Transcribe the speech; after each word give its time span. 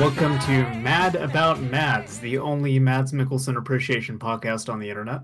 Welcome 0.00 0.38
to 0.38 0.62
Mad 0.78 1.14
About 1.14 1.60
Mads, 1.60 2.20
the 2.20 2.38
only 2.38 2.78
Mads 2.78 3.12
Mikkelsen 3.12 3.58
appreciation 3.58 4.18
podcast 4.18 4.72
on 4.72 4.78
the 4.78 4.88
internet. 4.88 5.20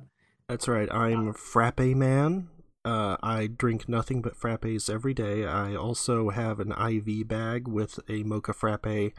That's 0.50 0.68
right. 0.68 0.92
I'm 0.92 1.32
Frappe 1.32 1.80
Man. 1.80 2.48
Uh, 2.84 3.16
I 3.22 3.46
drink 3.46 3.88
nothing 3.88 4.20
but 4.20 4.38
frappes 4.38 4.90
every 4.90 5.14
day. 5.14 5.46
I 5.46 5.74
also 5.74 6.28
have 6.28 6.60
an 6.60 6.72
IV 6.72 7.26
bag 7.26 7.66
with 7.66 7.98
a 8.06 8.22
mocha 8.24 8.52
frappe 8.52 9.14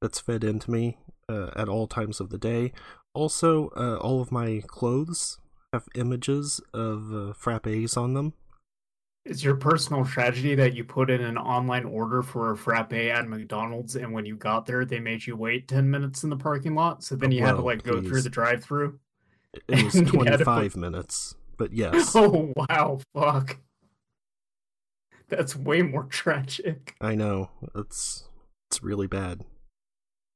that's 0.00 0.18
fed 0.18 0.42
into 0.42 0.70
me 0.70 0.96
uh, 1.28 1.50
at 1.54 1.68
all 1.68 1.86
times 1.86 2.18
of 2.18 2.30
the 2.30 2.38
day. 2.38 2.72
Also, 3.12 3.68
uh, 3.76 3.98
all 3.98 4.22
of 4.22 4.32
my 4.32 4.62
clothes 4.66 5.38
have 5.74 5.88
images 5.94 6.58
of 6.72 7.12
uh, 7.12 7.34
frappes 7.34 7.98
on 7.98 8.14
them. 8.14 8.32
It's 9.28 9.42
your 9.42 9.56
personal 9.56 10.04
tragedy 10.04 10.54
that 10.54 10.74
you 10.74 10.84
put 10.84 11.10
in 11.10 11.20
an 11.20 11.36
online 11.36 11.84
order 11.84 12.22
for 12.22 12.52
a 12.52 12.56
frappe 12.56 12.92
at 12.92 13.28
McDonald's, 13.28 13.96
and 13.96 14.12
when 14.12 14.24
you 14.24 14.36
got 14.36 14.66
there, 14.66 14.84
they 14.84 15.00
made 15.00 15.26
you 15.26 15.36
wait 15.36 15.66
ten 15.66 15.90
minutes 15.90 16.22
in 16.22 16.30
the 16.30 16.36
parking 16.36 16.74
lot. 16.76 17.02
So 17.02 17.16
then 17.16 17.32
you 17.32 17.40
had 17.42 17.52
to 17.52 17.56
Well, 17.56 17.64
like 17.66 17.82
go 17.82 18.00
through 18.00 18.22
the 18.22 18.30
drive-through. 18.30 18.98
It 19.68 19.84
was 19.84 19.94
You 20.12 20.20
had 20.20 20.38
to 20.38 20.44
put- 20.44 20.44
25 20.44 20.76
minutes, 20.76 21.34
but 21.56 21.72
yes, 21.72 22.12
Oh 22.16 22.52
wow, 22.56 23.00
fuck! 23.14 23.58
That's 25.28 25.56
way 25.56 25.82
more 25.82 26.04
tragic. 26.04 26.94
I 27.00 27.16
know 27.16 27.50
it's 27.74 28.28
it's 28.70 28.82
really 28.82 29.08
bad. 29.08 29.44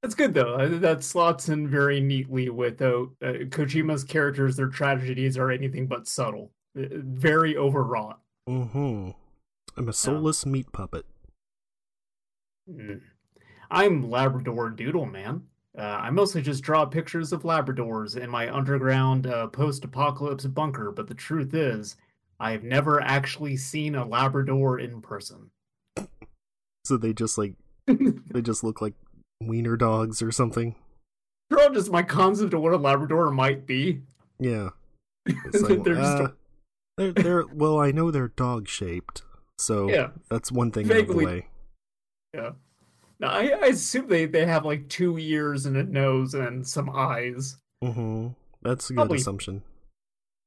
That's 0.03 0.15
good 0.15 0.35
though. 0.35 0.55
Uh, 0.55 0.79
That 0.79 1.05
slots 1.05 1.49
in 1.49 1.69
very 1.69 2.01
neatly 2.01 2.49
with 2.51 2.83
uh, 2.83 3.03
uh, 3.23 3.45
Kojima's 3.51 4.03
characters. 4.03 4.57
Their 4.57 4.69
tragedies 4.69 5.37
are 5.39 5.51
anything 5.51 5.87
but 5.87 6.09
subtle. 6.09 6.51
Uh, 6.77 6.87
Very 6.91 7.57
overwrought. 7.57 8.19
Mm-hmm. 8.51 9.11
I'm 9.77 9.89
a 9.89 9.93
soulless 9.93 10.45
meat 10.45 10.73
puppet. 10.73 11.07
Mm. 12.69 13.01
I'm 13.71 14.11
Labrador 14.11 14.71
Doodle 14.71 15.07
Man. 15.07 15.45
Uh, 15.79 15.83
I 15.83 16.11
mostly 16.11 16.43
just 16.43 16.65
draw 16.65 16.85
pictures 16.85 17.33
of 17.33 17.45
Labradors 17.45 18.17
in 18.17 18.29
my 18.29 18.53
underground 18.53 19.29
uh, 19.29 19.47
post-apocalypse 19.47 20.47
bunker, 20.47 20.91
but 20.91 21.07
the 21.07 21.15
truth 21.15 21.55
is, 21.55 21.95
I 22.41 22.51
have 22.51 22.65
never 22.65 23.01
actually 23.01 23.57
seen 23.57 23.95
a 23.95 24.05
Labrador 24.05 24.81
in 24.81 25.01
person. 25.01 25.51
So 26.87 26.97
they 26.97 27.13
just 27.13 27.37
like 27.37 27.55
they 27.87 28.41
just 28.41 28.65
look 28.65 28.81
like 28.81 28.95
wiener 29.41 29.77
dogs 29.77 30.23
or 30.23 30.33
something. 30.33 30.75
Draw 31.51 31.69
just 31.69 31.93
my 31.93 32.03
concept 32.03 32.55
of 32.55 32.63
what 32.63 32.73
a 32.73 32.79
Labrador 32.79 33.31
might 33.31 33.67
be. 33.67 34.01
Yeah. 34.41 34.71
It's 35.27 35.61
like, 35.61 35.85
They're 35.85 35.95
just 35.95 36.23
uh, 36.23 36.29
they're, 37.01 37.13
they're 37.13 37.45
well, 37.53 37.79
I 37.81 37.91
know 37.91 38.11
they're 38.11 38.29
dog 38.29 38.69
shaped, 38.69 39.23
so 39.59 39.89
yeah, 39.89 40.09
that's 40.29 40.53
one 40.53 40.71
thing 40.71 40.91
out 40.91 40.99
of 40.99 41.09
the 41.09 41.17
way. 41.17 41.47
yeah. 42.35 42.51
Now, 43.19 43.29
I, 43.33 43.49
I 43.49 43.67
assume 43.67 44.09
they, 44.09 44.25
they 44.27 44.47
have 44.47 44.65
like 44.65 44.89
two 44.89 45.19
ears 45.19 45.67
and 45.67 45.77
a 45.77 45.83
nose 45.85 46.33
and 46.35 46.67
some 46.67 46.89
eyes. 46.89 47.59
Mm-hmm. 47.85 48.29
That's 48.63 48.89
a 48.89 48.93
good 48.95 48.97
Probably- 48.97 49.19
assumption. 49.19 49.63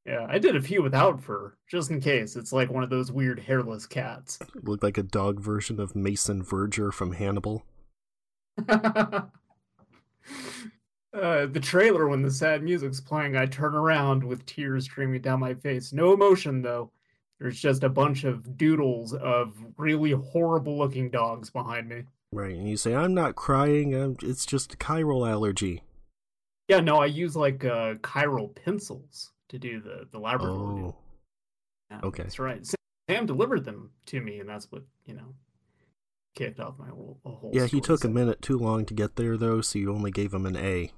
Yeah, 0.05 0.25
I 0.29 0.37
did 0.37 0.55
a 0.57 0.61
few 0.61 0.83
without 0.83 1.21
fur, 1.23 1.53
just 1.71 1.89
in 1.89 2.01
case. 2.01 2.35
It's 2.35 2.51
like 2.51 2.69
one 2.69 2.83
of 2.83 2.89
those 2.89 3.09
weird 3.09 3.39
hairless 3.39 3.85
cats. 3.85 4.37
Look 4.61 4.83
like 4.83 4.97
a 4.97 5.03
dog 5.03 5.39
version 5.39 5.79
of 5.79 5.95
Mason 5.95 6.43
Verger 6.43 6.91
from 6.91 7.13
Hannibal. 7.13 7.63
uh, 11.13 11.45
the 11.45 11.59
trailer, 11.59 12.07
when 12.07 12.21
the 12.21 12.31
sad 12.31 12.63
music's 12.63 12.99
playing, 12.99 13.35
I 13.37 13.45
turn 13.45 13.75
around 13.75 14.23
with 14.23 14.45
tears 14.45 14.85
streaming 14.85 15.21
down 15.21 15.39
my 15.39 15.53
face. 15.53 15.93
No 15.93 16.13
emotion, 16.13 16.61
though. 16.61 16.91
There's 17.39 17.59
just 17.59 17.83
a 17.83 17.89
bunch 17.89 18.23
of 18.23 18.57
doodles 18.57 19.13
of 19.13 19.53
really 19.77 20.11
horrible 20.11 20.77
looking 20.77 21.09
dogs 21.09 21.49
behind 21.49 21.89
me. 21.89 22.03
Right, 22.31 22.55
and 22.55 22.67
you 22.67 22.77
say, 22.77 22.95
"I'm 22.95 23.13
not 23.13 23.35
crying. 23.35 23.93
I'm, 23.93 24.17
it's 24.23 24.45
just 24.45 24.73
a 24.73 24.77
chiral 24.77 25.29
allergy." 25.29 25.83
Yeah, 26.67 26.79
no, 26.79 26.97
I 26.97 27.07
use 27.07 27.35
like 27.35 27.65
uh, 27.65 27.95
chiral 27.95 28.55
pencils 28.55 29.31
to 29.49 29.59
do 29.59 29.81
the, 29.81 30.07
the 30.11 30.19
Labrador. 30.19 30.55
Oh. 30.55 30.95
Yeah, 31.91 31.99
okay. 32.03 32.23
That's 32.23 32.39
right. 32.39 32.65
Sam- 32.65 33.25
delivered 33.25 33.65
them 33.65 33.91
to 34.07 34.19
me, 34.19 34.39
and 34.39 34.49
that's 34.49 34.71
what, 34.71 34.83
you 35.05 35.13
know, 35.13 35.35
kicked 36.35 36.59
off 36.59 36.79
my 36.79 36.87
whole, 36.87 37.19
whole 37.23 37.51
yeah. 37.53 37.67
He 37.67 37.79
took 37.79 38.03
a 38.03 38.09
minute 38.09 38.41
too 38.41 38.57
long 38.57 38.85
to 38.85 38.93
get 38.93 39.17
there, 39.17 39.37
though, 39.37 39.61
so 39.61 39.77
you 39.77 39.93
only 39.93 40.09
gave 40.09 40.33
him 40.33 40.45
an 40.45 40.55
A. 40.55 40.91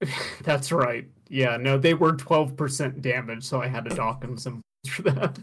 That's 0.42 0.72
right. 0.72 1.06
Yeah, 1.28 1.56
no, 1.56 1.78
they 1.78 1.94
were 1.94 2.12
12% 2.12 3.00
damage, 3.00 3.44
so 3.44 3.62
I 3.62 3.68
had 3.68 3.84
to 3.84 3.94
dock 3.94 4.24
him 4.24 4.36
some 4.36 4.60
for 4.88 5.02
that. 5.02 5.38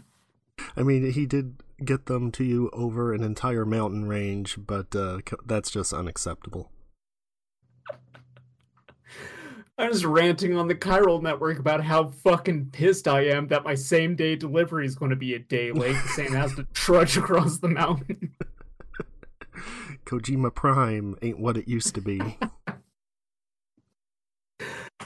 I 0.76 0.82
mean, 0.82 1.12
he 1.12 1.26
did 1.26 1.62
get 1.84 2.06
them 2.06 2.30
to 2.32 2.44
you 2.44 2.70
over 2.72 3.14
an 3.14 3.22
entire 3.22 3.64
mountain 3.64 4.08
range, 4.08 4.58
but 4.66 4.94
uh, 4.94 5.20
that's 5.46 5.70
just 5.70 5.92
unacceptable. 5.92 6.70
I 9.78 9.88
was 9.88 10.04
ranting 10.04 10.56
on 10.56 10.66
the 10.66 10.74
Chiral 10.74 11.22
network 11.22 11.60
about 11.60 11.84
how 11.84 12.08
fucking 12.08 12.70
pissed 12.72 13.06
I 13.06 13.26
am 13.26 13.46
that 13.48 13.62
my 13.62 13.76
same 13.76 14.16
day 14.16 14.34
delivery 14.34 14.84
is 14.84 14.96
going 14.96 15.10
to 15.10 15.16
be 15.16 15.34
a 15.34 15.38
day 15.38 15.70
late. 15.70 15.96
Sam 16.14 16.32
has 16.32 16.52
to 16.56 16.64
trudge 16.74 17.16
across 17.16 17.58
the 17.58 17.68
mountain. 17.68 18.34
Kojima 20.04 20.52
Prime 20.52 21.14
ain't 21.22 21.38
what 21.38 21.56
it 21.56 21.68
used 21.68 21.94
to 21.94 22.00
be. 22.00 22.20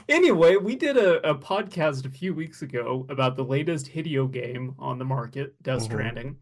Anyway, 0.09 0.57
we 0.57 0.75
did 0.77 0.97
a, 0.97 1.29
a 1.29 1.35
podcast 1.35 2.05
a 2.07 2.11
few 2.11 2.35
weeks 2.35 2.63
ago 2.63 3.07
about 3.09 3.37
the 3.37 3.45
latest 3.45 3.87
Hideo 3.87 4.31
game 4.31 4.75
on 4.79 4.99
the 4.99 5.05
market, 5.05 5.55
Death 5.63 5.81
Mhm. 5.81 5.85
Stranding. 5.85 6.37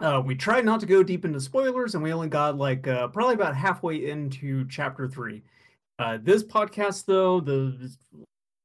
Uh, 0.00 0.22
we 0.24 0.34
tried 0.36 0.64
not 0.64 0.78
to 0.80 0.86
go 0.86 1.02
deep 1.02 1.24
into 1.24 1.40
spoilers, 1.40 1.94
and 1.94 2.04
we 2.04 2.12
only 2.12 2.28
got 2.28 2.56
like 2.56 2.86
uh, 2.86 3.08
probably 3.08 3.34
about 3.34 3.56
halfway 3.56 4.08
into 4.08 4.66
chapter 4.68 5.08
three. 5.08 5.42
Uh, 5.98 6.18
this 6.22 6.44
podcast, 6.44 7.04
though, 7.06 7.40
the 7.40 7.90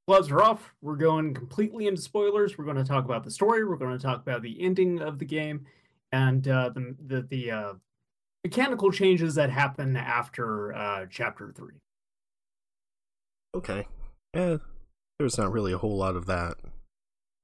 gloves 0.07 0.29
are 0.29 0.43
off. 0.43 0.75
We're 0.81 0.95
going 0.95 1.33
completely 1.33 1.87
into 1.87 2.01
spoilers. 2.01 2.57
We're 2.57 2.65
going 2.65 2.77
to 2.77 2.83
talk 2.83 3.05
about 3.05 3.23
the 3.23 3.31
story. 3.31 3.63
We're 3.65 3.77
going 3.77 3.97
to 3.97 4.03
talk 4.03 4.21
about 4.21 4.43
the 4.43 4.61
ending 4.61 5.01
of 5.01 5.17
the 5.17 5.25
game 5.25 5.65
and 6.11 6.47
uh, 6.47 6.69
the 6.69 6.95
the, 7.07 7.21
the 7.23 7.51
uh, 7.51 7.73
mechanical 8.43 8.91
changes 8.91 9.33
that 9.33 9.49
happen 9.49 9.97
after 9.97 10.73
uh, 10.73 11.05
chapter 11.09 11.51
three. 11.51 11.79
Okay. 13.55 13.87
Eh, 14.33 14.57
there's 15.19 15.37
not 15.37 15.51
really 15.51 15.73
a 15.73 15.77
whole 15.77 15.95
lot 15.97 16.15
of 16.15 16.25
that. 16.25 16.55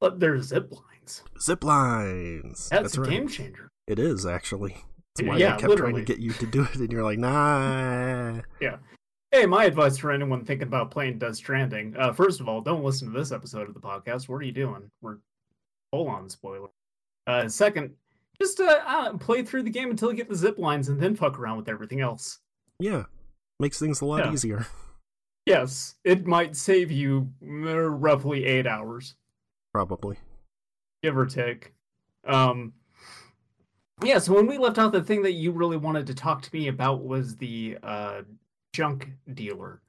But 0.01 0.19
there's 0.19 0.47
zip 0.47 0.71
lines. 0.71 1.23
Zip 1.39 1.63
lines. 1.63 2.69
That's, 2.69 2.97
a 2.97 3.01
right. 3.01 3.09
game 3.09 3.27
changer. 3.27 3.69
It 3.87 3.99
is 3.99 4.25
actually. 4.25 4.77
That's 5.15 5.27
why 5.27 5.37
Yeah, 5.37 5.55
I 5.55 5.57
kept 5.57 5.69
literally. 5.69 5.93
trying 5.93 6.05
to 6.05 6.13
get 6.13 6.21
you 6.21 6.31
to 6.33 6.45
do 6.45 6.63
it, 6.63 6.75
and 6.75 6.91
you're 6.91 7.03
like, 7.03 7.19
nah. 7.19 8.41
Yeah. 8.61 8.77
Hey, 9.31 9.45
my 9.45 9.65
advice 9.65 9.97
for 9.97 10.11
anyone 10.11 10.43
thinking 10.43 10.67
about 10.67 10.89
playing 10.89 11.19
Death 11.19 11.35
Stranding: 11.35 11.95
uh, 11.97 12.13
first 12.13 12.39
of 12.39 12.49
all, 12.49 12.61
don't 12.61 12.83
listen 12.83 13.11
to 13.11 13.17
this 13.17 13.31
episode 13.31 13.67
of 13.67 13.75
the 13.75 13.79
podcast. 13.79 14.27
What 14.27 14.37
are 14.37 14.43
you 14.45 14.51
doing? 14.51 14.89
We're 15.01 15.17
full 15.91 16.07
on 16.07 16.29
spoiler. 16.29 16.69
Uh, 17.27 17.47
second, 17.47 17.91
just 18.41 18.59
uh, 18.59 18.79
uh, 18.87 19.17
play 19.17 19.43
through 19.43 19.63
the 19.63 19.69
game 19.69 19.91
until 19.91 20.09
you 20.09 20.17
get 20.17 20.29
the 20.29 20.35
zip 20.35 20.57
lines, 20.57 20.89
and 20.89 20.99
then 20.99 21.15
fuck 21.15 21.37
around 21.37 21.57
with 21.57 21.69
everything 21.69 22.01
else. 22.01 22.39
Yeah, 22.79 23.03
makes 23.59 23.77
things 23.77 24.01
a 24.01 24.05
lot 24.05 24.25
Yeah. 24.25 24.33
easier. 24.33 24.65
Yes, 25.49 25.95
it 26.03 26.27
might 26.27 26.55
save 26.55 26.91
you 26.91 27.31
roughly 27.41 28.45
eight 28.45 28.67
hours, 28.67 29.15
Probably. 29.73 30.17
give 31.01 31.17
or 31.17 31.25
take. 31.25 31.73
Um, 32.23 32.73
yeah. 34.03 34.19
So 34.19 34.33
when 34.33 34.45
we 34.45 34.57
left 34.59 34.77
out, 34.77 34.91
the 34.91 35.01
thing 35.03 35.23
that 35.23 35.33
you 35.33 35.51
really 35.51 35.77
wanted 35.77 36.05
to 36.07 36.13
talk 36.13 36.43
to 36.43 36.49
me 36.53 36.67
about 36.67 37.03
was 37.03 37.35
the 37.37 37.77
uh, 37.81 38.21
junk 38.73 39.09
dealer. 39.33 39.81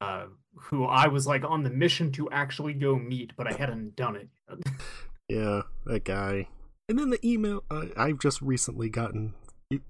uh, 0.00 0.26
who 0.54 0.84
I 0.84 1.08
was 1.08 1.26
like 1.26 1.44
on 1.44 1.62
the 1.62 1.70
mission 1.70 2.10
to 2.12 2.30
actually 2.30 2.74
go 2.74 2.96
meet, 2.96 3.32
but 3.36 3.46
I 3.46 3.56
hadn't 3.56 3.96
done 3.96 4.16
it 4.16 4.28
yet. 4.48 4.58
Yeah, 5.28 5.62
that 5.86 6.04
guy. 6.04 6.48
And 6.88 6.98
then 6.98 7.10
the 7.10 7.24
email 7.24 7.62
uh, 7.70 7.86
I've 7.96 8.18
just 8.18 8.42
recently 8.42 8.88
gotten 8.88 9.34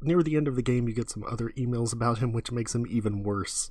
near 0.02 0.22
the 0.22 0.36
end 0.36 0.48
of 0.48 0.54
the 0.56 0.62
game. 0.62 0.86
You 0.86 0.94
get 0.94 1.08
some 1.08 1.24
other 1.24 1.48
emails 1.56 1.94
about 1.94 2.18
him, 2.18 2.32
which 2.32 2.52
makes 2.52 2.74
him 2.74 2.86
even 2.90 3.22
worse. 3.22 3.70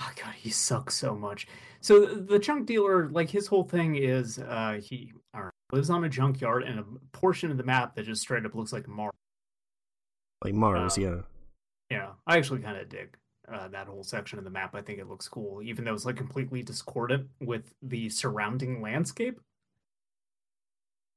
Oh 0.00 0.10
god, 0.16 0.34
he 0.34 0.50
sucks 0.50 0.94
so 0.94 1.14
much. 1.14 1.46
So 1.80 2.06
the, 2.06 2.38
junk 2.38 2.66
dealer, 2.66 3.08
like 3.10 3.30
his 3.30 3.46
whole 3.46 3.64
thing 3.64 3.96
is, 3.96 4.38
uh, 4.38 4.80
he 4.82 5.12
lives 5.72 5.90
on 5.90 6.04
a 6.04 6.08
junkyard 6.08 6.62
and 6.62 6.78
a 6.80 6.84
portion 7.12 7.50
of 7.50 7.56
the 7.56 7.64
map 7.64 7.94
that 7.94 8.04
just 8.04 8.22
straight 8.22 8.46
up 8.46 8.54
looks 8.54 8.72
like 8.72 8.88
Mars. 8.88 9.12
Like 10.42 10.54
Mars, 10.54 10.98
Uh, 10.98 11.00
yeah. 11.00 11.16
Yeah, 11.90 12.10
I 12.26 12.38
actually 12.38 12.60
kind 12.60 12.78
of 12.78 12.88
dig 12.88 13.16
uh, 13.52 13.68
that 13.68 13.86
whole 13.86 14.04
section 14.04 14.38
of 14.38 14.44
the 14.44 14.50
map. 14.50 14.74
I 14.74 14.80
think 14.80 14.98
it 14.98 15.08
looks 15.08 15.28
cool, 15.28 15.62
even 15.62 15.84
though 15.84 15.94
it's 15.94 16.06
like 16.06 16.16
completely 16.16 16.62
discordant 16.62 17.28
with 17.40 17.74
the 17.82 18.08
surrounding 18.08 18.80
landscape. 18.80 19.40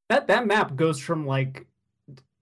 That 0.09 0.27
that 0.27 0.47
map 0.47 0.75
goes 0.75 1.00
from 1.00 1.25
like 1.25 1.68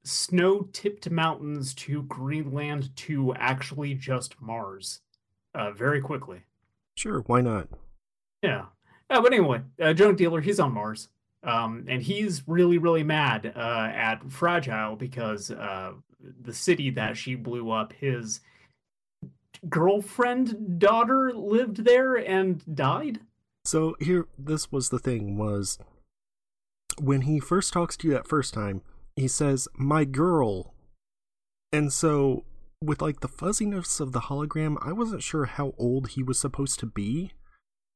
snow-tipped 0.04 1.10
mountains 1.10 1.74
to 1.74 2.04
Greenland 2.04 2.96
to 2.96 3.34
actually 3.36 3.96
just 3.96 4.40
Mars, 4.40 5.02
uh, 5.56 5.72
very 5.72 6.02
quickly. 6.02 6.42
Sure, 6.96 7.22
why 7.22 7.42
not? 7.42 7.68
Yeah. 8.42 8.66
Uh, 9.10 9.22
but 9.22 9.34
anyway, 9.34 9.62
uh, 9.82 9.94
junk 9.94 10.18
dealer, 10.18 10.42
he's 10.42 10.60
on 10.60 10.74
Mars. 10.74 11.10
Um, 11.44 11.86
and 11.88 12.02
he's 12.02 12.44
really, 12.48 12.78
really 12.78 13.04
mad 13.04 13.54
uh, 13.56 13.92
at 13.94 14.32
Fragile 14.32 14.96
because 14.96 15.52
uh, 15.52 15.94
the 16.42 16.54
city 16.54 16.90
that 16.92 17.18
she 17.18 17.36
blew 17.36 17.70
up, 17.70 17.94
his 17.94 18.42
girlfriend 19.70 20.80
daughter 20.80 21.32
lived 21.34 21.86
there 21.86 22.16
and 22.16 22.64
died? 22.76 23.20
So 23.64 23.96
here, 24.00 24.28
this 24.38 24.72
was 24.72 24.90
the 24.90 25.00
thing: 25.00 25.38
was 25.38 25.78
when 27.00 27.22
he 27.22 27.40
first 27.40 27.74
talks 27.74 27.98
to 27.98 28.08
you 28.08 28.14
that 28.14 28.28
first 28.28 28.54
time, 28.54 28.82
he 29.16 29.28
says, 29.28 29.68
"My 29.76 30.04
girl," 30.06 30.74
and 31.72 31.92
so 31.92 32.44
with 32.86 33.02
like 33.02 33.20
the 33.22 33.28
fuzziness 33.28 34.00
of 34.00 34.12
the 34.12 34.22
hologram, 34.22 34.78
I 34.82 34.92
wasn't 34.92 35.24
sure 35.24 35.46
how 35.46 35.74
old 35.78 36.10
he 36.10 36.24
was 36.24 36.40
supposed 36.40 36.80
to 36.80 36.86
be. 36.86 37.32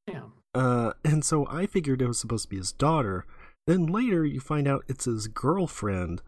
Yeah. 0.07 0.23
Uh, 0.53 0.93
and 1.05 1.23
so 1.23 1.47
I 1.47 1.67
figured 1.67 2.01
it 2.01 2.07
was 2.07 2.19
supposed 2.19 2.45
to 2.45 2.49
be 2.49 2.57
his 2.57 2.71
daughter. 2.71 3.25
Then 3.67 3.85
later, 3.85 4.25
you 4.25 4.39
find 4.39 4.67
out 4.67 4.83
it's 4.87 5.05
his 5.05 5.27
girlfriend, 5.27 6.21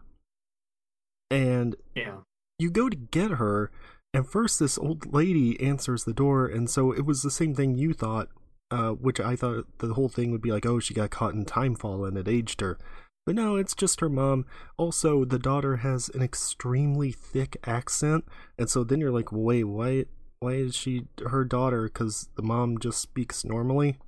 and 1.30 1.76
Yeah. 1.94 2.18
you 2.58 2.70
go 2.70 2.88
to 2.88 2.96
get 2.96 3.32
her, 3.32 3.70
and 4.14 4.26
first 4.28 4.58
this 4.58 4.78
old 4.78 5.12
lady 5.12 5.60
answers 5.60 6.04
the 6.04 6.12
door, 6.12 6.46
and 6.46 6.70
so 6.70 6.92
it 6.92 7.04
was 7.04 7.22
the 7.22 7.30
same 7.30 7.54
thing 7.54 7.76
you 7.76 7.92
thought, 7.94 8.28
uh, 8.70 8.90
which 8.92 9.18
I 9.18 9.34
thought 9.36 9.66
the 9.78 9.94
whole 9.94 10.08
thing 10.08 10.30
would 10.30 10.42
be 10.42 10.52
like, 10.52 10.66
oh, 10.66 10.78
she 10.78 10.94
got 10.94 11.10
caught 11.10 11.34
in 11.34 11.44
time 11.44 11.74
fall 11.74 12.04
and 12.04 12.16
it 12.16 12.28
aged 12.28 12.60
her. 12.60 12.78
But 13.24 13.36
no, 13.36 13.56
it's 13.56 13.74
just 13.74 14.00
her 14.00 14.08
mom. 14.08 14.46
Also, 14.76 15.24
the 15.24 15.38
daughter 15.38 15.76
has 15.76 16.08
an 16.08 16.22
extremely 16.22 17.12
thick 17.12 17.56
accent, 17.64 18.24
and 18.58 18.68
so 18.68 18.82
then 18.82 19.00
you're 19.00 19.12
like, 19.12 19.30
wait, 19.30 19.64
why, 19.64 20.06
why 20.40 20.54
is 20.54 20.74
she 20.74 21.06
her 21.26 21.44
daughter? 21.44 21.84
Because 21.84 22.28
the 22.34 22.42
mom 22.42 22.78
just 22.78 23.00
speaks 23.00 23.44
normally. 23.44 23.98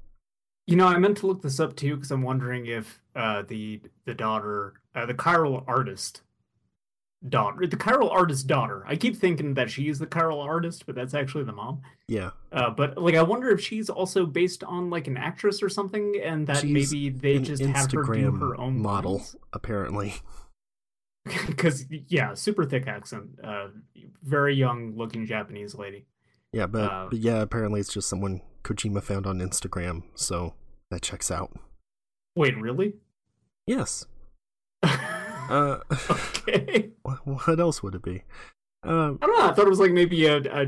You 0.67 0.77
know, 0.77 0.87
I 0.87 0.99
meant 0.99 1.19
to 1.19 1.27
look 1.27 1.43
this 1.43 1.61
up 1.61 1.77
too 1.77 1.95
because 1.95 2.11
I'm 2.11 2.23
wondering 2.23 2.67
if 2.67 3.01
uh, 3.15 3.43
the 3.47 3.83
the 4.07 4.15
daughter, 4.15 4.75
uh, 4.95 5.07
the 5.07 5.15
chiral 5.15 5.63
artist 5.69 6.23
daughter, 7.29 7.67
the 7.67 7.77
chiral 7.77 8.11
artist 8.11 8.47
daughter. 8.47 8.85
I 8.87 8.97
keep 8.97 9.17
thinking 9.17 9.55
that 9.55 9.71
she 9.71 9.89
is 9.89 9.99
the 9.99 10.07
chiral 10.07 10.45
artist, 10.45 10.87
but 10.87 10.95
that's 10.95 11.15
actually 11.15 11.45
the 11.45 11.53
mom. 11.53 11.81
Yeah, 12.09 12.31
Uh, 12.53 12.71
but 12.71 12.99
like, 12.99 13.15
I 13.15 13.23
wonder 13.23 13.51
if 13.51 13.61
she's 13.61 13.89
also 13.89 14.27
based 14.27 14.63
on 14.65 14.91
like 14.91 15.07
an 15.07 15.17
actress 15.17 15.63
or 15.63 15.69
something, 15.69 16.21
and 16.23 16.47
that 16.47 16.59
She's 16.59 16.93
maybe 16.93 17.09
they 17.11 17.39
just 17.39 17.63
have 17.63 17.91
her 17.93 18.03
do 18.15 18.31
her 18.33 18.61
own 18.61 18.79
model, 18.79 19.25
apparently. 19.53 20.15
Because 21.47 21.87
yeah, 22.09 22.35
super 22.35 22.67
thick 22.67 22.87
accent, 22.87 23.39
uh, 23.43 23.69
very 24.23 24.55
young 24.55 24.93
looking 24.95 25.25
Japanese 25.25 25.75
lady. 25.75 26.05
Yeah, 26.53 26.67
but, 26.67 26.93
Uh, 26.93 27.07
but 27.09 27.19
yeah, 27.19 27.41
apparently 27.41 27.81
it's 27.81 27.93
just 27.95 28.11
someone 28.11 28.43
Kojima 28.63 29.03
found 29.03 29.27
on 29.27 29.39
Instagram, 29.39 30.03
so 30.15 30.53
that 30.91 31.01
checks 31.01 31.31
out. 31.31 31.51
Wait, 32.37 32.55
really? 32.59 32.97
Yes. 33.67 34.05
Uh, 35.51 35.79
okay. 36.11 36.91
wh- 37.07 37.27
what 37.27 37.61
else 37.61 37.83
would 37.83 37.95
it 37.95 38.03
be? 38.03 38.23
Uh, 38.87 39.15
I 39.21 39.27
don't 39.27 39.39
know. 39.39 39.49
I 39.49 39.53
thought 39.53 39.67
it 39.67 39.71
was 39.71 39.81
like 39.81 39.93
maybe 39.93 40.27
a, 40.27 40.37
a 40.39 40.67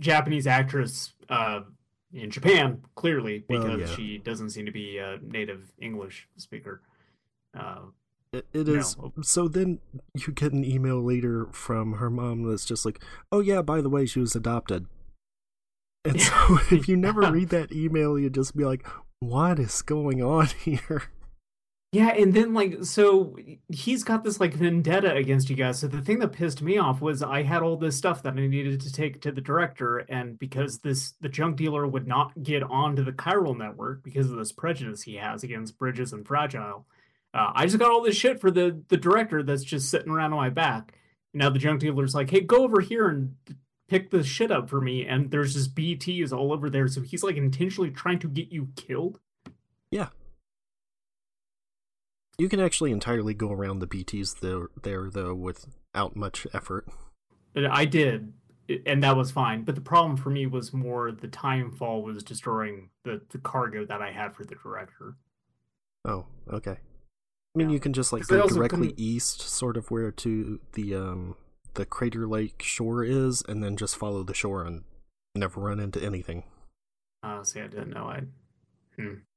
Japanese 0.00 0.46
actress 0.46 1.12
uh, 1.28 1.60
in 2.12 2.30
Japan, 2.30 2.82
clearly, 2.94 3.44
Well, 3.48 3.62
because 3.62 3.90
yeah. 3.90 3.96
she 3.96 4.18
doesn't 4.18 4.50
seem 4.50 4.66
to 4.66 4.72
be 4.72 4.98
a 4.98 5.18
native 5.22 5.72
English 5.78 6.26
speaker. 6.36 6.80
Uh, 7.58 7.80
it, 8.32 8.46
it 8.52 8.66
No. 8.66 8.74
is. 8.74 8.96
So 9.22 9.48
then 9.48 9.80
you 10.14 10.32
get 10.32 10.52
an 10.52 10.64
email 10.64 11.02
later 11.02 11.46
from 11.52 11.94
her 11.94 12.08
mom 12.10 12.44
that's 12.44 12.64
just 12.64 12.84
like, 12.86 13.02
"Oh 13.32 13.40
yeah, 13.40 13.60
by 13.60 13.80
the 13.80 13.90
way, 13.90 14.06
she 14.06 14.20
was 14.20 14.34
adopted." 14.36 14.86
And 16.04 16.20
so 16.20 16.34
if 16.70 16.88
you 16.88 16.96
never 16.96 17.20
read 17.32 17.48
that 17.50 17.72
email, 17.72 18.18
you'd 18.18 18.34
just 18.34 18.56
be 18.56 18.64
like, 18.64 18.86
"What 19.18 19.58
is 19.58 19.82
going 19.82 20.22
on 20.22 20.46
here?" 20.64 21.10
Yeah, 21.92 22.10
and 22.10 22.32
then 22.32 22.54
like, 22.54 22.84
so 22.84 23.36
he's 23.68 24.04
got 24.04 24.22
this 24.22 24.38
like 24.38 24.54
vendetta 24.54 25.12
against 25.12 25.50
you 25.50 25.56
guys. 25.56 25.80
So 25.80 25.88
the 25.88 26.00
thing 26.00 26.20
that 26.20 26.28
pissed 26.28 26.62
me 26.62 26.78
off 26.78 27.00
was 27.00 27.20
I 27.20 27.42
had 27.42 27.62
all 27.62 27.76
this 27.76 27.96
stuff 27.96 28.22
that 28.22 28.34
I 28.34 28.46
needed 28.46 28.80
to 28.80 28.92
take 28.92 29.20
to 29.22 29.32
the 29.32 29.40
director, 29.40 29.98
and 29.98 30.38
because 30.38 30.78
this 30.78 31.14
the 31.20 31.28
junk 31.28 31.56
dealer 31.56 31.88
would 31.88 32.06
not 32.06 32.44
get 32.44 32.62
onto 32.62 33.02
the 33.02 33.10
chiral 33.12 33.58
network 33.58 34.04
because 34.04 34.30
of 34.30 34.36
this 34.36 34.52
prejudice 34.52 35.02
he 35.02 35.16
has 35.16 35.42
against 35.42 35.78
Bridges 35.78 36.12
and 36.12 36.24
Fragile. 36.24 36.86
Uh, 37.34 37.50
I 37.54 37.66
just 37.66 37.78
got 37.78 37.90
all 37.90 38.02
this 38.02 38.16
shit 38.16 38.40
for 38.40 38.52
the 38.52 38.80
the 38.86 38.96
director 38.96 39.42
that's 39.42 39.64
just 39.64 39.90
sitting 39.90 40.12
around 40.12 40.32
on 40.32 40.38
my 40.38 40.50
back. 40.50 40.94
Now 41.34 41.50
the 41.50 41.58
junk 41.58 41.80
dealer's 41.80 42.14
like, 42.14 42.30
"Hey, 42.30 42.40
go 42.42 42.62
over 42.62 42.80
here 42.80 43.08
and 43.08 43.34
pick 43.88 44.12
this 44.12 44.28
shit 44.28 44.52
up 44.52 44.70
for 44.70 44.80
me." 44.80 45.06
And 45.06 45.32
there's 45.32 45.54
just 45.54 45.74
BTs 45.74 46.32
all 46.32 46.52
over 46.52 46.70
there, 46.70 46.86
so 46.86 47.00
he's 47.00 47.24
like 47.24 47.36
intentionally 47.36 47.90
trying 47.90 48.20
to 48.20 48.28
get 48.28 48.52
you 48.52 48.68
killed. 48.76 49.18
Yeah. 49.90 50.10
You 52.40 52.48
can 52.48 52.58
actually 52.60 52.90
entirely 52.90 53.34
go 53.34 53.50
around 53.52 53.80
the 53.80 53.86
BTs 53.86 54.40
there, 54.40 54.68
there 54.82 55.10
though 55.10 55.34
without 55.34 56.16
much 56.16 56.46
effort. 56.54 56.86
I 57.54 57.84
did, 57.84 58.32
and 58.86 59.02
that 59.02 59.16
was 59.16 59.30
fine. 59.30 59.64
But 59.64 59.74
the 59.74 59.80
problem 59.80 60.16
for 60.16 60.30
me 60.30 60.46
was 60.46 60.72
more 60.72 61.12
the 61.12 61.28
time 61.28 61.70
fall 61.70 62.02
was 62.02 62.22
destroying 62.22 62.90
the 63.04 63.20
the 63.30 63.38
cargo 63.38 63.84
that 63.84 64.00
I 64.00 64.12
had 64.12 64.34
for 64.34 64.44
the 64.44 64.54
director. 64.54 65.16
Oh, 66.04 66.26
okay. 66.50 66.78
I 67.54 67.58
mean, 67.58 67.68
Yeah. 67.68 67.74
you 67.74 67.80
can 67.80 67.92
just 67.92 68.12
like 68.12 68.26
go 68.26 68.46
directly 68.48 68.88
couldn't- 68.88 68.98
east, 69.00 69.40
sort 69.42 69.76
of 69.76 69.90
where 69.90 70.10
to 70.12 70.60
the 70.72 70.94
um 70.94 71.36
the 71.74 71.84
Crater 71.84 72.26
Lake 72.26 72.62
shore 72.62 73.04
is, 73.04 73.42
and 73.48 73.62
then 73.62 73.76
just 73.76 73.96
follow 73.96 74.22
the 74.22 74.34
shore 74.34 74.64
and 74.64 74.84
never 75.34 75.60
run 75.60 75.78
into 75.78 76.02
anything. 76.02 76.44
Uh, 77.22 77.42
see, 77.44 77.60
I 77.60 77.66
didn't 77.66 77.90
know. 77.90 78.04
I 78.06 78.22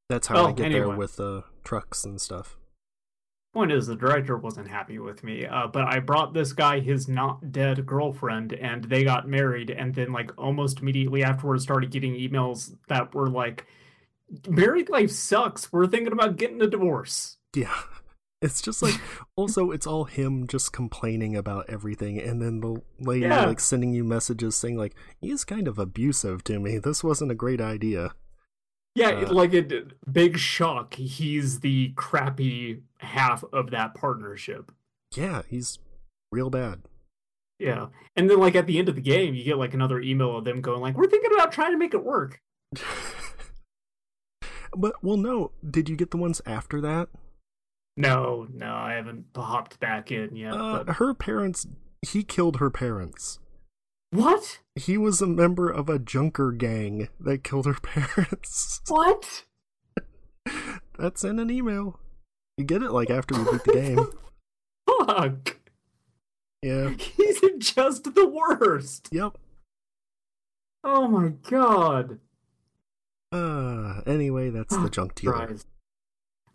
That's 0.09 0.27
how 0.27 0.45
I 0.47 0.51
get 0.53 0.67
anyway. 0.67 0.79
there 0.87 0.95
with 0.95 1.19
uh 1.19 1.41
trucks 1.65 2.05
and 2.05 2.21
stuff. 2.21 2.57
Point 3.53 3.71
is 3.71 3.87
the 3.87 3.95
director 3.95 4.35
wasn't 4.37 4.67
happy 4.67 4.99
with 4.99 5.23
me. 5.23 5.45
Uh, 5.45 5.67
but 5.67 5.83
I 5.83 5.99
brought 5.99 6.33
this 6.33 6.53
guy 6.53 6.79
his 6.79 7.07
not 7.07 7.51
dead 7.51 7.85
girlfriend, 7.85 8.53
and 8.53 8.83
they 8.85 9.03
got 9.03 9.27
married. 9.27 9.69
And 9.69 9.93
then 9.95 10.11
like 10.11 10.31
almost 10.37 10.79
immediately 10.81 11.23
afterwards, 11.23 11.63
started 11.63 11.91
getting 11.91 12.13
emails 12.15 12.75
that 12.87 13.13
were 13.13 13.29
like, 13.29 13.65
"Married 14.47 14.89
life 14.89 15.11
sucks. 15.11 15.71
We're 15.71 15.87
thinking 15.87 16.13
about 16.13 16.37
getting 16.37 16.61
a 16.61 16.67
divorce." 16.67 17.37
Yeah. 17.55 17.73
It's 18.41 18.61
just 18.61 18.81
like 18.83 18.95
also 19.37 19.71
it's 19.71 19.87
all 19.87 20.03
him 20.03 20.47
just 20.47 20.73
complaining 20.73 21.33
about 21.33 21.69
everything 21.69 22.19
and 22.19 22.41
then 22.41 22.59
the 22.59 22.81
lady 22.99 23.21
Yeah. 23.25 23.45
like 23.45 23.61
sending 23.61 23.93
you 23.93 24.03
messages 24.03 24.57
saying 24.57 24.75
like 24.77 24.95
he's 25.21 25.45
kind 25.45 25.65
of 25.65 25.79
abusive 25.79 26.43
to 26.43 26.59
me. 26.59 26.77
This 26.77 27.05
wasn't 27.05 27.31
a 27.31 27.35
great 27.35 27.61
idea. 27.61 28.11
Yeah, 28.95 29.09
Uh, 29.09 29.33
like 29.33 29.53
a 29.53 29.85
big 30.09 30.37
shock. 30.37 30.93
He's 30.95 31.61
the 31.61 31.93
crappy 31.95 32.83
half 32.97 33.43
of 33.51 33.71
that 33.71 33.95
partnership. 33.95 34.71
Yeah, 35.15 35.41
he's 35.47 35.79
real 36.31 36.49
bad. 36.49 36.83
Yeah, 37.59 37.87
and 38.15 38.29
then 38.29 38.39
like 38.39 38.55
at 38.55 38.67
the 38.67 38.77
end 38.77 38.89
of 38.89 38.95
the 38.95 39.01
game, 39.01 39.33
you 39.33 39.43
get 39.43 39.57
like 39.57 39.73
another 39.73 39.99
email 39.99 40.37
of 40.37 40.43
them 40.43 40.61
going 40.61 40.81
like, 40.81 40.95
"We're 40.95 41.07
thinking 41.07 41.31
about 41.33 41.51
trying 41.51 41.71
to 41.71 41.77
make 41.77 41.93
it 41.93 42.03
work." 42.03 42.41
but 44.75 44.95
well 45.01 45.17
no, 45.17 45.51
did 45.67 45.87
you 45.89 45.95
get 45.95 46.11
the 46.11 46.17
ones 46.17 46.41
after 46.45 46.81
that? 46.81 47.09
No, 47.95 48.47
no, 48.51 48.73
I 48.73 48.93
haven't 48.93 49.25
hopped 49.35 49.79
back 49.79 50.11
in 50.11 50.35
yet. 50.35 50.53
Uh, 50.53 50.83
but... 50.83 50.95
her 50.95 51.13
parents 51.13 51.67
he 52.01 52.23
killed 52.23 52.57
her 52.57 52.69
parents. 52.69 53.39
What? 54.13 54.59
He 54.75 54.97
was 54.97 55.21
a 55.21 55.27
member 55.27 55.69
of 55.69 55.89
a 55.89 55.97
junker 55.97 56.51
gang 56.51 57.09
that 57.19 57.43
killed 57.43 57.65
her 57.65 57.73
parents. 57.81 58.81
What? 58.87 59.45
That's 60.99 61.23
in 61.23 61.39
an 61.39 61.49
email. 61.49 61.99
You 62.57 62.65
get 62.65 62.83
it 62.83 62.91
like 62.91 63.09
after 63.09 63.35
you 63.35 63.51
beat 63.51 63.63
the 63.63 63.73
game. 63.73 64.07
Fuck! 65.07 65.57
Yeah. 66.61 66.91
He's 66.97 67.41
just 67.57 68.15
the 68.15 68.27
worst. 68.27 69.09
Yep. 69.11 69.37
Oh 70.83 71.07
my 71.07 71.29
god. 71.49 72.19
Uh 73.31 74.01
anyway, 74.05 74.51
that's 74.51 74.77
the 74.77 74.89
junk 74.89 75.15
dealer. 75.15 75.47
Christ. 75.47 75.67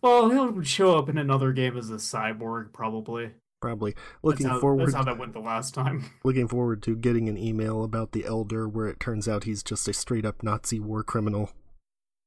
Well, 0.01 0.31
he'll 0.31 0.63
show 0.63 0.97
up 0.97 1.09
in 1.09 1.19
another 1.19 1.53
game 1.53 1.77
as 1.77 1.91
a 1.91 1.95
cyborg, 1.95 2.73
probably. 2.73 3.33
Probably 3.61 3.95
looking 4.23 4.45
that's 4.45 4.55
how, 4.55 4.61
forward 4.61 4.87
That's 4.87 4.95
how 4.95 5.05
that 5.05 5.19
went 5.19 5.33
the 5.33 5.41
last 5.41 5.75
time. 5.75 6.11
looking 6.25 6.47
forward 6.47 6.83
to 6.85 6.95
getting 6.95 7.29
an 7.29 7.37
email 7.37 7.83
about 7.83 8.13
the 8.13 8.25
elder 8.25 8.69
where 8.69 8.87
it 8.87 9.01
turns 9.01 9.27
out 9.27 9.45
he's 9.45 9.63
just 9.63 9.89
a 9.89 9.93
straight 9.93 10.25
up 10.25 10.43
Nazi 10.43 10.79
war 10.79 11.03
criminal. 11.03 11.51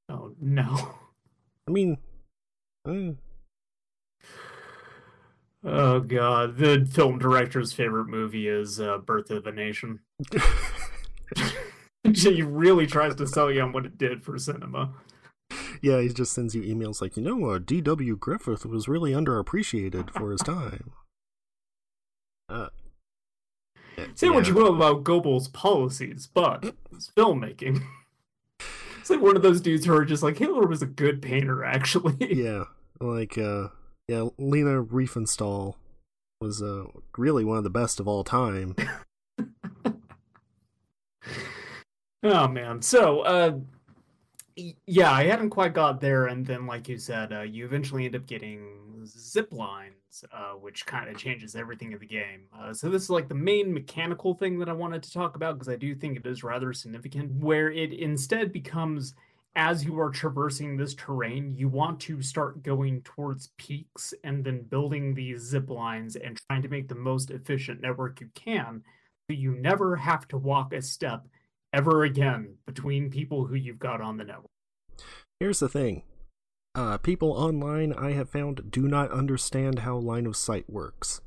Oh 0.10 0.36
no. 0.42 0.96
I 1.68 1.72
mean, 1.72 1.98
eh, 2.86 3.12
Oh 5.64 6.00
god. 6.00 6.58
The 6.58 6.88
film 6.92 7.20
director's 7.20 7.72
favorite 7.72 8.08
movie 8.08 8.48
is 8.48 8.80
uh, 8.80 8.98
Birth 8.98 9.30
of 9.30 9.46
a 9.46 9.52
Nation. 9.52 10.00
he 12.04 12.42
really 12.42 12.88
tries 12.88 13.16
to 13.16 13.28
sell 13.28 13.52
you 13.52 13.62
on 13.62 13.72
what 13.72 13.86
it 13.86 13.98
did 13.98 14.24
for 14.24 14.38
cinema. 14.38 14.94
yeah, 15.82 16.02
he 16.02 16.10
just 16.10 16.34
sends 16.34 16.56
you 16.56 16.64
emails 16.64 17.02
like, 17.02 17.16
you 17.16 17.24
know, 17.24 17.50
uh, 17.50 17.60
D.W. 17.60 18.18
Griffith 18.18 18.66
was 18.66 18.88
really 18.88 19.12
underappreciated 19.12 20.10
for 20.10 20.32
his 20.32 20.42
time. 20.42 20.94
Uh, 22.52 22.68
Say 24.16 24.30
what 24.30 24.48
you 24.48 24.54
will 24.54 24.76
about 24.76 25.04
Goebbels' 25.04 25.52
policies, 25.52 26.28
but 26.28 26.76
it's 26.92 27.10
filmmaking. 27.16 27.82
It's 29.00 29.10
like 29.10 29.20
one 29.22 29.36
of 29.36 29.42
those 29.42 29.62
dudes 29.62 29.84
who 29.84 29.96
are 29.96 30.06
just 30.06 30.22
like 30.22 30.38
Hitler 30.38 30.68
was 30.68 30.84
a 30.84 30.86
good 30.86 31.24
painter, 31.24 31.64
actually. 31.64 32.16
yeah, 32.20 32.66
like 33.00 33.36
uh, 33.36 33.70
yeah, 34.08 34.28
Lena 34.38 34.84
Riefenstahl 34.84 35.74
was 36.40 36.62
uh 36.62 36.86
really 37.18 37.44
one 37.44 37.58
of 37.58 37.64
the 37.64 37.72
best 37.72 38.00
of 38.00 38.08
all 38.08 38.24
time. 38.24 38.76
Oh 42.24 42.48
man. 42.48 42.82
So, 42.82 43.22
uh, 43.22 43.58
yeah, 44.86 45.12
I 45.12 45.24
hadn't 45.24 45.50
quite 45.50 45.74
got 45.74 46.02
there, 46.02 46.28
and 46.28 46.46
then, 46.46 46.68
like 46.68 46.88
you 46.88 46.98
said, 46.98 47.34
uh, 47.34 47.42
you 47.42 47.66
eventually 47.66 48.06
end 48.06 48.16
up 48.16 48.28
getting 48.28 49.04
zip 49.06 49.52
lines, 50.12 50.26
uh, 50.34 50.54
which 50.58 50.86
kind 50.86 51.10
of 51.10 51.18
changes 51.18 51.56
everything 51.56 51.92
in 51.92 52.00
the 52.00 52.06
game. 52.06 52.44
Uh, 52.58 52.74
so 52.74 52.90
this 52.90 53.04
is 53.04 53.10
like 53.10 53.28
the 53.28 53.36
main 53.36 53.74
mechanical 53.74 54.34
thing 54.34 54.60
that 54.60 54.70
I 54.70 54.74
wanted 54.74 55.04
to 55.04 55.12
talk 55.12 55.36
about 55.36 55.56
because 55.56 55.70
I 55.70 55.76
do 55.76 55.96
think 55.96 56.18
it 56.18 56.26
is 56.26 56.44
rather 56.44 56.74
significant. 56.74 57.32
Where 57.32 57.72
it 57.72 57.94
instead 57.94 58.52
becomes, 58.52 59.14
as 59.56 59.84
you 59.84 60.00
are 60.00 60.10
traversing 60.10 60.78
this 60.78 60.96
terrain, 60.96 61.54
you 61.56 61.68
want 61.68 62.00
to 62.02 62.22
start 62.22 62.64
going 62.64 63.02
towards 63.02 63.52
peaks 63.58 64.14
and 64.24 64.44
then 64.44 64.64
building 64.64 65.14
these 65.14 65.42
zip 65.42 65.70
lines 65.70 66.16
and 66.16 66.40
trying 66.48 66.62
to 66.62 66.70
make 66.70 66.88
the 66.88 66.96
most 66.96 67.32
efficient 67.32 67.82
network 67.82 68.22
you 68.22 68.30
can, 68.36 68.84
so 69.30 69.36
you 69.36 69.54
never 69.54 69.96
have 69.96 70.28
to 70.30 70.38
walk 70.38 70.74
a 70.74 70.82
step 70.82 71.28
ever 71.74 72.04
again 72.04 72.56
between 72.66 73.10
people 73.10 73.46
who 73.46 73.56
you've 73.56 73.80
got 73.80 74.02
on 74.02 74.18
the 74.18 74.26
network. 74.26 74.52
Here's 75.40 75.60
the 75.60 75.70
thing. 75.70 76.04
Uh, 76.74 76.98
people 76.98 77.32
online 77.32 77.94
I 77.94 78.12
have 78.12 78.30
found 78.30 78.72
do 78.72 78.88
not 78.88 79.12
understand 79.12 79.80
how 79.80 79.98
line 79.98 80.26
of 80.26 80.38
sight 80.38 80.70
works. 80.70 81.22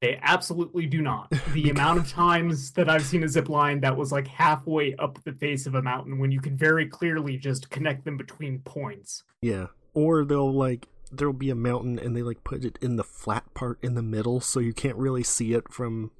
They 0.00 0.18
absolutely 0.22 0.86
do 0.86 1.02
not. 1.02 1.32
The 1.52 1.70
amount 1.70 1.98
of 1.98 2.08
times 2.08 2.72
that 2.72 2.88
I've 2.88 3.04
seen 3.04 3.24
a 3.24 3.28
zip 3.28 3.48
line 3.48 3.80
that 3.80 3.96
was 3.96 4.12
like 4.12 4.28
halfway 4.28 4.94
up 4.96 5.22
the 5.24 5.32
face 5.32 5.66
of 5.66 5.74
a 5.74 5.82
mountain 5.82 6.18
when 6.18 6.30
you 6.30 6.40
can 6.40 6.56
very 6.56 6.86
clearly 6.86 7.38
just 7.38 7.70
connect 7.70 8.04
them 8.04 8.16
between 8.16 8.58
points. 8.60 9.24
Yeah. 9.40 9.68
Or 9.94 10.24
they'll 10.24 10.52
like 10.52 10.86
there'll 11.10 11.32
be 11.32 11.50
a 11.50 11.54
mountain 11.54 11.98
and 11.98 12.14
they 12.16 12.22
like 12.22 12.44
put 12.44 12.64
it 12.64 12.78
in 12.82 12.96
the 12.96 13.04
flat 13.04 13.54
part 13.54 13.78
in 13.82 13.94
the 13.94 14.02
middle 14.02 14.40
so 14.40 14.60
you 14.60 14.74
can't 14.74 14.96
really 14.96 15.22
see 15.22 15.54
it 15.54 15.72
from 15.72 16.10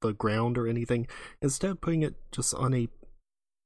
the 0.00 0.12
ground 0.12 0.56
or 0.56 0.68
anything. 0.68 1.08
Instead 1.42 1.72
of 1.72 1.80
putting 1.80 2.02
it 2.02 2.14
just 2.30 2.54
on 2.54 2.72
a 2.72 2.88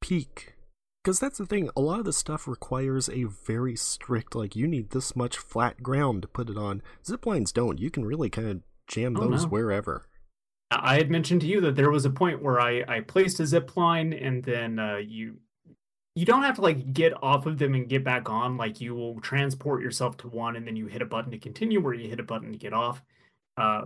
peak 0.00 0.54
because 1.02 1.18
that's 1.18 1.38
the 1.38 1.47
thing 1.47 1.68
a 1.76 1.80
lot 1.80 1.99
of 1.99 2.04
the 2.04 2.12
stuff 2.12 2.47
requires 2.47 3.09
a 3.09 3.25
very 3.25 3.76
strict 3.76 4.35
like 4.35 4.54
you 4.54 4.66
need 4.66 4.90
this 4.90 5.16
much 5.16 5.37
flat 5.37 5.82
ground 5.82 6.23
to 6.23 6.28
put 6.28 6.49
it 6.49 6.56
on 6.56 6.82
zip 7.06 7.26
lines 7.26 7.52
don't 7.52 7.78
you 7.80 7.90
can 7.90 8.04
really 8.04 8.30
kind 8.30 8.49
of 8.49 8.61
jam 8.87 9.16
Oh, 9.16 9.28
those 9.28 9.44
no. 9.44 9.49
wherever 9.50 10.06
I 10.71 10.97
had 10.97 11.11
mentioned 11.11 11.42
to 11.42 11.47
you 11.47 11.61
that 11.62 11.76
there 11.76 11.90
was 11.90 12.04
a 12.04 12.11
point 12.11 12.42
where 12.42 12.59
I, 12.61 12.82
I 12.88 13.00
placed 13.00 13.40
a 13.40 13.47
zip 13.47 13.76
line 13.76 14.12
and 14.14 14.42
then 14.42 14.78
uh, 14.78 14.97
you 14.97 15.37
you 16.14 16.25
don't 16.26 16.42
have 16.42 16.56
to 16.56 16.62
like 16.62 16.92
get 16.92 17.12
off 17.23 17.47
of 17.47 17.59
them 17.59 17.75
and 17.75 17.88
get 17.88 18.04
back 18.04 18.30
on. 18.30 18.56
Like 18.56 18.80
you 18.80 18.94
will 18.94 19.21
transport 19.21 19.82
yourself 19.82 20.16
to 20.18 20.28
one 20.28 20.56
and 20.56 20.66
then 20.66 20.76
you 20.76 20.87
hit 20.87 21.02
a 21.02 21.06
button 21.06 21.30
to 21.32 21.38
continue 21.38 21.80
where 21.80 21.94
you 21.94 22.09
hit 22.09 22.21
a 22.21 22.23
button 22.23 22.52
to 22.52 22.59
get 22.59 22.73
off. 22.73 23.02
Uh, 23.56 23.82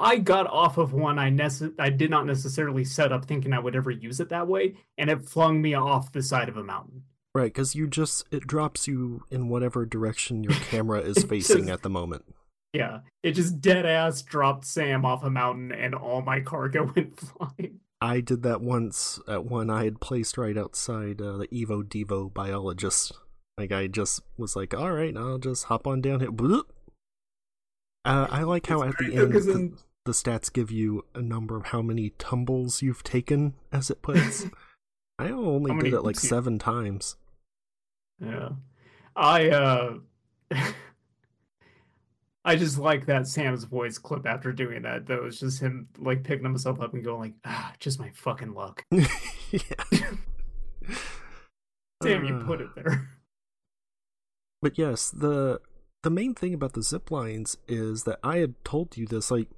I 0.00 0.18
got 0.18 0.46
off 0.46 0.76
of 0.78 0.92
one 0.92 1.18
I 1.18 1.30
nece- 1.30 1.74
I 1.78 1.90
did 1.90 2.10
not 2.10 2.26
necessarily 2.26 2.84
set 2.84 3.10
up 3.12 3.24
thinking 3.24 3.52
I 3.52 3.58
would 3.58 3.74
ever 3.76 3.90
use 3.90 4.20
it 4.20 4.28
that 4.28 4.46
way, 4.48 4.74
and 4.98 5.08
it 5.10 5.28
flung 5.28 5.60
me 5.62 5.74
off 5.74 6.12
the 6.12 6.22
side 6.22 6.48
of 6.48 6.56
a 6.56 6.62
mountain. 6.64 7.04
right 7.34 7.52
because 7.52 7.74
you 7.74 7.86
just 7.86 8.24
it 8.30 8.46
drops 8.46 8.86
you 8.88 9.22
in 9.30 9.48
whatever 9.48 9.84
direction 9.86 10.42
your 10.44 10.52
camera 10.70 11.00
is 11.00 11.22
facing 11.24 11.58
Just- 11.58 11.70
at 11.70 11.82
the 11.82 11.90
moment 11.90 12.24
Yeah, 12.74 13.00
it 13.22 13.32
just 13.32 13.60
dead 13.60 13.86
ass 13.86 14.22
dropped 14.22 14.64
Sam 14.66 15.04
off 15.04 15.22
a 15.24 15.30
mountain 15.30 15.72
and 15.72 15.94
all 15.94 16.20
my 16.22 16.40
cargo 16.40 16.90
went 16.96 17.18
flying. 17.20 17.80
i 18.00 18.20
did 18.20 18.42
that 18.44 18.60
once 18.60 19.18
at 19.26 19.44
one 19.44 19.68
i 19.70 19.84
had 19.84 20.00
placed 20.00 20.38
right 20.38 20.56
outside 20.56 21.20
uh, 21.20 21.36
the 21.38 21.48
evo 21.48 21.82
devo 21.82 22.32
biologist 22.32 23.12
like 23.58 23.72
i 23.72 23.86
just 23.88 24.20
was 24.36 24.54
like 24.54 24.72
all 24.74 24.92
right 24.92 25.16
i'll 25.16 25.38
just 25.38 25.64
hop 25.64 25.86
on 25.86 26.00
down 26.00 26.20
here 26.20 26.30
Bloop. 26.32 26.64
Uh, 28.04 28.26
i 28.30 28.42
like 28.42 28.66
how 28.66 28.82
It's 28.82 28.94
at 28.94 28.98
the 29.06 29.14
end 29.16 29.32
the- 29.32 29.72
the 30.04 30.12
stats 30.12 30.50
give 30.52 30.70
you 30.70 31.04
a 31.14 31.20
number 31.20 31.56
of 31.56 31.66
how 31.66 31.82
many 31.82 32.10
tumbles 32.18 32.80
you've 32.80 33.02
taken, 33.02 33.52
as 33.70 33.90
it 33.90 34.00
puts. 34.00 34.46
I 35.18 35.28
only 35.30 35.74
did 35.82 35.92
it 35.92 36.00
like 36.02 36.14
did 36.14 36.22
you- 36.22 36.28
seven 36.30 36.58
times. 36.58 37.16
Yeah. 38.18 38.50
I 39.14 39.50
uh 39.50 39.98
I 42.44 42.56
just 42.56 42.78
like 42.78 43.04
that 43.06 43.26
Sam's 43.26 43.64
voice 43.64 43.98
clip 43.98 44.26
after 44.26 44.50
doing 44.52 44.82
that 44.82 45.06
though. 45.06 45.26
It's 45.26 45.40
just 45.40 45.60
him 45.60 45.88
like 45.98 46.22
picking 46.24 46.44
himself 46.44 46.80
up 46.80 46.94
and 46.94 47.04
going 47.04 47.20
like, 47.20 47.34
ah, 47.44 47.74
just 47.78 48.00
my 48.00 48.10
fucking 48.14 48.54
luck. 48.54 48.84
Damn, 52.00 52.24
you 52.24 52.36
Uh, 52.36 52.46
put 52.46 52.60
it 52.62 52.74
there. 52.74 53.10
But 54.62 54.78
yes, 54.78 55.10
the 55.10 55.60
the 56.02 56.10
main 56.10 56.34
thing 56.34 56.54
about 56.54 56.72
the 56.74 56.82
zip 56.82 57.10
lines 57.10 57.56
is 57.66 58.04
that 58.04 58.18
I 58.22 58.38
had 58.38 58.54
told 58.64 58.96
you 58.96 59.06
this 59.06 59.30
like 59.30 59.48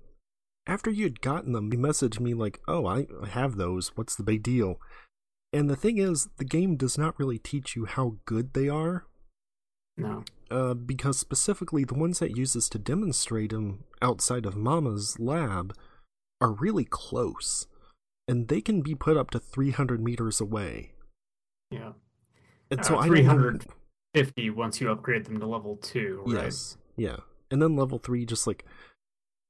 after 0.67 0.91
you 0.91 1.05
had 1.05 1.21
gotten 1.21 1.53
them, 1.53 1.73
you 1.73 1.79
messaged 1.79 2.21
me 2.21 2.35
like, 2.35 2.61
"Oh, 2.69 2.87
I 2.87 3.07
have 3.31 3.57
those. 3.57 3.89
What's 3.97 4.15
the 4.15 4.23
big 4.23 4.43
deal?" 4.43 4.81
And 5.53 5.69
the 5.69 5.77
thing 5.77 5.99
is, 5.99 6.29
the 6.37 6.45
game 6.45 6.77
does 6.77 6.97
not 6.97 7.19
really 7.19 7.39
teach 7.39 7.75
you 7.75 7.87
how 7.87 8.17
good 8.25 8.53
they 8.55 8.69
are. 8.69 9.07
No. 9.97 10.25
uh, 10.51 10.73
because 10.75 11.19
specifically 11.19 11.85
the 11.85 11.95
ones 11.95 12.21
that 12.21 12.37
uses 12.37 12.69
to 12.71 12.79
demonstrate 12.79 13.51
them 13.51 13.85
outside 14.01 14.47
of 14.47 14.57
Mama's 14.57 15.19
lab 15.21 15.75
are 16.41 16.53
really 16.53 16.87
close, 16.87 17.67
and 18.27 18.49
they 18.49 18.63
can 18.63 18.81
be 18.81 18.95
put 18.95 19.17
up 19.19 19.31
to 19.31 19.39
300 19.39 20.01
meters 20.03 20.41
away. 20.41 20.93
Yeah. 21.71 21.93
And 22.71 22.81
Uh, 22.81 22.83
so 22.83 22.97
I 22.99 23.09
don't 23.09 23.67
know- 24.15 24.21
350 24.25 24.51
once 24.51 24.81
you 24.81 24.91
upgrade 24.91 25.25
them 25.25 25.39
to 25.41 25.47
level 25.47 25.77
two, 25.77 26.23
right? 26.27 26.45
Yes, 26.45 26.77
yeah, 26.97 27.17
and 27.51 27.61
then 27.63 27.77
level 27.77 27.99
three 27.99 28.25
just 28.25 28.47
like 28.47 28.65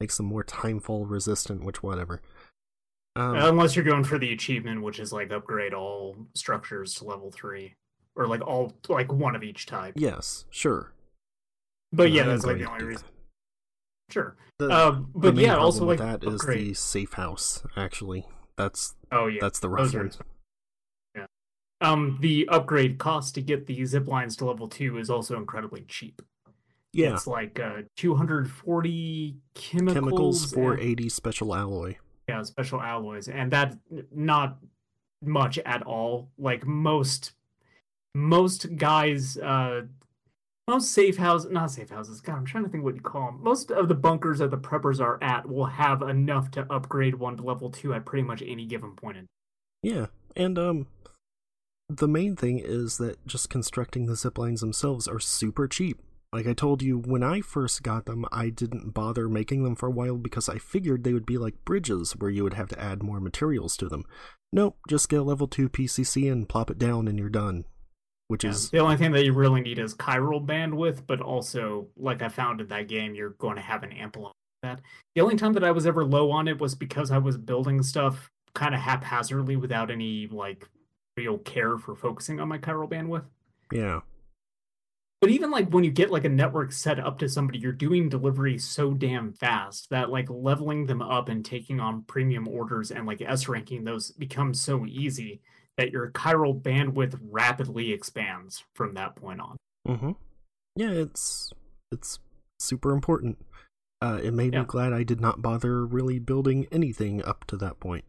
makes 0.00 0.16
them 0.16 0.26
more 0.26 0.44
timefall 0.44 1.08
resistant, 1.08 1.64
which 1.64 1.82
whatever. 1.82 2.20
Um, 3.16 3.34
Unless 3.36 3.74
you're 3.76 3.84
going 3.84 4.04
for 4.04 4.18
the 4.18 4.32
achievement, 4.32 4.82
which 4.82 5.00
is 5.00 5.12
like 5.12 5.30
upgrade 5.32 5.74
all 5.74 6.16
structures 6.34 6.94
to 6.94 7.04
level 7.04 7.30
three. 7.30 7.74
Or 8.16 8.26
like 8.26 8.40
all 8.46 8.72
like 8.88 9.12
one 9.12 9.34
of 9.36 9.42
each 9.42 9.66
type. 9.66 9.94
yes, 9.96 10.44
sure. 10.50 10.92
But 11.92 12.10
yeah, 12.12 12.24
that's 12.24 12.44
like 12.44 12.58
the 12.58 12.68
only 12.70 12.84
reason. 12.84 13.04
that. 14.08 14.12
Sure. 14.12 14.36
The, 14.58 14.68
Um, 14.70 15.10
but 15.14 15.36
yeah, 15.36 15.56
also 15.56 15.84
like 15.84 15.98
that 15.98 16.24
is 16.24 16.34
upgrade. 16.40 16.58
the 16.70 16.74
safe 16.74 17.12
house. 17.14 17.62
Actually, 17.76 18.26
that's 18.56 18.94
Oh 19.12 19.26
yeah, 19.26 19.38
that's 19.40 19.60
the 19.60 19.68
rough 19.68 19.86
those 19.86 19.94
are 19.94 19.98
one. 20.00 20.10
Um, 21.80 22.18
the 22.20 22.46
upgrade 22.48 22.98
cost 22.98 23.34
to 23.36 23.42
get 23.42 23.66
the 23.66 23.84
zip 23.86 24.06
lines 24.06 24.36
to 24.36 24.44
level 24.44 24.68
two 24.68 24.98
is 24.98 25.08
also 25.08 25.36
incredibly 25.36 25.82
cheap. 25.88 26.20
Yeah, 26.92 27.14
It's 27.14 27.26
like 27.26 27.58
uh, 27.60 27.82
240 27.96 29.36
chemicals, 29.54 29.94
chemicals 29.94 30.52
for 30.52 30.72
and, 30.72 30.82
80 30.82 31.08
special 31.08 31.54
alloy. 31.54 31.96
yeah, 32.28 32.42
special 32.42 32.80
alloys, 32.82 33.28
and 33.28 33.50
that's 33.50 33.76
not 34.12 34.58
much 35.22 35.58
at 35.58 35.82
all. 35.82 36.30
Like 36.36 36.66
most 36.66 37.32
most 38.14 38.76
guys, 38.76 39.36
uh, 39.38 39.82
most 40.68 40.92
safe 40.92 41.16
houses, 41.16 41.50
not 41.52 41.70
safe 41.70 41.90
houses. 41.90 42.20
God, 42.20 42.36
I'm 42.38 42.44
trying 42.44 42.64
to 42.64 42.70
think 42.70 42.82
what 42.82 42.96
you 42.96 43.00
call 43.00 43.26
them. 43.26 43.40
Most 43.42 43.70
of 43.70 43.86
the 43.88 43.94
bunkers 43.94 44.40
that 44.40 44.50
the 44.50 44.58
preppers 44.58 45.00
are 45.00 45.22
at 45.22 45.48
will 45.48 45.66
have 45.66 46.02
enough 46.02 46.50
to 46.52 46.66
upgrade 46.72 47.14
one 47.14 47.36
to 47.36 47.42
level 47.44 47.70
two 47.70 47.94
at 47.94 48.04
pretty 48.04 48.24
much 48.26 48.42
any 48.42 48.66
given 48.66 48.92
point 48.96 49.16
in 49.16 49.26
Yeah, 49.84 50.06
and 50.34 50.58
um, 50.58 50.86
the 51.96 52.08
main 52.08 52.36
thing 52.36 52.58
is 52.58 52.98
that 52.98 53.24
just 53.26 53.50
constructing 53.50 54.06
the 54.06 54.16
zip 54.16 54.38
lines 54.38 54.60
themselves 54.60 55.08
are 55.08 55.20
super 55.20 55.68
cheap. 55.68 56.00
Like 56.32 56.46
I 56.46 56.52
told 56.52 56.80
you, 56.80 56.98
when 56.98 57.24
I 57.24 57.40
first 57.40 57.82
got 57.82 58.06
them, 58.06 58.24
I 58.30 58.50
didn't 58.50 58.94
bother 58.94 59.28
making 59.28 59.64
them 59.64 59.74
for 59.74 59.88
a 59.88 59.92
while 59.92 60.16
because 60.16 60.48
I 60.48 60.58
figured 60.58 61.02
they 61.02 61.12
would 61.12 61.26
be 61.26 61.38
like 61.38 61.64
bridges 61.64 62.12
where 62.12 62.30
you 62.30 62.44
would 62.44 62.54
have 62.54 62.68
to 62.68 62.80
add 62.80 63.02
more 63.02 63.20
materials 63.20 63.76
to 63.78 63.88
them. 63.88 64.04
Nope, 64.52 64.78
just 64.88 65.08
get 65.08 65.20
a 65.20 65.24
level 65.24 65.48
2 65.48 65.68
PCC 65.68 66.30
and 66.30 66.48
plop 66.48 66.70
it 66.70 66.78
down 66.78 67.08
and 67.08 67.18
you're 67.18 67.28
done. 67.28 67.64
Which 68.28 68.44
Yeah, 68.44 68.50
is, 68.50 68.70
the 68.70 68.78
only 68.78 68.96
thing 68.96 69.10
that 69.10 69.24
you 69.24 69.32
really 69.32 69.60
need 69.60 69.80
is 69.80 69.94
chiral 69.96 70.44
bandwidth, 70.46 71.02
but 71.04 71.20
also, 71.20 71.88
like 71.96 72.22
I 72.22 72.28
found 72.28 72.60
in 72.60 72.68
that 72.68 72.86
game, 72.86 73.16
you're 73.16 73.30
going 73.30 73.56
to 73.56 73.62
have 73.62 73.82
an 73.82 73.92
ample 73.92 74.22
amount 74.22 74.36
of 74.62 74.78
that. 74.78 74.80
The 75.16 75.20
only 75.22 75.34
time 75.34 75.54
that 75.54 75.64
I 75.64 75.72
was 75.72 75.84
ever 75.84 76.04
low 76.04 76.30
on 76.30 76.46
it 76.46 76.60
was 76.60 76.76
because 76.76 77.10
I 77.10 77.18
was 77.18 77.36
building 77.36 77.82
stuff 77.82 78.30
kind 78.54 78.72
of 78.72 78.80
haphazardly 78.80 79.56
without 79.56 79.90
any 79.90 80.28
like 80.30 80.68
real 81.16 81.38
care 81.38 81.76
for 81.78 81.94
focusing 81.94 82.40
on 82.40 82.48
my 82.48 82.58
chiral 82.58 82.88
bandwidth. 82.90 83.24
yeah. 83.72 84.00
But 85.20 85.28
even 85.28 85.50
like 85.50 85.68
when 85.68 85.84
you 85.84 85.90
get 85.90 86.10
like 86.10 86.24
a 86.24 86.30
network 86.30 86.72
set 86.72 86.98
up 86.98 87.18
to 87.18 87.28
somebody, 87.28 87.58
you're 87.58 87.72
doing 87.72 88.08
delivery 88.08 88.56
so 88.56 88.94
damn 88.94 89.34
fast 89.34 89.90
that 89.90 90.08
like 90.08 90.30
leveling 90.30 90.86
them 90.86 91.02
up 91.02 91.28
and 91.28 91.44
taking 91.44 91.78
on 91.78 92.04
premium 92.04 92.48
orders 92.48 92.90
and 92.90 93.06
like 93.06 93.20
S 93.20 93.46
ranking 93.46 93.84
those 93.84 94.12
becomes 94.12 94.62
so 94.62 94.86
easy 94.86 95.42
that 95.76 95.90
your 95.90 96.10
chiral 96.12 96.58
bandwidth 96.58 97.18
rapidly 97.22 97.92
expands 97.92 98.64
from 98.74 98.94
that 98.94 99.14
point 99.14 99.40
on. 99.40 99.58
Mm-hmm. 99.86 100.12
Yeah, 100.76 100.90
it's 100.92 101.52
it's 101.92 102.18
super 102.58 102.92
important. 102.92 103.36
Uh, 104.00 104.20
it 104.22 104.32
made 104.32 104.54
Yeah. 104.54 104.60
me 104.60 104.66
glad 104.66 104.94
I 104.94 105.02
did 105.02 105.20
not 105.20 105.42
bother 105.42 105.84
really 105.84 106.18
building 106.18 106.66
anything 106.72 107.22
up 107.22 107.44
to 107.48 107.58
that 107.58 107.78
point. 107.78 108.06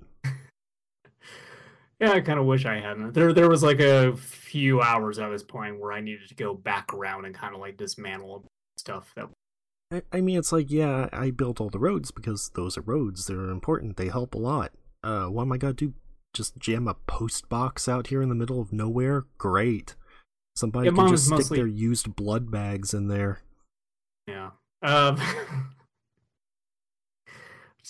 Yeah, 2.01 2.13
I 2.13 2.21
kind 2.21 2.39
of 2.39 2.45
wish 2.45 2.65
I 2.65 2.79
hadn't. 2.79 3.13
There, 3.13 3.31
there 3.31 3.47
was 3.47 3.61
like 3.61 3.79
a 3.79 4.15
few 4.17 4.81
hours 4.81 5.19
I 5.19 5.27
was 5.27 5.43
playing 5.43 5.79
where 5.79 5.91
I 5.91 6.01
needed 6.01 6.27
to 6.29 6.35
go 6.35 6.55
back 6.55 6.93
around 6.93 7.25
and 7.25 7.35
kind 7.35 7.53
of 7.53 7.61
like 7.61 7.77
dismantle 7.77 8.43
stuff 8.77 9.13
that. 9.15 9.29
I, 9.91 10.01
I 10.11 10.21
mean, 10.21 10.39
it's 10.39 10.51
like, 10.51 10.71
yeah, 10.71 11.09
I 11.13 11.29
built 11.29 11.61
all 11.61 11.69
the 11.69 11.77
roads 11.77 12.09
because 12.09 12.49
those 12.55 12.75
are 12.77 12.81
roads. 12.81 13.27
They're 13.27 13.49
important. 13.49 13.97
They 13.97 14.07
help 14.07 14.33
a 14.33 14.39
lot. 14.39 14.71
Uh, 15.03 15.25
why 15.27 15.43
am 15.43 15.51
I 15.51 15.57
gonna 15.57 15.73
do 15.73 15.93
just 16.33 16.57
jam 16.57 16.87
a 16.87 16.93
post 16.93 17.49
box 17.49 17.87
out 17.87 18.07
here 18.07 18.21
in 18.21 18.29
the 18.29 18.35
middle 18.35 18.59
of 18.61 18.71
nowhere, 18.73 19.25
great. 19.37 19.95
Somebody 20.55 20.87
Yeah, 20.87 20.93
can 20.95 21.07
just 21.09 21.25
stick 21.25 21.37
mostly- 21.37 21.57
their 21.59 21.67
used 21.67 22.15
blood 22.15 22.49
bags 22.49 22.93
in 22.93 23.09
there. 23.09 23.41
Yeah. 24.27 24.51
Um, 24.81 25.17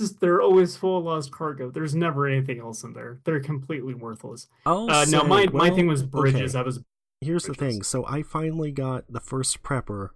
just 0.01 0.19
they're 0.19 0.41
always 0.41 0.75
full 0.75 0.97
of 0.97 1.05
lost 1.05 1.31
cargo. 1.31 1.69
There's 1.71 1.95
never 1.95 2.27
anything 2.27 2.59
else 2.59 2.83
in 2.83 2.91
there. 2.93 3.19
They're 3.23 3.39
completely 3.39 3.93
worthless. 3.93 4.47
I'll 4.65 4.91
Uh, 4.91 5.05
no, 5.05 5.21
say, 5.21 5.27
my 5.27 5.45
my 5.53 5.69
thing 5.69 5.87
was 5.87 6.03
bridges. 6.03 6.53
okay. 6.55 6.61
I 6.61 6.65
was 6.65 6.81
Here's 7.21 7.45
the 7.45 7.53
thing. 7.53 7.83
So 7.83 8.05
I 8.07 8.23
finally 8.23 8.71
got 8.71 9.05
the 9.07 9.19
first 9.21 9.61
prepper 9.63 10.09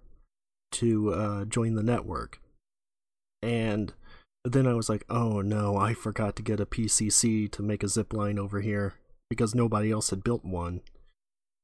to 0.72 1.14
uh, 1.14 1.44
join 1.46 1.74
the 1.74 1.82
network. 1.82 2.40
And 3.42 3.92
then 4.44 4.66
I 4.66 4.74
was 4.74 4.88
like, 4.88 5.04
oh 5.08 5.40
no, 5.40 5.76
I 5.76 5.94
forgot 5.94 6.36
to 6.36 6.42
get 6.42 6.60
a 6.60 6.66
PCC 6.66 7.50
to 7.52 7.62
make 7.62 7.82
a 7.82 7.88
zip 7.88 8.12
line 8.12 8.38
over 8.38 8.60
here 8.60 8.94
because 9.30 9.54
nobody 9.54 9.90
else 9.90 10.10
had 10.10 10.24
built 10.24 10.44
one. 10.44 10.80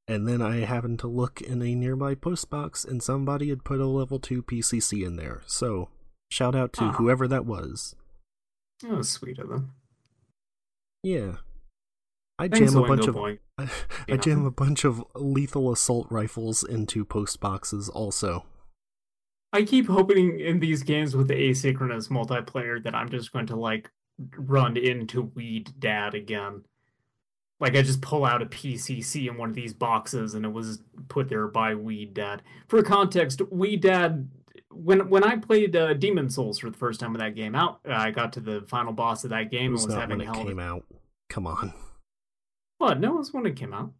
And 0.08 0.26
then 0.28 0.42
I 0.42 0.58
happened 0.64 0.98
to 1.00 1.06
look 1.08 1.40
in 1.40 1.62
a 1.62 1.74
nearby 1.74 2.14
post 2.14 2.50
box 2.50 2.84
and 2.84 3.02
somebody 3.02 3.48
had 3.50 3.64
put 3.64 3.80
a 3.80 3.86
level 3.86 4.18
2 4.18 4.42
PCC 4.42 5.04
in 5.04 5.16
there. 5.16 5.42
So 5.46 5.88
shout 6.30 6.54
out 6.54 6.72
to 6.74 6.84
Ah. 6.84 6.92
whoever 6.92 7.26
that 7.28 7.46
was. 7.46 7.94
Oh, 8.84 8.88
that 8.88 8.96
was 8.96 9.08
sweet 9.10 9.38
of 9.38 9.48
them. 9.48 9.72
Yeah. 11.02 11.36
I 12.38 12.48
Thanks, 12.48 12.72
jam 12.72 12.82
a 12.82 12.86
bunch 12.86 13.06
of 13.06 13.16
I 13.58 13.68
Yeah. 14.08 14.16
jam 14.16 14.44
a 14.44 14.50
bunch 14.50 14.84
of 14.84 15.04
lethal 15.14 15.70
assault 15.72 16.08
rifles 16.10 16.64
into 16.64 17.04
post 17.04 17.40
boxes 17.40 17.88
also. 17.88 18.46
I 19.52 19.62
keep 19.64 19.86
hoping 19.86 20.40
in 20.40 20.60
these 20.60 20.82
games 20.82 21.14
with 21.14 21.28
the 21.28 21.34
asynchronous 21.34 22.08
multiplayer 22.08 22.82
that 22.82 22.94
I'm 22.94 23.10
just 23.10 23.32
going 23.32 23.46
to 23.48 23.56
like 23.56 23.90
run 24.36 24.76
into 24.76 25.22
Weed 25.34 25.72
Dad 25.78 26.14
again. 26.14 26.64
Like 27.60 27.76
I 27.76 27.82
just 27.82 28.00
pull 28.00 28.24
out 28.24 28.42
a 28.42 28.46
PCC 28.46 29.28
in 29.28 29.36
one 29.36 29.50
of 29.50 29.54
these 29.54 29.74
boxes 29.74 30.34
and 30.34 30.44
it 30.44 30.52
was 30.52 30.82
put 31.08 31.28
there 31.28 31.46
by 31.48 31.74
Weed 31.74 32.14
Dad. 32.14 32.42
For 32.68 32.82
context, 32.82 33.42
Weed 33.50 33.82
Dad 33.82 34.28
when 34.74 35.08
when 35.08 35.24
I 35.24 35.36
played 35.36 35.74
uh, 35.76 35.94
Demon 35.94 36.28
Souls 36.30 36.58
for 36.58 36.70
the 36.70 36.76
first 36.76 37.00
time 37.00 37.12
with 37.12 37.20
that 37.20 37.34
game 37.34 37.54
out, 37.54 37.80
I 37.88 38.10
got 38.10 38.32
to 38.34 38.40
the 38.40 38.62
final 38.66 38.92
boss 38.92 39.24
of 39.24 39.30
that 39.30 39.42
It 39.42 39.50
game 39.50 39.72
was 39.72 39.84
and 39.84 39.92
was 39.92 40.00
having 40.00 40.18
when 40.18 40.28
it 40.28 40.34
came 40.46 40.58
out. 40.58 40.84
Come 41.28 41.46
on. 41.46 41.72
What? 42.78 42.98
No, 43.00 43.14
it 43.16 43.18
was 43.18 43.32
when 43.32 43.46
it 43.46 43.56
came 43.56 43.72
out. 43.72 43.92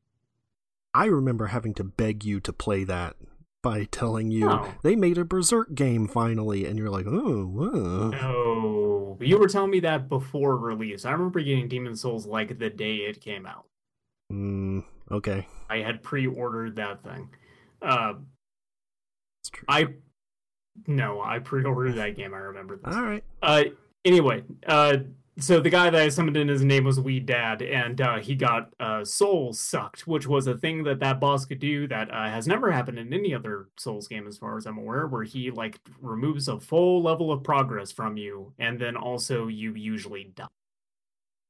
I 0.94 1.06
remember 1.06 1.46
having 1.46 1.72
to 1.74 1.84
beg 1.84 2.24
you 2.24 2.40
to 2.40 2.52
play 2.52 2.84
that 2.84 3.16
by 3.62 3.84
telling 3.84 4.30
you 4.30 4.50
Oh. 4.50 4.74
they 4.82 4.96
made 4.96 5.16
a 5.18 5.24
Berserk 5.24 5.74
game 5.74 6.08
finally, 6.08 6.66
and 6.66 6.78
you're 6.78 6.90
like, 6.90 7.06
oh, 7.08 7.44
whoa. 7.46 8.10
No, 8.10 9.16
you 9.20 9.38
were 9.38 9.46
telling 9.48 9.70
me 9.70 9.80
that 9.80 10.08
before 10.08 10.56
release. 10.56 11.04
I 11.04 11.12
remember 11.12 11.40
getting 11.40 11.68
Demon 11.68 11.94
Souls 11.96 12.26
like 12.26 12.58
the 12.58 12.68
day 12.70 12.96
it 12.96 13.20
came 13.20 13.46
out. 13.46 13.66
Mm, 14.32 14.84
okay. 15.10 15.46
I 15.70 15.78
had 15.78 16.02
pre-ordered 16.02 16.76
that 16.76 17.02
thing. 17.04 17.28
Uh, 17.80 18.14
It's 19.40 19.50
true. 19.50 19.64
I 19.68 19.86
no, 20.86 21.20
I 21.22 21.38
pre-ordered 21.38 21.92
that 21.96 22.16
game. 22.16 22.34
I 22.34 22.38
remember 22.38 22.76
this. 22.76 22.94
All 22.94 23.02
right. 23.02 23.24
Uh, 23.42 23.64
anyway, 24.04 24.42
uh, 24.66 24.98
so 25.38 25.60
the 25.60 25.70
guy 25.70 25.88
that 25.88 26.00
I 26.00 26.08
summoned 26.10 26.36
in, 26.36 26.48
his 26.48 26.62
name 26.62 26.84
was 26.84 27.00
Weed 27.00 27.24
Dad, 27.24 27.62
and 27.62 28.00
uh, 28.00 28.18
he 28.18 28.34
got 28.34 28.72
uh, 28.78 29.04
soul 29.04 29.52
sucked, 29.54 30.06
which 30.06 30.26
was 30.26 30.46
a 30.46 30.58
thing 30.58 30.84
that 30.84 31.00
that 31.00 31.20
boss 31.20 31.46
could 31.46 31.58
do 31.58 31.88
that 31.88 32.10
uh, 32.10 32.28
has 32.28 32.46
never 32.46 32.70
happened 32.70 32.98
in 32.98 33.12
any 33.14 33.34
other 33.34 33.68
Souls 33.78 34.08
game, 34.08 34.26
as 34.26 34.36
far 34.36 34.58
as 34.58 34.66
I'm 34.66 34.76
aware, 34.76 35.06
where 35.06 35.24
he 35.24 35.50
like 35.50 35.80
removes 36.00 36.48
a 36.48 36.60
full 36.60 37.02
level 37.02 37.32
of 37.32 37.42
progress 37.42 37.90
from 37.90 38.18
you, 38.18 38.52
and 38.58 38.78
then 38.78 38.94
also 38.94 39.46
you 39.46 39.74
usually 39.74 40.32
die. 40.34 40.46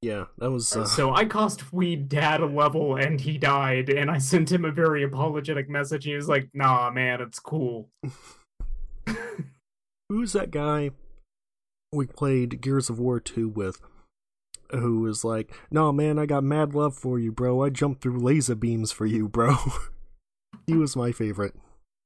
Yeah, 0.00 0.26
that 0.38 0.50
was. 0.50 0.74
Uh, 0.74 0.85
So 0.85 1.14
I 1.14 1.24
cost 1.24 1.72
Weed 1.72 2.08
Dad 2.08 2.40
a 2.40 2.46
level, 2.46 2.96
and 2.96 3.20
he 3.20 3.37
died, 3.37 3.88
and 3.88 4.11
I 4.11 4.18
sent 4.18 4.50
him 4.50 4.64
a 4.64 4.70
very 4.70 5.02
apologetic 5.02 5.68
message. 5.68 6.04
He 6.04 6.14
was 6.14 6.28
like, 6.28 6.48
"Nah, 6.54 6.90
man, 6.90 7.20
it's 7.20 7.40
cool." 7.40 7.88
who's 10.12 10.33
that 10.33 10.51
guy 10.51 10.90
we 11.92 12.07
played 12.07 12.61
Gears 12.61 12.90
of 12.90 12.98
War 12.98 13.20
2 13.20 13.48
with? 13.48 13.81
Who 14.70 15.01
was 15.01 15.25
like, 15.25 15.53
no, 15.70 15.92
man, 15.92 16.18
I 16.18 16.27
got 16.27 16.44
mad 16.44 16.75
love 16.75 16.96
for 16.96 17.18
you, 17.18 17.31
bro. 17.31 17.62
I 17.62 17.68
jumped 17.68 18.03
through 18.03 18.20
laser 18.20 18.55
beams 18.55 18.90
for 18.90 19.05
you, 19.05 19.29
bro. 19.29 19.57
he 20.66 20.75
was 20.75 20.96
my 20.96 21.12
favorite. 21.12 21.55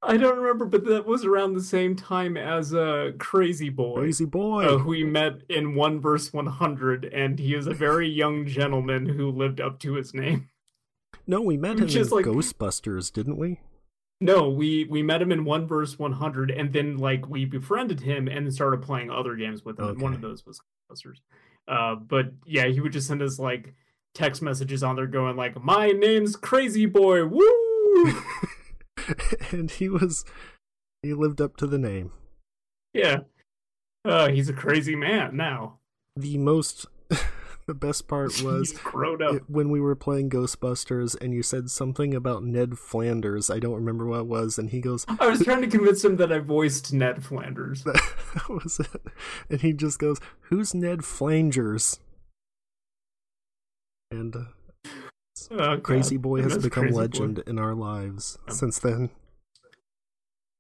I 0.03 0.17
don't 0.17 0.39
remember, 0.39 0.67
but 0.67 0.85
that 0.87 1.07
was 1.07 1.25
around 1.25 1.55
the 1.55 1.63
same 1.63 1.97
time 1.97 2.37
as 2.37 2.75
uh, 2.75 3.13
Crazy 3.19 3.71
Boy. 3.71 4.01
Crazy 4.01 4.25
boy. 4.25 4.65
uh, 4.65 4.79
who 4.79 4.91
we 4.91 5.05
met 5.05 5.43
in 5.49 5.75
one 5.75 6.01
verse 6.01 6.33
100 6.33 7.05
and 7.07 7.39
he 7.39 7.55
is 7.55 7.67
a 7.67 7.75
very 7.75 8.09
young 8.09 8.47
gentleman 8.47 9.07
who 9.07 9.31
lived 9.31 9.61
up 9.61 9.79
to 9.81 9.95
his 9.95 10.13
name 10.13 10.49
no, 11.27 11.41
we 11.41 11.57
met 11.57 11.79
him 11.79 11.89
in 11.89 12.09
like- 12.09 12.25
Ghostbusters, 12.25 13.13
didn't 13.13 13.37
we? 13.37 13.61
No 14.21 14.49
we 14.49 14.85
we 14.85 15.03
met 15.03 15.21
him 15.21 15.31
in 15.33 15.45
one 15.45 15.67
verse 15.67 15.99
100 15.99 16.51
and 16.51 16.73
then 16.73 16.97
like 16.97 17.29
we 17.29 17.45
befriended 17.45 18.01
him 18.01 18.29
and 18.29 18.53
started 18.53 18.81
playing 18.83 19.11
other 19.11 19.37
games 19.37 19.65
with 19.65 19.79
him 19.79 19.89
and 19.89 20.01
one 20.01 20.15
of 20.15 20.21
those 20.21 20.45
was 20.47 20.61
Ghostbusters. 20.91 21.19
uh 21.69 21.95
but 21.97 22.33
yeah 22.47 22.67
he 22.67 22.81
would 22.81 22.93
just 22.93 23.07
send 23.09 23.21
us 23.23 23.39
like 23.39 23.75
text 24.15 24.41
messages 24.41 24.83
on 24.83 24.97
there 24.97 25.07
going 25.07 25.37
like 25.37 25.63
my 25.63 25.89
name's 25.89 26.35
crazy 26.37 26.87
boy 26.87 27.25
woo 27.27 28.13
and 29.53 29.71
he 29.71 29.89
was. 29.89 30.25
He 31.03 31.13
lived 31.15 31.41
up 31.41 31.57
to 31.59 31.67
the 31.67 31.79
name. 31.79 32.13
yeah 32.95 33.19
uh 34.05 34.29
he's 34.29 34.49
a 34.49 34.53
crazy 34.55 34.97
man 34.97 35.37
now 35.37 35.79
The 36.17 36.39
most. 36.39 36.87
The 37.67 37.75
best 37.75 38.07
part 38.09 38.41
was 38.43 38.73
it- 38.73 39.51
when 39.51 39.71
we 39.71 39.81
were 39.81 39.97
playing 39.97 40.31
Ghostbusters 40.31 41.17
and 41.21 41.33
you 41.35 41.43
said 41.43 41.71
something 41.71 42.15
about 42.15 42.45
Ned 42.45 42.79
Flanders. 42.79 43.51
I 43.51 43.59
don't 43.59 43.75
remember 43.75 44.07
what 44.07 44.21
it 44.21 44.27
was, 44.27 44.59
and 44.59 44.71
he 44.71 44.81
goes, 44.81 45.05
i 45.21 45.27
was 45.27 45.43
trying 45.45 45.63
to 45.63 45.67
convince 45.77 46.05
him 46.05 46.17
that 46.17 46.33
i 46.33 46.39
voiced 46.39 46.93
ned 46.93 47.25
flanders 47.25 47.83
that 47.85 48.01
was 48.49 48.79
it. 48.81 49.03
And 49.51 49.61
he 49.61 49.73
just 49.73 49.99
goes, 49.99 50.19
Who's 50.43 50.75
Ned 50.75 51.01
Flangers? 51.01 51.99
And 54.11 54.35
uh, 54.37 54.41
Oh, 55.51 55.79
Crazy 55.79 56.17
Boy 56.17 56.43
has 56.43 56.59
become 56.59 56.85
Crazy 56.85 56.95
Boy. 56.95 57.01
legend 57.01 57.39
in 57.47 57.59
our 57.59 57.75
lives 57.75 58.39
Oh. 58.49 58.53
since 58.53 58.79
then. 58.79 59.11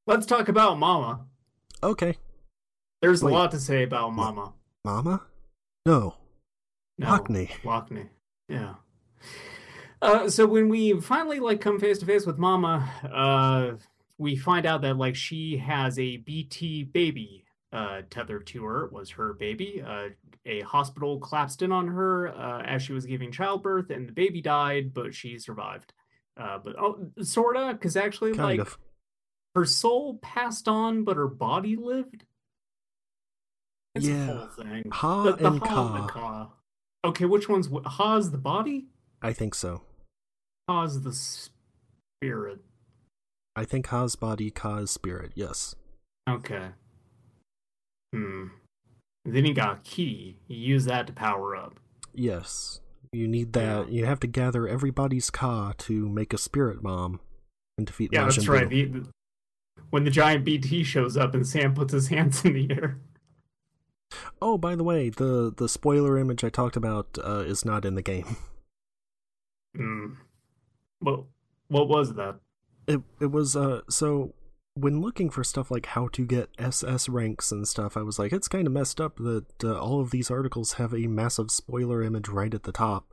Let's 0.07 0.27
talk 0.27 0.49
about 0.49 0.79
Mama. 0.79 1.27
Okay. 1.83 2.17
There's 3.03 3.23
Wait. 3.23 3.33
a 3.33 3.35
lot 3.35 3.51
to 3.53 3.59
say 3.61 3.83
about 3.83 4.13
Mama. 4.13 4.53
Mama? 4.85 5.23
No. 5.85 6.15
No, 6.99 7.07
Lockne. 7.09 7.49
Lockne. 7.63 8.09
Yeah. 8.49 8.75
Uh, 10.03 10.29
so 10.29 10.47
when 10.47 10.69
we 10.69 11.01
finally 11.01 11.41
like 11.41 11.61
come 11.61 11.81
face 11.81 11.99
to 11.99 12.07
face 12.07 12.27
with 12.27 12.39
Mama, 12.39 12.89
uh, 13.13 13.73
we 14.19 14.37
find 14.37 14.67
out 14.67 14.83
that 14.83 14.97
like 14.97 15.17
she 15.17 15.57
has 15.59 15.99
a 15.99 16.19
BT 16.19 16.85
baby 16.85 17.45
uh, 17.73 18.03
tethered 18.11 18.47
to 18.49 18.65
her. 18.65 18.85
It 18.85 18.93
was 18.93 19.11
her 19.11 19.33
baby. 19.35 19.83
Uh, 19.87 20.09
a 20.47 20.61
hospital 20.61 21.19
collapsed 21.19 21.61
in 21.63 21.73
on 21.73 21.89
her 21.89 22.29
uh, 22.29 22.63
as 22.63 22.83
she 22.83 22.93
was 22.93 23.05
giving 23.05 23.33
childbirth, 23.33 23.91
and 23.91 24.09
the 24.09 24.13
baby 24.13 24.41
died, 24.41 24.95
but 24.95 25.13
she 25.15 25.39
survived. 25.39 25.93
Uh, 26.39 26.59
but 26.63 26.77
oh, 26.79 27.09
sorta, 27.23 27.73
because 27.73 27.97
actually, 27.97 28.31
Kind 28.35 28.59
like 28.59 28.61
of. 28.61 28.79
her 29.55 29.65
soul 29.65 30.19
passed 30.23 30.69
on, 30.69 31.03
but 31.05 31.17
her 31.17 31.27
body 31.27 31.75
lived. 31.77 32.25
It's 33.95 34.07
Yeah. 34.07 34.29
a 34.31 34.35
whole 34.37 34.47
thing. 34.49 34.91
Ha 34.93 35.23
The, 35.25 35.33
the 35.37 35.47
and 35.49 35.61
Ha 35.63 35.97
and 35.97 36.09
Ka. 36.09 36.51
Ka. 37.07 37.09
Okay, 37.11 37.25
which 37.25 37.49
one's 37.49 37.69
Ha's 37.87 38.31
the 38.31 38.39
body? 38.39 38.87
I 39.23 39.33
think 39.33 39.55
so. 39.55 39.83
Ka's 40.69 41.03
the 41.03 41.13
spirit. 41.13 42.61
I 43.55 43.65
think 43.65 43.87
Ha's 43.89 44.17
body, 44.17 44.51
Ka's 44.51 44.91
spirit, 44.91 45.33
yes. 45.35 45.75
Okay. 46.29 46.69
Hmm. 48.13 48.49
Then 49.25 49.45
he 49.45 49.53
got 49.53 49.79
a 49.79 49.81
key. 49.83 50.37
He 50.47 50.55
used 50.55 50.89
that 50.89 51.07
to 51.07 51.13
power 51.13 51.57
up. 51.57 51.81
Yes. 52.15 52.81
You 53.13 53.27
need 53.27 53.53
that. 53.55 53.91
You 53.91 54.05
have 54.05 54.21
to 54.21 54.27
gather 54.27 54.69
everybody's 54.69 55.31
Ka 55.31 55.73
to 55.79 56.09
make 56.09 56.33
a 56.33 56.39
spirit 56.39 56.83
bomb 56.83 57.21
and 57.79 57.87
defeat 57.87 58.11
Yeah, 58.13 58.25
that's 58.25 58.47
right. 58.49 58.69
The, 58.69 58.85
the- 58.87 59.09
when 59.91 60.05
the 60.05 60.11
giant 60.11 60.45
BT 60.45 60.83
shows 60.83 61.17
up 61.17 61.35
and 61.35 61.47
Sam 61.47 61.73
puts 61.75 61.93
his 61.93 62.09
hands 62.09 62.45
in 62.45 62.55
the 62.55 62.71
air. 62.73 62.99
Oh, 64.41 64.59
by 64.59 64.75
the 64.77 64.85
way, 64.85 65.11
the 65.11 65.53
the 65.57 65.69
spoiler 65.69 66.19
image 66.19 66.45
I 66.45 66.49
talked 66.49 66.77
about 66.77 67.19
uh, 67.25 67.41
is 67.41 67.65
not 67.65 67.85
in 67.85 67.95
the 67.95 68.03
game. 68.03 68.37
Hmm. 69.77 70.15
Well, 71.03 71.27
what 71.69 71.87
was 71.87 72.15
that? 72.15 72.37
It 72.87 73.03
it 73.21 73.27
was 73.31 73.55
uh 73.57 73.83
so 73.91 74.33
when 74.77 75.01
looking 75.01 75.31
for 75.31 75.43
stuff 75.43 75.71
like 75.71 75.87
how 75.87 76.09
to 76.09 76.27
get 76.27 76.51
SS 76.59 77.09
ranks 77.09 77.51
and 77.51 77.67
stuff, 77.67 77.97
I 77.97 78.03
was 78.03 78.19
like, 78.19 78.33
it's 78.33 78.49
kind 78.49 78.67
of 78.67 78.73
messed 78.73 79.01
up 79.01 79.17
that 79.17 79.65
uh, 79.65 79.79
all 79.79 80.01
of 80.01 80.11
these 80.11 80.31
articles 80.31 80.75
have 80.75 80.93
a 80.93 81.07
massive 81.07 81.51
spoiler 81.51 82.03
image 82.03 82.29
right 82.29 82.53
at 82.53 82.65
the 82.65 82.73
top, 82.73 83.13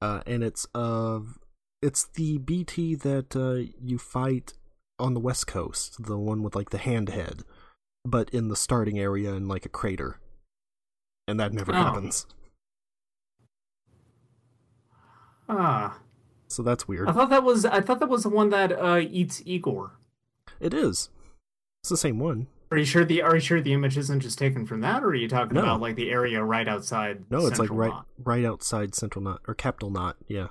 uh, 0.00 0.22
and 0.26 0.44
it's 0.44 0.66
of 0.74 1.38
it's 1.82 2.06
the 2.14 2.38
BT 2.38 2.94
that 2.94 3.34
uh, 3.36 3.70
you 3.80 3.98
fight 3.98 4.54
on 4.98 5.14
the 5.14 5.20
west 5.20 5.46
coast, 5.46 6.04
the 6.04 6.16
one 6.16 6.42
with 6.42 6.54
like 6.54 6.70
the 6.70 6.78
hand 6.78 7.08
head, 7.08 7.42
but 8.04 8.30
in 8.30 8.48
the 8.48 8.56
starting 8.56 8.98
area 8.98 9.32
in 9.32 9.48
like 9.48 9.64
a 9.66 9.68
crater, 9.70 10.18
and 11.26 11.38
that 11.40 11.52
never 11.52 11.72
Oh. 11.72 11.76
happens. 11.76 12.26
Ah, 15.48 15.98
So 16.48 16.62
that's 16.62 16.86
weird. 16.88 17.08
I 17.08 17.12
thought 17.12 17.30
that 17.30 17.42
was 17.44 17.64
I 17.64 17.80
thought 17.80 18.00
that 18.00 18.08
was 18.08 18.22
the 18.22 18.28
one 18.28 18.50
that 18.50 18.72
uh, 18.72 18.98
eats 18.98 19.42
Igor. 19.44 19.92
It 20.60 20.72
is. 20.72 21.10
It's 21.82 21.90
the 21.90 21.96
same 21.96 22.18
one. 22.18 22.46
Are 22.70 22.78
you 22.78 22.84
sure 22.84 23.04
the 23.04 23.22
Are 23.22 23.34
you 23.34 23.40
sure 23.40 23.60
the 23.60 23.72
image 23.72 23.98
isn't 23.98 24.20
just 24.20 24.38
taken 24.38 24.64
from 24.66 24.80
that, 24.80 25.02
or 25.02 25.08
are 25.08 25.14
you 25.14 25.28
talking 25.28 25.54
No. 25.54 25.62
about 25.62 25.80
like 25.80 25.96
the 25.96 26.10
area 26.10 26.42
right 26.42 26.66
outside? 26.68 27.24
No, 27.30 27.46
it's 27.46 27.58
like 27.58 27.70
right 27.70 27.90
Knot? 27.90 28.06
right 28.18 28.44
outside 28.44 28.94
Central 28.94 29.22
Knot 29.22 29.40
or 29.46 29.54
Capital 29.54 29.90
Knot. 29.90 30.16
Yeah. 30.28 30.48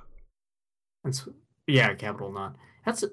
That's 1.04 1.28
yeah, 1.68 1.94
capital 1.96 2.32
knot. 2.32 2.56
That's. 2.86 3.04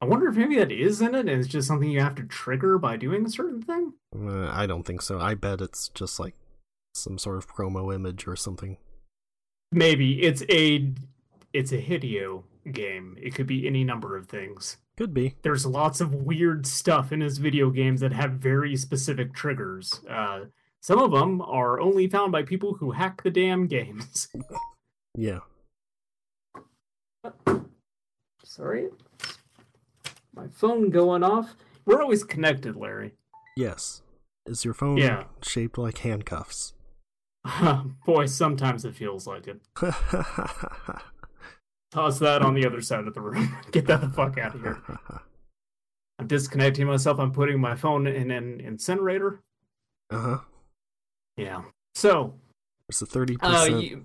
I 0.00 0.06
wonder 0.06 0.28
if 0.28 0.36
maybe 0.36 0.56
that 0.56 0.72
is 0.72 1.00
in 1.02 1.14
it, 1.14 1.28
and 1.28 1.28
it's 1.28 1.48
just 1.48 1.68
something 1.68 1.90
you 1.90 2.00
have 2.00 2.14
to 2.16 2.22
trigger 2.22 2.78
by 2.78 2.96
doing 2.96 3.26
a 3.26 3.30
certain 3.30 3.62
thing. 3.62 3.92
Uh, 4.16 4.48
I 4.50 4.66
don't 4.66 4.84
think 4.84 5.02
so. 5.02 5.20
I 5.20 5.34
bet 5.34 5.60
it's 5.60 5.88
just 5.88 6.18
like 6.18 6.34
some 6.94 7.18
sort 7.18 7.36
of 7.36 7.48
promo 7.48 7.94
image 7.94 8.26
or 8.26 8.36
something. 8.36 8.78
Maybe 9.72 10.22
it's 10.22 10.42
a 10.48 10.92
it's 11.52 11.72
a 11.72 11.82
Hideo 11.82 12.44
game. 12.72 13.16
It 13.20 13.34
could 13.34 13.46
be 13.46 13.66
any 13.66 13.84
number 13.84 14.16
of 14.16 14.28
things. 14.28 14.78
Could 14.96 15.14
be. 15.14 15.36
There's 15.42 15.66
lots 15.66 16.00
of 16.00 16.14
weird 16.14 16.66
stuff 16.66 17.12
in 17.12 17.20
his 17.20 17.38
video 17.38 17.70
games 17.70 18.00
that 18.00 18.12
have 18.12 18.32
very 18.32 18.76
specific 18.76 19.34
triggers. 19.34 20.00
Uh, 20.08 20.46
some 20.80 20.98
of 20.98 21.10
them 21.10 21.42
are 21.42 21.78
only 21.78 22.06
found 22.06 22.32
by 22.32 22.42
people 22.42 22.74
who 22.74 22.92
hack 22.92 23.22
the 23.22 23.30
damn 23.30 23.66
games. 23.66 24.28
Yeah. 25.16 25.40
Sorry, 28.44 28.88
my 30.34 30.46
phone 30.48 30.90
going 30.90 31.22
off. 31.22 31.54
We're 31.84 32.02
always 32.02 32.24
connected, 32.24 32.76
Larry. 32.76 33.14
Yes. 33.56 34.02
Is 34.46 34.64
your 34.64 34.74
phone 34.74 34.96
Yeah. 34.96 35.24
shaped 35.42 35.78
like 35.78 35.98
handcuffs? 35.98 36.74
Boy, 38.06 38.26
sometimes 38.26 38.84
it 38.84 38.94
feels 38.94 39.26
like 39.26 39.46
it. 39.48 39.60
Toss 41.90 42.18
that 42.20 42.42
on 42.42 42.54
the 42.54 42.66
other 42.66 42.80
side 42.80 43.06
of 43.06 43.14
the 43.14 43.20
room. 43.20 43.56
Get 43.72 43.86
that 43.86 44.00
the 44.00 44.08
fuck 44.08 44.38
out 44.38 44.54
of 44.54 44.60
here. 44.60 44.80
I'm 46.18 46.26
disconnecting 46.26 46.86
myself. 46.86 47.18
I'm 47.18 47.32
putting 47.32 47.60
my 47.60 47.74
phone 47.74 48.06
in 48.06 48.30
an 48.30 48.60
incinerator. 48.60 49.40
Uh 50.10 50.18
huh. 50.20 50.38
Yeah. 51.36 51.62
So, 51.94 52.34
There's 52.88 53.02
a 53.02 53.06
thirty 53.06 53.36
uh, 53.40 53.50
percent, 53.64 53.82
you, 53.82 54.04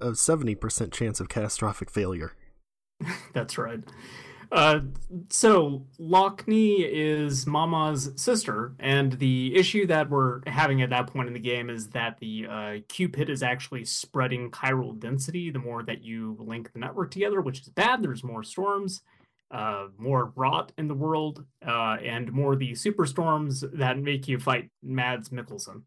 a 0.00 0.14
seventy 0.16 0.54
percent 0.54 0.92
chance 0.92 1.20
of 1.20 1.28
catastrophic 1.28 1.90
failure. 1.90 2.32
that's 3.32 3.58
right. 3.58 3.80
Uh, 4.52 4.80
so 5.28 5.84
Lockne 5.98 6.86
is 6.88 7.46
Mama's 7.46 8.12
sister, 8.16 8.74
and 8.78 9.12
the 9.12 9.54
issue 9.56 9.86
that 9.86 10.10
we're 10.10 10.40
having 10.46 10.82
at 10.82 10.90
that 10.90 11.08
point 11.08 11.28
in 11.28 11.34
the 11.34 11.40
game 11.40 11.70
is 11.70 11.88
that 11.90 12.18
the 12.18 12.46
uh, 12.48 12.74
Q-pid 12.88 13.30
is 13.30 13.42
actually 13.42 13.84
spreading 13.84 14.50
chiral 14.50 14.98
density 14.98 15.50
the 15.50 15.58
more 15.58 15.82
that 15.82 16.02
you 16.02 16.36
link 16.38 16.72
the 16.72 16.78
network 16.78 17.10
together, 17.10 17.40
which 17.40 17.60
is 17.60 17.68
bad. 17.68 18.02
There's 18.02 18.24
more 18.24 18.42
storms, 18.42 19.02
uh, 19.50 19.88
more 19.98 20.32
rot 20.36 20.72
in 20.78 20.88
the 20.88 20.94
world, 20.94 21.44
uh, 21.66 21.96
and 22.04 22.32
more 22.32 22.56
the 22.56 22.72
superstorms 22.72 23.64
that 23.76 23.98
make 23.98 24.28
you 24.28 24.38
fight 24.38 24.70
Mads 24.82 25.30
Mikkelsen. 25.30 25.82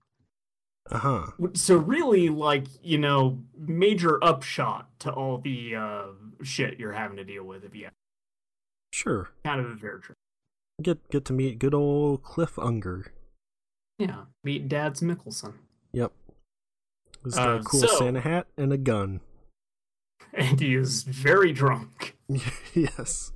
Uh 0.89 0.97
huh. 0.99 1.25
So 1.53 1.75
really, 1.75 2.29
like 2.29 2.65
you 2.81 2.97
know, 2.97 3.43
major 3.57 4.23
upshot 4.23 4.87
to 4.99 5.11
all 5.11 5.37
the 5.37 5.75
uh, 5.75 6.03
shit 6.43 6.79
you're 6.79 6.93
having 6.93 7.17
to 7.17 7.25
deal 7.25 7.43
with 7.43 7.65
if 7.65 7.75
you 7.75 7.89
Sure. 8.97 9.29
kind 9.45 9.59
of 9.59 9.69
a 9.71 9.77
fair 9.77 9.99
trade. 9.99 10.15
Get 10.81 11.07
get 11.11 11.23
to 11.25 11.33
meet 11.33 11.59
good 11.59 11.75
old 11.75 12.23
Cliff 12.23 12.57
Unger. 12.57 13.13
Yeah, 13.99 14.25
meet 14.43 14.67
Dad's 14.67 15.01
Mikkelsen, 15.01 15.53
Yep. 15.93 16.11
He's 17.23 17.35
got 17.35 17.47
Uh, 17.49 17.59
a 17.59 17.63
cool 17.63 17.79
so- 17.81 17.87
Santa 17.99 18.21
hat 18.21 18.47
and 18.57 18.73
a 18.73 18.77
gun. 18.77 19.21
and 20.33 20.59
he 20.59 20.73
is 20.75 21.03
very 21.03 21.51
drunk. 21.53 22.17
yes. 22.73 23.31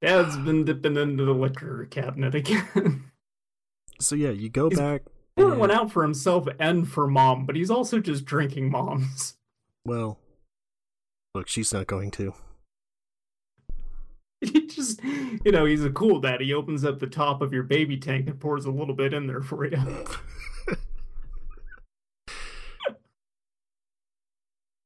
Dad's 0.00 0.36
been 0.38 0.64
dipping 0.64 0.96
into 0.96 1.24
the 1.24 1.34
liquor 1.34 1.86
cabinet 1.90 2.34
again. 2.34 3.04
So 4.00 4.14
yeah, 4.14 4.30
you 4.30 4.48
go 4.48 4.70
He's- 4.70 4.78
back. 4.80 5.02
Pouring 5.36 5.52
and- 5.52 5.60
one 5.60 5.70
out 5.70 5.92
for 5.92 6.02
himself 6.02 6.48
and 6.58 6.88
for 6.88 7.06
mom, 7.06 7.44
but 7.44 7.54
he's 7.54 7.70
also 7.70 7.98
just 8.00 8.24
drinking 8.24 8.70
mom's. 8.70 9.34
Well, 9.84 10.18
look, 11.34 11.48
she's 11.48 11.70
not 11.72 11.86
going 11.86 12.10
to. 12.12 12.32
He 14.52 14.66
just, 14.66 15.02
you 15.44 15.52
know, 15.52 15.66
he's 15.66 15.84
a 15.84 15.90
cool 15.90 16.18
dad. 16.20 16.40
He 16.40 16.54
opens 16.54 16.82
up 16.84 16.98
the 16.98 17.06
top 17.06 17.42
of 17.42 17.52
your 17.52 17.62
baby 17.62 17.98
tank 17.98 18.26
and 18.26 18.40
pours 18.40 18.64
a 18.64 18.70
little 18.70 18.94
bit 18.94 19.12
in 19.12 19.26
there 19.26 19.42
for 19.42 19.66
you. 19.66 19.76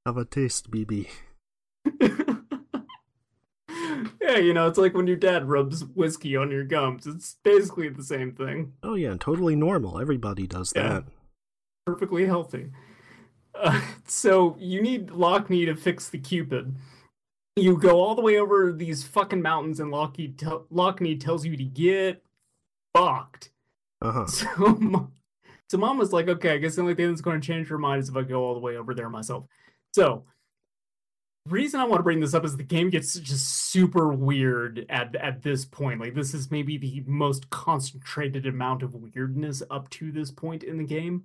Have 0.07 0.17
a 0.17 0.25
taste, 0.25 0.71
BB. 0.71 1.09
yeah, 4.21 4.37
you 4.38 4.53
know, 4.53 4.67
it's 4.69 4.77
like 4.79 4.95
when 4.95 5.07
your 5.07 5.17
dad 5.17 5.49
rubs 5.49 5.85
whiskey 5.85 6.37
on 6.37 6.51
your 6.51 6.64
gums. 6.64 7.07
It's 7.07 7.37
basically 7.43 7.88
the 7.88 8.03
same 8.03 8.33
thing. 8.33 8.75
Oh 8.83 8.95
yeah, 8.95 9.17
totally 9.19 9.57
normal. 9.57 9.99
Everybody 10.01 10.47
does 10.47 10.73
Yeah. 10.77 10.88
that. 10.88 11.05
Perfectly 11.87 12.27
healthy. 12.27 12.71
Uh, 13.55 13.81
so 14.07 14.57
you 14.59 14.83
need 14.83 15.09
Lockne 15.09 15.64
to 15.67 15.75
fix 15.77 16.09
the 16.09 16.19
Q-pid. 16.19 16.75
You 17.57 17.79
go 17.79 18.01
all 18.01 18.14
the 18.14 18.23
way 18.23 18.38
over 18.38 18.73
these 18.73 19.05
fucking 19.05 19.40
mountains, 19.40 19.79
and 19.79 19.93
Lockne, 19.93 20.37
tel- 20.37 20.67
Lockne 20.73 21.21
tells 21.21 21.47
you 21.47 21.57
to 21.57 21.64
get 21.64 22.23
fucked. 22.95 23.51
Uh 24.03 24.12
huh. 24.12 24.27
So, 25.67 25.79
so 25.79 25.79
mom 25.79 25.99
was 25.99 26.12
like, 26.12 26.29
okay, 26.29 26.51
I 26.51 26.59
guess 26.59 26.75
the 26.75 26.83
only 26.83 26.95
thing 26.95 27.09
that's 27.09 27.21
going 27.21 27.40
to 27.40 27.47
change 27.47 27.69
her 27.69 27.79
mind 27.79 28.03
is 28.03 28.09
if 28.09 28.17
I 28.17 28.23
go 28.23 28.45
all 28.45 28.55
the 28.55 28.61
way 28.61 28.77
over 28.77 28.95
there 28.95 29.09
myself. 29.09 29.45
So, 29.95 30.25
reason 31.47 31.81
I 31.81 31.85
want 31.85 32.01
to 32.01 32.05
bring 32.05 32.21
this 32.21 32.35
up 32.35 32.45
is 32.45 32.57
the 32.57 32.62
game 32.62 32.90
gets 32.90 33.14
just 33.14 33.71
super 33.71 34.09
weird 34.09 34.85
at 34.88 35.14
at 35.17 35.43
this 35.43 35.64
point. 35.64 36.01
Like, 36.01 36.14
this 36.14 36.35
is 36.35 36.51
maybe 36.51 36.77
the 36.77 37.03
most 37.07 37.49
concentrated 37.51 38.47
amount 38.47 38.83
of 38.83 38.95
weirdness 38.95 39.62
up 39.71 39.88
to 39.90 40.12
this 40.12 40.31
point 40.31 40.64
in 40.64 40.77
the 40.77 40.85
game. 40.85 41.25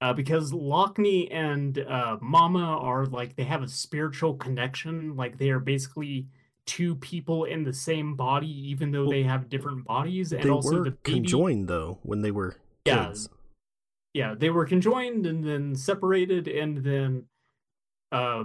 Uh, 0.00 0.12
because 0.12 0.52
Lockne 0.52 1.28
and 1.32 1.78
uh, 1.80 2.18
Mama 2.20 2.60
are 2.78 3.06
like 3.06 3.34
they 3.34 3.42
have 3.44 3.62
a 3.62 3.68
spiritual 3.68 4.34
connection. 4.34 5.16
Like 5.16 5.38
they 5.38 5.50
are 5.50 5.58
basically 5.58 6.28
two 6.66 6.94
people 6.96 7.44
in 7.44 7.64
the 7.64 7.72
same 7.72 8.14
body, 8.14 8.46
even 8.70 8.92
though 8.92 9.02
Well, 9.02 9.10
they 9.10 9.22
have 9.24 9.48
different 9.48 9.84
bodies. 9.84 10.32
And 10.32 10.42
They 10.44 10.50
also 10.50 10.78
were 10.78 10.84
the 10.84 10.90
baby, 10.92 11.20
conjoined 11.20 11.66
though 11.68 11.98
when 12.02 12.20
they 12.22 12.30
were 12.30 12.56
Yeah. 12.84 13.06
kids. 13.06 13.28
yeah 14.14 14.34
they 14.34 14.50
were 14.50 14.64
conjoined 14.66 15.26
and 15.26 15.42
then 15.44 15.74
separated 15.74 16.46
and 16.48 16.78
then 16.78 17.24
uh 18.12 18.44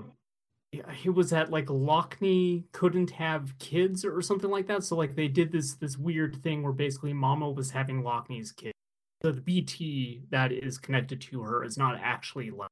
he 0.91 1.09
was 1.09 1.31
at 1.33 1.51
like 1.51 1.67
Lockne 1.67 2.63
couldn't 2.71 3.11
have 3.11 3.57
kids 3.59 4.03
or 4.03 4.21
something 4.21 4.49
like 4.49 4.67
that 4.67 4.83
so 4.83 4.95
like 4.97 5.15
they 5.15 5.27
did 5.27 5.51
this 5.51 5.75
this 5.75 5.97
weird 5.97 6.41
thing 6.43 6.63
where 6.63 6.73
basically 6.73 7.13
mama 7.13 7.49
was 7.49 7.71
having 7.71 8.01
Lockne's 8.03 8.51
kid 8.51 8.73
so 8.75 8.82
the 9.23 9.31
bt 9.31 10.21
that 10.29 10.51
is 10.51 10.77
connected 10.77 11.19
to 11.21 11.41
her 11.41 11.63
is 11.63 11.77
not 11.77 11.97
actually 12.01 12.51
like 12.51 12.69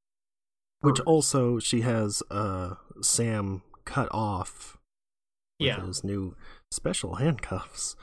Which 0.82 1.00
also 1.02 1.60
she 1.60 1.82
has 1.82 2.22
uh 2.30 2.76
Sam 3.02 3.64
cut 3.86 4.10
off 4.12 4.78
with 5.60 5.68
yeah 5.68 5.86
his 5.86 6.04
new 6.04 6.36
special 6.72 7.16
handcuffs. 7.16 7.96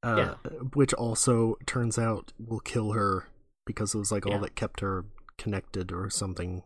Uh, 0.00 0.34
which 0.74 0.94
also 0.94 1.56
turns 1.66 1.98
out 1.98 2.32
will 2.38 2.60
kill 2.60 2.92
her 2.92 3.26
because 3.66 3.96
it 3.96 3.98
was 3.98 4.12
like 4.12 4.24
all 4.26 4.38
that 4.38 4.54
kept 4.54 4.78
her 4.78 5.04
connected 5.36 5.90
or 5.90 6.08
something. 6.08 6.62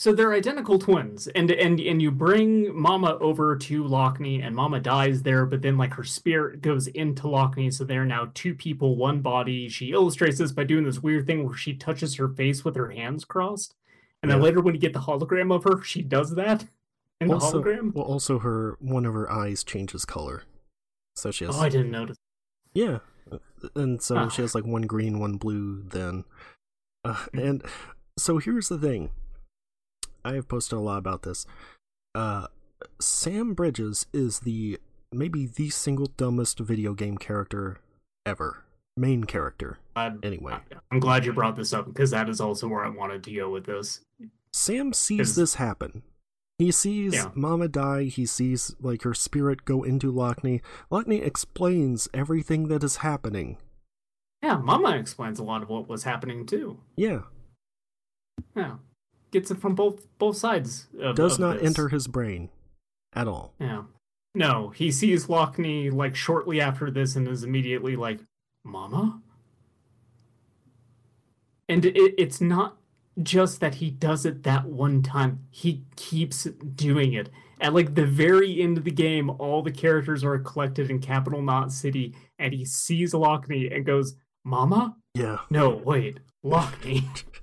So 0.00 0.14
they're 0.14 0.32
identical 0.32 0.78
twins, 0.78 1.26
and 1.26 1.50
and 1.50 1.78
and 1.78 2.00
you 2.00 2.10
bring 2.10 2.74
Mama 2.74 3.18
over 3.20 3.54
to 3.54 3.84
Lockne, 3.84 4.42
and 4.42 4.56
Mama 4.56 4.80
dies 4.80 5.22
there, 5.24 5.44
but 5.44 5.60
then 5.60 5.76
like 5.76 5.92
her 5.92 6.04
spirit 6.04 6.62
goes 6.62 6.86
into 6.86 7.24
Lockne, 7.24 7.70
so 7.70 7.84
they're 7.84 8.06
now 8.06 8.30
two 8.32 8.54
people, 8.54 8.96
one 8.96 9.20
body. 9.20 9.68
She 9.68 9.92
illustrates 9.92 10.38
this 10.38 10.52
by 10.52 10.64
doing 10.64 10.84
this 10.84 11.02
weird 11.02 11.26
thing 11.26 11.44
where 11.44 11.54
she 11.54 11.74
touches 11.74 12.14
her 12.14 12.30
face 12.30 12.64
with 12.64 12.76
her 12.76 12.88
hands 12.88 13.26
crossed, 13.26 13.74
and 14.22 14.30
then 14.32 14.40
later 14.40 14.62
when 14.62 14.74
you 14.74 14.80
get 14.80 14.94
the 14.94 15.00
hologram 15.00 15.54
of 15.54 15.64
her, 15.64 15.82
she 15.84 16.00
does 16.00 16.34
that 16.34 16.64
in 17.20 17.28
the 17.28 17.36
hologram. 17.36 17.92
well, 17.92 18.06
also 18.06 18.38
her 18.38 18.78
one 18.80 19.04
of 19.04 19.12
her 19.12 19.30
eyes 19.30 19.62
changes 19.62 20.06
color, 20.06 20.44
so 21.14 21.30
she 21.30 21.44
has 21.44 21.54
Oh, 21.54 21.60
I 21.60 21.68
didn't 21.68 21.90
notice. 21.90 22.16
yeah, 22.72 23.00
and 23.74 24.00
so 24.00 24.14
Huh. 24.16 24.28
she 24.30 24.40
has 24.40 24.54
like 24.54 24.64
one 24.64 24.86
green, 24.86 25.18
one 25.18 25.36
blue. 25.36 25.82
Then, 25.82 26.24
uh, 27.04 27.26
and 27.34 27.62
so 28.18 28.38
here's 28.38 28.70
the 28.70 28.78
thing. 28.78 29.10
I 30.24 30.34
have 30.34 30.48
posted 30.48 30.78
a 30.78 30.80
lot 30.80 30.98
about 30.98 31.22
this. 31.22 31.46
Uh, 32.14 32.46
Sam 33.00 33.54
Bridges 33.54 34.06
is 34.12 34.40
the 34.40 34.78
maybe 35.12 35.46
the 35.46 35.70
single 35.70 36.06
dumbest 36.16 36.58
video 36.60 36.94
game 36.94 37.18
character 37.18 37.80
ever, 38.26 38.64
main 38.96 39.24
character. 39.24 39.78
Uh, 39.96 40.10
Anyway, 40.22 40.56
I'm 40.90 41.00
glad 41.00 41.24
you 41.24 41.32
brought 41.32 41.56
this 41.56 41.72
up 41.72 41.86
because 41.86 42.10
that 42.12 42.28
is 42.28 42.40
also 42.40 42.68
where 42.68 42.84
I 42.84 42.88
wanted 42.88 43.22
to 43.24 43.34
go 43.34 43.50
with 43.50 43.66
this. 43.66 44.00
Sam 44.52 44.92
sees 44.92 45.30
Is- 45.30 45.36
this 45.36 45.54
happen. 45.54 46.02
He 46.58 46.70
sees 46.70 47.14
Yeah. 47.14 47.30
Mama 47.34 47.68
die. 47.68 48.04
He 48.04 48.26
sees 48.26 48.76
like 48.80 49.02
her 49.04 49.14
spirit 49.14 49.64
go 49.64 49.82
into 49.82 50.12
Lockne. 50.12 50.60
Lockne 50.92 51.24
explains 51.24 52.06
everything 52.12 52.68
that 52.68 52.84
is 52.84 52.96
happening. 52.96 53.56
Yeah, 54.42 54.58
Mama 54.58 54.90
explains 54.96 55.38
a 55.38 55.42
lot 55.42 55.62
of 55.62 55.70
what 55.70 55.88
was 55.88 56.04
happening 56.04 56.44
too. 56.44 56.80
Yeah, 56.96 57.22
Yeah. 58.54 58.76
Gets 59.30 59.50
it 59.50 59.58
from 59.58 59.74
both 59.74 60.06
both 60.18 60.36
sides. 60.36 60.88
Of, 61.00 61.16
Does 61.16 61.34
of 61.34 61.40
not 61.40 61.58
this. 61.60 61.66
enter 61.68 61.88
his 61.88 62.06
brain 62.08 62.48
at 63.12 63.28
all. 63.28 63.54
Yeah. 63.60 63.82
No, 64.34 64.70
he 64.70 64.90
sees 64.90 65.26
Lockne 65.26 65.92
like 65.92 66.14
shortly 66.16 66.60
after 66.60 66.90
this 66.90 67.16
and 67.16 67.26
is 67.28 67.42
immediately 67.44 67.96
like, 67.96 68.20
"Mama." 68.64 69.22
And 71.68 71.84
it, 71.84 72.14
it's 72.18 72.40
not 72.40 72.76
just 73.22 73.60
that 73.60 73.76
he 73.76 73.90
does 73.90 74.24
it 74.26 74.42
that 74.44 74.66
one 74.66 75.02
time. 75.02 75.46
He 75.50 75.84
keeps 75.96 76.44
doing 76.44 77.12
it. 77.12 77.28
At 77.60 77.74
like 77.74 77.94
the 77.94 78.06
very 78.06 78.60
end 78.60 78.78
of 78.78 78.84
the 78.84 78.90
game, 78.90 79.30
all 79.30 79.62
the 79.62 79.70
characters 79.70 80.24
are 80.24 80.38
collected 80.38 80.90
in 80.90 80.98
Capital 81.00 81.42
Knot 81.42 81.70
City, 81.72 82.14
and 82.38 82.52
he 82.54 82.64
sees 82.64 83.12
Lockne 83.12 83.74
and 83.74 83.84
goes, 83.84 84.16
"Mama." 84.44 84.96
Yeah. 85.14 85.38
No, 85.50 85.70
wait, 85.70 86.18
Lockne. 86.44 87.04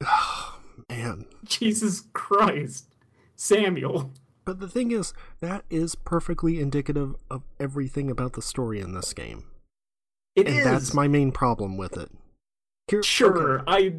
Oh, 0.00 0.60
man. 0.98 1.26
Jesus 1.44 2.04
Christ, 2.12 2.94
Samuel. 3.36 4.12
But 4.44 4.60
the 4.60 4.68
thing 4.68 4.90
is, 4.90 5.12
that 5.40 5.64
is 5.68 5.94
perfectly 5.94 6.58
indicative 6.60 7.14
of 7.30 7.42
everything 7.60 8.10
about 8.10 8.32
the 8.32 8.42
story 8.42 8.80
in 8.80 8.94
this 8.94 9.12
game. 9.12 9.44
It 10.34 10.46
and 10.46 10.56
is. 10.56 10.64
that's 10.64 10.94
my 10.94 11.08
main 11.08 11.32
problem 11.32 11.76
with 11.76 11.96
it. 11.96 12.10
Here, 12.88 13.02
Sure, 13.02 13.62
I 13.66 13.94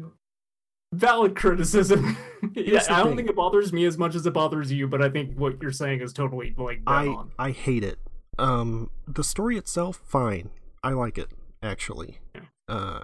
valid 0.92 1.36
criticism. 1.36 2.16
yeah, 2.54 2.82
I 2.88 2.98
don't 2.98 3.08
thing. 3.08 3.16
think 3.18 3.30
it 3.30 3.36
bothers 3.36 3.72
me 3.72 3.84
as 3.84 3.96
much 3.96 4.14
as 4.14 4.26
it 4.26 4.32
bothers 4.32 4.72
you, 4.72 4.88
but 4.88 5.00
I 5.00 5.08
think 5.08 5.38
what 5.38 5.62
you're 5.62 5.70
saying 5.70 6.00
is 6.00 6.12
totally 6.12 6.54
like 6.56 6.80
I 6.86 7.06
on. 7.06 7.30
I 7.38 7.50
hate 7.52 7.84
it. 7.84 7.98
Um, 8.38 8.90
the 9.06 9.22
story 9.22 9.56
itself, 9.56 10.00
fine. 10.04 10.50
I 10.82 10.90
like 10.90 11.18
it 11.18 11.28
actually. 11.62 12.18
Yeah. 12.34 12.40
Uh, 12.68 13.02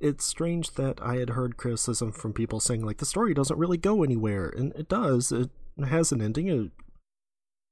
it's 0.00 0.24
strange 0.24 0.72
that 0.72 1.00
I 1.02 1.16
had 1.16 1.30
heard 1.30 1.56
criticism 1.56 2.12
from 2.12 2.32
people 2.32 2.60
saying 2.60 2.84
like 2.84 2.98
the 2.98 3.06
story 3.06 3.34
doesn't 3.34 3.58
really 3.58 3.78
go 3.78 4.02
anywhere, 4.02 4.48
and 4.48 4.72
it 4.74 4.88
does. 4.88 5.32
It 5.32 5.50
has 5.84 6.12
an 6.12 6.20
ending. 6.20 6.48
It, 6.48 6.70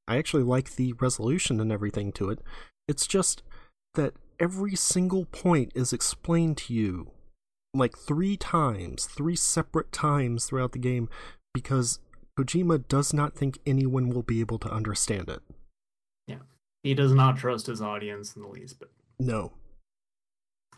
I 0.09 0.17
actually 0.17 0.43
like 0.43 0.77
the 0.77 0.93
resolution 0.95 1.61
and 1.61 1.71
everything 1.71 2.13
to 2.13 2.31
it. 2.31 2.41
It's 2.89 3.07
just 3.07 3.43
that 3.95 4.15
every 4.39 4.75
single 4.75 5.27
point 5.27 5.73
is 5.75 5.93
explained 5.93 6.57
to 6.57 6.75
you 6.75 7.11
like 7.75 7.97
three 7.97 8.37
times, 8.37 9.07
three 9.07 9.37
separate 9.37 9.93
times 9.93 10.47
throughout 10.47 10.73
the 10.73 10.79
game 10.79 11.09
because 11.55 12.01
Kojima 12.39 12.89
does 12.89 13.13
not 13.13 13.35
think 13.35 13.59
anyone 13.67 14.09
will 14.09 14.23
be 14.23 14.41
able 14.41 14.59
to 14.59 14.71
understand 14.71 15.29
it. 15.29 15.41
Yeah. 16.27 16.39
He 16.83 16.95
does 16.95 17.13
not 17.13 17.37
trust 17.37 17.67
his 17.67 17.83
audience 17.83 18.35
in 18.35 18.43
the 18.43 18.49
least 18.49 18.81
bit. 18.81 18.91
No. 19.19 19.53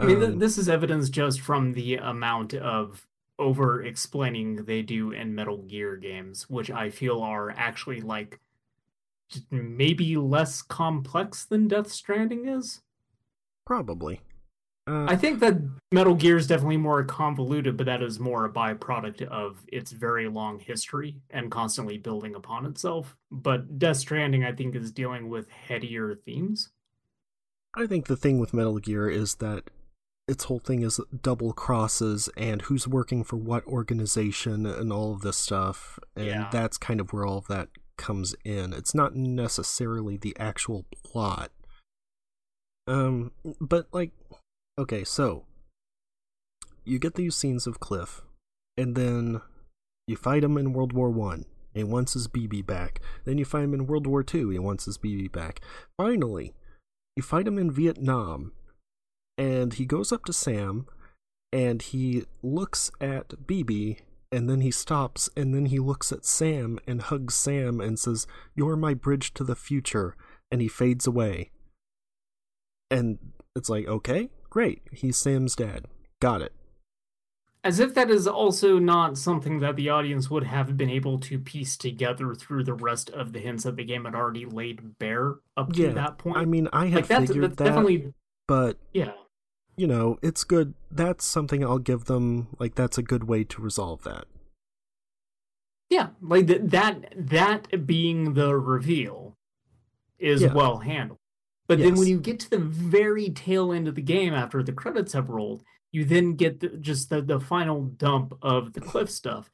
I 0.03 0.07
mean, 0.07 0.19
th- 0.19 0.31
Um, 0.33 0.39
this 0.39 0.59
is 0.59 0.69
evidence 0.69 1.09
just 1.09 1.41
from 1.41 1.73
the 1.73 1.97
amount 1.97 2.55
of 2.55 3.07
over 3.39 3.83
explaining 3.83 4.65
they 4.65 4.83
do 4.83 5.11
in 5.13 5.35
Metal 5.35 5.59
Gear 5.59 5.97
games, 5.97 6.49
which 6.51 6.71
I 6.71 6.91
feel 6.91 7.21
are 7.21 7.51
actually 7.51 8.01
like 8.01 8.41
maybe 9.51 10.17
less 10.17 10.61
complex 10.63 11.45
than 11.45 11.69
Death 11.69 11.91
Stranding 11.91 12.47
is. 12.49 12.83
probably. 13.65 14.21
Uh, 14.89 15.07
I 15.09 15.15
think 15.15 15.39
that 15.39 15.59
Metal 15.93 16.17
Gear 16.17 16.37
is 16.37 16.49
definitely 16.49 16.77
more 16.77 17.05
convoluted, 17.05 17.77
but 17.77 17.87
that 17.87 18.03
is 18.03 18.19
more 18.19 18.45
a 18.45 18.53
byproduct 18.53 19.23
of 19.23 19.65
its 19.69 19.93
very 19.93 20.29
long 20.29 20.59
history 20.59 21.23
and 21.31 21.53
constantly 21.53 21.99
building 21.99 22.35
upon 22.35 22.67
itself. 22.67 23.17
But 23.31 23.79
Death 23.79 23.99
Stranding, 23.99 24.43
I 24.45 24.51
think, 24.53 24.75
is 24.75 24.91
dealing 24.91 25.29
with 25.29 25.49
headier 25.49 26.17
themes. 26.17 26.71
I 27.77 27.87
think 27.87 28.07
the 28.09 28.17
thing 28.17 28.41
with 28.41 28.53
Metal 28.53 28.79
Gear 28.81 29.09
is 29.09 29.37
that 29.37 29.71
its 30.33 30.45
whole 30.45 30.59
thing 30.59 30.83
is 30.83 31.01
double 31.23 31.53
crosses 31.53 32.29
and 32.37 32.63
who's 32.63 32.89
working 32.89 33.23
for 33.23 33.37
what 33.37 33.65
organization 33.67 34.67
and 34.67 34.93
all 34.93 35.13
of 35.13 35.21
this 35.21 35.37
stuff. 35.37 35.99
And 36.17 36.27
Yeah. 36.27 36.49
that's 36.51 36.77
kind 36.79 37.01
of 37.01 37.13
where 37.13 37.25
all 37.25 37.39
of 37.39 37.47
that 37.47 37.69
comes 37.97 38.35
in. 38.45 38.73
It's 38.73 38.95
not 38.95 39.15
necessarily 39.15 40.17
the 40.17 40.37
actual 40.41 40.87
plot. 41.05 41.53
Um, 42.89 43.31
but 43.61 43.87
like, 43.93 44.11
okay, 44.77 45.05
so 45.05 45.45
you 46.85 46.99
get 46.99 47.15
these 47.15 47.37
scenes 47.37 47.67
of 47.69 47.79
Cliff, 47.79 48.23
and 48.77 48.97
then 48.97 49.41
you 50.09 50.17
fight 50.17 50.43
him 50.43 50.59
in 50.59 50.73
World 50.73 50.93
War 50.93 51.11
One. 51.11 51.45
He 51.75 51.85
wants 51.85 52.15
his 52.15 52.27
BB 52.27 52.67
back. 52.67 53.01
Then 53.25 53.39
you 53.39 53.45
fight 53.45 53.65
him 53.65 53.75
in 53.75 53.87
World 53.87 54.07
War 54.07 54.23
Two. 54.25 54.51
He 54.51 54.59
wants 54.59 54.87
his 54.87 54.99
BB 54.99 55.31
back. 55.31 55.61
Finally, 55.97 56.55
you 57.17 57.23
fight 57.23 57.47
him 57.47 57.57
in 57.59 57.71
Vietnam, 57.71 58.53
and 59.39 59.75
he 59.75 59.85
goes 59.85 60.13
up 60.13 60.25
to 60.27 60.33
Sam, 60.33 60.87
and 61.53 61.83
he 61.83 62.25
looks 62.43 62.91
at 63.01 63.29
BB, 63.47 63.99
and 64.31 64.49
then 64.49 64.61
he 64.61 64.71
stops, 64.71 65.29
and 65.37 65.55
then 65.55 65.67
he 65.67 65.79
looks 65.79 66.13
at 66.13 66.25
Sam 66.25 66.79
and 66.87 67.03
hugs 67.03 67.35
Sam 67.35 67.81
and 67.81 67.99
says, 67.99 68.27
"You're 68.55 68.77
my 68.77 68.95
bridge 68.95 69.35
to 69.35 69.45
the 69.45 69.57
future," 69.57 70.17
and 70.51 70.61
he 70.61 70.69
fades 70.69 71.07
away. 71.07 71.51
And 72.91 73.19
it's 73.57 73.69
like, 73.69 73.87
okay, 73.87 74.31
great, 74.51 74.83
he's 74.93 75.17
Sam's 75.17 75.57
dad. 75.57 75.87
Got 76.21 76.43
it. 76.43 76.53
As 77.65 77.79
if 77.79 77.95
that 77.95 78.11
is 78.11 78.27
also 78.27 78.79
not 78.79 79.17
something 79.17 79.61
that 79.61 79.77
the 79.77 79.89
audience 79.89 80.29
would 80.29 80.45
have 80.45 80.77
been 80.77 80.91
able 80.91 81.19
to 81.21 81.39
piece 81.39 81.77
together 81.77 82.35
through 82.35 82.65
the 82.65 82.75
rest 82.75 83.09
of 83.11 83.33
the 83.33 83.39
hints 83.39 83.65
that 83.65 83.77
the 83.77 83.85
game 83.85 84.05
had 84.05 84.17
already 84.17 84.45
laid 84.45 84.99
bare 84.99 85.37
up 85.57 85.73
to 85.75 85.93
that 85.93 86.19
point. 86.19 86.37
I 86.37 86.45
mean, 86.45 86.69
I 86.73 86.87
had 86.87 86.97
like 86.97 87.07
that's, 87.07 87.29
figured 87.29 87.45
that's 87.45 87.57
that, 87.57 87.65
definitely 87.65 88.13
but 88.47 88.77
yeah. 88.93 89.13
You 89.77 89.87
know, 89.87 90.19
it's 90.23 90.45
good. 90.45 90.75
That's 90.91 91.25
something 91.25 91.65
I'll 91.65 91.79
give 91.79 92.05
them. 92.05 92.49
Like, 92.59 92.75
that's 92.75 92.99
a 92.99 93.03
good 93.03 93.25
way 93.25 93.45
to 93.45 93.63
resolve 93.63 94.03
that. 94.05 94.27
Yeah, 95.91 96.09
like 96.23 96.47
th- 96.47 96.63
that 96.65 97.13
that 97.17 97.87
being 97.87 98.33
the 98.35 98.57
reveal 98.57 99.37
is 100.19 100.41
Yeah. 100.43 100.55
well 100.55 100.79
handled. 100.79 101.19
But 101.69 101.79
then 101.79 101.95
when 101.97 102.09
you 102.09 102.19
get 102.19 102.41
to 102.41 102.51
the 102.51 102.59
very 102.59 103.31
tail 103.31 103.73
end 103.73 103.89
of 103.89 103.95
the 103.95 104.03
game 104.03 104.35
after 104.35 104.63
the 104.63 104.73
credits 104.73 105.13
have 105.13 105.31
rolled, 105.31 105.63
you 105.91 106.05
then 106.05 106.35
get 106.35 106.61
the, 106.61 106.69
just 106.71 107.09
the, 107.09 107.23
the 107.23 107.41
final 107.41 107.83
dump 107.83 108.37
of 108.43 108.73
the 108.73 108.81
cliff 108.81 109.11
stuff, 109.11 109.51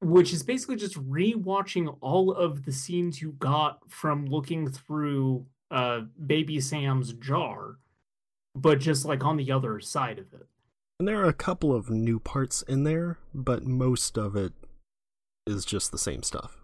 which 0.00 0.32
is 0.32 0.42
basically 0.42 0.76
just 0.76 0.96
rewatching 0.96 1.96
all 2.00 2.32
of 2.32 2.64
the 2.64 2.72
scenes 2.72 3.22
you 3.22 3.32
got 3.32 3.78
from 3.88 4.26
looking 4.26 4.68
through 4.70 5.46
uh 5.70 6.00
baby 6.26 6.60
Sam's 6.60 7.12
jar, 7.14 7.76
but 8.54 8.80
just 8.80 9.04
like 9.04 9.24
on 9.24 9.36
the 9.36 9.50
other 9.52 9.80
side 9.80 10.18
of 10.18 10.32
it. 10.32 10.46
And 10.98 11.08
there 11.08 11.20
are 11.20 11.28
a 11.28 11.34
couple 11.34 11.74
of 11.74 11.88
new 11.88 12.20
parts 12.20 12.62
in 12.62 12.84
there, 12.84 13.18
but 13.34 13.64
most 13.64 14.18
of 14.18 14.36
it 14.36 14.52
is 15.46 15.64
just 15.64 15.92
the 15.92 15.98
same 15.98 16.22
stuff. 16.22 16.58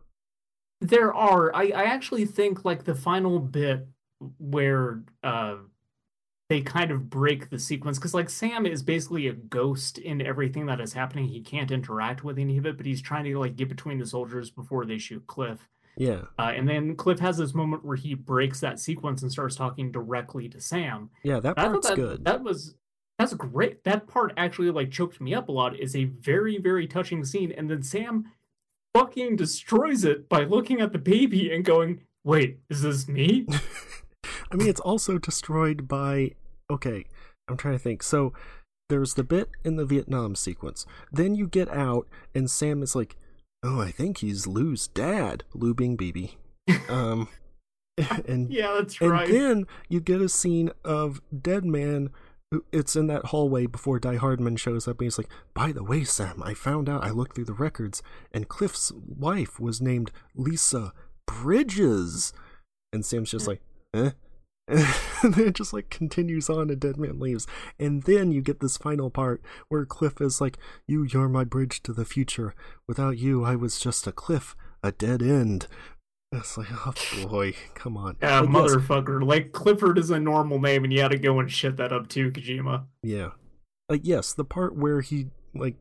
There 0.81 1.13
are. 1.15 1.55
I, 1.55 1.69
I 1.69 1.85
actually 1.85 2.27
think 2.27 2.65
like 2.65 2.85
the 2.85 2.95
final 2.95 3.39
bit 3.39 3.89
where 4.39 5.03
uh 5.23 5.57
they 6.49 6.61
kind 6.61 6.91
of 6.91 7.11
break 7.11 7.51
the 7.51 7.59
sequence 7.59 7.99
because 7.99 8.15
like 8.15 8.31
Sam 8.31 8.67
is 8.67 8.83
basically 8.83 9.27
a 9.27 9.33
ghost 9.33 9.99
in 9.99 10.21
everything 10.21 10.67
that 10.67 10.81
is 10.81 10.93
happening. 10.93 11.29
He 11.29 11.41
can't 11.41 11.71
interact 11.71 12.23
with 12.23 12.39
any 12.39 12.57
of 12.59 12.67
it, 12.67 12.77
but 12.77 12.87
he's 12.87 13.03
trying 13.03 13.25
to 13.25 13.39
like 13.39 13.57
get 13.57 13.69
between 13.69 13.99
the 13.99 14.07
soldiers 14.07 14.51
before 14.51 14.85
they 14.85 14.99
shoot 14.99 15.27
Cliff. 15.27 15.69
Yeah, 15.97 16.23
Uh, 16.39 16.53
and 16.55 16.69
then 16.69 16.95
Cliff 16.95 17.21
has 17.21 17.39
this 17.39 17.55
moment 17.55 17.85
where 17.85 17.97
he 17.97 18.15
breaks 18.15 18.61
that 18.61 18.79
sequence 18.79 19.23
and 19.23 19.33
starts 19.33 19.57
talking 19.57 19.91
directly 19.91 20.49
to 20.51 20.61
Sam. 20.61 21.11
yeah, 21.23 21.41
that 21.41 21.57
part's 21.57 21.89
that, 21.89 21.97
good. 21.97 22.25
That 22.25 22.43
was 22.43 22.75
that's 23.19 23.33
great. 23.33 23.83
That 23.85 24.07
part 24.07 24.35
actually 24.37 24.71
like 24.71 24.91
choked 24.91 25.21
me 25.21 25.35
up 25.35 25.49
a 25.49 25.53
lot. 25.53 25.79
Is 25.79 25.97
a 25.97 26.05
very 26.05 26.59
very 26.59 26.87
touching 26.87 27.25
scene, 27.25 27.51
and 27.51 27.71
then 27.71 27.83
Sam 27.83 28.27
fucking 28.95 29.37
destroys 29.37 30.05
it 30.05 30.29
by 30.29 30.45
looking 30.45 30.81
at 30.81 30.93
the 30.93 30.99
baby 30.99 31.51
and 31.51 31.65
going, 31.65 32.03
"Wait, 32.25 32.59
is 32.69 32.83
this 32.83 33.09
me?" 33.09 33.47
I 34.51 34.57
mean, 34.57 34.69
it's 34.69 34.81
also 34.81 35.19
destroyed 35.19 35.89
by. 35.89 36.33
Okay, 36.71 37.07
I'm 37.49 37.57
trying 37.57 37.75
to 37.75 37.83
think. 37.83 38.03
So 38.03 38.33
there's 38.89 39.15
the 39.15 39.25
bit 39.25 39.49
in 39.65 39.77
the 39.77 39.85
Vietnam 39.85 40.35
sequence. 40.35 40.87
Then 41.11 41.35
you 41.35 41.47
get 41.47 41.69
out, 41.71 42.07
and 42.35 42.51
Sam 42.51 42.83
is 42.83 42.95
like, 42.95 43.17
"Oh, 43.63 43.81
I 43.81 43.91
think 43.91 44.19
he's 44.19 44.47
Lou's 44.47 44.89
dad." 44.89 45.45
Lou 45.55 45.75
being 45.75 45.97
BB. 45.97 46.35
Um, 46.89 47.29
and 48.27 48.51
yeah, 48.53 48.75
that's 48.75 49.01
and 49.01 49.11
right. 49.11 49.29
then 49.29 49.67
you 49.89 50.01
get 50.01 50.21
a 50.21 50.29
scene 50.29 50.71
of 50.85 51.21
Dead 51.37 51.65
Man. 51.65 52.11
It's 52.73 52.95
in 52.95 53.07
that 53.09 53.27
hallway 53.27 53.67
before 53.67 53.99
Die 53.99 54.17
Hardman 54.17 54.57
shows 54.57 54.87
up, 54.87 55.01
and 55.01 55.07
he's 55.07 55.19
like, 55.19 55.31
"By 55.55 55.73
the 55.73 55.83
way, 55.83 56.05
Sam, 56.05 56.43
I 56.43 56.55
found 56.55 56.89
out. 56.89 57.05
I 57.05 57.11
looked 57.11 57.35
through 57.35 57.47
the 57.47 57.55
records, 57.55 58.03
and 58.33 58.49
Cliff's 58.49 58.93
wife 58.95 59.59
was 59.59 59.81
named 59.81 60.11
Lisa 60.35 60.93
Bridges." 61.27 62.33
And 62.93 63.05
Sam's 63.05 63.31
just 63.31 63.49
like, 63.49 63.63
"Eh." 63.95 64.11
And 65.23 65.33
then 65.35 65.49
it 65.49 65.55
just 65.55 65.73
like 65.73 65.89
continues 65.89 66.51
on, 66.51 66.69
and 66.69 66.79
Dead 66.79 66.99
Man 66.99 67.19
leaves, 67.19 67.47
and 67.81 68.03
then 68.03 68.33
you 68.33 68.43
get 68.43 68.61
this 68.61 68.77
final 68.77 69.11
part 69.11 69.41
where 69.69 69.87
Cliff 69.87 70.21
is 70.21 70.43
like, 70.43 70.59
"You, 70.87 71.05
you're 71.05 71.29
my 71.29 71.43
bridge 71.43 71.83
to 71.85 71.93
the 71.95 72.05
future. 72.05 72.55
Without 72.87 73.17
you, 73.17 73.43
I 73.43 73.57
was 73.57 73.81
just 73.81 74.07
a 74.07 74.13
cliff, 74.13 74.55
a 74.83 74.93
dead 74.93 75.23
end." 75.23 75.69
It's 76.33 76.59
like, 76.59 76.69
oh 76.87 76.93
boy, 77.27 77.55
come 77.75 77.97
on. 77.97 78.17
yeah, 78.21 78.43
But 78.43 78.51
yes, 78.51 78.73
motherfucker. 78.73 79.27
Like 79.27 79.53
Clifford 79.53 79.99
is 79.99 80.11
a 80.11 80.21
normal 80.21 80.61
name, 80.61 80.85
and 80.85 80.93
you 80.93 81.01
had 81.01 81.13
to 81.13 81.19
go 81.19 81.41
and 81.41 81.51
shit 81.51 81.77
that 81.79 81.93
up 81.93 82.09
too, 82.09 82.31
Kojima. 82.31 82.85
Yeah. 83.03 83.31
Like 83.89 84.03
yes, 84.05 84.35
the 84.35 84.45
part 84.45 84.77
where 84.77 85.01
he 85.01 85.29
like 85.55 85.77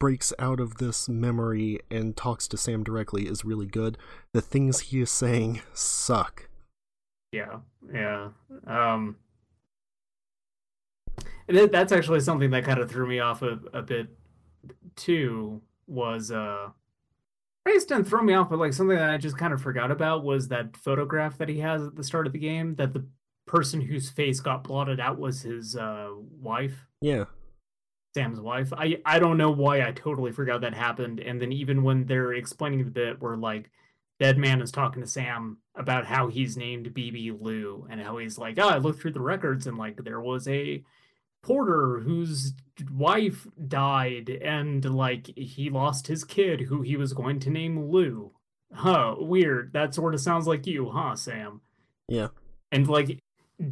breaks 0.00 0.32
out 0.38 0.60
of 0.60 0.78
this 0.78 1.08
memory 1.08 1.80
and 1.90 2.16
talks 2.16 2.46
to 2.48 2.56
Sam 2.56 2.84
directly 2.84 3.26
is 3.26 3.44
really 3.44 3.66
good. 3.66 3.96
The 4.34 4.42
things 4.42 4.80
he 4.80 5.00
is 5.00 5.10
saying 5.10 5.62
suck. 5.72 6.48
Yeah, 7.34 7.58
yeah. 7.92 8.28
Um, 8.64 9.16
that, 11.48 11.72
that's 11.72 11.90
actually 11.90 12.20
something 12.20 12.52
that 12.52 12.64
kind 12.64 12.78
of 12.78 12.88
threw 12.88 13.08
me 13.08 13.18
off 13.18 13.42
a, 13.42 13.58
a 13.72 13.82
bit 13.82 14.06
too. 14.94 15.60
Was 15.88 16.30
uh, 16.30 16.68
I 17.66 17.72
just 17.72 17.88
didn't 17.88 18.04
throw 18.04 18.22
me 18.22 18.34
off, 18.34 18.50
but 18.50 18.60
like 18.60 18.72
something 18.72 18.96
that 18.96 19.10
I 19.10 19.16
just 19.16 19.36
kind 19.36 19.52
of 19.52 19.60
forgot 19.60 19.90
about 19.90 20.22
was 20.22 20.46
that 20.48 20.76
photograph 20.76 21.36
that 21.38 21.48
he 21.48 21.58
has 21.58 21.82
at 21.82 21.96
the 21.96 22.04
start 22.04 22.28
of 22.28 22.32
the 22.32 22.38
game. 22.38 22.76
That 22.76 22.92
the 22.92 23.04
person 23.46 23.80
whose 23.80 24.08
face 24.08 24.38
got 24.38 24.62
blotted 24.62 25.00
out 25.00 25.18
was 25.18 25.42
his 25.42 25.74
uh 25.74 26.10
wife. 26.40 26.86
Yeah. 27.00 27.24
Sam's 28.14 28.38
wife. 28.38 28.72
I 28.72 28.98
I 29.04 29.18
don't 29.18 29.38
know 29.38 29.50
why 29.50 29.84
I 29.84 29.90
totally 29.90 30.30
forgot 30.30 30.60
that 30.60 30.72
happened. 30.72 31.18
And 31.18 31.42
then 31.42 31.50
even 31.50 31.82
when 31.82 32.06
they're 32.06 32.34
explaining 32.34 32.84
the 32.84 32.92
bit 32.92 33.20
where 33.20 33.36
like 33.36 33.72
Dead 34.20 34.38
Man 34.38 34.62
is 34.62 34.70
talking 34.70 35.02
to 35.02 35.08
Sam 35.08 35.58
about 35.74 36.06
how 36.06 36.28
he's 36.28 36.56
named 36.56 36.94
BB 36.94 37.40
Lou 37.40 37.86
and 37.90 38.00
how 38.00 38.18
he's 38.18 38.38
like, 38.38 38.58
oh, 38.58 38.68
I 38.68 38.78
looked 38.78 39.00
through 39.00 39.12
the 39.12 39.20
records 39.20 39.66
and 39.66 39.76
like 39.76 39.96
there 40.04 40.20
was 40.20 40.46
a 40.46 40.84
porter 41.42 42.00
whose 42.00 42.54
wife 42.90 43.46
died 43.68 44.30
and 44.30 44.84
like 44.84 45.26
he 45.36 45.68
lost 45.68 46.06
his 46.06 46.24
kid 46.24 46.62
who 46.62 46.80
he 46.82 46.96
was 46.96 47.12
going 47.12 47.40
to 47.40 47.50
name 47.50 47.90
Lou. 47.90 48.32
Huh, 48.72 49.16
weird. 49.18 49.72
That 49.72 49.94
sort 49.94 50.14
of 50.14 50.20
sounds 50.20 50.46
like 50.46 50.66
you, 50.66 50.90
huh, 50.90 51.16
Sam? 51.16 51.60
Yeah. 52.08 52.28
And 52.72 52.88
like 52.88 53.18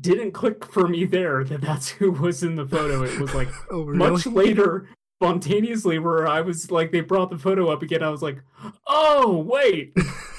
didn't 0.00 0.32
click 0.32 0.64
for 0.64 0.86
me 0.86 1.04
there 1.04 1.42
that 1.44 1.60
that's 1.60 1.88
who 1.88 2.12
was 2.12 2.42
in 2.42 2.56
the 2.56 2.66
photo. 2.66 3.02
It 3.04 3.18
was 3.18 3.34
like 3.34 3.48
Oh, 3.70 3.82
really? 3.82 3.98
much 4.10 4.26
later, 4.26 4.88
spontaneously, 5.20 5.98
where 5.98 6.26
I 6.26 6.40
was 6.40 6.70
like, 6.70 6.92
they 6.92 7.00
brought 7.00 7.30
the 7.30 7.38
photo 7.38 7.68
up 7.70 7.82
again. 7.82 8.02
I 8.02 8.10
was 8.10 8.22
like, 8.22 8.42
oh 8.86 9.38
wait, 9.38 9.96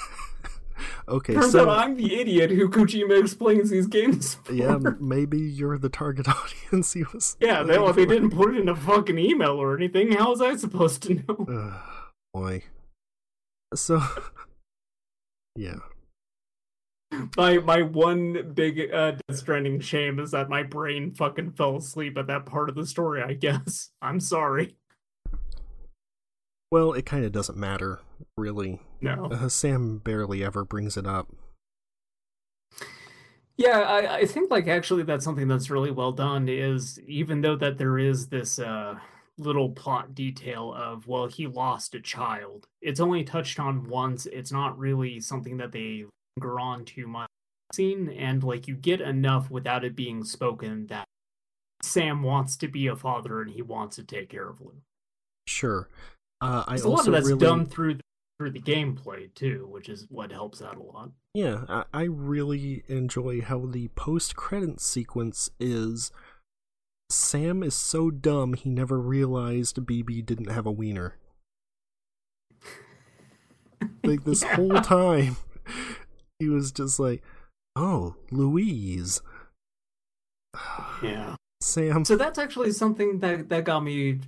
okay, 1.08 1.34
turns 1.34 1.52
so 1.52 1.68
out 1.68 1.78
I'm 1.78 1.96
the 1.96 2.14
idiot 2.18 2.50
who 2.50 2.68
Kojima 2.68 3.20
explains 3.20 3.70
these 3.70 3.86
games. 3.86 4.34
For. 4.44 4.52
yeah, 4.52 4.78
maybe 5.00 5.38
you're 5.38 5.78
the 5.78 5.88
target 5.88 6.26
audience. 6.72 6.92
He 6.92 7.04
was. 7.12 7.36
yeah. 7.40 7.62
They, 7.62 7.78
well, 7.78 7.92
they 7.92 8.06
didn't 8.06 8.30
put 8.30 8.54
it 8.54 8.60
in 8.60 8.68
a 8.68 8.76
fucking 8.76 9.18
email 9.18 9.52
or 9.52 9.76
anything. 9.76 10.12
How 10.12 10.30
was 10.30 10.40
I 10.40 10.56
supposed 10.56 11.02
to 11.04 11.14
know? 11.14 11.46
Ugh, 11.48 11.80
boy. 12.32 12.62
So. 13.74 14.02
Yeah. 15.56 15.76
My 17.36 17.58
my 17.58 17.82
one 17.82 18.52
big 18.54 18.92
uh, 18.92 19.12
Death 19.12 19.38
Stranding 19.38 19.78
shame 19.78 20.18
is 20.18 20.32
that 20.32 20.48
my 20.48 20.64
brain 20.64 21.14
fucking 21.14 21.52
fell 21.52 21.76
asleep 21.76 22.18
at 22.18 22.26
that 22.26 22.44
part 22.44 22.68
of 22.68 22.74
the 22.74 22.84
story. 22.86 23.22
I 23.22 23.34
guess 23.34 23.90
I'm 24.02 24.18
sorry. 24.18 24.74
Well, 26.72 26.92
it 26.92 27.06
kind 27.06 27.24
of 27.24 27.30
doesn't 27.30 27.56
matter, 27.56 28.00
really. 28.36 28.80
No. 29.04 29.26
Uh, 29.30 29.48
Sam 29.48 29.98
barely 29.98 30.42
ever 30.42 30.64
brings 30.64 30.96
it 30.96 31.06
up. 31.06 31.28
Yeah, 33.56 33.80
I, 33.82 34.16
I 34.16 34.26
think 34.26 34.50
like 34.50 34.66
actually 34.66 35.04
that's 35.04 35.24
something 35.24 35.46
that's 35.46 35.70
really 35.70 35.92
well 35.92 36.10
done 36.12 36.48
is 36.48 36.98
even 37.06 37.40
though 37.40 37.56
that 37.56 37.78
there 37.78 37.98
is 37.98 38.28
this 38.28 38.58
uh 38.58 38.98
little 39.36 39.70
plot 39.70 40.14
detail 40.14 40.72
of 40.74 41.06
well 41.06 41.26
he 41.26 41.46
lost 41.46 41.94
a 41.94 42.00
child. 42.00 42.66
It's 42.82 43.00
only 43.00 43.22
touched 43.24 43.60
on 43.60 43.88
once. 43.88 44.26
It's 44.26 44.50
not 44.52 44.78
really 44.78 45.20
something 45.20 45.56
that 45.58 45.72
they 45.72 46.04
linger 46.36 46.58
on 46.58 46.84
too 46.84 47.06
much 47.06 47.28
scene 47.72 48.08
and 48.10 48.42
like 48.42 48.66
you 48.68 48.74
get 48.74 49.00
enough 49.00 49.50
without 49.50 49.84
it 49.84 49.94
being 49.96 50.24
spoken 50.24 50.86
that 50.88 51.04
Sam 51.82 52.22
wants 52.22 52.56
to 52.58 52.68
be 52.68 52.86
a 52.86 52.96
father 52.96 53.40
and 53.40 53.50
he 53.50 53.62
wants 53.62 53.96
to 53.96 54.04
take 54.04 54.28
care 54.30 54.48
of 54.48 54.60
Lou. 54.60 54.74
Sure. 55.46 55.88
Uh, 56.40 56.64
I 56.66 56.72
'Cause 56.72 56.84
a 56.84 56.88
lot 56.88 56.98
also 56.98 57.10
of 57.10 57.14
that's 57.14 57.26
really, 57.28 57.38
done 57.40 57.66
through 57.66 57.94
the, 57.94 58.00
through 58.38 58.50
the 58.50 58.60
gameplay 58.60 59.32
too, 59.34 59.66
which 59.70 59.88
is 59.88 60.06
what 60.10 60.32
helps 60.32 60.60
out 60.60 60.76
a 60.76 60.82
lot. 60.82 61.10
yeah, 61.34 61.64
I, 61.68 61.84
I 61.92 62.02
really 62.04 62.82
enjoy 62.88 63.40
how 63.40 63.66
the 63.66 63.88
post-credit 63.88 64.80
sequence 64.80 65.50
is. 65.60 66.10
Sam 67.10 67.62
is 67.62 67.74
so 67.74 68.10
dumb 68.10 68.54
he 68.54 68.70
never 68.70 68.98
realized 68.98 69.76
BB 69.76 70.24
didn't 70.26 70.50
have 70.50 70.66
a 70.66 70.72
wiener. 70.72 71.16
Like 74.02 74.24
this 74.24 74.42
Yeah. 74.42 74.56
whole 74.56 74.80
time, 74.80 75.36
he 76.38 76.48
was 76.48 76.72
just 76.72 76.98
like, 76.98 77.22
"Oh, 77.76 78.16
Louise." 78.30 79.22
Yeah. 81.02 81.36
Sam. 81.60 82.04
So 82.04 82.16
that's 82.16 82.38
actually 82.38 82.72
something 82.72 83.20
that 83.20 83.48
that 83.48 83.64
got 83.64 83.80
me 83.80 84.20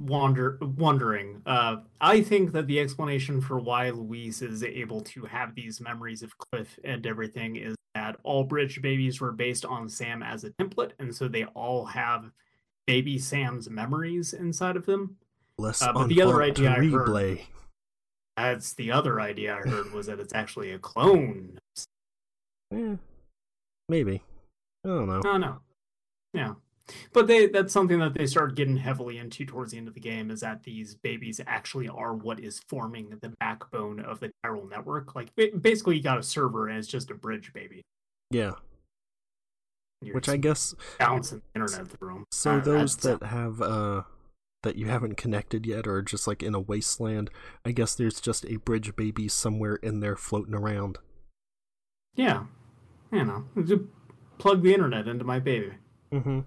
wonder 0.00 0.58
wondering. 0.60 1.42
Uh, 1.46 1.76
I 2.00 2.22
think 2.22 2.52
that 2.52 2.66
the 2.66 2.80
explanation 2.80 3.40
for 3.40 3.58
why 3.58 3.90
Louise 3.90 4.42
is 4.42 4.62
able 4.62 5.00
to 5.02 5.24
have 5.24 5.54
these 5.54 5.80
memories 5.80 6.22
of 6.22 6.36
Cliff 6.38 6.78
and 6.84 7.06
everything 7.06 7.56
is 7.56 7.74
that 7.94 8.16
all 8.22 8.44
Bridge 8.44 8.80
babies 8.80 9.20
were 9.20 9.32
based 9.32 9.64
on 9.64 9.88
Sam 9.88 10.22
as 10.22 10.44
a 10.44 10.50
template, 10.50 10.92
and 10.98 11.14
so 11.14 11.26
they 11.28 11.44
all 11.46 11.86
have 11.86 12.30
baby 12.86 13.18
Sam's 13.18 13.68
memories 13.68 14.32
inside 14.32 14.76
of 14.76 14.86
them. 14.86 15.16
Less 15.58 15.82
uh, 15.82 15.92
but 15.92 16.08
the 16.08 16.22
other 16.22 16.42
idea 16.42 16.70
I 16.70 16.84
heard- 16.86 17.40
That's 18.36 18.74
the 18.74 18.92
other 18.92 19.20
idea 19.20 19.56
I 19.56 19.68
heard 19.68 19.92
was 19.92 20.06
that 20.06 20.20
it's 20.20 20.32
actually 20.34 20.70
a 20.72 20.78
clone. 20.78 21.58
Eh, 22.70 22.96
maybe. 23.88 24.22
I 24.84 24.88
don't 24.88 25.08
know. 25.08 25.20
No, 25.24 25.38
no, 25.38 25.58
yeah. 26.34 26.52
But 27.12 27.26
they 27.26 27.46
that's 27.46 27.72
something 27.72 27.98
that 27.98 28.14
they 28.14 28.26
start 28.26 28.54
getting 28.54 28.76
heavily 28.78 29.18
into 29.18 29.44
towards 29.44 29.72
the 29.72 29.78
end 29.78 29.88
of 29.88 29.94
the 29.94 30.00
game 30.00 30.30
is 30.30 30.40
that 30.40 30.62
these 30.62 30.94
babies 30.94 31.40
actually 31.46 31.88
are 31.88 32.14
what 32.14 32.40
is 32.40 32.60
forming 32.68 33.18
the 33.20 33.28
backbone 33.40 34.00
of 34.00 34.20
the 34.20 34.30
chiral 34.44 34.68
network. 34.68 35.14
Like 35.14 35.28
basically, 35.60 35.96
you 35.96 36.02
got 36.02 36.18
a 36.18 36.22
server 36.22 36.68
and 36.68 36.78
it's 36.78 36.88
just 36.88 37.10
a 37.10 37.14
bridge 37.14 37.52
baby. 37.52 37.82
Yeah, 38.30 38.52
You're 40.02 40.14
which 40.14 40.28
I 40.28 40.36
guess 40.36 40.74
bouncing 40.98 41.42
the 41.54 41.60
internet 41.60 41.88
through 41.88 42.08
them. 42.14 42.24
so. 42.32 42.60
Those 42.60 42.96
that 42.98 43.22
have 43.22 43.60
uh 43.60 44.02
that 44.62 44.76
you 44.76 44.86
haven't 44.86 45.16
connected 45.16 45.66
yet, 45.66 45.86
or 45.86 46.02
just 46.02 46.26
like 46.26 46.42
in 46.42 46.54
a 46.54 46.60
wasteland. 46.60 47.30
I 47.64 47.70
guess 47.72 47.94
there's 47.94 48.20
just 48.20 48.44
a 48.46 48.56
bridge 48.56 48.96
baby 48.96 49.28
somewhere 49.28 49.76
in 49.76 50.00
there 50.00 50.16
floating 50.16 50.54
around. 50.54 50.98
yeah, 52.16 52.44
you 53.12 53.24
know, 53.24 53.44
just 53.64 53.82
plug 54.38 54.62
the 54.62 54.72
internet 54.74 55.06
into 55.06 55.24
my 55.24 55.38
baby, 55.38 55.72
Mm-hmm. 56.12 56.40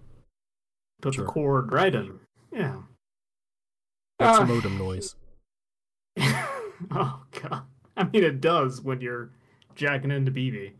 Put 1.02 1.16
Sure. 1.16 1.26
the 1.26 1.32
cord 1.32 1.72
right 1.74 1.94
in. 1.94 2.20
Yeah. 2.52 2.82
That's 4.20 4.40
Uh, 4.40 4.46
modem 4.46 4.78
noise. 4.78 5.16
oh 6.20 7.24
god. 7.42 7.64
I 7.98 8.04
mean 8.06 8.24
it 8.24 8.42
does 8.42 8.82
when 8.82 9.02
you're 9.02 9.32
jacking 9.76 10.12
into 10.12 10.32
BB. 10.32 10.74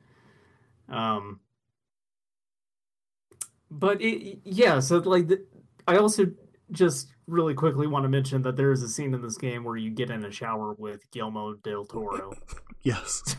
Um 0.90 1.40
but 3.70 4.02
it, 4.02 4.40
yeah, 4.44 4.80
so 4.80 4.98
like 4.98 5.28
the, 5.28 5.46
I 5.88 5.96
also 5.98 6.26
just 6.72 7.08
really 7.28 7.54
quickly 7.54 7.88
want 7.88 8.04
to 8.04 8.10
mention 8.10 8.42
that 8.42 8.58
there 8.58 8.72
is 8.72 8.84
a 8.84 8.90
scene 8.90 9.14
in 9.14 9.22
this 9.22 9.38
game 9.38 9.64
where 9.64 9.78
you 9.78 9.90
get 9.90 10.10
in 10.10 10.26
a 10.26 10.32
shower 10.32 10.74
with 10.78 11.10
Guillermo 11.12 11.54
del 11.56 11.86
Toro. 11.86 12.34
Yes, 12.84 13.38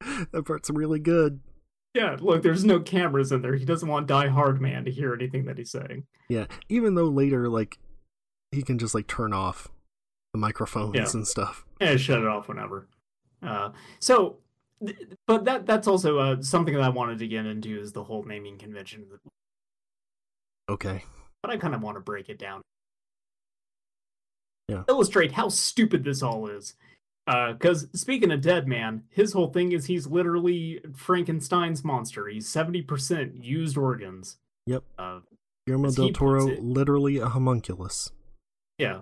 that 0.30 0.44
part's 0.46 0.70
really 0.70 1.00
good. 1.00 1.40
Yeah, 1.96 2.16
look, 2.20 2.42
there's 2.42 2.64
no 2.64 2.78
cameras 2.78 3.32
in 3.32 3.40
there. 3.40 3.54
He 3.56 3.64
doesn't 3.64 3.88
want 3.88 4.06
Die 4.06 4.28
Hard 4.28 4.60
Man 4.60 4.84
to 4.84 4.90
hear 4.90 5.14
anything 5.14 5.46
that 5.46 5.56
he's 5.56 5.70
saying. 5.70 6.04
Yeah, 6.28 6.44
even 6.68 6.94
though 6.94 7.06
later 7.08 7.48
like 7.48 7.78
he 8.52 8.62
can 8.62 8.78
just 8.78 8.94
like 8.94 9.06
turn 9.06 9.32
off 9.32 9.68
the 10.34 10.38
microphones 10.38 10.94
Yeah. 10.94 11.06
and 11.14 11.26
stuff. 11.26 11.64
Yeah, 11.80 11.96
shut 11.96 12.20
it 12.20 12.26
off 12.26 12.48
whenever. 12.48 12.86
Uh, 13.42 13.70
so, 13.98 14.36
th- 14.84 14.98
but 15.26 15.44
that 15.46 15.64
that's 15.64 15.88
also 15.88 16.18
uh, 16.18 16.42
something 16.42 16.74
that 16.74 16.82
I 16.82 16.90
wanted 16.90 17.18
to 17.20 17.26
get 17.28 17.46
into 17.46 17.80
is 17.80 17.92
the 17.92 18.04
whole 18.04 18.22
naming 18.24 18.58
convention. 18.58 19.06
Okay. 20.68 21.02
But 21.42 21.50
I 21.50 21.56
kind 21.56 21.74
of 21.74 21.82
want 21.82 21.96
to 21.96 22.00
break 22.00 22.28
it 22.28 22.38
down. 22.38 22.60
Yeah. 24.68 24.82
Illustrate 24.88 25.32
how 25.32 25.48
stupid 25.48 26.04
this 26.04 26.22
all 26.22 26.48
is. 26.48 26.74
Because 27.26 27.88
speaking 27.92 28.30
of 28.30 28.40
Dead 28.40 28.68
Man, 28.68 29.02
his 29.10 29.32
whole 29.32 29.48
thing 29.52 29.72
is 29.72 29.86
he's 29.86 30.06
literally 30.06 30.80
Frankenstein's 30.94 31.82
monster. 31.84 32.28
He's 32.28 32.48
seventy 32.48 32.82
percent 32.82 33.42
used 33.44 33.76
organs. 33.76 34.36
Yep. 34.66 34.84
Uh, 34.98 35.20
Guillermo 35.66 35.90
del 35.90 36.10
Toro, 36.12 36.48
it- 36.48 36.62
literally 36.62 37.18
a 37.18 37.26
homunculus, 37.26 38.12
yeah, 38.78 39.00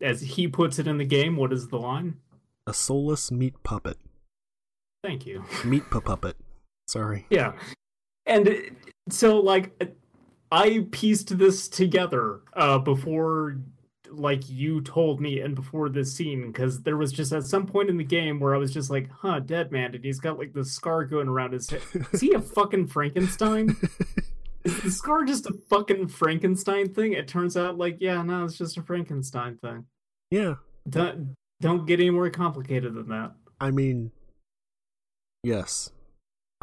as 0.00 0.20
he 0.20 0.46
puts 0.46 0.78
it 0.78 0.86
in 0.86 0.98
the 0.98 1.04
game. 1.04 1.36
What 1.36 1.52
is 1.52 1.68
the 1.68 1.78
line? 1.78 2.18
a 2.66 2.72
soulless 2.72 3.30
meat 3.30 3.54
puppet, 3.62 3.98
Thank 5.02 5.26
you. 5.26 5.44
meat 5.64 5.82
puppet. 5.90 6.36
Sorry. 6.86 7.26
Yeah. 7.30 7.52
And 8.26 8.48
it- 8.48 8.72
so 9.10 9.38
like 9.40 9.92
I 10.50 10.86
pieced 10.92 11.36
this 11.36 11.68
together 11.68 12.40
uh 12.54 12.78
before 12.78 13.58
like 14.18 14.48
you 14.48 14.80
told 14.80 15.20
me 15.20 15.40
and 15.40 15.54
before 15.54 15.88
this 15.88 16.14
scene 16.14 16.48
because 16.52 16.82
there 16.82 16.96
was 16.96 17.12
just 17.12 17.32
at 17.32 17.44
some 17.44 17.66
point 17.66 17.90
in 17.90 17.96
the 17.96 18.04
game 18.04 18.40
where 18.40 18.54
I 18.54 18.58
was 18.58 18.72
just 18.72 18.90
like, 18.90 19.10
huh, 19.10 19.40
dead 19.40 19.72
man, 19.72 19.94
and 19.94 20.04
he's 20.04 20.20
got 20.20 20.38
like 20.38 20.52
the 20.52 20.64
scar 20.64 21.04
going 21.04 21.28
around 21.28 21.52
his 21.52 21.68
head. 21.70 21.82
Is 22.12 22.20
he 22.20 22.32
a 22.32 22.40
fucking 22.56 22.88
Frankenstein? 22.88 23.76
Is 24.64 24.80
the 24.80 24.90
scar 24.90 25.24
just 25.24 25.46
a 25.46 25.52
fucking 25.68 26.08
Frankenstein 26.08 26.92
thing? 26.94 27.12
It 27.12 27.28
turns 27.28 27.56
out 27.56 27.76
like, 27.76 27.98
yeah, 28.00 28.22
no, 28.22 28.44
it's 28.44 28.56
just 28.56 28.78
a 28.78 28.82
Frankenstein 28.82 29.58
thing. 29.58 29.84
Yeah. 30.30 30.54
Don't, 30.88 31.34
don't 31.60 31.86
get 31.86 32.00
any 32.00 32.10
more 32.10 32.30
complicated 32.30 32.94
than 32.94 33.08
that. 33.08 33.32
I 33.60 33.70
mean, 33.70 34.10
yes. 35.42 35.90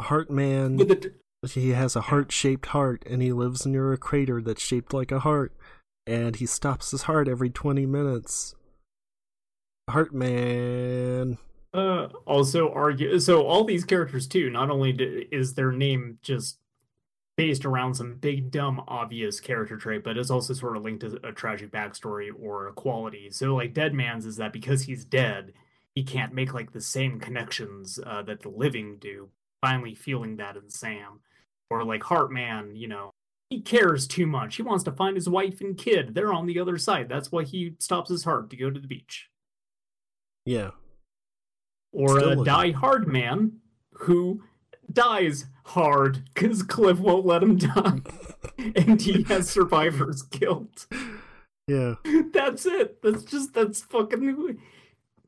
Heartman, 0.00 0.78
With 0.78 0.88
the, 0.88 1.12
he 1.48 1.70
has 1.70 1.96
a 1.96 2.02
heart 2.02 2.32
shaped 2.32 2.66
heart, 2.66 3.04
and 3.08 3.22
he 3.22 3.32
lives 3.32 3.66
near 3.66 3.92
a 3.92 3.98
crater 3.98 4.40
that's 4.42 4.62
shaped 4.62 4.92
like 4.92 5.10
a 5.10 5.20
heart, 5.20 5.52
and 6.06 6.36
he 6.36 6.46
stops 6.46 6.90
his 6.90 7.02
heart 7.02 7.28
every 7.28 7.50
20 7.50 7.86
minutes. 7.86 8.54
Heartman. 9.90 11.38
uh, 11.74 12.08
also 12.26 12.70
argue 12.72 13.18
so 13.18 13.46
all 13.46 13.64
these 13.64 13.84
characters 13.84 14.26
too. 14.26 14.50
Not 14.50 14.70
only 14.70 14.92
d- 14.92 15.28
is 15.32 15.54
their 15.54 15.72
name 15.72 16.18
just 16.22 16.58
based 17.36 17.64
around 17.64 17.94
some 17.94 18.16
big 18.16 18.50
dumb 18.50 18.82
obvious 18.86 19.40
character 19.40 19.76
trait, 19.76 20.04
but 20.04 20.16
it's 20.16 20.30
also 20.30 20.54
sort 20.54 20.76
of 20.76 20.82
linked 20.82 21.00
to 21.00 21.18
a 21.26 21.32
tragic 21.32 21.72
backstory 21.72 22.28
or 22.38 22.68
a 22.68 22.72
quality. 22.72 23.30
So 23.30 23.54
like 23.54 23.74
Dead 23.74 23.94
Man's 23.94 24.26
is 24.26 24.36
that 24.36 24.52
because 24.52 24.82
he's 24.82 25.04
dead, 25.04 25.52
he 25.94 26.04
can't 26.04 26.34
make 26.34 26.54
like 26.54 26.72
the 26.72 26.80
same 26.80 27.18
connections 27.18 27.98
uh, 28.06 28.22
that 28.22 28.42
the 28.42 28.50
living 28.50 28.98
do. 28.98 29.28
Finally 29.60 29.94
feeling 29.94 30.36
that 30.36 30.56
in 30.56 30.68
Sam, 30.68 31.20
or 31.70 31.84
like 31.84 32.02
Heartman, 32.02 32.76
you 32.76 32.88
know, 32.88 33.12
he 33.52 33.60
cares 33.60 34.06
too 34.06 34.26
much. 34.26 34.56
He 34.56 34.62
wants 34.62 34.82
to 34.84 34.92
find 34.92 35.14
his 35.14 35.28
wife 35.28 35.60
and 35.60 35.76
kid. 35.76 36.14
They're 36.14 36.32
on 36.32 36.46
the 36.46 36.58
other 36.58 36.78
side. 36.78 37.08
That's 37.10 37.30
why 37.30 37.44
he 37.44 37.74
stops 37.78 38.08
his 38.08 38.24
heart 38.24 38.48
to 38.50 38.56
go 38.56 38.70
to 38.70 38.80
the 38.80 38.88
beach. 38.88 39.28
Yeah. 40.46 40.70
Or 41.92 42.18
Still 42.18 42.40
a 42.40 42.44
die 42.44 42.70
hard 42.70 43.06
man 43.06 43.58
who 43.92 44.42
dies 44.90 45.46
hard 45.66 46.24
because 46.32 46.62
Cliff 46.62 46.98
won't 46.98 47.26
let 47.26 47.42
him 47.42 47.58
die, 47.58 48.00
and 48.74 49.00
he 49.00 49.24
has 49.24 49.50
survivor's 49.50 50.22
guilt. 50.22 50.86
Yeah. 51.68 51.96
That's 52.32 52.64
it. 52.64 53.02
That's 53.02 53.22
just 53.24 53.52
that's 53.52 53.82
fucking 53.82 54.58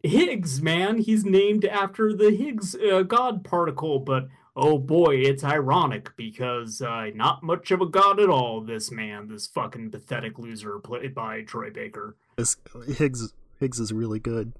Higgs, 0.03 0.63
man. 0.63 0.99
He's 0.99 1.25
named 1.27 1.67
after 1.67 2.15
the 2.15 2.31
Higgs 2.31 2.75
uh, 2.75 3.03
God 3.03 3.45
particle, 3.45 3.99
but 3.99 4.29
oh 4.57 4.79
boy, 4.79 5.17
it's 5.17 5.45
ironic 5.45 6.15
because 6.17 6.81
uh, 6.81 7.11
not 7.15 7.43
much 7.43 7.71
of 7.71 7.81
a 7.81 7.87
god 7.87 8.21
at 8.21 8.29
all. 8.29 8.61
This 8.61 8.91
man, 8.91 9.29
this 9.29 9.47
fucking 9.47 9.91
pathetic 9.91 10.39
loser, 10.39 10.79
played 10.79 11.15
by 11.15 11.43
Troy 11.43 11.71
Baker. 11.71 12.17
This, 12.37 12.57
Higgs, 12.97 13.33
Higgs 13.59 13.81
is 13.81 13.93
really 13.93 14.19
good. 14.19 14.53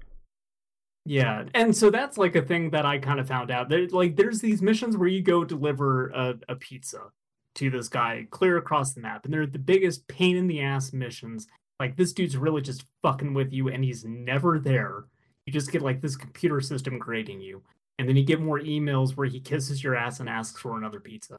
Yeah, 1.05 1.43
and 1.53 1.75
so 1.75 1.91
that's 1.91 2.17
like 2.17 2.35
a 2.35 2.41
thing 2.41 2.71
that 2.71 2.85
I 2.85 2.97
kind 2.97 3.19
of 3.19 3.27
found 3.27 3.51
out. 3.51 3.69
There, 3.69 3.87
like, 3.87 4.15
there's 4.15 4.41
these 4.41 4.61
missions 4.61 4.97
where 4.97 5.07
you 5.07 5.21
go 5.21 5.43
deliver 5.43 6.09
a, 6.09 6.35
a 6.49 6.55
pizza 6.55 7.11
to 7.55 7.69
this 7.69 7.87
guy 7.87 8.27
clear 8.31 8.57
across 8.57 8.93
the 8.93 9.01
map, 9.01 9.23
and 9.23 9.33
they're 9.33 9.45
the 9.45 9.59
biggest 9.59 10.07
pain 10.07 10.35
in 10.35 10.47
the 10.47 10.61
ass 10.61 10.93
missions. 10.93 11.47
Like, 11.79 11.95
this 11.95 12.11
dude's 12.11 12.37
really 12.37 12.61
just 12.61 12.85
fucking 13.03 13.35
with 13.35 13.53
you, 13.53 13.69
and 13.69 13.83
he's 13.83 14.03
never 14.03 14.57
there. 14.57 15.05
You 15.45 15.53
just 15.53 15.71
get 15.71 15.83
like 15.83 16.01
this 16.01 16.15
computer 16.15 16.59
system 16.59 16.97
grading 16.97 17.39
you, 17.39 17.61
and 17.97 18.07
then 18.09 18.15
you 18.15 18.23
get 18.23 18.39
more 18.41 18.59
emails 18.59 19.15
where 19.15 19.27
he 19.27 19.39
kisses 19.39 19.83
your 19.83 19.95
ass 19.95 20.19
and 20.19 20.27
asks 20.29 20.59
for 20.59 20.77
another 20.77 20.99
pizza. 20.99 21.37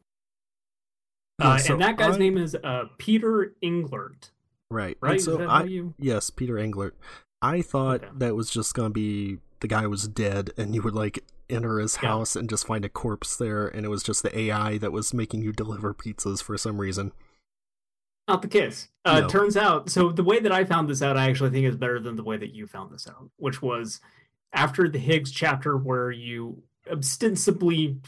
Yeah, 1.40 1.48
Uh, 1.48 1.58
so 1.58 1.72
and 1.74 1.82
that 1.82 1.96
guy's 1.98 2.14
I- 2.14 2.18
name 2.18 2.38
is 2.38 2.54
uh, 2.54 2.84
Peter 2.98 3.54
Englert, 3.62 4.30
Right. 4.70 4.96
right? 5.00 5.12
And 5.12 5.20
so 5.22 5.42
I, 5.42 5.64
you? 5.64 5.94
yes, 5.98 6.30
Peter 6.30 6.54
Englert. 6.54 6.92
I 7.42 7.60
thought 7.62 8.02
Okay. 8.04 8.12
that 8.18 8.34
was 8.36 8.50
just 8.50 8.74
gonna 8.74 8.90
be 8.90 9.38
the 9.60 9.68
guy 9.68 9.86
was 9.86 10.08
dead, 10.08 10.50
and 10.56 10.74
you 10.74 10.82
would 10.82 10.94
like 10.94 11.24
enter 11.48 11.78
his 11.78 11.98
Yeah. 12.02 12.08
house 12.10 12.36
and 12.36 12.48
just 12.48 12.66
find 12.66 12.84
a 12.84 12.88
corpse 12.88 13.36
there, 13.36 13.68
and 13.68 13.84
it 13.86 13.88
was 13.88 14.02
just 14.02 14.22
the 14.22 14.36
AI 14.38 14.78
that 14.78 14.92
was 14.92 15.14
making 15.14 15.42
you 15.42 15.52
deliver 15.52 15.94
pizzas 15.94 16.42
for 16.42 16.56
some 16.58 16.78
reason. 16.80 17.12
Not 18.28 18.42
the 18.42 18.48
case. 18.48 18.88
Uh, 19.04 19.20
No. 19.20 19.28
Turns 19.28 19.56
out, 19.56 19.88
so 19.88 20.10
the 20.10 20.24
way 20.24 20.40
that 20.40 20.50
I 20.50 20.64
found 20.64 20.88
this 20.88 21.00
out, 21.00 21.16
I 21.16 21.28
actually 21.30 21.50
think 21.50 21.64
is 21.66 21.76
better 21.76 22.00
than 22.00 22.16
the 22.16 22.24
way 22.24 22.36
that 22.36 22.52
you 22.54 22.66
found 22.66 22.92
this 22.92 23.06
out, 23.06 23.30
which 23.36 23.62
was 23.62 24.00
after 24.52 24.88
the 24.88 24.98
Higgs 24.98 25.30
chapter 25.30 25.76
where 25.76 26.10
you 26.10 26.62
ostensibly 26.90 28.00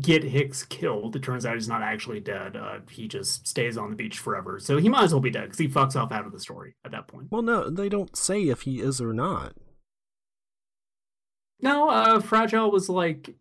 get 0.00 0.24
Higgs 0.24 0.64
killed. 0.64 1.16
It 1.16 1.22
turns 1.22 1.44
out 1.44 1.54
he's 1.54 1.68
not 1.68 1.82
actually 1.82 2.20
dead. 2.20 2.56
Uh, 2.56 2.78
he 2.90 3.08
just 3.08 3.46
stays 3.46 3.76
on 3.76 3.90
the 3.90 3.96
beach 3.96 4.18
forever. 4.18 4.58
So 4.58 4.78
he 4.78 4.88
might 4.88 5.04
as 5.04 5.12
well 5.12 5.20
be 5.20 5.30
dead 5.30 5.44
because 5.44 5.58
he 5.58 5.68
fucks 5.68 5.96
off 5.96 6.12
out 6.12 6.26
of 6.26 6.32
the 6.32 6.40
story 6.40 6.74
at 6.84 6.92
that 6.92 7.08
point. 7.08 7.28
Well, 7.30 7.42
no, 7.42 7.68
they 7.68 7.88
don't 7.88 8.16
say 8.16 8.48
if 8.48 8.62
he 8.62 8.80
is 8.80 9.00
or 9.00 9.12
not. 9.12 9.54
No, 11.60 11.88
uh, 11.88 12.20
Fragile 12.20 12.70
was 12.70 12.88
like. 12.88 13.34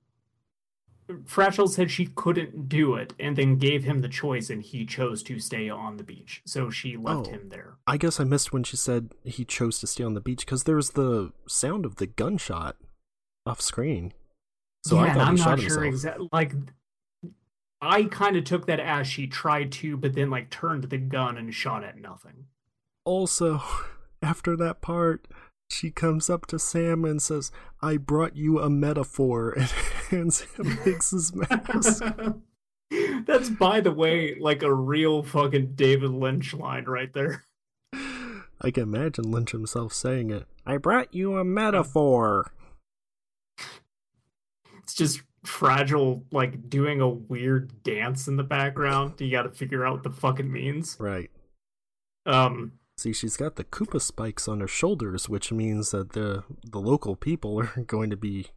Fragile 1.26 1.68
said 1.68 1.90
she 1.92 2.06
couldn't 2.08 2.68
do 2.70 2.96
it 2.96 3.14
and 3.20 3.36
then 3.36 3.58
gave 3.58 3.84
him 3.84 4.02
the 4.02 4.08
choice 4.10 4.50
and 4.50 4.62
he 4.62 4.86
chose 4.86 5.22
to 5.24 5.40
stay 5.40 5.70
on 5.70 5.98
the 5.98 6.04
beach. 6.04 6.42
So 6.46 6.70
she 6.70 6.98
left 6.98 7.28
Oh. 7.28 7.32
him 7.32 7.50
there. 7.50 7.78
I 7.88 7.98
guess 7.98 8.20
I 8.20 8.24
missed 8.24 8.52
when 8.54 8.64
she 8.64 8.78
said 8.78 9.14
he 9.24 9.46
chose 9.46 9.80
to 9.80 9.88
stay 9.88 10.04
on 10.04 10.14
the 10.14 10.22
beach 10.22 10.46
because 10.46 10.64
there 10.64 10.76
was 10.76 10.92
the 10.92 11.34
sound 11.48 11.86
of 11.86 11.96
the 11.98 12.08
gunshot 12.08 12.78
off 13.46 13.62
screen. 13.62 14.14
So 14.84 14.96
yeah, 14.96 15.02
I 15.12 15.14
thought 15.14 15.28
I'm 15.28 15.38
he 15.38 15.44
not 15.44 15.60
shot 15.60 15.70
sure 15.70 15.84
exactly. 15.86 16.30
Like, 16.32 16.54
I 17.82 18.04
kind 18.04 18.36
of 18.38 18.44
took 18.44 18.68
that 18.68 18.80
as 18.80 19.08
she 19.08 19.28
tried 19.28 19.72
to, 19.74 19.98
but 19.98 20.14
then 20.14 20.30
like 20.30 20.50
turned 20.50 20.86
the 20.86 20.98
gun 20.98 21.38
and 21.38 21.54
shot 21.54 21.84
at 21.84 21.98
nothing. 22.00 22.46
Also, 23.06 23.62
after 24.22 24.56
that 24.58 24.82
part, 24.82 25.28
she 25.72 25.90
comes 25.92 26.30
up 26.30 26.46
to 26.48 26.60
Sam 26.60 27.06
and 27.06 27.22
says, 27.22 27.52
"I 27.82 27.98
brought 27.98 28.36
you 28.36 28.60
a 28.60 28.70
metaphor," 28.70 29.52
and 29.58 29.70
hands 30.10 30.42
him 30.42 30.78
Higgs's 30.84 31.34
mask. 31.34 32.04
That's 33.26 33.50
by 33.50 33.80
the 33.80 33.92
way, 33.92 34.36
like 34.40 34.64
a 34.64 34.74
real 34.74 35.24
fucking 35.24 35.74
David 35.76 36.12
Lynch 36.12 36.54
line 36.54 36.86
right 36.86 37.12
there. 37.14 37.46
I 37.94 38.70
can 38.72 38.84
imagine 38.84 39.32
Lynch 39.32 39.52
himself 39.52 39.94
saying 39.94 40.30
it. 40.30 40.46
I 40.66 40.78
brought 40.78 41.14
you 41.14 41.38
a 41.38 41.44
metaphor. 41.44 42.52
It's 44.84 44.94
just 44.94 45.22
fragile, 45.44 46.24
like 46.32 46.70
doing 46.70 47.02
a 47.02 47.10
weird 47.10 47.82
dance 47.84 48.28
in 48.28 48.36
the 48.36 48.44
background. 48.44 49.14
You 49.20 49.32
got 49.32 49.44
to 49.44 49.50
figure 49.50 49.86
out 49.86 49.94
what 49.94 50.04
the 50.04 50.12
fuck 50.12 50.40
it 50.40 50.46
means. 50.46 50.98
Right. 51.00 51.32
Um, 52.26 52.74
See, 53.02 53.14
she's 53.14 53.36
got 53.36 53.56
the 53.56 53.64
Koopa 53.64 54.00
spikes 54.00 54.48
on 54.48 54.60
her 54.60 54.68
shoulders, 54.68 55.28
which 55.28 55.52
means 55.52 55.90
that 55.90 56.12
the 56.12 56.44
the 56.64 56.80
local 56.80 57.16
people 57.16 57.60
are 57.78 57.82
going 57.88 58.12
to 58.12 58.16
be 58.16 58.50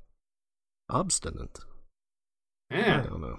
obstinate. 0.90 1.60
I 2.70 2.76
yeah. 2.76 3.00
don't 3.00 3.22
know. 3.22 3.38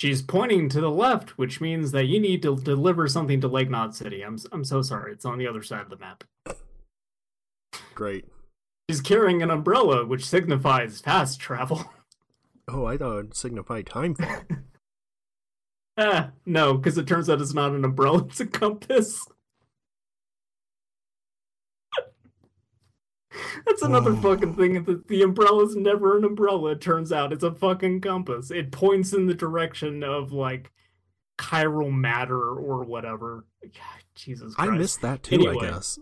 She's 0.00 0.20
pointing 0.20 0.68
to 0.70 0.80
the 0.80 0.90
left, 0.90 1.38
which 1.38 1.60
means 1.60 1.92
that 1.92 2.06
you 2.06 2.18
need 2.18 2.42
to 2.42 2.56
deliver 2.56 3.06
something 3.06 3.40
to 3.40 3.46
Lake 3.46 3.70
Knot 3.70 3.94
City. 3.94 4.22
I'm 4.22 4.36
I'm 4.50 4.64
so 4.64 4.82
sorry. 4.82 5.12
It's 5.12 5.24
on 5.24 5.38
the 5.38 5.46
other 5.46 5.62
side 5.62 5.82
of 5.82 5.90
the 5.90 5.96
map. 5.96 6.24
Great. 7.94 8.24
She's 8.90 9.00
carrying 9.00 9.44
an 9.44 9.52
umbrella, 9.52 10.04
which 10.04 10.26
signifies 10.26 11.00
fast 11.00 11.38
travel. 11.38 11.84
Oh, 12.68 12.84
I 12.84 12.96
thought 12.96 13.26
it 13.26 13.36
signified 13.36 13.86
time 13.86 14.16
ah, 15.96 16.30
no, 16.46 16.74
because 16.74 16.98
it 16.98 17.06
turns 17.06 17.30
out 17.30 17.40
it's 17.40 17.54
not 17.54 17.70
an 17.70 17.84
umbrella; 17.84 18.24
it's 18.24 18.40
a 18.40 18.46
compass. 18.46 19.24
That's 23.66 23.82
another 23.82 24.12
Oh. 24.12 24.16
fucking 24.16 24.54
thing. 24.54 24.84
The, 24.84 25.02
the 25.08 25.22
umbrella's 25.22 25.76
never 25.76 26.16
an 26.16 26.24
umbrella. 26.24 26.72
It 26.72 26.80
turns 26.80 27.12
out 27.12 27.32
it's 27.32 27.44
a 27.44 27.52
fucking 27.52 28.00
compass. 28.00 28.50
It 28.50 28.70
points 28.72 29.12
in 29.12 29.26
the 29.26 29.34
direction 29.34 30.02
of 30.02 30.32
like 30.32 30.72
chiral 31.38 31.92
matter 31.92 32.40
or 32.40 32.84
whatever. 32.84 33.44
God, 33.62 34.02
Jesus 34.14 34.54
I 34.58 34.66
Christ. 34.66 34.78
missed 34.78 35.00
that 35.02 35.22
too. 35.22 35.34
Anyway. 35.36 35.66
I 35.66 35.70
guess 35.72 35.98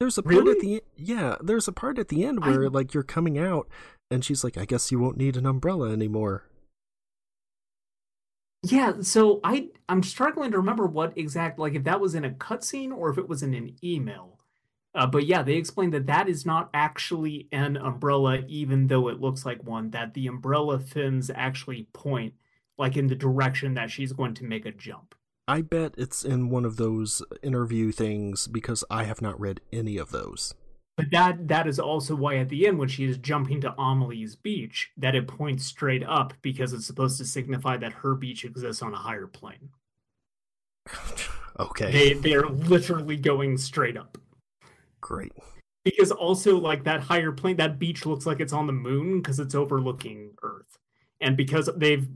there's 0.00 0.18
a 0.18 0.22
part 0.22 0.46
at 0.48 0.60
the 0.60 0.82
yeah. 0.96 1.36
There's 1.42 1.68
a 1.68 1.72
part 1.72 1.98
at 1.98 2.08
the 2.08 2.24
end 2.24 2.40
I- 2.42 2.50
where 2.50 2.68
like 2.68 2.92
you're 2.92 3.02
coming 3.02 3.38
out, 3.38 3.68
and 4.10 4.24
she's 4.24 4.44
like, 4.44 4.58
"I 4.58 4.64
guess 4.66 4.92
you 4.92 4.98
won't 4.98 5.16
need 5.16 5.36
an 5.36 5.46
umbrella 5.46 5.90
anymore." 5.92 6.44
Yeah, 8.62 8.94
so 9.02 9.40
I 9.44 9.68
I'm 9.88 10.02
struggling 10.02 10.50
to 10.50 10.56
remember 10.58 10.86
what 10.86 11.16
exact 11.16 11.58
like 11.58 11.74
if 11.74 11.84
that 11.84 12.00
was 12.00 12.14
in 12.14 12.24
a 12.24 12.30
cutscene 12.30 12.90
or 12.94 13.10
if 13.10 13.18
it 13.18 13.28
was 13.28 13.42
in 13.42 13.54
an 13.54 13.76
email. 13.84 14.35
Uh, 14.96 15.06
but 15.06 15.26
yeah, 15.26 15.42
they 15.42 15.54
explained 15.54 15.92
that 15.92 16.06
that 16.06 16.26
is 16.26 16.46
not 16.46 16.70
actually 16.72 17.48
an 17.52 17.76
umbrella, 17.76 18.38
even 18.48 18.86
though 18.86 19.08
it 19.08 19.20
looks 19.20 19.44
like 19.44 19.62
one. 19.62 19.90
That 19.90 20.14
the 20.14 20.26
umbrella 20.26 20.78
fins 20.80 21.30
actually 21.32 21.88
point 21.92 22.32
like 22.78 22.96
in 22.96 23.06
the 23.08 23.14
direction 23.14 23.74
that 23.74 23.90
she's 23.90 24.12
going 24.12 24.32
to 24.34 24.44
make 24.44 24.64
a 24.64 24.72
jump. 24.72 25.14
I 25.46 25.60
bet 25.60 25.94
it's 25.98 26.24
in 26.24 26.48
one 26.48 26.64
of 26.64 26.76
those 26.76 27.22
interview 27.42 27.92
things 27.92 28.48
because 28.48 28.84
I 28.90 29.04
have 29.04 29.22
not 29.22 29.38
read 29.38 29.60
any 29.70 29.98
of 29.98 30.10
those. 30.10 30.54
But 30.96 31.10
that 31.12 31.48
that 31.48 31.66
is 31.66 31.78
also 31.78 32.14
why 32.14 32.36
at 32.36 32.48
the 32.48 32.66
end 32.66 32.78
when 32.78 32.88
she 32.88 33.04
is 33.04 33.18
jumping 33.18 33.60
to 33.60 33.74
Amelie's 33.78 34.34
beach, 34.34 34.92
that 34.96 35.14
it 35.14 35.28
points 35.28 35.66
straight 35.66 36.02
up 36.04 36.32
because 36.40 36.72
it's 36.72 36.86
supposed 36.86 37.18
to 37.18 37.26
signify 37.26 37.76
that 37.76 37.92
her 37.92 38.14
beach 38.14 38.46
exists 38.46 38.82
on 38.82 38.94
a 38.94 38.98
higher 38.98 39.26
plane. 39.26 39.68
okay, 41.60 41.92
They 41.92 42.12
they 42.14 42.34
are 42.34 42.48
literally 42.48 43.18
going 43.18 43.58
straight 43.58 43.98
up. 43.98 44.16
Great. 45.06 45.32
because 45.84 46.10
also 46.10 46.58
like 46.58 46.84
that 46.84 47.00
higher 47.00 47.32
plane 47.32 47.56
that 47.56 47.78
beach 47.78 48.04
looks 48.04 48.26
like 48.26 48.40
it's 48.40 48.52
on 48.52 48.66
the 48.66 48.72
moon 48.72 49.20
because 49.20 49.38
it's 49.38 49.54
overlooking 49.54 50.32
earth 50.42 50.76
and 51.20 51.36
because 51.36 51.70
they've 51.76 52.08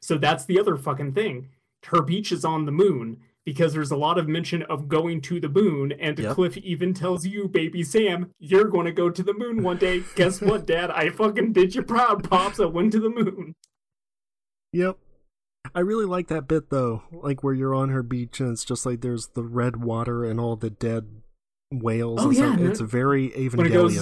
so 0.00 0.18
that's 0.18 0.44
the 0.44 0.60
other 0.60 0.76
fucking 0.76 1.12
thing 1.12 1.48
her 1.86 2.02
beach 2.02 2.32
is 2.32 2.44
on 2.44 2.64
the 2.66 2.72
moon 2.72 3.18
because 3.44 3.72
there's 3.74 3.90
a 3.90 3.96
lot 3.96 4.18
of 4.18 4.26
mention 4.26 4.62
of 4.64 4.88
going 4.88 5.20
to 5.20 5.38
the 5.38 5.50
moon, 5.50 5.92
and 6.00 6.18
Yep. 6.18 6.34
Cliff 6.34 6.56
even 6.56 6.94
tells 6.94 7.26
you, 7.26 7.46
baby 7.46 7.82
Sam, 7.82 8.30
you're 8.38 8.64
going 8.68 8.86
to 8.86 8.92
go 8.92 9.10
to 9.10 9.22
the 9.22 9.34
moon 9.34 9.62
one 9.62 9.76
day. 9.76 10.02
Guess 10.14 10.40
what, 10.40 10.66
Dad? 10.66 10.90
I 10.90 11.10
fucking 11.10 11.52
did 11.52 11.74
you 11.74 11.82
proud, 11.82 12.26
pops. 12.28 12.58
I 12.58 12.64
went 12.64 12.92
to 12.92 13.00
the 13.00 13.10
moon. 13.10 13.54
Yep. 14.72 14.96
I 15.74 15.80
really 15.80 16.06
like 16.06 16.28
that 16.28 16.48
bit 16.48 16.70
though, 16.70 17.02
like 17.12 17.42
where 17.44 17.54
you're 17.54 17.74
on 17.74 17.90
her 17.90 18.02
beach 18.02 18.40
and 18.40 18.50
it's 18.52 18.64
just 18.64 18.84
like 18.86 19.00
there's 19.02 19.28
the 19.34 19.44
red 19.44 19.76
water 19.76 20.24
and 20.24 20.40
all 20.40 20.56
the 20.56 20.70
dead 20.70 21.06
whales 21.70 22.20
Oh, 22.22 22.30
yeah, 22.30 22.56
It's 22.58 22.80
very 22.80 23.26
it 23.66 23.72
goes- 23.72 23.96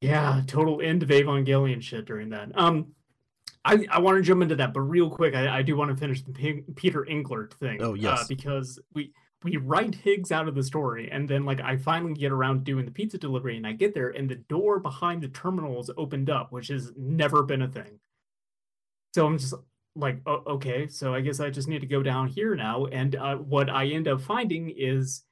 Yeah, 0.00 0.42
total 0.46 0.80
end 0.80 1.02
of 1.02 1.10
Evangelion 1.10 1.82
shit 1.82 2.06
during 2.06 2.30
that. 2.30 2.50
Um, 2.58 2.94
I, 3.64 3.86
I 3.90 3.98
want 4.00 4.16
to 4.16 4.22
jump 4.22 4.42
into 4.42 4.56
that, 4.56 4.72
but 4.72 4.80
real 4.80 5.10
quick, 5.10 5.34
I, 5.34 5.58
I 5.58 5.62
do 5.62 5.76
want 5.76 5.90
to 5.90 5.96
finish 5.96 6.22
the 6.22 6.32
P- 6.32 6.64
Peter 6.74 7.04
Englert 7.08 7.52
thing. 7.54 7.82
Oh, 7.82 7.92
yes. 7.92 8.22
uh, 8.22 8.24
because 8.28 8.78
we 8.94 9.12
we 9.44 9.56
write 9.58 9.94
Higgs 9.94 10.32
out 10.32 10.48
of 10.48 10.54
the 10.54 10.62
story, 10.62 11.10
and 11.10 11.28
then 11.28 11.44
like 11.44 11.60
I 11.60 11.76
finally 11.76 12.14
get 12.14 12.32
around 12.32 12.58
to 12.60 12.64
doing 12.64 12.86
the 12.86 12.90
pizza 12.90 13.18
delivery, 13.18 13.56
and 13.58 13.66
I 13.66 13.72
get 13.72 13.92
there, 13.94 14.08
and 14.08 14.28
the 14.28 14.36
door 14.36 14.80
behind 14.80 15.22
the 15.22 15.28
terminal 15.28 15.78
is 15.80 15.90
opened 15.98 16.30
up, 16.30 16.50
which 16.52 16.68
has 16.68 16.92
never 16.96 17.42
been 17.42 17.60
a 17.62 17.68
thing. 17.68 18.00
So 19.14 19.26
I'm 19.26 19.36
just 19.38 19.52
like, 19.96 20.20
oh, 20.26 20.42
okay, 20.46 20.88
so 20.88 21.12
I 21.14 21.20
guess 21.20 21.40
I 21.40 21.50
just 21.50 21.68
need 21.68 21.80
to 21.80 21.86
go 21.86 22.02
down 22.02 22.28
here 22.28 22.54
now, 22.54 22.86
and 22.86 23.16
uh, 23.16 23.36
what 23.36 23.68
I 23.68 23.86
end 23.88 24.08
up 24.08 24.22
finding 24.22 24.70
is 24.74 25.24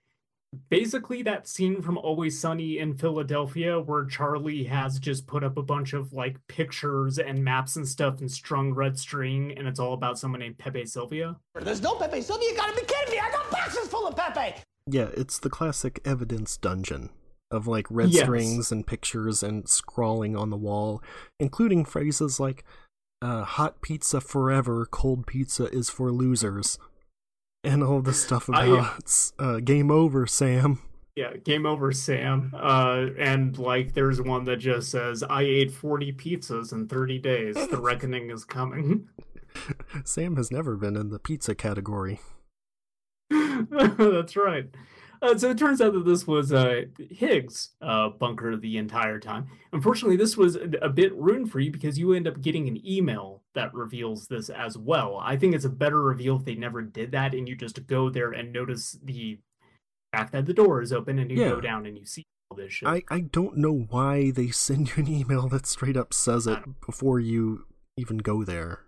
basically 0.70 1.22
that 1.22 1.46
scene 1.46 1.82
from 1.82 1.98
Always 1.98 2.38
Sunny 2.38 2.78
in 2.78 2.94
Philadelphia 2.96 3.78
where 3.80 4.04
Charlie 4.04 4.64
has 4.64 4.98
just 4.98 5.26
put 5.26 5.44
up 5.44 5.56
a 5.56 5.62
bunch 5.62 5.92
of 5.92 6.12
like 6.12 6.36
pictures 6.48 7.18
and 7.18 7.44
maps 7.44 7.76
and 7.76 7.86
stuff 7.86 8.20
and 8.20 8.30
strung 8.30 8.72
red 8.72 8.98
string 8.98 9.52
and 9.56 9.68
it's 9.68 9.78
all 9.80 9.92
about 9.92 10.18
someone 10.18 10.40
named 10.40 10.58
Pepe 10.58 10.86
Sylvia. 10.86 11.36
There's 11.60 11.82
no 11.82 11.96
Pepe 11.96 12.22
Sylvia. 12.22 12.48
You 12.50 12.56
gotta 12.56 12.74
be 12.74 12.86
kidding 12.86 13.14
me. 13.14 13.18
I 13.20 13.30
got 13.30 13.50
boxes 13.50 13.88
full 13.88 14.06
of 14.06 14.16
Pepe. 14.16 14.56
Yeah, 14.86 15.08
it's 15.14 15.38
the 15.38 15.50
classic 15.50 16.00
evidence 16.04 16.56
dungeon 16.56 17.10
of 17.50 17.66
like 17.66 17.86
red 17.90 18.10
Yes. 18.10 18.24
strings 18.24 18.72
and 18.72 18.86
pictures 18.86 19.42
and 19.42 19.68
scrawling 19.68 20.36
on 20.36 20.50
the 20.50 20.56
wall, 20.56 21.02
including 21.38 21.84
phrases 21.84 22.40
like 22.40 22.64
uh, 23.20 23.42
"hot 23.44 23.82
pizza 23.82 24.20
forever, 24.20 24.86
cold 24.86 25.26
pizza 25.26 25.64
is 25.74 25.90
for 25.90 26.10
losers," 26.12 26.78
and 27.64 27.82
all 27.82 28.00
the 28.00 28.12
stuff 28.14 28.48
I- 28.50 28.66
about 28.66 29.30
uh, 29.38 29.60
"game 29.60 29.90
over, 29.90 30.26
Sam." 30.26 30.80
Yeah, 31.16 31.36
game 31.36 31.66
over, 31.66 31.90
Sam. 31.90 32.52
Uh, 32.56 33.06
and 33.18 33.58
like 33.58 33.92
there's 33.94 34.20
one 34.22 34.44
that 34.44 34.58
just 34.58 34.88
says, 34.88 35.24
I 35.24 35.42
ate 35.42 35.72
40 35.72 36.12
pizzas 36.12 36.72
in 36.72 36.86
30 36.86 37.18
days. 37.18 37.54
The 37.56 37.80
reckoning 37.80 38.30
is 38.30 38.44
coming. 38.44 39.08
Sam 40.04 40.36
has 40.36 40.52
never 40.52 40.76
been 40.76 40.94
in 40.96 41.08
the 41.10 41.18
pizza 41.18 41.56
category. 41.56 42.20
That's 43.30 44.36
right. 44.36 44.66
Uh, 45.20 45.36
so 45.36 45.50
it 45.50 45.58
turns 45.58 45.80
out 45.80 45.92
that 45.94 46.04
this 46.06 46.24
was 46.28 46.52
uh, 46.52 46.82
Higgs' 47.10 47.70
uh, 47.82 48.10
bunker 48.10 48.56
the 48.56 48.76
entire 48.78 49.18
time. 49.18 49.48
Unfortunately, 49.72 50.16
this 50.16 50.36
was 50.36 50.54
a 50.54 50.70
a 50.82 50.88
bit 50.88 51.12
ruined 51.16 51.50
for 51.50 51.58
you 51.58 51.72
because 51.72 51.98
you 51.98 52.12
end 52.12 52.28
up 52.28 52.40
getting 52.40 52.68
an 52.68 52.80
email 52.88 53.42
that 53.58 53.74
reveals 53.74 54.28
this 54.28 54.50
as 54.50 54.78
well. 54.78 55.18
I 55.20 55.36
think 55.36 55.52
it's 55.54 55.64
a 55.64 55.68
better 55.70 56.00
reveal 56.00 56.36
if 56.36 56.44
they 56.44 56.54
never 56.54 56.80
did 56.80 57.10
that 57.12 57.34
and 57.34 57.48
you 57.48 57.56
just 57.56 57.84
go 57.88 58.08
there 58.08 58.30
and 58.30 58.52
notice 58.52 58.96
the 59.02 59.38
fact 60.12 60.30
that 60.32 60.46
the 60.46 60.54
door 60.54 60.80
is 60.80 60.92
open 60.92 61.18
and 61.18 61.28
you 61.28 61.40
Yeah. 61.42 61.50
go 61.50 61.60
down 61.60 61.84
and 61.84 61.98
you 61.98 62.04
see 62.06 62.22
all 62.48 62.56
this 62.56 62.72
shit. 62.72 62.88
I, 62.88 63.02
I 63.10 63.20
don't 63.20 63.56
know 63.56 63.86
why 63.90 64.30
they 64.30 64.48
send 64.66 64.96
you 64.96 65.02
an 65.02 65.08
email 65.08 65.48
that 65.48 65.66
straight 65.66 65.96
up 65.96 66.14
says 66.14 66.46
it 66.46 66.60
before 66.86 67.18
you 67.18 67.66
even 67.96 68.18
go 68.18 68.44
there. 68.44 68.84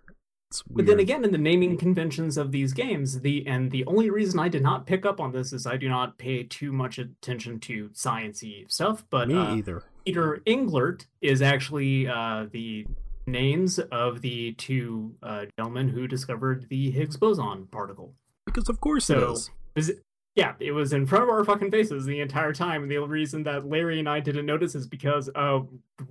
But 0.69 0.85
then 0.85 0.99
again, 0.99 1.23
in 1.23 1.31
the 1.31 1.37
naming 1.37 1.77
conventions 1.77 2.37
of 2.37 2.51
these 2.51 2.73
games, 2.73 3.21
the 3.21 3.47
and 3.47 3.71
the 3.71 3.85
only 3.85 4.09
reason 4.09 4.37
I 4.37 4.49
did 4.49 4.61
not 4.61 4.85
pick 4.85 5.05
up 5.05 5.21
on 5.21 5.31
this 5.31 5.53
is 5.53 5.65
I 5.65 5.77
do 5.77 5.87
not 5.87 6.17
pay 6.17 6.43
too 6.43 6.73
much 6.73 6.97
attention 6.97 7.57
to 7.61 7.87
sciency 7.89 8.69
stuff. 8.69 9.05
But 9.09 9.29
me 9.29 9.37
uh, 9.37 9.55
either. 9.55 9.83
Peter 10.05 10.41
Englert 10.45 11.05
is 11.21 11.41
actually 11.41 12.05
uh, 12.05 12.47
the 12.51 12.85
names 13.27 13.79
of 13.79 14.21
the 14.21 14.53
two 14.53 15.15
uh, 15.23 15.45
gentlemen 15.57 15.89
who 15.89 16.07
discovered 16.07 16.67
the 16.69 16.91
Higgs 16.91 17.17
boson 17.17 17.67
particle. 17.67 18.13
Because 18.45 18.69
of 18.69 18.79
course 18.81 19.05
So, 19.05 19.17
it 19.17 19.31
is. 19.33 19.49
is 19.75 19.89
it- 19.89 20.03
yeah, 20.33 20.53
it 20.61 20.71
was 20.71 20.93
in 20.93 21.05
front 21.05 21.23
of 21.25 21.29
our 21.29 21.43
fucking 21.43 21.71
faces 21.71 22.05
the 22.05 22.21
entire 22.21 22.53
time. 22.53 22.83
And 22.83 22.91
the 22.91 22.97
only 22.99 23.09
reason 23.09 23.43
that 23.43 23.67
Larry 23.67 23.99
and 23.99 24.07
I 24.07 24.21
didn't 24.21 24.45
notice 24.45 24.75
is 24.75 24.87
because 24.87 25.29
uh, 25.35 25.59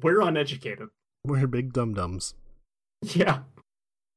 we're 0.03 0.21
uneducated. 0.21 0.89
We're 1.25 1.47
big 1.47 1.73
dum 1.73 1.95
dums. 1.95 2.35
Yeah. 3.01 3.41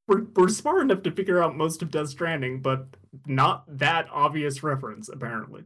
We're, 0.09 0.23
we're 0.35 0.49
smart 0.49 0.81
enough 0.81 1.03
to 1.03 1.11
figure 1.11 1.41
out 1.41 1.55
most 1.55 1.81
of 1.81 1.89
Death 1.89 2.09
Stranding, 2.09 2.59
but 2.61 2.87
not 3.25 3.63
that 3.79 4.09
obvious 4.11 4.61
reference, 4.61 5.07
apparently. 5.07 5.63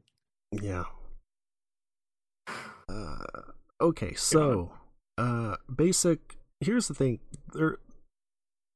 Yeah. 0.52 0.84
Uh, 2.90 3.18
okay, 3.82 4.14
so 4.14 4.72
uh, 5.18 5.58
basic. 5.76 6.38
Here's 6.60 6.88
the 6.88 6.94
thing. 6.94 7.20
There, 7.54 7.78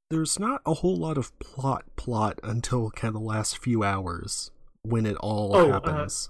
there's 0.10 0.40
not 0.40 0.62
a 0.66 0.76
whole 0.76 0.98
lot 0.98 1.18
of 1.18 1.38
plot 1.40 1.84
plot 1.96 2.40
until 2.44 2.92
kind 2.92 3.16
of 3.16 3.22
the 3.22 3.28
last 3.28 3.58
few 3.58 3.84
hours 3.84 4.52
when 4.84 5.06
it 5.06 5.16
all 5.18 5.56
Oh, 5.56 5.70
uh, 5.70 5.74
happens. 5.74 6.30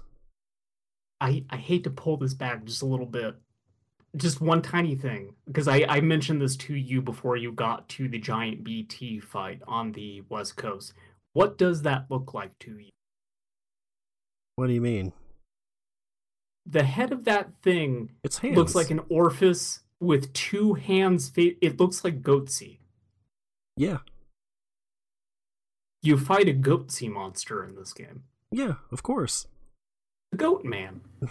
I, 1.20 1.44
I 1.50 1.56
hate 1.56 1.84
to 1.84 1.90
pull 1.90 2.16
this 2.16 2.34
back 2.34 2.64
just 2.64 2.82
a 2.82 2.86
little 2.86 3.06
bit. 3.06 3.36
Just 4.16 4.40
one 4.42 4.60
tiny 4.60 4.94
thing, 4.94 5.34
because 5.46 5.68
I, 5.68 5.86
I 5.88 6.00
mentioned 6.02 6.42
this 6.42 6.54
to 6.58 6.74
you 6.74 7.00
before 7.00 7.36
you 7.38 7.50
got 7.52 7.88
to 7.90 8.08
the 8.08 8.18
giant 8.18 8.62
BT 8.62 9.20
fight 9.20 9.62
on 9.66 9.92
the 9.92 10.22
West 10.28 10.56
Coast. 10.56 10.92
What 11.32 11.56
does 11.56 11.80
that 11.82 12.06
look 12.10 12.34
like 12.34 12.58
to 12.60 12.78
you? 12.78 12.90
what 14.56 14.66
do 14.66 14.74
you 14.74 14.82
mean? 14.82 15.12
The 16.66 16.82
head 16.84 17.10
of 17.10 17.24
that 17.24 17.48
thing 17.62 18.10
It's 18.22 18.38
hands. 18.38 18.54
looks 18.56 18.74
like 18.74 18.90
an 18.90 19.00
orifice 19.08 19.80
with 20.02 20.32
two 20.32 20.74
hands. 20.74 21.32
It 21.36 21.78
looks 21.80 22.04
like 22.04 22.22
Goatse. 22.22 22.78
yeah, 23.76 23.98
You 26.02 26.18
fight 26.18 26.48
a 26.48 26.52
Goatse 26.52 27.08
monster 27.10 27.64
in 27.64 27.74
this 27.76 27.92
game. 27.92 28.24
yeah, 28.50 28.74
of 28.90 29.02
course. 29.02 29.46
The 30.32 30.36
Goat 30.38 30.64
Man. 30.64 31.00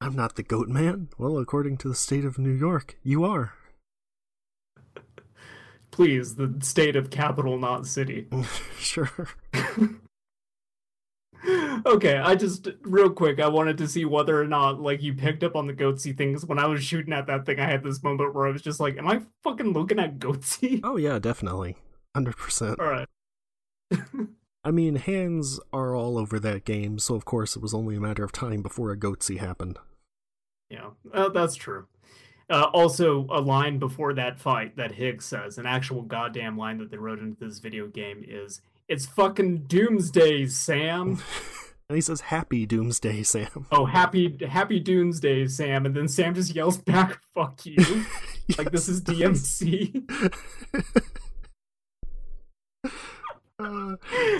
I'm 0.00 0.16
not 0.16 0.34
the 0.34 0.42
goat 0.42 0.68
man. 0.68 1.08
Well, 1.16 1.38
according 1.38 1.76
to 1.78 1.88
the 1.88 1.94
state 1.94 2.24
of 2.24 2.36
New 2.38 2.50
York, 2.52 2.98
you 3.04 3.22
are. 3.24 3.54
Please, 5.92 6.34
the 6.34 6.56
state 6.60 6.96
of 6.96 7.08
capital, 7.10 7.56
not 7.58 7.86
city. 7.86 8.26
sure. 8.78 9.28
Okay, 11.44 12.16
I 12.16 12.36
just 12.36 12.68
real 12.82 13.10
quick, 13.10 13.40
I 13.40 13.48
wanted 13.48 13.76
to 13.78 13.88
see 13.88 14.04
whether 14.04 14.40
or 14.40 14.46
not 14.46 14.80
like 14.80 15.02
you 15.02 15.14
picked 15.14 15.42
up 15.42 15.56
on 15.56 15.66
the 15.66 15.72
goatse 15.72 16.16
things. 16.16 16.46
When 16.46 16.58
I 16.58 16.66
was 16.66 16.84
shooting 16.84 17.12
at 17.12 17.26
that 17.26 17.44
thing, 17.44 17.58
I 17.58 17.68
had 17.68 17.82
this 17.82 18.02
moment 18.02 18.34
where 18.34 18.46
I 18.46 18.50
was 18.50 18.62
just 18.62 18.78
like, 18.78 18.96
"Am 18.96 19.08
I 19.08 19.22
fucking 19.42 19.72
looking 19.72 19.98
at 19.98 20.18
goatse?" 20.18 20.80
Oh 20.84 20.96
yeah, 20.96 21.18
definitely. 21.18 21.76
100%. 22.16 22.78
All 22.78 22.86
right. 22.86 23.08
I 24.64 24.70
mean, 24.70 24.96
hands 24.96 25.58
are 25.72 25.94
all 25.96 26.18
over 26.18 26.38
that 26.38 26.64
game, 26.64 26.98
so 26.98 27.14
of 27.14 27.24
course 27.24 27.56
it 27.56 27.62
was 27.62 27.74
only 27.74 27.96
a 27.96 28.00
matter 28.00 28.22
of 28.22 28.32
time 28.32 28.62
before 28.62 28.92
a 28.92 28.96
goatse 28.96 29.38
happened. 29.38 29.78
Yeah, 30.70 30.90
uh, 31.12 31.30
that's 31.30 31.56
true. 31.56 31.86
Uh, 32.48 32.64
also, 32.72 33.26
a 33.30 33.40
line 33.40 33.78
before 33.78 34.14
that 34.14 34.38
fight 34.38 34.76
that 34.76 34.92
Higgs 34.92 35.24
says, 35.24 35.58
an 35.58 35.66
actual 35.66 36.02
goddamn 36.02 36.56
line 36.56 36.78
that 36.78 36.90
they 36.90 36.98
wrote 36.98 37.18
into 37.18 37.44
this 37.44 37.58
video 37.58 37.86
game 37.86 38.24
is, 38.26 38.60
"It's 38.92 39.06
fucking 39.06 39.64
doomsday, 39.66 40.46
Sam." 40.46 41.18
And 41.88 41.96
he 41.98 42.00
says, 42.00 42.22
Happy 42.22 42.64
Doomsday, 42.64 43.22
Sam. 43.22 43.66
oh, 43.70 43.84
happy 43.84 44.38
happy 44.48 44.80
doomsday, 44.80 45.46
Sam, 45.46 45.84
and 45.84 45.94
then 45.94 46.08
Sam 46.08 46.34
just 46.34 46.54
yells 46.54 46.78
back, 46.78 47.20
"Fuck 47.34 47.66
you!" 47.66 47.76
like 48.56 48.70
this 48.70 48.88
is 48.88 49.02
DMC. 49.02 50.08
Uh, 53.58 53.94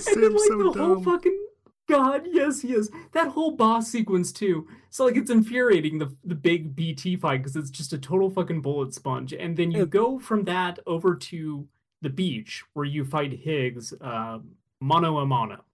and 0.09 0.23
then 0.23 0.33
like 0.33 0.49
so 0.49 0.73
the 0.73 0.79
whole 0.79 1.01
fucking 1.03 1.47
god, 1.89 2.23
yes, 2.31 2.61
he 2.63 2.73
is. 2.73 2.91
That 3.13 3.29
whole 3.29 3.53
boss 3.53 3.89
sequence 3.89 4.33
too. 4.33 4.67
So 4.91 5.05
like 5.05 5.17
it's 5.17 5.31
infuriating 5.31 5.99
the 5.99 6.13
the 6.25 6.35
big 6.35 6.75
BT 6.75 7.17
fight 7.17 7.39
because 7.39 7.55
it's 7.55 7.71
just 7.71 7.93
a 7.93 7.99
total 7.99 8.31
fucking 8.31 8.63
bullet 8.63 8.95
sponge. 8.95 9.33
And 9.33 9.57
then 9.57 9.71
you 9.71 9.83
It- 9.83 9.91
go 9.91 10.19
from 10.19 10.45
that 10.45 10.79
over 10.87 11.15
to 11.15 11.69
the 12.03 12.11
beach 12.11 12.63
where 12.75 12.85
you 12.85 13.05
fight 13.05 13.33
Higgs 13.33 13.95
uh, 14.01 14.39
mano 14.81 15.19
a 15.19 15.27
mano, 15.27 15.65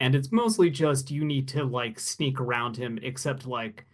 and 0.00 0.14
it's 0.14 0.30
mostly 0.30 0.70
just 0.70 1.10
you 1.10 1.24
need 1.24 1.48
to 1.48 1.64
like 1.64 1.98
sneak 1.98 2.40
around 2.40 2.76
him. 2.76 2.98
Except 3.02 3.46
like 3.46 3.86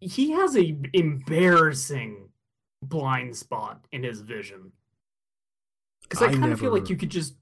he 0.00 0.32
has 0.32 0.56
a 0.56 0.76
embarrassing 0.92 2.28
blind 2.82 3.36
spot 3.36 3.86
in 3.92 4.02
his 4.02 4.20
vision. 4.20 4.72
Because 6.02 6.22
I, 6.22 6.26
I 6.26 6.34
kind 6.34 6.52
of 6.52 6.60
feel 6.60 6.72
like 6.72 6.90
you 6.90 6.96
could 6.96 7.10
just 7.10 7.34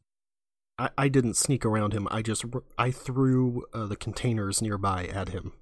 I, 0.78 0.90
I 0.98 1.08
didn't 1.08 1.34
sneak 1.34 1.64
around 1.64 1.92
him. 1.92 2.08
I 2.10 2.22
just 2.22 2.44
I 2.78 2.90
threw 2.90 3.64
uh, 3.72 3.86
the 3.86 3.96
containers 3.96 4.62
nearby 4.62 5.06
at 5.06 5.28
him. 5.30 5.52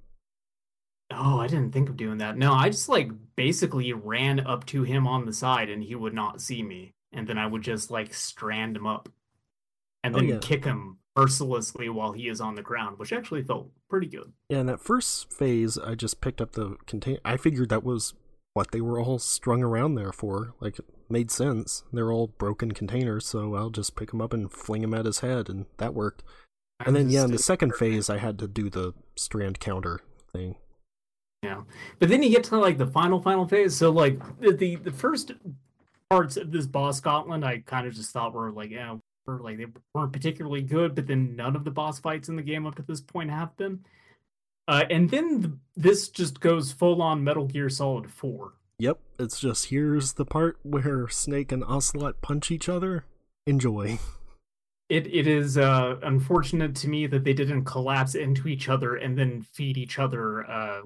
Oh, 1.12 1.40
I 1.40 1.48
didn't 1.48 1.72
think 1.72 1.88
of 1.88 1.96
doing 1.96 2.18
that. 2.18 2.38
No, 2.38 2.52
I 2.52 2.68
just 2.68 2.88
like 2.88 3.10
basically 3.36 3.92
ran 3.92 4.40
up 4.40 4.64
to 4.66 4.84
him 4.84 5.06
on 5.06 5.26
the 5.26 5.32
side 5.32 5.68
and 5.68 5.82
he 5.82 5.94
would 5.94 6.14
not 6.14 6.40
see 6.40 6.62
me. 6.62 6.94
And 7.12 7.26
then 7.26 7.38
I 7.38 7.46
would 7.46 7.62
just 7.62 7.90
like 7.90 8.14
strand 8.14 8.76
him 8.76 8.86
up. 8.86 9.08
and 10.02 10.14
Oh, 10.14 10.18
then 10.18 10.28
yeah. 10.28 10.38
kick 10.40 10.64
him 10.64 10.98
mercilessly 11.16 11.88
while 11.88 12.12
he 12.12 12.28
is 12.28 12.40
on 12.40 12.54
the 12.54 12.62
ground, 12.62 12.98
which 12.98 13.12
actually 13.12 13.42
felt 13.42 13.70
pretty 13.88 14.06
good. 14.06 14.32
Yeah, 14.48 14.60
in 14.60 14.66
that 14.66 14.80
first 14.80 15.32
phase, 15.32 15.76
I 15.76 15.94
just 15.94 16.20
picked 16.20 16.40
up 16.40 16.52
the 16.52 16.76
contain. 16.86 17.18
I 17.24 17.36
figured 17.36 17.68
that 17.68 17.84
was 17.84 18.14
what 18.54 18.70
they 18.70 18.80
were 18.80 18.98
all 18.98 19.18
strung 19.18 19.62
around 19.62 19.94
there 19.96 20.12
for. 20.12 20.54
Like, 20.60 20.78
it 20.78 20.86
made 21.10 21.30
sense. 21.30 21.82
They're 21.92 22.12
all 22.12 22.28
broken 22.28 22.72
containers, 22.72 23.26
so 23.26 23.54
I'll 23.54 23.70
just 23.70 23.94
pick 23.96 24.10
them 24.10 24.20
up 24.22 24.32
and 24.32 24.50
fling 24.50 24.82
them 24.82 24.94
at 24.94 25.04
his 25.04 25.18
head, 25.20 25.48
and 25.50 25.66
that 25.78 25.94
worked. 25.94 26.22
And 26.86 26.96
then, 26.96 27.10
yeah, 27.10 27.24
in 27.24 27.32
the 27.32 27.38
second 27.38 27.74
phase, 27.74 28.08
I 28.08 28.16
had 28.18 28.38
to 28.38 28.48
do 28.48 28.70
the 28.70 28.94
strand 29.16 29.60
counter 29.60 30.00
thing. 30.32 30.56
Yeah, 31.42 31.62
but 31.98 32.08
then 32.08 32.22
you 32.22 32.30
get 32.30 32.44
to 32.44 32.58
like 32.58 32.78
the 32.78 32.86
final 32.86 33.20
final 33.20 33.46
phase. 33.46 33.76
So 33.76 33.90
like 33.90 34.18
the, 34.40 34.76
the 34.76 34.90
first 34.92 35.32
parts 36.10 36.36
of 36.36 36.50
this 36.50 36.66
boss 36.66 36.98
Scotland, 36.98 37.44
I 37.44 37.60
kind 37.60 37.86
of 37.86 37.94
just 37.94 38.10
thought 38.10 38.34
were 38.34 38.50
like 38.50 38.70
yeah, 38.70 38.96
were 39.26 39.38
like 39.38 39.56
they 39.56 39.66
weren't 39.94 40.12
particularly 40.12 40.62
good. 40.62 40.94
But 40.94 41.06
then 41.06 41.36
none 41.36 41.56
of 41.56 41.64
the 41.64 41.70
boss 41.70 41.98
fights 41.98 42.28
in 42.28 42.36
the 42.36 42.42
game 42.42 42.66
up 42.66 42.74
to 42.74 42.82
this 42.82 43.00
point 43.00 43.30
have 43.30 43.56
been. 43.56 43.84
Uh, 44.68 44.84
and 44.90 45.10
then 45.10 45.40
the, 45.40 45.58
this 45.76 46.08
just 46.08 46.40
goes 46.40 46.70
full 46.72 47.00
on 47.00 47.24
Metal 47.24 47.46
Gear 47.46 47.68
Solid 47.68 48.10
Four. 48.10 48.52
Yep, 48.78 48.98
it's 49.18 49.40
just 49.40 49.66
here's 49.66 50.14
the 50.14 50.24
part 50.24 50.58
where 50.62 51.08
Snake 51.08 51.52
and 51.52 51.64
Ocelot 51.64 52.20
punch 52.22 52.50
each 52.50 52.68
other. 52.68 53.04
Enjoy. 53.46 53.98
It 54.88 55.06
it 55.06 55.26
is 55.26 55.56
uh, 55.56 55.96
unfortunate 56.02 56.74
to 56.76 56.88
me 56.88 57.06
that 57.06 57.24
they 57.24 57.32
didn't 57.32 57.64
collapse 57.64 58.14
into 58.14 58.48
each 58.48 58.68
other 58.68 58.96
and 58.96 59.16
then 59.16 59.42
feed 59.52 59.78
each 59.78 59.98
other 59.98 60.48
uh, 60.50 60.82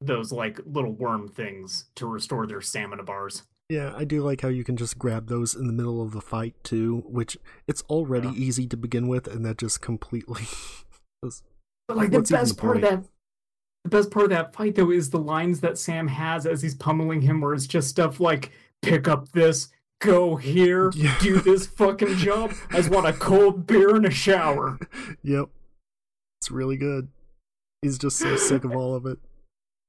those 0.00 0.32
like 0.32 0.60
little 0.64 0.92
worm 0.92 1.28
things 1.28 1.86
to 1.96 2.06
restore 2.06 2.46
their 2.46 2.60
stamina 2.60 3.02
bars. 3.02 3.42
Yeah, 3.68 3.94
I 3.96 4.04
do 4.04 4.22
like 4.22 4.42
how 4.42 4.48
you 4.48 4.62
can 4.64 4.76
just 4.76 4.98
grab 4.98 5.28
those 5.28 5.54
in 5.54 5.66
the 5.66 5.72
middle 5.72 6.02
of 6.02 6.12
the 6.12 6.20
fight 6.20 6.54
too, 6.62 7.02
which 7.06 7.36
it's 7.66 7.82
already 7.88 8.28
Yeah. 8.28 8.34
easy 8.34 8.66
to 8.68 8.76
begin 8.76 9.08
with, 9.08 9.26
and 9.26 9.44
that 9.46 9.56
just 9.58 9.80
completely. 9.80 10.42
was- 11.22 11.42
But 11.88 11.96
like 11.96 12.10
the 12.10 12.20
best 12.22 12.56
the 12.56 12.60
part 12.60 12.76
of 12.76 12.82
that 12.82 13.04
the 13.84 13.90
best 13.90 14.10
part 14.10 14.24
of 14.24 14.30
that 14.30 14.54
fight 14.54 14.74
though 14.76 14.90
is 14.90 15.10
the 15.10 15.18
lines 15.18 15.60
that 15.60 15.76
Sam 15.78 16.08
has 16.08 16.46
as 16.46 16.62
he's 16.62 16.74
pummeling 16.74 17.20
him 17.22 17.40
where 17.42 17.52
it's 17.52 17.66
just 17.66 17.88
stuff 17.90 18.18
like 18.20 18.50
pick 18.80 19.06
up 19.08 19.30
this, 19.32 19.68
go 20.00 20.36
here, 20.36 20.90
Yeah. 20.94 21.16
do 21.20 21.40
this 21.40 21.66
fucking 21.66 22.16
job. 22.16 22.52
I 22.70 22.76
just 22.76 22.90
want 22.90 23.06
a 23.06 23.12
cold 23.12 23.66
beer 23.66 23.94
and 23.94 24.06
a 24.06 24.10
shower. 24.10 24.78
yep, 25.22 25.48
it's 26.40 26.50
really 26.50 26.76
good. 26.78 27.08
He's 27.82 27.98
just 27.98 28.16
so 28.18 28.36
sick 28.36 28.64
of 28.64 28.74
all 28.74 28.94
of 28.94 29.04
it. 29.06 29.18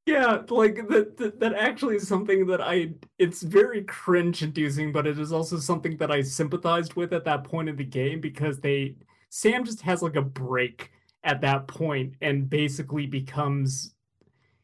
Yeah, 0.06 0.44
like 0.50 0.88
that, 0.90 1.18
that 1.18 1.40
that 1.40 1.54
actually 1.56 1.96
is 1.96 2.08
something 2.08 2.46
that 2.48 2.62
I 2.62 2.92
it's 3.18 3.42
very 3.42 3.84
cringe 3.84 4.44
inducing, 4.44 4.92
but 4.92 5.08
it 5.08 5.18
is 5.18 5.32
also 5.32 5.58
something 5.58 5.98
that 5.98 6.12
I 6.12 6.22
sympathized 6.22 6.94
with 6.94 7.12
at 7.12 7.26
that 7.26 7.44
point 7.44 7.70
in 7.70 7.76
the 7.76 7.86
game 7.86 8.22
because 8.22 8.60
they 8.60 8.98
Sam 9.30 9.64
just 9.66 9.82
has 9.82 10.04
like 10.04 10.16
a 10.16 10.22
break 10.22 10.92
at 11.24 11.42
that 11.42 11.68
point 11.68 12.14
and 12.22 12.48
basically 12.48 13.08
becomes 13.08 13.96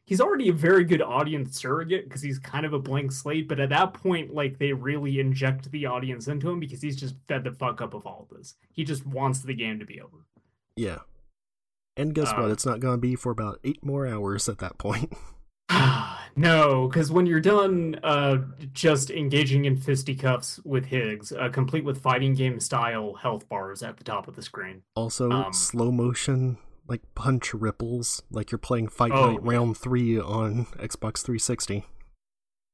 he's 0.04 0.20
already 0.20 0.48
a 0.48 0.52
very 0.52 0.84
good 0.84 1.02
audience 1.02 1.58
surrogate 1.58 2.04
because 2.04 2.22
he's 2.22 2.38
kind 2.38 2.64
of 2.64 2.72
a 2.72 2.78
blank 2.78 3.10
slate, 3.10 3.48
but 3.48 3.58
at 3.58 3.70
that 3.70 3.94
point, 3.94 4.32
like 4.32 4.58
they 4.58 4.72
really 4.72 5.18
inject 5.18 5.70
the 5.72 5.86
audience 5.86 6.28
into 6.28 6.50
him 6.50 6.60
because 6.60 6.80
he's 6.80 6.96
just 6.96 7.16
fed 7.26 7.42
the 7.42 7.52
fuck 7.52 7.80
up 7.80 7.94
of 7.94 8.06
all 8.06 8.28
of 8.30 8.36
this. 8.36 8.54
He 8.72 8.84
just 8.84 9.04
wants 9.06 9.40
the 9.40 9.54
game 9.54 9.78
to 9.80 9.84
be 9.84 10.00
over. 10.00 10.18
Yeah. 10.76 10.98
And 11.96 12.14
guess 12.14 12.32
what? 12.32 12.46
Uh, 12.46 12.48
It's 12.48 12.64
not 12.66 12.80
going 12.80 12.94
to 12.94 13.00
be 13.00 13.14
for 13.16 13.30
about 13.32 13.58
eight 13.64 13.84
more 13.84 14.06
hours 14.06 14.48
at 14.48 14.58
that 14.58 14.78
point. 14.78 15.12
no, 16.36 16.88
because 16.88 17.10
when 17.10 17.26
you're 17.26 17.40
done 17.40 17.98
uh, 18.02 18.38
just 18.72 19.10
engaging 19.10 19.64
in 19.64 19.76
fisticuffs 19.76 20.60
with 20.64 20.86
Higgs, 20.86 21.32
uh, 21.32 21.48
complete 21.50 21.84
with 21.84 22.00
fighting 22.00 22.34
game 22.34 22.60
style 22.60 23.14
health 23.14 23.48
bars 23.48 23.82
at 23.82 23.96
the 23.96 24.04
top 24.04 24.28
of 24.28 24.36
the 24.36 24.42
screen. 24.42 24.82
Also, 24.94 25.30
Um, 25.30 25.52
slow 25.52 25.90
motion, 25.90 26.58
like 26.88 27.02
punch 27.14 27.54
ripples, 27.54 28.22
like 28.30 28.50
you're 28.50 28.58
playing 28.58 28.88
Fight 28.88 29.12
Oh, 29.12 29.32
Night. 29.32 29.42
Round 29.42 29.76
3 29.76 30.18
on 30.20 30.66
Xbox 30.78 31.22
360. 31.22 31.84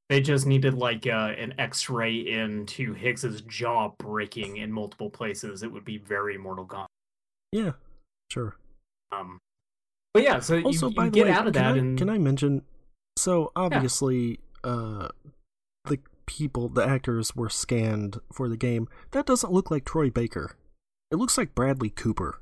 They 0.09 0.21
just 0.23 0.47
needed 0.47 0.73
like 0.75 1.07
uh, 1.07 1.35
an 1.37 1.55
X-ray 1.59 2.15
into 2.17 2.95
Higgs's 2.95 3.43
jaw 3.43 3.91
breaking 3.99 4.57
in 4.57 4.73
multiple 4.73 5.11
places. 5.11 5.63
It 5.63 5.71
would 5.71 5.85
be 5.85 5.99
very 5.99 6.39
Mortal 6.39 6.65
Kombat. 6.67 6.87
Yeah, 7.53 7.73
sure. 8.31 8.57
Um, 9.13 9.39
but 10.15 10.23
yeah, 10.23 10.41
so 10.41 10.61
Also, 10.63 10.87
you, 10.87 10.91
you 10.91 10.97
by 10.97 11.05
the 11.07 11.11
get 11.11 11.27
way, 11.27 11.33
out 11.33 11.47
of 11.47 11.53
that 11.55 11.75
I, 11.75 11.79
and 11.79 11.99
can 11.99 12.09
I 12.11 12.19
mention? 12.19 12.63
So 13.17 13.53
obviously, 13.57 14.41
uh, 14.65 15.09
the 15.85 15.99
people, 16.27 16.69
the 16.69 16.85
actors 16.87 17.35
were 17.35 17.49
scanned 17.51 18.21
for 18.33 18.49
the 18.49 18.57
game. 18.57 18.89
That 19.13 19.27
doesn't 19.27 19.53
look 19.53 19.71
like 19.71 19.85
Troy 19.85 20.11
Baker. 20.11 20.57
It 21.11 21.17
looks 21.17 21.39
like 21.39 21.55
Bradley 21.55 21.91
Cooper. 21.91 22.41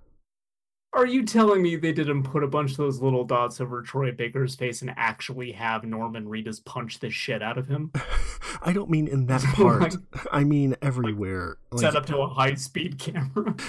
are 0.93 1.07
you 1.07 1.25
telling 1.25 1.62
me 1.62 1.77
they 1.77 1.93
didn't 1.93 2.23
put 2.25 2.43
a 2.43 2.49
bunch 2.49 2.73
of 2.73 2.77
those 2.79 3.01
little 3.01 3.23
dots 3.25 3.61
over 3.61 3.81
Troy 3.83 4.11
Baker's 4.12 4.55
face 4.57 4.81
and 4.83 4.93
actually 4.97 5.53
have 5.53 5.85
Norman 5.85 6.27
Reedus 6.27 6.64
punch 6.64 6.99
the 7.01 7.11
shit 7.11 7.43
out 7.43 7.59
of 7.59 7.69
him? 7.69 7.93
I 8.62 8.73
don't 8.73 8.91
mean 8.91 9.07
in 9.07 9.27
that 9.27 9.45
Oh 9.59 9.62
part. 9.62 9.95
I 10.33 10.43
mean 10.45 10.75
everywhere. 10.83 11.59
Like, 11.71 11.81
Set 11.83 11.97
up 11.97 12.07
to 12.07 12.19
a 12.19 12.29
high-speed 12.29 12.99
camera. 12.99 13.55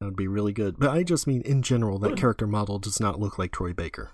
That 0.00 0.06
would 0.06 0.16
be 0.16 0.28
really 0.28 0.52
good. 0.52 0.78
But 0.78 0.90
I 0.90 1.02
just 1.02 1.26
mean 1.26 1.40
in 1.42 1.62
general, 1.62 1.98
that 2.00 2.16
character 2.16 2.46
model 2.46 2.78
does 2.78 3.00
not 3.00 3.18
look 3.18 3.38
like 3.38 3.52
Troy 3.52 3.72
Baker. 3.72 4.10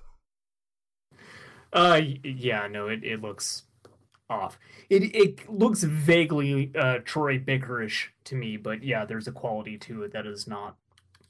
Uh, 1.73 2.01
yeah, 2.23 2.69
no, 2.69 2.87
it, 2.89 3.03
it 3.03 3.21
looks 3.23 3.65
off. 4.31 4.59
It 4.91 5.15
it 5.15 5.51
looks 5.51 5.83
vaguely 5.83 6.71
uh 6.79 6.99
Troy 7.05 7.39
Bakerish 7.39 8.09
to 8.25 8.35
me, 8.37 8.57
but 8.57 8.85
yeah, 8.85 9.05
there's 9.05 9.27
a 9.27 9.33
quality 9.33 9.77
to 9.79 10.03
it 10.05 10.13
that 10.13 10.27
is 10.27 10.47
not. 10.47 10.77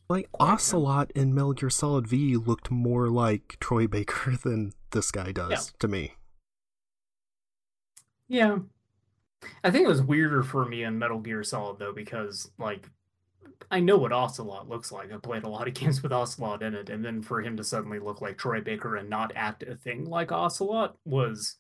Like. 0.08 0.28
Ocelot 0.38 1.10
in 1.12 1.34
Metal 1.34 1.54
Gear 1.54 1.70
Solid 1.70 2.06
V 2.06 2.36
looked 2.36 2.70
more 2.70 3.08
like 3.08 3.56
Troy 3.60 3.86
Baker 3.86 4.36
than 4.42 4.72
this 4.90 5.10
guy 5.10 5.32
does 5.32 5.50
Yeah. 5.50 5.76
to 5.78 5.88
me. 5.88 6.14
Yeah, 8.28 8.58
I 9.64 9.70
think 9.70 9.84
it 9.84 9.88
was 9.88 10.02
weirder 10.02 10.42
for 10.42 10.64
me 10.64 10.82
in 10.84 10.98
Metal 10.98 11.18
Gear 11.20 11.42
Solid 11.44 11.78
though 11.78 11.92
because 11.92 12.50
like 12.58 12.88
I 13.70 13.80
know 13.80 13.96
what 13.96 14.12
Ocelot 14.12 14.68
looks 14.68 14.90
like. 14.92 15.12
I 15.12 15.16
played 15.16 15.44
a 15.44 15.48
lot 15.48 15.68
of 15.68 15.74
games 15.82 16.02
with 16.02 16.12
Ocelot 16.12 16.62
in 16.62 16.74
it, 16.74 16.90
and 16.90 17.04
then 17.04 17.22
for 17.22 17.40
him 17.42 17.56
to 17.56 17.64
suddenly 17.64 17.98
look 17.98 18.20
like 18.20 18.38
Troy 18.38 18.60
Baker 18.60 18.96
and 18.96 19.08
not 19.08 19.32
act 19.34 19.62
a 19.62 19.76
thing 19.76 20.04
like 20.04 20.32
Ocelot 20.32 20.96
was 21.04 21.56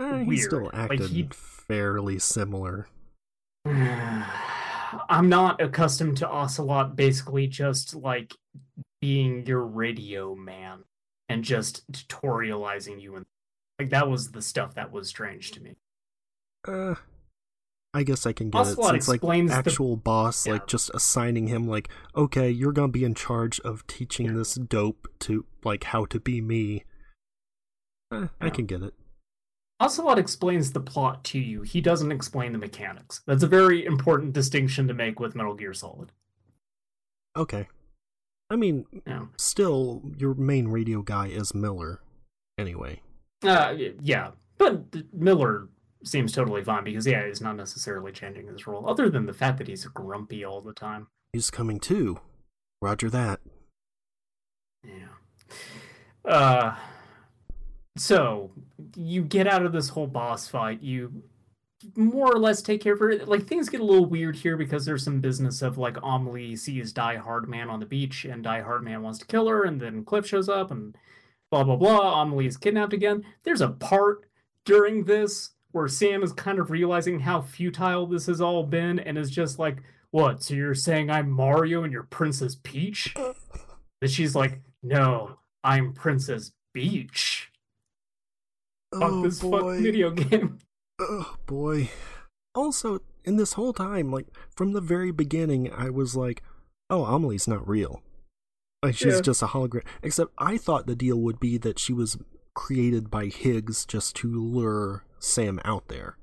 he 0.00 0.24
Weird. 0.24 0.40
still 0.40 0.64
Like, 0.64 0.74
acted 0.74 1.10
he- 1.10 1.28
fairly 1.32 2.18
similar. 2.18 2.88
I'm 3.66 5.28
not 5.28 5.60
accustomed 5.60 6.16
to 6.18 6.28
Ocelot 6.28 6.96
basically 6.96 7.46
just 7.46 7.94
like 7.94 8.34
being 9.00 9.46
your 9.46 9.64
radio 9.64 10.34
man 10.34 10.84
and 11.28 11.44
just 11.44 11.90
tutorializing 11.92 13.00
you 13.00 13.16
and 13.16 13.24
like 13.78 13.90
that 13.90 14.08
was 14.08 14.32
the 14.32 14.42
stuff 14.42 14.74
that 14.74 14.90
was 14.90 15.08
strange 15.08 15.52
to 15.52 15.60
me. 15.62 15.76
Uh, 16.66 16.94
I 17.92 18.04
guess 18.04 18.24
I 18.24 18.32
can 18.32 18.50
get 18.50 18.58
Ocelot 18.60 18.94
it. 18.94 18.98
Since 19.02 19.08
like 19.08 19.16
explains 19.16 19.50
the- 19.50 19.56
actual 19.56 19.96
boss, 19.96 20.46
Yeah. 20.46 20.54
like 20.54 20.66
just 20.68 20.90
assigning 20.94 21.48
him 21.48 21.66
like, 21.66 21.88
okay, 22.14 22.48
you're 22.50 22.72
gonna 22.72 22.88
be 22.88 23.04
in 23.04 23.14
charge 23.14 23.58
of 23.60 23.86
teaching 23.86 24.26
Yeah. 24.26 24.32
this 24.34 24.54
dope 24.54 25.08
to 25.20 25.44
like 25.64 25.84
how 25.84 26.04
to 26.06 26.20
be 26.20 26.40
me. 26.40 26.84
Eh, 28.12 28.28
I 28.40 28.50
can 28.50 28.66
get 28.66 28.82
it. 28.82 28.94
Ocelot 29.80 30.18
explains 30.18 30.72
the 30.72 30.80
plot 30.80 31.24
to 31.24 31.38
you. 31.38 31.62
He 31.62 31.80
doesn't 31.80 32.12
explain 32.12 32.52
the 32.52 32.58
mechanics. 32.58 33.22
That's 33.26 33.42
a 33.42 33.46
very 33.48 33.84
important 33.84 34.34
distinction 34.34 34.86
to 34.88 34.94
make 34.94 35.18
with 35.18 35.34
Metal 35.34 35.54
Gear 35.54 35.72
Solid. 35.72 36.12
Okay. 37.36 37.68
I 38.50 38.56
mean, 38.56 38.84
Yeah. 39.06 39.26
still, 39.38 40.02
your 40.16 40.34
main 40.34 40.68
radio 40.68 41.02
guy 41.02 41.28
is 41.28 41.54
Miller. 41.54 42.02
Anyway. 42.58 43.02
Uh, 43.42 43.74
yeah, 44.00 44.32
but 44.58 45.14
Miller 45.14 45.68
seems 46.04 46.32
totally 46.32 46.64
fine 46.64 46.84
because 46.84 47.06
yeah, 47.06 47.26
he's 47.26 47.40
not 47.40 47.56
necessarily 47.56 48.12
changing 48.12 48.46
his 48.46 48.66
role, 48.66 48.88
other 48.88 49.08
than 49.10 49.26
the 49.26 49.32
fact 49.32 49.58
that 49.58 49.68
he's 49.68 49.84
grumpy 49.86 50.44
all 50.44 50.60
the 50.60 50.72
time. 50.72 51.08
He's 51.32 51.50
coming 51.50 51.78
too. 51.78 52.20
Roger 52.82 53.10
that. 53.10 53.40
Yeah. 54.84 55.08
Uh 56.24 56.76
so 57.96 58.50
you 58.96 59.22
get 59.22 59.46
out 59.46 59.64
of 59.64 59.72
this 59.72 59.90
whole 59.90 60.06
boss 60.06 60.48
fight, 60.48 60.80
you 60.80 61.22
more 61.96 62.32
or 62.32 62.38
less 62.38 62.62
take 62.62 62.82
care 62.82 62.94
of 62.94 63.02
it. 63.02 63.28
Like 63.28 63.46
things 63.46 63.68
get 63.68 63.80
a 63.80 63.84
little 63.84 64.06
weird 64.06 64.36
here 64.36 64.56
because 64.56 64.84
there's 64.84 65.04
some 65.04 65.20
business 65.20 65.62
of 65.62 65.78
like 65.78 65.96
Amelie 66.02 66.56
sees 66.56 66.92
Die 66.92 67.16
Hard 67.16 67.48
Man 67.48 67.68
on 67.68 67.80
the 67.80 67.86
beach 67.86 68.24
and 68.24 68.42
Die 68.42 68.60
Hard 68.60 68.84
Man 68.84 69.02
wants 69.02 69.18
to 69.20 69.26
kill 69.26 69.48
her 69.48 69.64
and 69.64 69.80
then 69.80 70.04
Cliff 70.04 70.26
shows 70.26 70.48
up 70.48 70.70
and 70.70 70.96
blah 71.50 71.64
blah 71.64 71.76
blah. 71.76 72.22
Amelie 72.22 72.46
is 72.46 72.56
kidnapped 72.56 72.92
again. 72.92 73.24
There's 73.44 73.60
a 73.60 73.68
part 73.68 74.26
during 74.64 75.04
this 75.04 75.50
where 75.72 75.88
Sam 75.88 76.22
is 76.22 76.32
kind 76.32 76.58
of 76.58 76.70
realizing 76.70 77.20
how 77.20 77.40
futile 77.42 78.06
this 78.06 78.26
has 78.26 78.40
all 78.40 78.64
been 78.64 78.98
and 78.98 79.16
is 79.18 79.30
just 79.30 79.58
like, 79.58 79.82
What, 80.10 80.42
so 80.42 80.54
you're 80.54 80.74
saying 80.74 81.10
I'm 81.10 81.30
Mario 81.30 81.82
and 81.84 81.92
you're 81.92 82.04
Princess 82.04 82.56
Peach? 82.62 83.14
That 84.00 84.10
she's 84.10 84.34
like, 84.34 84.60
No, 84.82 85.36
I'm 85.62 85.92
Princess 85.92 86.52
Beach. 86.72 87.50
Fuck 88.94 89.02
oh 89.02 89.22
this 89.22 89.40
boy. 89.40 89.74
fuck 89.74 89.82
video 89.82 90.10
game. 90.10 90.58
Oh 91.02 91.36
boy. 91.46 91.88
also 92.54 93.00
in 93.24 93.36
this 93.36 93.54
whole 93.54 93.72
time, 93.72 94.10
like 94.10 94.26
from 94.54 94.72
the 94.72 94.80
very 94.82 95.10
beginning, 95.12 95.72
I 95.72 95.88
was 95.88 96.14
like, 96.16 96.42
"Oh, 96.90 97.04
Amelie's 97.04 97.48
not 97.48 97.66
real. 97.66 98.02
Like 98.82 98.96
she's 98.96 99.14
Yeah. 99.14 99.20
just 99.22 99.40
a 99.42 99.46
hologram." 99.46 99.84
Except 100.02 100.30
I 100.36 100.58
thought 100.58 100.86
the 100.86 100.94
deal 100.96 101.16
would 101.18 101.40
be 101.40 101.56
that 101.58 101.78
she 101.78 101.92
was 101.94 102.18
created 102.54 103.10
by 103.10 103.26
Higgs 103.26 103.84
just 103.84 104.16
to 104.16 104.28
lure 104.28 105.04
Sam 105.18 105.60
out 105.64 105.88
there. 105.88 106.16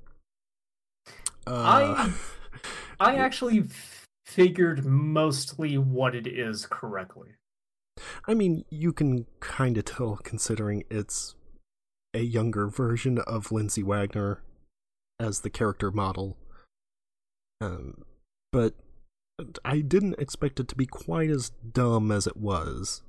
Uh, 1.46 2.10
I 3.00 3.14
actually 3.16 3.60
f- 3.60 4.06
figured 4.26 4.84
mostly 4.84 5.78
what 5.78 6.14
it 6.14 6.26
is 6.26 6.66
correctly. 6.66 7.30
I 8.26 8.34
mean, 8.34 8.64
you 8.70 8.92
can 8.92 9.26
kind 9.40 9.76
of 9.78 9.84
tell 9.84 10.16
considering 10.16 10.84
it's 10.90 11.34
a 12.14 12.20
younger 12.20 12.68
version 12.68 13.18
of 13.18 13.52
Lindsay 13.52 13.82
Wagner 13.82 14.42
as 15.20 15.40
the 15.40 15.50
character 15.50 15.90
model. 15.90 16.36
Um, 17.60 18.04
but 18.52 18.74
I 19.64 19.80
didn't 19.80 20.18
expect 20.18 20.60
it 20.60 20.68
to 20.68 20.76
be 20.76 20.86
quite 20.86 21.30
as 21.30 21.50
dumb 21.50 22.10
as 22.10 22.26
it 22.26 22.36
was. 22.36 23.02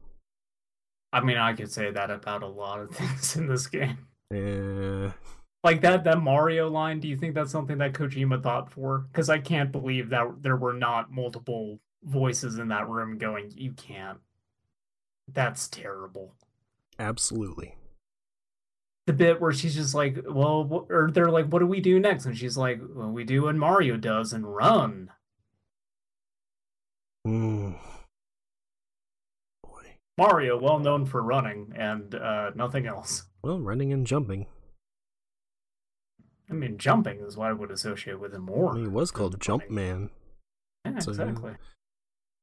I 1.12 1.22
mean, 1.22 1.38
I 1.38 1.54
could 1.54 1.72
say 1.72 1.92
that 1.92 2.12
about 2.12 2.44
a 2.44 2.48
lot 2.48 2.80
of 2.80 2.92
things 2.96 3.36
in 3.36 3.48
this 3.48 3.68
game. 3.68 3.98
Eh, 4.32 5.12
Like 5.64 5.82
that 5.82 6.04
that 6.04 6.22
Mario 6.22 6.70
line, 6.70 7.00
do 7.00 7.08
you 7.08 7.18
think 7.18 7.34
that's 7.36 7.52
something 7.52 7.78
that 7.80 7.94
Kojima 7.94 8.42
thought 8.44 8.72
for? 8.72 9.00
Because 9.12 9.30
I 9.30 9.40
can't 9.40 9.72
believe 9.72 10.10
that 10.10 10.42
there 10.44 10.56
were 10.56 10.74
not 10.74 11.12
multiple 11.12 11.80
voices 12.04 12.60
in 12.60 12.68
that 12.70 12.88
room 12.88 13.18
going, 13.18 13.52
"You 13.56 13.74
can't." 13.74 14.20
That's 15.28 15.68
terrible. 15.68 16.36
absolutely. 16.98 17.76
The 19.08 19.14
bit 19.14 19.42
where 19.42 19.52
she's 19.54 19.74
just 19.76 19.96
like, 19.96 20.20
"Well," 20.28 20.86
or 20.90 21.10
they're 21.12 21.32
like, 21.32 21.48
"What 21.48 21.60
do 21.60 21.66
we 21.68 21.82
do 21.82 22.00
next?" 22.00 22.26
And 22.26 22.38
she's 22.38 22.58
like, 22.58 22.80
"Well, 22.94 23.10
we 23.12 23.24
do 23.24 23.44
what 23.44 23.56
Mario 23.56 23.98
does 23.98 24.32
and 24.34 24.46
run." 24.56 25.10
Mm. 27.28 27.76
Mario, 30.20 30.58
well 30.60 30.80
known 30.80 31.06
for 31.06 31.22
running 31.24 31.74
and 31.76 32.14
uh, 32.14 32.52
nothing 32.56 32.86
else. 32.86 33.24
Well, 33.42 33.60
running 33.60 33.92
and 33.94 34.06
jumping. 34.06 34.46
I 36.50 36.54
mean, 36.54 36.78
jumping 36.78 37.20
is 37.20 37.38
what 37.38 37.50
I 37.50 37.54
would 37.54 37.72
associate 37.72 38.20
with 38.20 38.34
him 38.34 38.44
more. 38.44 38.76
He 38.76 38.88
was 38.88 39.12
called 39.12 39.34
the 39.34 39.38
Jump. 39.38 39.70
Man. 39.70 40.10
Yeah, 40.86 41.00
So, 41.00 41.12
yeah. 41.12 41.22
exactly. 41.30 41.54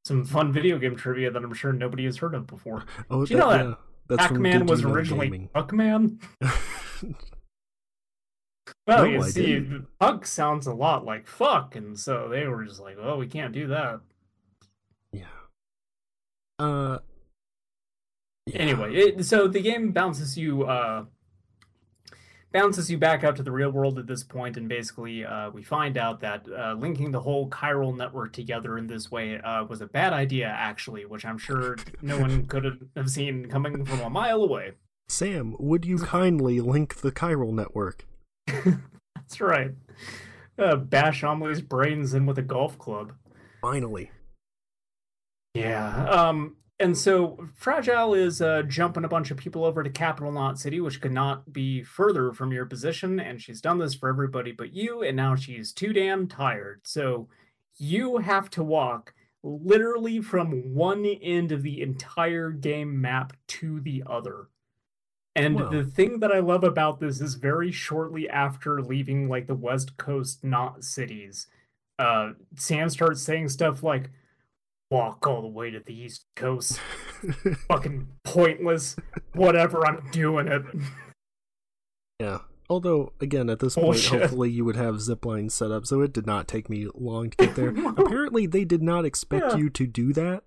Some 0.05 0.24
fun 0.24 0.53
video 0.53 0.79
game 0.79 0.95
trivia 0.97 1.31
that 1.31 1.43
I'm 1.43 1.53
sure 1.53 1.72
nobody 1.72 2.05
has 2.05 2.16
heard 2.18 2.35
of 2.35 2.47
before. 2.47 2.85
Oh, 3.11 3.27
Do 3.27 3.35
you 3.35 3.41
know 3.41 3.51
that 3.51 3.64
yeah, 3.66 3.74
that's 4.09 4.22
Pac-Man 4.29 4.66
was 4.66 4.85
originally. 4.85 5.49
Puckman. 5.55 6.20
Well, 8.87 8.99
No, 8.99 9.05
you 9.05 9.20
I 9.22 9.29
see, 9.29 9.47
didn't. 9.47 9.87
Puck 9.99 10.27
sounds 10.27 10.66
a 10.66 10.74
lot 10.74 11.05
like 11.05 11.27
fuck, 11.27 11.74
and 11.77 11.99
so 11.99 12.29
they 12.29 12.47
were 12.47 12.64
just 12.64 12.81
like, 12.81 12.97
"Oh, 13.01 13.16
we 13.16 13.27
can't 13.27 13.53
do 13.53 13.66
that." 13.68 14.01
yeah. 15.12 15.24
Uh. 16.59 16.99
Yeah. 18.47 18.59
Anyway, 18.59 18.94
it, 18.94 19.24
so 19.24 19.49
the 19.49 19.61
game 19.61 19.92
bounces 19.92 20.38
you, 20.38 20.64
uh, 20.64 21.05
bounces 22.53 22.90
you 22.90 22.97
back 22.97 23.24
out 23.24 23.36
to 23.36 23.42
the 23.42 23.51
real 23.51 23.70
world 23.70 23.99
at 23.99 24.07
this 24.07 24.22
point, 24.22 24.57
and 24.57 24.68
basically, 24.68 25.24
uh, 25.24 25.51
we 25.51 25.62
find 25.62 25.99
out 25.99 26.20
that 26.20 26.47
uh, 26.49 26.74
linking 26.74 27.11
the 27.11 27.20
whole 27.20 27.51
chiral 27.51 27.97
network 27.97 28.32
together 28.32 28.78
in 28.78 28.86
this 28.86 29.11
way 29.11 29.38
uh, 29.40 29.64
was 29.64 29.80
a 29.80 29.86
bad 29.86 30.12
idea, 30.12 30.47
actually, 30.47 31.05
which 31.05 31.24
I'm 31.24 31.38
sure 31.38 31.76
no 32.01 32.18
one 32.18 32.47
could 32.49 32.88
have 32.97 33.11
seen 33.11 33.47
coming 33.47 33.84
from 33.84 34.01
a 34.01 34.11
mile 34.11 34.42
away. 34.42 34.72
Sam, 35.09 35.55
would 35.59 35.84
you 35.84 35.99
kindly 35.99 36.61
link 36.61 36.97
the 36.97 37.12
chiral 37.12 37.53
network? 37.53 38.07
That's 38.47 39.40
right. 39.40 39.72
Uh, 40.59 40.76
bash 40.76 41.22
Amelie's 41.22 41.61
brains 41.61 42.14
in 42.14 42.26
with 42.26 42.38
a 42.38 42.42
golf 42.42 42.78
club. 42.78 43.12
Finally. 43.61 44.11
Yeah. 45.55 46.07
Um. 46.09 46.57
And 46.79 46.97
so 46.97 47.47
Fragile 47.55 48.12
is 48.12 48.43
uh, 48.43 48.62
jumping 48.62 49.05
a 49.05 49.09
bunch 49.09 49.31
of 49.31 49.39
people 49.39 49.64
over 49.64 49.83
to 49.83 49.89
Capital 49.89 50.31
Knot 50.31 50.59
City, 50.59 50.81
which 50.81 51.01
could 51.01 51.12
not 51.12 51.53
be 51.53 51.83
further 51.83 52.33
from 52.33 52.53
your 52.53 52.66
position. 52.66 53.18
And 53.18 53.41
she's 53.41 53.62
done 53.62 53.79
this 53.79 53.95
for 53.95 54.11
everybody 54.11 54.53
but 54.53 54.74
you. 54.74 55.03
And 55.03 55.16
now 55.16 55.37
she's 55.37 55.72
too 55.72 55.95
damn 55.95 56.29
tired. 56.29 56.83
So 56.85 57.29
you 57.79 58.18
have 58.18 58.51
to 58.51 58.62
walk 58.62 59.14
literally 59.43 60.20
from 60.20 60.74
one 60.74 61.07
end 61.07 61.53
of 61.53 61.62
the 61.62 61.81
entire 61.81 62.51
game 62.51 63.01
map 63.01 63.33
to 63.47 63.81
the 63.81 64.03
other. 64.07 64.49
And 65.35 65.59
the 65.59 65.85
thing 65.85 66.20
that 66.20 66.33
I 66.33 66.39
love 66.39 66.64
about 66.64 66.99
this 66.99 67.20
is 67.20 67.35
very 67.35 67.70
shortly 67.70 68.27
after 68.29 68.83
leaving 68.83 69.29
like 69.29 69.47
the 69.47 69.55
West 69.55 69.97
Coast 69.99 70.43
not 70.43 70.83
cities, 70.83 71.47
uh, 71.99 72.33
Sam 72.57 72.89
starts 72.89 73.22
saying 73.22 73.51
stuff 73.51 73.83
like, 73.83 74.11
walk 74.91 75.26
all 75.26 75.43
the 75.43 75.49
way 75.49 75.70
to 75.70 75.80
the 75.80 75.95
East 75.99 76.26
Coast. 76.37 76.78
Fucking 77.68 78.09
pointless. 78.24 78.97
Whatever, 79.34 79.87
I'm 79.87 80.09
doing 80.11 80.49
it. 80.49 80.62
yeah. 82.20 82.39
Although, 82.68 83.12
again, 83.20 83.49
at 83.49 83.61
this 83.61 83.76
point, 83.76 84.05
hopefully 84.07 84.51
you 84.51 84.64
would 84.64 84.74
have 84.74 85.01
zip 85.01 85.24
lines 85.24 85.55
set 85.55 85.70
up, 85.70 85.87
so 85.87 86.01
it 86.01 86.12
did 86.12 86.26
not 86.26 86.49
take 86.49 86.68
me 86.68 86.89
long 86.95 87.30
to 87.30 87.37
get 87.37 87.55
there. 87.55 87.68
Apparently, 87.97 88.47
they 88.47 88.64
did 88.64 88.82
not 88.82 89.05
expect 89.05 89.53
Yeah. 89.53 89.57
you 89.57 89.70
to 89.70 89.87
do 89.87 90.12
that 90.14 90.43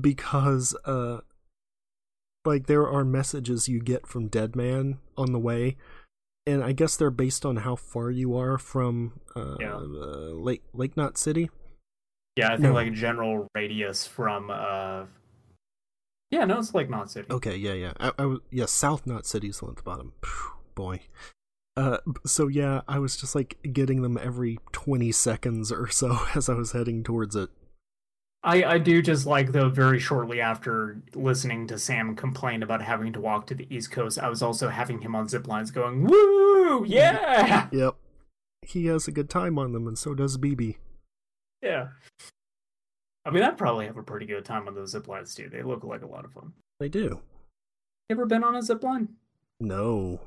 because, 0.00 0.74
uh, 0.84 1.18
like, 2.44 2.66
there 2.66 2.88
are 2.88 3.04
messages 3.04 3.68
you 3.68 3.80
get 3.80 4.04
from 4.08 4.26
Dead 4.26 4.56
Man 4.56 4.98
on 5.16 5.30
the 5.30 5.38
way, 5.38 5.76
and 6.44 6.64
I 6.64 6.72
guess 6.72 6.96
they're 6.96 7.08
based 7.08 7.46
on 7.46 7.58
how 7.58 7.76
far 7.76 8.10
you 8.10 8.36
are 8.36 8.58
from 8.58 9.20
uh, 9.36 9.54
Yeah. 9.60 9.74
uh, 9.76 10.32
Lake 10.34 10.64
Lake 10.72 10.96
Knot 10.96 11.18
City. 11.18 11.50
Yeah, 12.36 12.48
I 12.48 12.50
think 12.50 12.60
No. 12.62 12.72
like 12.72 12.88
a 12.88 12.90
general 12.90 13.48
radius 13.54 14.06
from 14.06 14.50
uh 14.50 15.04
Yeah, 16.30 16.44
no, 16.44 16.58
it's 16.58 16.74
like 16.74 16.88
Knot 16.88 17.10
City. 17.10 17.26
Okay, 17.30 17.56
yeah, 17.56 17.72
yeah. 17.72 17.92
I, 17.98 18.12
I 18.18 18.24
was, 18.26 18.38
yeah, 18.50 18.66
South 18.66 19.06
Knot 19.06 19.26
City's 19.26 19.58
the 19.58 19.64
one 19.66 19.72
at 19.72 19.76
the 19.78 19.82
bottom. 19.82 20.12
Phew, 20.22 20.52
boy. 20.74 21.00
Uh, 21.76 21.98
so 22.26 22.48
yeah, 22.48 22.82
I 22.88 22.98
was 22.98 23.16
just 23.16 23.34
like 23.34 23.56
getting 23.72 24.02
them 24.02 24.18
every 24.20 24.58
20 24.72 25.12
seconds 25.12 25.72
or 25.72 25.88
so 25.88 26.18
as 26.34 26.48
I 26.48 26.54
was 26.54 26.72
heading 26.72 27.02
towards 27.02 27.34
it. 27.36 27.50
I, 28.42 28.64
I 28.64 28.78
do 28.78 29.02
just 29.02 29.26
like 29.26 29.52
though 29.52 29.68
very 29.68 29.98
shortly 29.98 30.40
after 30.40 31.02
listening 31.14 31.66
to 31.66 31.78
Sam 31.78 32.16
complain 32.16 32.62
about 32.62 32.80
having 32.80 33.12
to 33.12 33.20
walk 33.20 33.46
to 33.48 33.54
the 33.54 33.66
East 33.68 33.90
Coast, 33.90 34.18
I 34.18 34.28
was 34.30 34.40
also 34.40 34.68
having 34.70 35.00
him 35.02 35.14
on 35.14 35.28
zip 35.28 35.46
lines 35.46 35.70
going, 35.70 36.04
Woo! 36.04 36.84
Yeah! 36.86 37.68
Yep. 37.70 37.96
He 38.62 38.86
has 38.86 39.06
a 39.08 39.12
good 39.12 39.28
time 39.28 39.58
on 39.58 39.72
them, 39.72 39.86
and 39.86 39.98
so 39.98 40.14
does 40.14 40.38
BB. 40.38 40.76
Yeah. 41.62 41.88
I 43.24 43.30
mean 43.30 43.42
I'd 43.42 43.58
probably 43.58 43.86
have 43.86 43.96
a 43.98 44.02
pretty 44.02 44.26
good 44.26 44.44
time 44.44 44.66
on 44.66 44.74
those 44.74 44.90
zip 44.92 45.06
lines 45.08 45.34
too. 45.34 45.48
They 45.50 45.62
look 45.62 45.84
like 45.84 46.02
a 46.02 46.06
lot 46.06 46.24
of 46.24 46.32
fun. 46.32 46.52
They 46.78 46.88
do. 46.88 47.20
You 48.08 48.16
ever 48.16 48.26
been 48.26 48.42
on 48.44 48.56
a 48.56 48.62
zip 48.62 48.82
line? 48.82 49.08
No. 49.60 50.20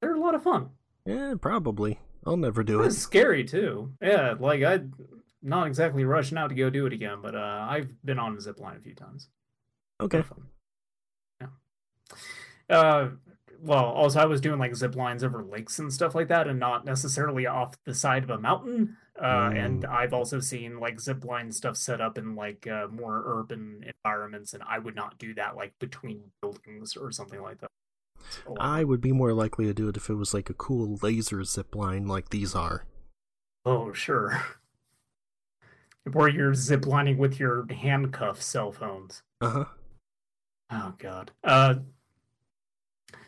They're 0.00 0.14
a 0.14 0.20
lot 0.20 0.34
of 0.34 0.42
fun. 0.42 0.70
Yeah, 1.04 1.34
probably. 1.40 2.00
I'll 2.26 2.36
never 2.36 2.62
do 2.62 2.78
It 2.80 2.82
it. 2.82 2.86
was 2.86 2.98
scary 2.98 3.44
too. 3.44 3.92
Yeah, 4.00 4.34
like 4.38 4.62
I'm 4.62 4.94
not 5.42 5.66
exactly 5.66 6.04
rushing 6.04 6.38
out 6.38 6.48
to 6.48 6.54
go 6.54 6.70
do 6.70 6.86
it 6.86 6.92
again, 6.92 7.18
but 7.22 7.34
uh, 7.34 7.66
I've 7.68 7.90
been 8.04 8.18
on 8.18 8.36
a 8.36 8.40
zip 8.40 8.60
line 8.60 8.76
a 8.76 8.80
few 8.80 8.94
times. 8.94 9.28
Okay. 10.00 10.22
Yeah. 11.40 11.48
Uh, 12.68 13.08
well, 13.62 13.84
also 13.84 14.20
I 14.20 14.24
was 14.26 14.40
doing 14.40 14.58
like 14.58 14.74
zip 14.74 14.96
lines 14.96 15.22
over 15.22 15.42
lakes 15.42 15.78
and 15.78 15.92
stuff 15.92 16.14
like 16.14 16.28
that, 16.28 16.46
and 16.48 16.58
not 16.58 16.84
necessarily 16.84 17.46
off 17.46 17.76
the 17.84 17.94
side 17.94 18.22
of 18.24 18.30
a 18.30 18.38
mountain. 18.38 18.96
Uh, 19.22 19.50
and 19.54 19.82
Mm. 19.82 19.90
I've 19.90 20.14
also 20.14 20.40
seen 20.40 20.80
like 20.80 20.98
zip 20.98 21.24
line 21.24 21.52
stuff 21.52 21.76
set 21.76 22.00
up 22.00 22.16
in 22.16 22.34
like 22.34 22.66
uh, 22.66 22.86
more 22.90 23.22
urban 23.26 23.84
environments, 24.04 24.54
and 24.54 24.62
I 24.66 24.78
would 24.78 24.94
not 24.94 25.18
do 25.18 25.34
that 25.34 25.56
like 25.56 25.78
between 25.78 26.30
buildings 26.40 26.96
or 26.96 27.12
something 27.12 27.42
like 27.42 27.60
that. 27.60 27.70
I 28.58 28.84
would 28.84 29.00
be 29.00 29.12
more 29.12 29.32
likely 29.34 29.66
to 29.66 29.74
do 29.74 29.88
it 29.88 29.96
if 29.96 30.08
it 30.08 30.14
was 30.14 30.32
like 30.32 30.48
a 30.48 30.54
cool 30.54 30.98
laser 31.02 31.44
zip 31.44 31.74
line 31.74 32.06
like 32.06 32.30
these 32.30 32.54
are. 32.54 32.86
Oh, 33.66 33.92
sure. 33.92 34.42
Where 36.12 36.28
you're 36.28 36.52
ziplining 36.52 37.18
with 37.18 37.38
your 37.38 37.66
handcuff 37.70 38.40
cell 38.40 38.72
phones. 38.72 39.22
Uh 39.40 39.50
huh. 39.50 39.64
Oh 40.70 40.94
god. 40.98 41.32
Uh 41.44 41.74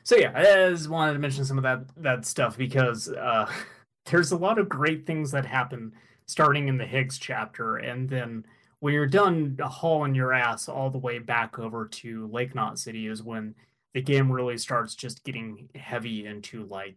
so 0.04 0.16
yeah, 0.16 0.32
I 0.34 0.70
just 0.70 0.88
wanted 0.88 1.12
to 1.14 1.18
mention 1.18 1.44
some 1.44 1.58
of 1.58 1.64
that 1.64 1.84
that 1.96 2.24
stuff 2.24 2.56
because 2.56 3.08
uh 3.08 3.50
there's 4.06 4.32
a 4.32 4.36
lot 4.36 4.58
of 4.58 4.68
great 4.68 5.06
things 5.06 5.30
that 5.30 5.46
happen 5.46 5.92
starting 6.26 6.68
in 6.68 6.78
the 6.78 6.86
Higgs 6.86 7.18
chapter 7.18 7.76
and 7.76 8.08
then 8.08 8.44
when 8.80 8.94
you're 8.94 9.06
done 9.06 9.56
hauling 9.62 10.12
your 10.12 10.32
ass 10.32 10.68
all 10.68 10.90
the 10.90 10.98
way 10.98 11.20
back 11.20 11.56
over 11.56 11.86
to 11.86 12.26
Lake 12.26 12.52
Knot 12.52 12.80
City 12.80 13.06
is 13.06 13.22
when 13.22 13.54
the 13.94 14.02
game 14.02 14.30
really 14.30 14.58
starts 14.58 14.96
just 14.96 15.22
getting 15.22 15.68
heavy 15.76 16.26
into 16.26 16.64
like 16.64 16.96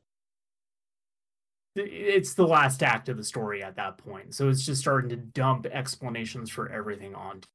it's 1.75 2.33
the 2.33 2.47
last 2.47 2.81
act 2.81 3.09
of 3.09 3.17
the 3.17 3.23
story 3.23 3.61
at 3.61 3.75
that 3.75 3.97
point. 3.97 4.33
So 4.33 4.49
it's 4.49 4.65
just 4.65 4.81
starting 4.81 5.09
to 5.09 5.15
dump 5.15 5.65
explanations 5.67 6.49
for 6.49 6.71
everything 6.71 7.13
onto 7.13 7.47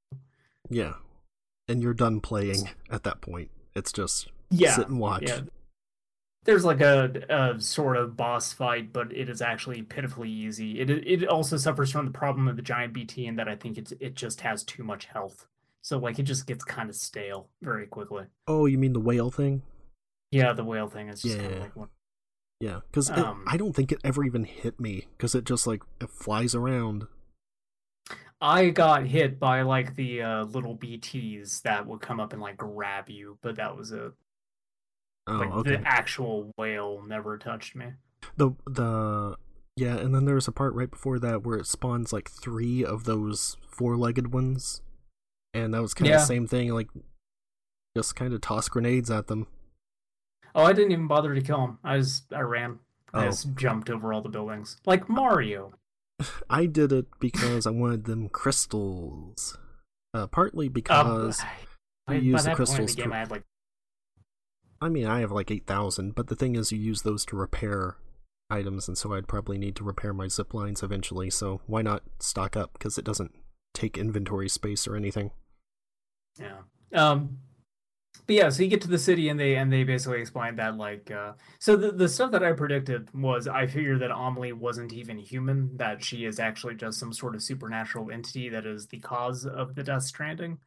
Yeah. 0.68 0.94
And 1.66 1.82
you're 1.82 1.94
done 1.94 2.20
playing 2.20 2.70
at 2.90 3.02
that 3.04 3.20
point. 3.22 3.50
It's 3.74 3.92
just 3.92 4.30
yeah, 4.50 4.76
sit 4.76 4.88
and 4.88 5.00
watch. 5.00 5.24
Yeah. 5.26 5.40
There's 6.44 6.64
like 6.64 6.80
a, 6.80 7.12
a 7.28 7.60
sort 7.60 7.96
of 7.96 8.16
boss 8.16 8.52
fight, 8.52 8.92
but 8.92 9.12
it 9.12 9.28
is 9.28 9.42
actually 9.42 9.82
pitifully 9.82 10.30
easy. 10.30 10.80
It 10.80 10.90
it 10.90 11.28
also 11.28 11.56
suffers 11.56 11.90
from 11.92 12.06
the 12.06 12.12
problem 12.12 12.48
of 12.48 12.56
the 12.56 12.62
giant 12.62 12.92
BT 12.92 13.26
in 13.26 13.36
that 13.36 13.48
I 13.48 13.56
think 13.56 13.78
it's 13.78 13.92
it 14.00 14.14
just 14.14 14.40
has 14.42 14.64
too 14.64 14.82
much 14.84 15.06
health, 15.06 15.46
so 15.82 15.98
like 15.98 16.18
it 16.18 16.24
just 16.24 16.46
gets 16.46 16.64
kind 16.64 16.88
of 16.88 16.96
stale 16.96 17.48
very 17.62 17.86
quickly. 17.86 18.26
Oh, 18.46 18.66
you 18.66 18.76
mean 18.76 18.92
the 18.92 19.00
whale 19.00 19.30
thing? 19.30 19.62
Yeah, 20.30 20.52
the 20.52 20.64
whale 20.64 20.88
thing 20.88 21.08
is 21.08 21.22
just 21.22 21.38
kind 21.38 21.52
Yeah. 21.52 21.56
of 21.56 21.60
like 21.60 21.76
one. 21.76 21.88
Yeah, 22.60 22.80
because 22.90 23.10
Um, 23.10 23.44
I 23.46 23.56
don't 23.56 23.74
think 23.74 23.92
it 23.92 24.00
ever 24.04 24.24
even 24.24 24.44
hit 24.44 24.78
me 24.80 25.08
because 25.16 25.34
it 25.34 25.44
just 25.44 25.66
like 25.66 25.82
it 26.00 26.10
flies 26.10 26.54
around. 26.54 27.06
I 28.40 28.70
got 28.70 29.06
hit 29.06 29.38
by 29.38 29.62
like 29.62 29.94
the 29.96 30.22
uh, 30.22 30.44
little 30.44 30.74
BTS 30.74 31.60
that 31.62 31.86
would 31.86 32.00
come 32.00 32.20
up 32.20 32.32
and 32.32 32.40
like 32.40 32.56
grab 32.56 33.08
you, 33.10 33.38
but 33.42 33.56
that 33.56 33.76
was 33.76 33.92
a 33.92 34.12
Oh, 35.30 35.36
like 35.36 35.50
okay. 35.50 35.76
the 35.76 35.82
actual 35.86 36.50
whale 36.56 37.02
never 37.06 37.38
touched 37.38 37.74
me. 37.76 37.86
The 38.36 38.50
the 38.66 39.36
yeah, 39.76 39.96
and 39.96 40.14
then 40.14 40.24
there's 40.24 40.48
a 40.48 40.52
part 40.52 40.74
right 40.74 40.90
before 40.90 41.18
that 41.20 41.42
where 41.44 41.56
it 41.58 41.66
spawns 41.66 42.12
like 42.12 42.28
three 42.30 42.84
of 42.84 43.04
those 43.04 43.56
four-legged 43.68 44.32
ones, 44.32 44.82
and 45.54 45.72
that 45.72 45.80
was 45.82 45.94
kind 45.94 46.08
of 46.08 46.10
Yeah. 46.12 46.16
the 46.18 46.24
same 46.26 46.46
thing. 46.46 46.70
Like, 46.70 46.88
just 47.96 48.14
kind 48.16 48.34
of 48.34 48.40
toss 48.40 48.68
grenades 48.68 49.10
at 49.10 49.28
them. 49.28 49.46
Oh, 50.54 50.64
I 50.64 50.72
didn't 50.72 50.92
even 50.92 51.06
bother 51.06 51.34
to 51.34 51.40
kill 51.40 51.64
him. 51.64 51.78
I 51.84 51.98
just 51.98 52.32
I 52.32 52.40
ran. 52.40 52.80
I 53.14 53.22
Oh. 53.24 53.26
just 53.30 53.54
jumped 53.56 53.88
over 53.90 54.12
all 54.12 54.20
the 54.22 54.28
buildings 54.28 54.76
like 54.86 55.08
Mario. 55.08 55.72
I 56.50 56.66
did 56.66 56.92
it 56.92 57.06
because 57.18 57.66
I 57.66 57.70
wanted 57.70 58.04
them 58.04 58.28
crystals. 58.28 59.56
Uh, 60.12 60.26
partly 60.26 60.68
because 60.68 61.40
Um, 61.40 61.46
you 61.48 61.56
by, 62.06 62.14
use 62.14 62.42
the 62.44 62.50
that 62.50 62.56
point 62.56 62.68
in 62.70 62.76
crystals 62.76 62.94
the 62.96 63.02
game, 63.02 63.10
to- 63.10 63.16
I 63.16 63.18
had 63.20 63.30
like 63.30 63.44
I 64.80 64.88
mean 64.88 65.06
I 65.06 65.20
have 65.20 65.30
like 65.32 65.50
eight 65.50 65.66
thousand, 65.66 66.14
but 66.14 66.28
the 66.28 66.36
thing 66.36 66.56
is 66.56 66.72
you 66.72 66.78
use 66.78 67.02
those 67.02 67.24
to 67.26 67.36
repair 67.36 67.96
items, 68.48 68.88
and 68.88 68.96
so 68.96 69.12
I'd 69.12 69.28
probably 69.28 69.58
need 69.58 69.76
to 69.76 69.84
repair 69.84 70.12
my 70.12 70.28
zip 70.28 70.54
lines 70.54 70.82
eventually. 70.82 71.30
So 71.30 71.60
why 71.66 71.82
not 71.82 72.02
stock 72.18 72.56
up? 72.56 72.72
Because 72.72 72.98
it 72.98 73.04
doesn't 73.04 73.34
take 73.74 73.98
inventory 73.98 74.48
space 74.48 74.88
or 74.88 74.96
anything. 74.96 75.30
Yeah. 76.38 76.58
Um 76.94 77.38
but 78.26 78.36
yeah, 78.36 78.48
so 78.48 78.62
you 78.62 78.68
get 78.68 78.80
to 78.82 78.88
the 78.88 78.98
city 78.98 79.28
and 79.28 79.38
they 79.38 79.56
and 79.56 79.72
they 79.72 79.84
basically 79.84 80.20
explain 80.20 80.56
that 80.56 80.76
like 80.76 81.10
uh 81.10 81.32
so 81.58 81.76
the 81.76 81.92
the 81.92 82.08
stuff 82.08 82.30
that 82.32 82.42
I 82.42 82.52
predicted 82.52 83.12
was 83.14 83.46
I 83.46 83.66
figured 83.66 84.00
that 84.00 84.14
Amelie 84.14 84.52
wasn't 84.52 84.92
even 84.92 85.18
human, 85.18 85.76
that 85.76 86.02
she 86.04 86.24
is 86.24 86.40
actually 86.40 86.74
just 86.74 86.98
some 86.98 87.12
sort 87.12 87.34
of 87.34 87.42
supernatural 87.42 88.10
entity 88.10 88.48
that 88.48 88.66
is 88.66 88.86
the 88.86 88.98
cause 89.00 89.46
of 89.46 89.74
the 89.74 89.82
Death 89.82 90.04
Stranding. 90.04 90.58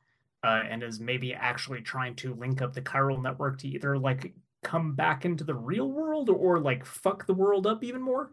Uh, 0.43 0.61
and 0.69 0.83
is 0.83 0.99
maybe 0.99 1.33
actually 1.33 1.81
trying 1.81 2.15
to 2.15 2.33
link 2.35 2.61
up 2.61 2.73
the 2.73 2.81
chiral 2.81 3.21
network 3.21 3.57
to 3.57 3.67
either 3.67 3.97
like 3.97 4.33
come 4.61 4.93
back 4.93 5.23
into 5.23 5.43
the 5.43 5.55
real 5.55 5.89
world 5.89 6.29
or 6.29 6.59
like 6.59 6.85
fuck 6.85 7.25
the 7.25 7.33
world 7.33 7.65
up 7.65 7.83
even 7.83 8.01
more. 8.01 8.31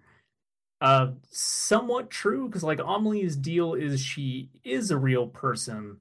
Uh, 0.81 1.13
somewhat 1.31 2.11
true 2.11 2.47
because 2.49 2.65
like 2.65 2.81
Amelie's 2.81 3.37
deal 3.37 3.75
is 3.75 4.01
she 4.01 4.51
is 4.65 4.91
a 4.91 4.97
real 4.97 5.27
person, 5.27 5.99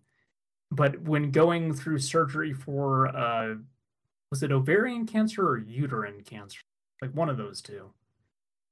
but 0.72 1.02
when 1.02 1.32
going 1.32 1.74
through 1.74 2.00
surgery 2.00 2.54
for 2.54 3.08
uh, 3.16 3.56
was 4.32 4.42
it 4.42 4.52
ovarian 4.52 5.06
cancer 5.06 5.48
or 5.48 5.58
uterine 5.58 6.22
cancer? 6.22 6.62
Like 7.02 7.12
one 7.12 7.30
of 7.30 7.38
those 7.38 7.62
two. 7.62 7.92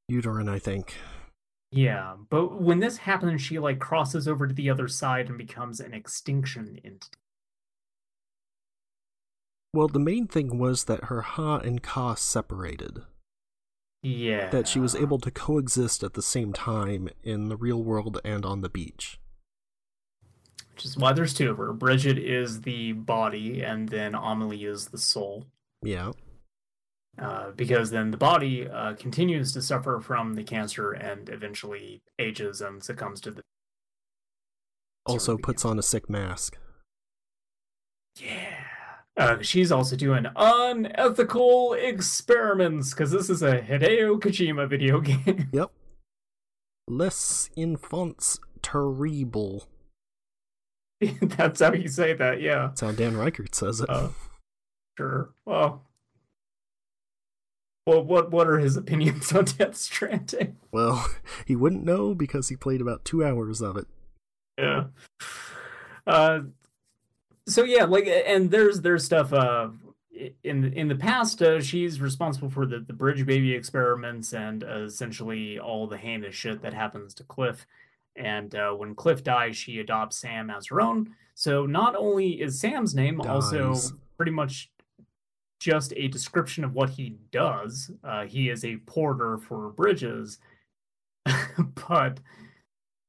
Uterine, 0.08 0.48
I 0.48 0.60
think. 0.60 0.96
Yeah, 1.72 2.16
but 2.30 2.62
when 2.62 2.80
this 2.80 2.98
happens, 2.98 3.42
she 3.42 3.60
like 3.60 3.80
crosses 3.80 4.28
over 4.28 4.48
to 4.48 4.54
the 4.54 4.70
other 4.70 4.88
side 4.88 5.28
and 5.28 5.38
becomes 5.38 5.80
an 5.80 5.94
extinction 5.94 6.80
entity. 6.86 7.18
Well, 9.78 9.88
the 9.88 10.00
main 10.00 10.26
thing 10.26 10.58
was 10.58 10.86
that 10.86 11.04
her 11.04 11.22
Ha 11.22 11.58
and 11.58 11.84
Ka 11.84 12.16
separated. 12.16 13.04
Yeah, 14.02 14.50
That 14.50 14.68
she 14.68 14.80
was 14.80 14.96
able 14.96 15.20
to 15.20 15.30
coexist 15.30 16.02
at 16.02 16.16
the 16.16 16.24
same 16.24 16.52
time 16.52 17.10
in 17.22 17.50
the 17.50 17.56
real 17.56 17.84
world 17.84 18.20
and 18.26 18.44
on 18.44 18.62
the 18.62 18.70
beach. 18.70 19.20
which 20.74 20.84
is 20.84 20.98
why 20.98 21.14
there's 21.14 21.36
two 21.36 21.52
of 21.52 21.58
her. 21.58 21.74
Bridget 21.74 22.18
is 22.18 22.62
the 22.62 22.94
body, 22.94 23.62
and 23.62 23.90
then 23.90 24.16
Amelie 24.16 24.66
is 24.66 24.88
the 24.88 24.98
soul. 24.98 25.46
Yeah. 25.84 26.14
Uh, 27.20 27.52
because 27.52 27.92
then 27.92 28.10
the 28.10 28.18
body 28.18 28.68
uh, 28.68 28.96
continues 28.96 29.54
to 29.54 29.62
suffer 29.62 30.00
from 30.00 30.34
the 30.34 30.44
cancer 30.44 30.92
and 30.92 31.30
eventually 31.30 32.02
ages 32.18 32.62
and 32.62 32.84
succumbs 32.84 33.22
to 33.22 33.30
the. 33.30 33.44
Also 35.06 35.38
puts 35.38 35.64
on 35.64 35.78
a 35.78 35.84
sick 35.84 36.10
mask. 36.10 36.58
Yeah. 38.20 38.57
Uh, 39.18 39.42
she's 39.42 39.72
also 39.72 39.96
doing 39.96 40.26
unethical 40.36 41.74
experiments 41.74 42.92
because 42.92 43.12
this 43.12 43.30
is 43.30 43.42
a 43.42 43.60
Hideo 43.62 44.20
Kojima 44.20 44.70
video 44.70 45.02
game. 45.02 45.50
Yep. 45.52 45.72
Les 46.88 47.50
enfants 47.58 48.40
terrible. 48.62 49.68
That's 51.22 51.62
how 51.62 51.74
you 51.74 51.88
say 51.88 52.14
that, 52.14 52.42
yeah. 52.42 52.68
That's 52.68 52.82
how 52.82 52.92
Dan 52.92 53.18
Reichert 53.18 53.56
says 53.56 53.82
it. 53.82 53.88
Oh. 53.90 54.14
Sure. 54.98 55.30
Well, 55.46 55.84
well, 57.86 58.04
what 58.04 58.32
what 58.32 58.48
are 58.48 58.58
his 58.58 58.76
opinions 58.76 59.32
on 59.34 59.46
Death 59.46 59.78
Stranding? 59.78 60.58
well, 60.72 61.08
he 61.46 61.56
wouldn't 61.56 61.86
know 61.86 62.14
because 62.16 62.50
he 62.50 62.56
played 62.56 62.82
about 62.82 63.06
two 63.06 63.24
hours 63.24 63.62
of 63.62 63.78
it. 63.78 63.88
Yeah. 64.58 64.86
Uh, 66.06 66.40
so 67.48 67.64
yeah, 67.64 67.86
like, 67.86 68.08
and 68.08 68.52
there's 68.52 68.82
there's 68.82 69.04
stuff. 69.04 69.34
Uh, 69.34 69.70
in 70.44 70.74
in 70.74 70.88
the 70.88 70.96
past, 70.96 71.42
uh, 71.42 71.62
she's 71.62 72.02
responsible 72.02 72.50
for 72.50 72.66
the 72.66 72.80
the 72.80 72.94
bridge 72.94 73.26
baby 73.26 73.54
experiments 73.54 74.34
and 74.34 74.64
uh, 74.64 74.84
essentially 74.84 75.60
all 75.60 75.88
the 75.88 75.98
heinous 75.98 76.36
shit 76.36 76.62
that 76.62 76.74
happens 76.74 77.14
to 77.16 77.24
Cliff. 77.24 77.66
And 78.16 78.54
uh, 78.56 78.72
when 78.72 78.96
Cliff 78.96 79.24
dies, 79.24 79.56
she 79.56 79.80
adopts 79.80 80.18
Sam 80.18 80.50
as 80.50 80.68
her 80.68 80.82
own. 80.82 81.14
So 81.36 81.68
not 81.68 81.96
only 81.96 82.42
is 82.42 82.60
Sam's 82.60 82.96
name 82.96 83.22
also 83.22 83.76
pretty 84.18 84.32
much 84.32 84.72
just 85.60 85.94
a 85.96 86.08
description 86.08 86.64
of 86.64 86.74
what 86.74 86.90
he 86.92 87.18
does. 87.32 87.92
Uh, 88.04 88.26
he 88.26 88.50
is 88.50 88.66
a 88.66 88.78
porter 88.78 89.38
for 89.38 89.70
bridges, 89.70 90.40
but 91.88 92.20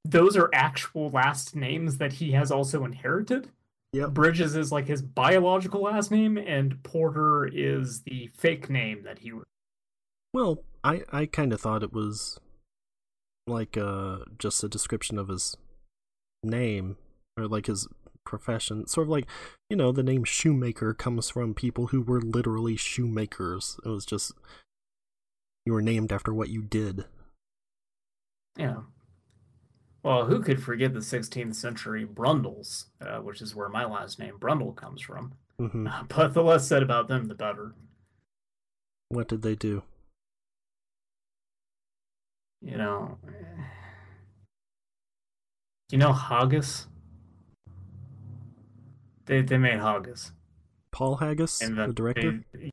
those 0.05 0.37
are 0.37 0.51
actual 0.53 1.11
last 1.11 1.57
names 1.57 1.99
that 1.99 2.15
he 2.15 2.33
has 2.33 2.51
also 2.51 2.85
inherited. 2.85 3.51
Yep. 3.93 4.11
Bridges 4.11 4.55
is 4.55 4.71
like 4.71 4.87
his 4.87 5.01
biological 5.01 5.83
last 5.83 6.11
name, 6.11 6.37
and 6.37 6.83
Porter 6.83 7.47
is 7.47 8.03
the 8.03 8.29
fake 8.37 8.69
name 8.69 9.03
that 9.05 9.21
he. 9.21 9.33
Well, 10.35 10.63
I, 10.85 11.03
I 11.11 11.27
kind 11.27 11.53
of 11.53 11.61
thought 11.61 11.83
it 11.83 11.93
was 11.93 12.39
like 13.47 13.79
uh 13.79 14.19
just 14.39 14.63
a 14.63 14.69
description 14.69 15.19
of 15.19 15.29
his 15.29 15.57
name 16.45 16.97
or 17.39 17.49
like 17.49 17.67
his 17.67 17.89
profession. 18.25 18.87
Sort 18.87 19.07
of 19.07 19.11
like, 19.11 19.27
you 19.71 19.77
know, 19.77 19.91
the 19.91 20.03
name 20.03 20.25
shoemaker 20.25 20.93
comes 20.93 21.31
from 21.31 21.55
people 21.55 21.89
who 21.89 22.03
were 22.03 22.21
literally 22.21 22.77
shoemakers. 22.77 23.81
It 23.85 23.89
was 23.89 24.05
just 24.05 24.33
you 25.65 25.73
were 25.73 25.83
named 25.83 26.13
after 26.13 26.33
what 26.33 26.51
you 26.51 26.63
did. 26.63 27.07
Yeah. 28.57 28.81
Well, 30.03 30.27
who 30.27 30.41
could 30.41 30.63
forget 30.63 30.93
the 30.95 31.01
16th 31.01 31.55
century 31.55 32.05
Brundles, 32.05 32.87
uh, 33.01 33.19
which 33.19 33.43
is 33.43 33.55
where 33.55 33.69
my 33.69 33.85
last 33.85 34.19
name 34.19 34.37
Brundle 34.39 34.75
comes 34.77 35.03
from. 35.03 35.33
hmm 35.59 35.89
But 36.09 36.35
the 36.35 36.43
less 36.43 36.67
said 36.69 36.83
about 36.83 37.09
them, 37.09 37.27
the 37.27 37.35
better. 37.35 37.75
What 39.09 39.29
did 39.29 39.43
they 39.43 39.55
do? 39.55 39.83
You 42.63 42.77
know. 42.77 43.19
You 45.91 45.97
know 45.97 46.13
Haggis? 46.13 46.87
They 49.25 49.41
they 49.41 49.57
made 49.57 49.79
Haggis. 49.81 50.33
Paul 50.93 51.17
Haggis, 51.17 51.63
And 51.63 51.79
the 51.79 51.83
then 51.87 51.95
director? 51.95 52.45
they- 52.53 52.71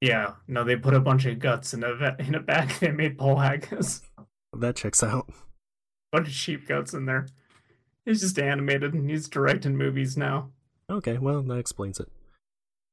yeah, 0.00 0.32
no, 0.48 0.64
they 0.64 0.74
put 0.74 0.92
a 0.92 0.98
bunch 1.00 1.26
of 1.26 1.38
guts 1.38 1.74
in 1.74 1.84
a 1.84 2.16
in 2.18 2.34
a 2.34 2.40
bag. 2.40 2.70
They 2.80 2.90
made 2.90 3.18
Paul 3.18 3.36
Haggis. 3.38 4.02
That 4.52 4.74
checks 4.74 5.04
out. 5.04 5.30
Bunch 6.16 6.28
of 6.28 6.34
sheep 6.34 6.66
guts 6.66 6.94
in 6.94 7.04
there. 7.04 7.26
He's 8.06 8.22
just 8.22 8.38
animated 8.38 8.94
and 8.94 9.10
he's 9.10 9.28
directing 9.28 9.76
movies 9.76 10.16
now. 10.16 10.50
Okay, 10.90 11.18
well, 11.18 11.42
that 11.42 11.58
explains 11.58 12.00
it. 12.00 12.08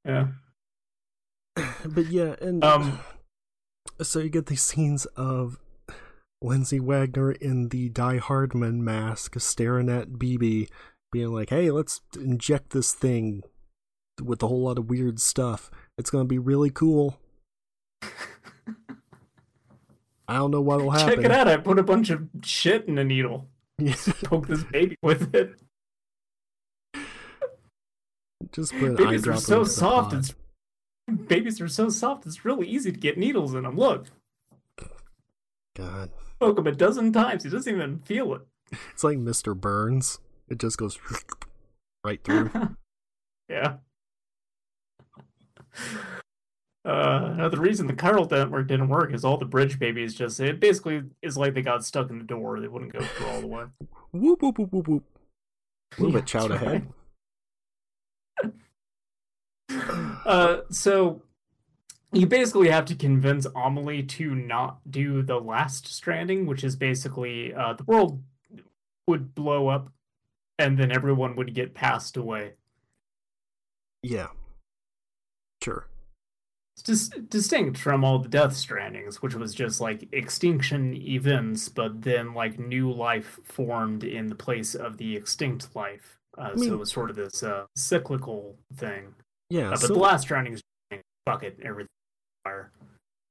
Yeah. 0.04 0.28
but 1.86 2.08
yeah, 2.08 2.36
and 2.42 2.64
Um, 2.64 3.00
so 4.02 4.20
you 4.20 4.30
get 4.30 4.48
these 4.48 4.62
scenes 4.62 5.06
of 5.16 5.58
Lindsay 6.42 6.82
Wagner 6.82 7.32
in 7.32 7.70
the 7.70 7.88
Die 7.90 8.18
Hardman 8.18 8.84
mask 8.84 9.40
staring 9.40 9.90
at 9.90 10.14
BB, 10.14 10.68
being 11.12 11.32
like, 11.32 11.52
hey, 11.52 11.72
let's 11.72 12.02
inject 12.20 12.72
this 12.72 12.94
thing 12.94 13.44
with 14.22 14.44
a 14.44 14.48
whole 14.48 14.64
lot 14.64 14.78
of 14.78 14.90
weird 14.90 15.22
stuff. 15.22 15.72
It's 15.98 16.10
gonna 16.10 16.26
be 16.26 16.40
really 16.40 16.72
cool. 16.72 17.20
I 20.34 20.38
don't 20.38 20.50
know 20.50 20.62
what'll 20.62 20.90
happen. 20.90 21.16
Check 21.16 21.26
it 21.26 21.32
out. 21.32 21.48
I 21.48 21.58
put 21.58 21.78
a 21.78 21.84
bunch 21.84 22.10
of 22.10 22.28
shit 22.44 22.86
in 22.88 22.98
a 22.98 23.04
needle. 23.04 23.48
Poke 24.24 24.48
this 24.48 24.64
baby 24.64 24.98
with 25.04 25.34
it. 25.36 25.60
Just 28.52 28.74
put 28.74 28.98
Babies 28.98 29.28
are 29.28 29.36
so 29.38 29.64
soft. 29.64 30.14
It's 30.14 30.34
Babies 31.28 31.62
are 31.62 31.68
so 31.68 31.90
soft, 31.90 32.26
it's 32.26 32.46
really 32.46 32.68
easy 32.68 32.92
to 32.92 33.00
get 33.00 33.18
needles 33.18 33.54
in 33.54 33.64
them. 33.64 33.76
Look, 33.76 34.08
God. 35.76 36.10
Poke 36.40 36.58
him 36.58 36.68
a 36.68 36.72
dozen 36.72 37.12
times. 37.12 37.44
He 37.44 37.50
doesn't 37.50 37.74
even 37.74 38.00
feel 38.00 38.34
it. 38.34 38.42
It's 38.92 39.04
like 39.04 39.18
Mr. 39.18 39.56
Burns. 39.56 40.20
It 40.50 40.60
just 40.60 40.78
goes 40.78 40.98
right 42.04 42.24
through. 42.24 42.52
yeah. 43.50 43.76
Uh, 46.86 47.48
the 47.48 47.60
reason 47.60 47.88
the 47.88 47.94
chiral 47.94 48.30
network 48.30 48.68
didn't 48.68 48.90
work 48.90 49.14
is 49.14 49.24
all 49.24 49.38
the 49.38 49.46
bridge 49.46 49.80
babies 49.80 50.14
just 50.14 50.38
it 50.42 50.60
basically 50.60 51.02
is 51.22 51.38
like 51.38 51.54
they 51.54 51.62
got 51.62 51.86
stuck 51.86 52.10
in 52.10 52.18
the 52.18 52.26
door. 52.26 52.60
They 52.60 52.68
wouldn't 52.68 52.92
go 52.92 53.00
through 53.00 53.28
all 53.28 53.42
the 53.42 53.48
way. 53.48 53.64
whoop 54.12 54.42
whoop 54.42 54.60
whoop 54.60 54.74
whoop 54.74 54.88
whoop. 54.88 55.04
Move 55.98 56.14
Yeah, 56.14 56.20
it, 56.20 56.26
chow 56.26 56.48
that's 56.48 56.62
ahead. 56.62 56.88
Uh, 60.26 60.62
so 60.70 61.22
you 62.14 62.26
basically 62.26 62.70
have 62.70 62.86
to 62.86 62.96
convince 62.96 63.46
Amelie 63.56 64.04
to 64.04 64.34
not 64.36 64.80
do 64.90 65.22
the 65.22 65.38
last 65.38 65.88
stranding, 65.88 66.46
which 66.46 66.64
is 66.64 66.76
basically 66.76 67.54
uh, 67.54 67.74
the 67.74 67.84
world 67.84 68.24
would 69.08 69.36
blow 69.36 69.68
up 69.68 69.92
and 70.60 70.78
then 70.78 70.92
everyone 70.92 71.36
would 71.36 71.54
get 71.54 71.74
passed 71.74 72.16
away. 72.16 72.54
Yeah. 74.02 74.28
Sure. 75.62 75.88
It's 76.76 76.84
dis- 76.84 77.10
distinct 77.30 77.78
from 77.78 78.04
all 78.04 78.20
the 78.20 78.30
death 78.30 78.52
strandings, 78.54 79.16
which 79.18 79.36
was 79.36 79.54
just 79.54 79.80
like 79.80 80.08
extinction 80.12 80.96
events, 80.96 81.70
but 81.70 82.02
then 82.02 82.34
like 82.34 82.58
new 82.58 82.92
life 82.92 83.40
formed 83.44 84.04
in 84.04 84.28
the 84.28 84.36
place 84.36 84.74
of 84.74 84.98
the 84.98 85.16
extinct 85.16 85.76
life. 85.76 86.18
Uh, 86.38 86.50
mean- 86.56 86.70
so 86.70 86.74
it 86.74 86.80
was 86.80 86.92
sort 86.92 87.10
of 87.10 87.16
this 87.16 87.44
uh, 87.44 87.66
cyclical 87.76 88.56
thing. 88.76 89.14
Yeah. 89.50 89.68
Uh, 89.68 89.72
but 89.72 89.80
so, 89.82 89.88
the 89.88 90.00
last 90.00 90.24
stranding 90.24 90.54
is 90.54 90.62
fuck 91.28 91.44
it, 91.44 91.60
everything 91.64 91.88
fire. 92.44 92.72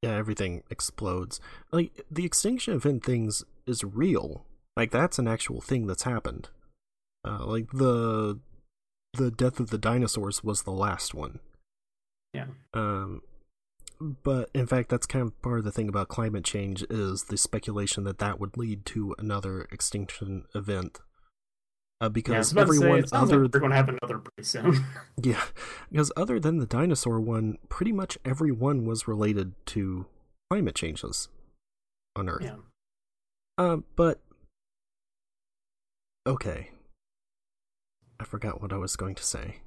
yeah, 0.02 0.14
everything 0.16 0.62
explodes. 0.70 1.40
Like 1.72 2.04
the 2.10 2.24
extinction 2.24 2.74
event 2.74 3.04
things 3.04 3.44
is 3.66 3.82
real. 3.82 4.46
Like 4.76 4.90
that's 4.92 5.18
an 5.18 5.26
actual 5.28 5.60
thing 5.60 5.86
that's 5.86 6.04
happened. 6.04 6.48
Uh, 7.26 7.44
like 7.44 7.70
the 7.72 8.38
the 9.14 9.30
death 9.30 9.60
of 9.60 9.70
the 9.70 9.78
dinosaurs 9.78 10.42
was 10.42 10.62
the 10.62 10.70
last 10.70 11.12
one. 11.12 11.40
Yeah. 12.32 12.46
Um, 12.72 13.20
but 14.02 14.50
in 14.54 14.66
fact, 14.66 14.88
that's 14.88 15.06
kind 15.06 15.26
of 15.26 15.40
part 15.42 15.58
of 15.58 15.64
the 15.64 15.72
thing 15.72 15.88
about 15.88 16.08
climate 16.08 16.44
change 16.44 16.84
is 16.90 17.24
the 17.24 17.36
speculation 17.36 18.04
that 18.04 18.18
that 18.18 18.40
would 18.40 18.56
lead 18.56 18.84
to 18.86 19.14
another 19.18 19.68
extinction 19.70 20.44
event. 20.54 21.00
Uh, 22.00 22.08
because 22.08 22.50
about 22.50 22.66
to 22.66 22.72
say, 22.72 22.76
everyone 22.78 23.04
other 23.12 23.42
like 23.44 23.54
we're 23.54 23.60
going 23.60 23.70
to 23.70 23.76
have 23.76 23.88
another 23.88 24.18
pretty 24.18 24.42
soon. 24.46 24.84
yeah, 25.22 25.42
because 25.90 26.10
other 26.16 26.40
than 26.40 26.58
the 26.58 26.66
dinosaur 26.66 27.20
one, 27.20 27.58
pretty 27.68 27.92
much 27.92 28.18
everyone 28.24 28.84
was 28.84 29.06
related 29.06 29.54
to 29.66 30.06
climate 30.50 30.74
changes 30.74 31.28
on 32.16 32.28
Earth. 32.28 32.42
yeah. 32.42 32.56
Um, 33.56 33.84
but 33.94 34.20
okay, 36.26 36.70
I 38.18 38.24
forgot 38.24 38.60
what 38.60 38.72
I 38.72 38.78
was 38.78 38.96
going 38.96 39.14
to 39.14 39.24
say. 39.24 39.60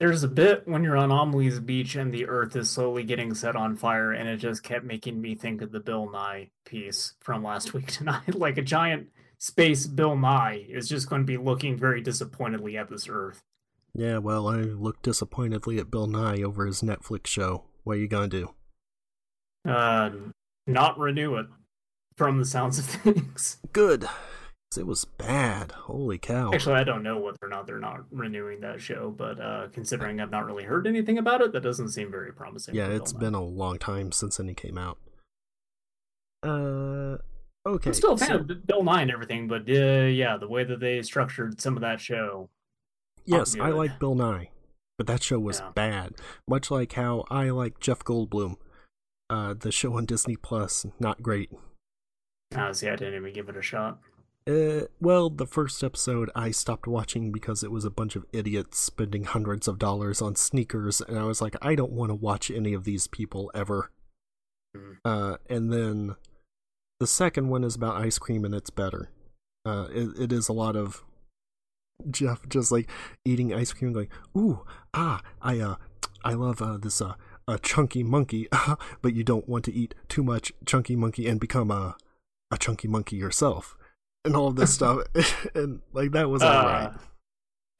There's 0.00 0.22
a 0.22 0.28
bit 0.28 0.66
when 0.68 0.84
you're 0.84 0.96
on 0.96 1.10
Amelie's 1.10 1.58
beach 1.58 1.96
and 1.96 2.12
the 2.12 2.26
earth 2.26 2.54
is 2.54 2.70
slowly 2.70 3.02
getting 3.02 3.34
set 3.34 3.56
on 3.56 3.76
fire, 3.76 4.12
and 4.12 4.28
it 4.28 4.36
just 4.36 4.62
kept 4.62 4.84
making 4.84 5.20
me 5.20 5.34
think 5.34 5.60
of 5.60 5.72
the 5.72 5.80
Bill 5.80 6.08
Nye 6.10 6.50
piece 6.64 7.14
from 7.20 7.42
last 7.42 7.74
week 7.74 7.88
tonight. 7.88 8.34
like 8.34 8.58
a 8.58 8.62
giant 8.62 9.08
space 9.38 9.86
Bill 9.86 10.16
Nye 10.16 10.66
is 10.68 10.88
just 10.88 11.08
going 11.08 11.22
to 11.22 11.26
be 11.26 11.36
looking 11.36 11.76
very 11.76 12.00
disappointedly 12.00 12.76
at 12.76 12.88
this 12.88 13.08
earth. 13.08 13.42
Yeah, 13.94 14.18
well, 14.18 14.46
I 14.46 14.58
looked 14.58 15.02
disappointedly 15.02 15.78
at 15.78 15.90
Bill 15.90 16.06
Nye 16.06 16.42
over 16.42 16.66
his 16.66 16.82
Netflix 16.82 17.26
show. 17.26 17.64
What 17.82 17.96
are 17.96 18.00
you 18.00 18.06
gonna 18.06 18.28
do? 18.28 18.54
Uh, 19.66 20.10
not 20.66 20.98
renew 20.98 21.36
it 21.36 21.46
from 22.16 22.38
the 22.38 22.44
sounds 22.44 22.78
of 22.78 22.84
things. 22.84 23.56
Good, 23.72 24.06
it 24.78 24.86
was 24.86 25.04
bad. 25.04 25.72
Holy 25.72 26.16
cow! 26.18 26.52
Actually, 26.54 26.76
I 26.76 26.84
don't 26.84 27.02
know 27.02 27.18
whether 27.18 27.36
or 27.42 27.48
not 27.48 27.66
they're 27.66 27.78
not 27.78 28.04
renewing 28.10 28.60
that 28.60 28.80
show, 28.80 29.10
but 29.16 29.40
uh, 29.40 29.68
considering 29.72 30.20
I've 30.20 30.30
not 30.30 30.46
really 30.46 30.64
heard 30.64 30.86
anything 30.86 31.18
about 31.18 31.40
it, 31.42 31.52
that 31.52 31.62
doesn't 31.62 31.90
seem 31.90 32.10
very 32.10 32.32
promising. 32.32 32.74
yeah, 32.74 32.86
it's 32.88 33.12
been 33.12 33.34
a 33.34 33.42
long 33.44 33.78
time 33.78 34.12
since 34.12 34.38
any 34.40 34.54
came 34.54 34.78
out. 34.78 34.98
Uh, 36.42 37.18
okay. 37.66 37.90
I'm 37.90 37.94
still 37.94 38.12
a 38.12 38.16
fan 38.18 38.28
so- 38.28 38.36
of 38.36 38.66
Bill 38.66 38.82
Nye 38.82 39.02
and 39.02 39.10
everything, 39.10 39.48
but 39.48 39.62
uh, 39.68 40.06
yeah, 40.06 40.36
the 40.36 40.48
way 40.48 40.64
that 40.64 40.80
they 40.80 41.02
structured 41.02 41.60
some 41.60 41.76
of 41.76 41.80
that 41.82 42.00
show. 42.00 42.48
Yes, 43.24 43.56
I 43.60 43.70
like 43.70 43.98
Bill 43.98 44.14
Nye, 44.14 44.50
but 44.96 45.06
that 45.06 45.22
show 45.22 45.38
was 45.38 45.60
Yeah. 45.60 45.70
bad. 45.74 46.14
Much 46.48 46.70
like 46.70 46.92
how 46.92 47.24
I 47.30 47.50
like 47.50 47.78
Jeff 47.80 47.98
Goldblum. 48.04 48.56
Uh, 49.28 49.52
the 49.52 49.70
show 49.70 49.94
on 49.94 50.06
Disney 50.06 50.36
Plus, 50.36 50.86
not 50.98 51.22
great. 51.22 51.50
Uh, 52.56 52.72
see, 52.72 52.88
I 52.88 52.96
didn't 52.96 53.14
even 53.16 53.34
give 53.34 53.50
it 53.50 53.56
a 53.58 53.62
shot. 53.62 53.98
Uh, 54.48 54.86
well, 54.98 55.28
the 55.28 55.46
first 55.46 55.84
episode 55.84 56.30
I 56.34 56.52
stopped 56.52 56.86
watching 56.86 57.30
because 57.32 57.62
it 57.62 57.70
was 57.70 57.84
a 57.84 57.90
bunch 57.90 58.16
of 58.16 58.24
idiots 58.32 58.78
spending 58.78 59.24
hundreds 59.24 59.68
of 59.68 59.78
dollars 59.78 60.22
on 60.22 60.36
sneakers, 60.36 61.02
and 61.02 61.18
I 61.18 61.24
was 61.24 61.42
like, 61.42 61.54
I 61.60 61.74
don't 61.74 61.92
want 61.92 62.10
to 62.10 62.14
watch 62.14 62.50
any 62.50 62.72
of 62.72 62.84
these 62.84 63.08
people 63.08 63.50
ever. 63.54 63.90
Hmm. 64.74 64.92
Uh, 65.04 65.36
and 65.50 65.70
then 65.70 66.16
the 66.98 67.06
second 67.06 67.50
one 67.50 67.62
is 67.62 67.76
about 67.76 68.00
ice 68.00 68.18
cream, 68.18 68.44
and 68.46 68.54
it's 68.54 68.70
better. 68.70 69.10
Uh, 69.66 69.88
it, 69.90 70.18
it 70.18 70.32
is 70.32 70.48
a 70.48 70.54
lot 70.54 70.76
of 70.76 71.04
Jeff 72.10 72.48
just 72.48 72.72
like 72.72 72.88
eating 73.26 73.52
ice 73.52 73.74
cream, 73.74 73.92
going, 73.92 74.08
"Ooh, 74.34 74.64
ah, 74.94 75.20
I 75.42 75.58
uh, 75.60 75.76
I 76.24 76.32
love 76.32 76.62
uh 76.62 76.78
this 76.78 77.02
uh 77.02 77.14
a 77.46 77.58
chunky 77.58 78.02
monkey, 78.02 78.48
but 79.02 79.14
you 79.14 79.24
don't 79.24 79.48
want 79.48 79.66
to 79.66 79.74
eat 79.74 79.94
too 80.08 80.22
much 80.22 80.52
chunky 80.64 80.96
monkey 80.96 81.26
and 81.26 81.38
become 81.38 81.70
a 81.70 81.96
a 82.50 82.56
chunky 82.56 82.88
monkey 82.88 83.16
yourself." 83.16 83.76
And 84.24 84.36
all 84.36 84.48
of 84.48 84.56
this 84.56 84.74
stuff, 84.74 85.04
and 85.54 85.80
like 85.92 86.12
that 86.12 86.28
was 86.28 86.42
alright. 86.42 86.92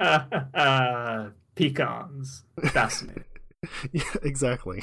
Uh, 0.01 0.25
uh, 0.55 1.29
pecans. 1.55 2.45
Fascinating. 2.73 3.25
yeah, 3.93 4.03
exactly. 4.23 4.83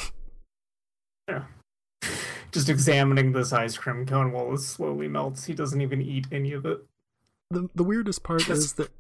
yeah. 1.27 1.43
Just 2.51 2.69
examining 2.69 3.31
this 3.31 3.51
ice 3.51 3.77
cream 3.77 4.05
cone 4.05 4.31
while 4.31 4.53
it 4.53 4.59
slowly 4.59 5.07
melts. 5.07 5.45
He 5.45 5.53
doesn't 5.53 5.81
even 5.81 6.01
eat 6.01 6.27
any 6.31 6.53
of 6.53 6.65
it. 6.65 6.83
The 7.49 7.69
the 7.75 7.83
weirdest 7.83 8.23
part 8.23 8.41
Just 8.41 8.51
is 8.51 8.73
that 8.73 8.91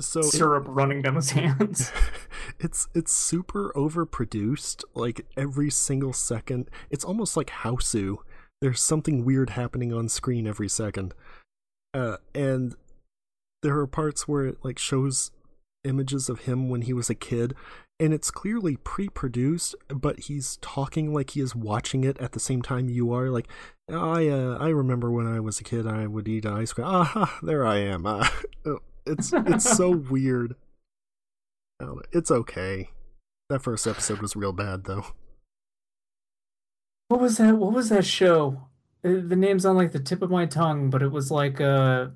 so 0.00 0.20
it- 0.20 0.24
Syrup 0.26 0.64
running 0.68 1.02
down 1.02 1.16
his 1.16 1.30
hands. 1.30 1.92
it's 2.58 2.88
it's 2.94 3.12
super 3.12 3.72
overproduced 3.74 4.84
like 4.94 5.26
every 5.36 5.70
single 5.70 6.12
second 6.12 6.68
it's 6.90 7.04
almost 7.04 7.36
like 7.36 7.50
Hausu 7.50 8.16
there's 8.60 8.80
something 8.82 9.24
weird 9.24 9.50
happening 9.50 9.92
on 9.92 10.08
screen 10.08 10.46
every 10.46 10.68
second 10.68 11.14
uh 11.94 12.16
and 12.34 12.74
there 13.62 13.78
are 13.78 13.86
parts 13.86 14.26
where 14.26 14.46
it 14.46 14.58
like 14.62 14.78
shows 14.78 15.30
images 15.84 16.28
of 16.28 16.40
him 16.40 16.68
when 16.68 16.82
he 16.82 16.92
was 16.92 17.10
a 17.10 17.14
kid 17.14 17.54
and 17.98 18.14
it's 18.14 18.30
clearly 18.30 18.76
pre-produced 18.76 19.74
but 19.88 20.20
he's 20.20 20.56
talking 20.58 21.12
like 21.12 21.30
he 21.30 21.40
is 21.40 21.54
watching 21.54 22.04
it 22.04 22.18
at 22.18 22.32
the 22.32 22.40
same 22.40 22.62
time 22.62 22.88
you 22.88 23.12
are 23.12 23.28
like 23.30 23.48
i 23.90 24.28
uh 24.28 24.56
i 24.58 24.68
remember 24.68 25.10
when 25.10 25.26
i 25.26 25.40
was 25.40 25.58
a 25.60 25.64
kid 25.64 25.86
i 25.86 26.06
would 26.06 26.28
eat 26.28 26.46
ice 26.46 26.72
cream 26.72 26.86
ah 26.90 27.38
there 27.42 27.66
i 27.66 27.78
am 27.78 28.06
uh, 28.06 28.26
it's 29.06 29.32
it's 29.32 29.76
so 29.76 29.90
weird 30.10 30.54
I. 31.82 32.00
It's 32.12 32.30
okay. 32.30 32.90
That 33.48 33.62
first 33.62 33.86
episode 33.86 34.20
was 34.20 34.36
real 34.36 34.52
bad, 34.52 34.84
though. 34.84 35.06
What 37.08 37.20
was 37.20 37.38
that? 37.38 37.56
What 37.56 37.72
was 37.72 37.88
that 37.90 38.04
show? 38.04 38.68
Uh, 39.04 39.20
The 39.24 39.36
name's 39.36 39.64
on 39.66 39.76
like 39.76 39.92
the 39.92 39.98
tip 40.00 40.22
of 40.22 40.30
my 40.30 40.46
tongue, 40.46 40.90
but 40.90 41.02
it 41.02 41.10
was 41.10 41.30
like 41.30 41.60
uh 41.60 42.08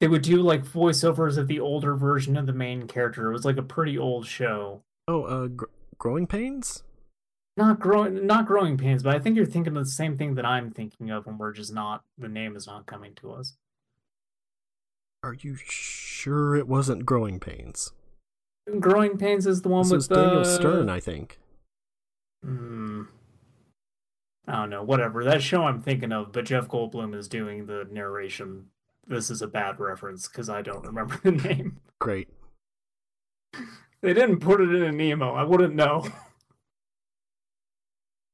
they 0.00 0.08
would 0.08 0.22
do 0.22 0.42
like 0.42 0.64
voiceovers 0.64 1.38
of 1.38 1.46
the 1.46 1.60
older 1.60 1.94
version 1.94 2.36
of 2.36 2.46
the 2.46 2.52
main 2.52 2.88
character. 2.88 3.28
It 3.30 3.32
was 3.32 3.44
like 3.44 3.56
a 3.56 3.62
pretty 3.62 3.96
old 3.96 4.26
show. 4.26 4.82
Oh, 5.06 5.22
uh, 5.24 5.46
gr- 5.46 5.66
growing 5.98 6.26
pains. 6.26 6.82
Not 7.56 7.78
growing 7.78 8.26
not 8.26 8.46
growing 8.46 8.76
pains, 8.78 9.02
but 9.02 9.14
I 9.14 9.18
think 9.18 9.36
you're 9.36 9.46
thinking 9.46 9.76
of 9.76 9.84
the 9.84 9.90
same 9.90 10.16
thing 10.16 10.34
that 10.36 10.46
I'm 10.46 10.70
thinking 10.70 11.10
of 11.10 11.26
and 11.26 11.38
we're 11.38 11.52
just 11.52 11.72
not 11.72 12.02
the 12.18 12.28
name 12.28 12.56
is 12.56 12.66
not 12.66 12.86
coming 12.86 13.14
to 13.16 13.32
us. 13.32 13.56
Are 15.22 15.34
you 15.34 15.54
sure 15.56 16.56
it 16.56 16.66
wasn't 16.66 17.06
growing 17.06 17.38
pains? 17.38 17.92
Growing 18.80 19.18
pains 19.18 19.46
is 19.46 19.62
the 19.62 19.68
one 19.68 19.82
This 19.82 19.90
with 19.92 19.98
was 19.98 20.08
Daniel 20.08 20.40
uh, 20.40 20.44
Stern, 20.44 20.88
I 20.90 20.98
think. 20.98 21.38
Hmm. 22.44 23.02
I 24.46 24.52
don't 24.52 24.70
know, 24.70 24.82
whatever. 24.82 25.24
That 25.24 25.42
show 25.42 25.64
I'm 25.64 25.80
thinking 25.80 26.12
of, 26.12 26.32
but 26.32 26.46
Jeff 26.46 26.68
Goldblum 26.68 27.14
is 27.14 27.28
doing 27.28 27.66
the 27.66 27.86
narration. 27.90 28.66
This 29.06 29.30
is 29.30 29.42
a 29.42 29.46
bad 29.46 29.78
reference 29.78 30.28
because 30.28 30.48
I 30.48 30.62
don't 30.62 30.86
remember 30.86 31.18
the 31.22 31.32
name. 31.32 31.80
Great. 31.98 32.28
They 34.00 34.12
didn't 34.12 34.40
put 34.40 34.60
it 34.60 34.74
in 34.74 34.82
an 34.82 35.00
email. 35.00 35.30
I 35.30 35.44
wouldn't 35.44 35.74
know. 35.74 36.06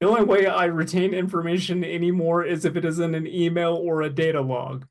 The 0.00 0.08
only 0.08 0.24
way 0.24 0.46
I 0.46 0.66
retain 0.66 1.12
information 1.12 1.84
anymore 1.84 2.44
is 2.44 2.64
if 2.64 2.76
it 2.76 2.84
is 2.84 3.00
in 3.00 3.14
an 3.14 3.26
email 3.26 3.74
or 3.74 4.00
a 4.00 4.08
data 4.08 4.40
log. 4.40 4.86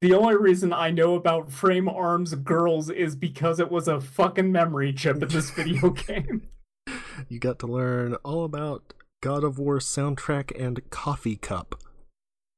The 0.00 0.14
only 0.14 0.36
reason 0.36 0.72
I 0.72 0.90
know 0.90 1.14
about 1.14 1.50
Frame 1.50 1.88
Arms 1.88 2.34
Girls 2.34 2.90
is 2.90 3.16
because 3.16 3.58
it 3.58 3.70
was 3.70 3.88
a 3.88 4.00
fucking 4.00 4.52
memory 4.52 4.92
chip 4.92 5.22
in 5.22 5.28
this 5.28 5.50
video 5.50 5.90
game. 6.06 6.42
you 7.28 7.40
got 7.40 7.58
to 7.60 7.66
learn 7.66 8.14
all 8.16 8.44
about 8.44 8.92
God 9.20 9.44
of 9.44 9.58
War 9.58 9.78
soundtrack 9.78 10.58
and 10.58 10.88
Coffee 10.90 11.36
Cup. 11.36 11.82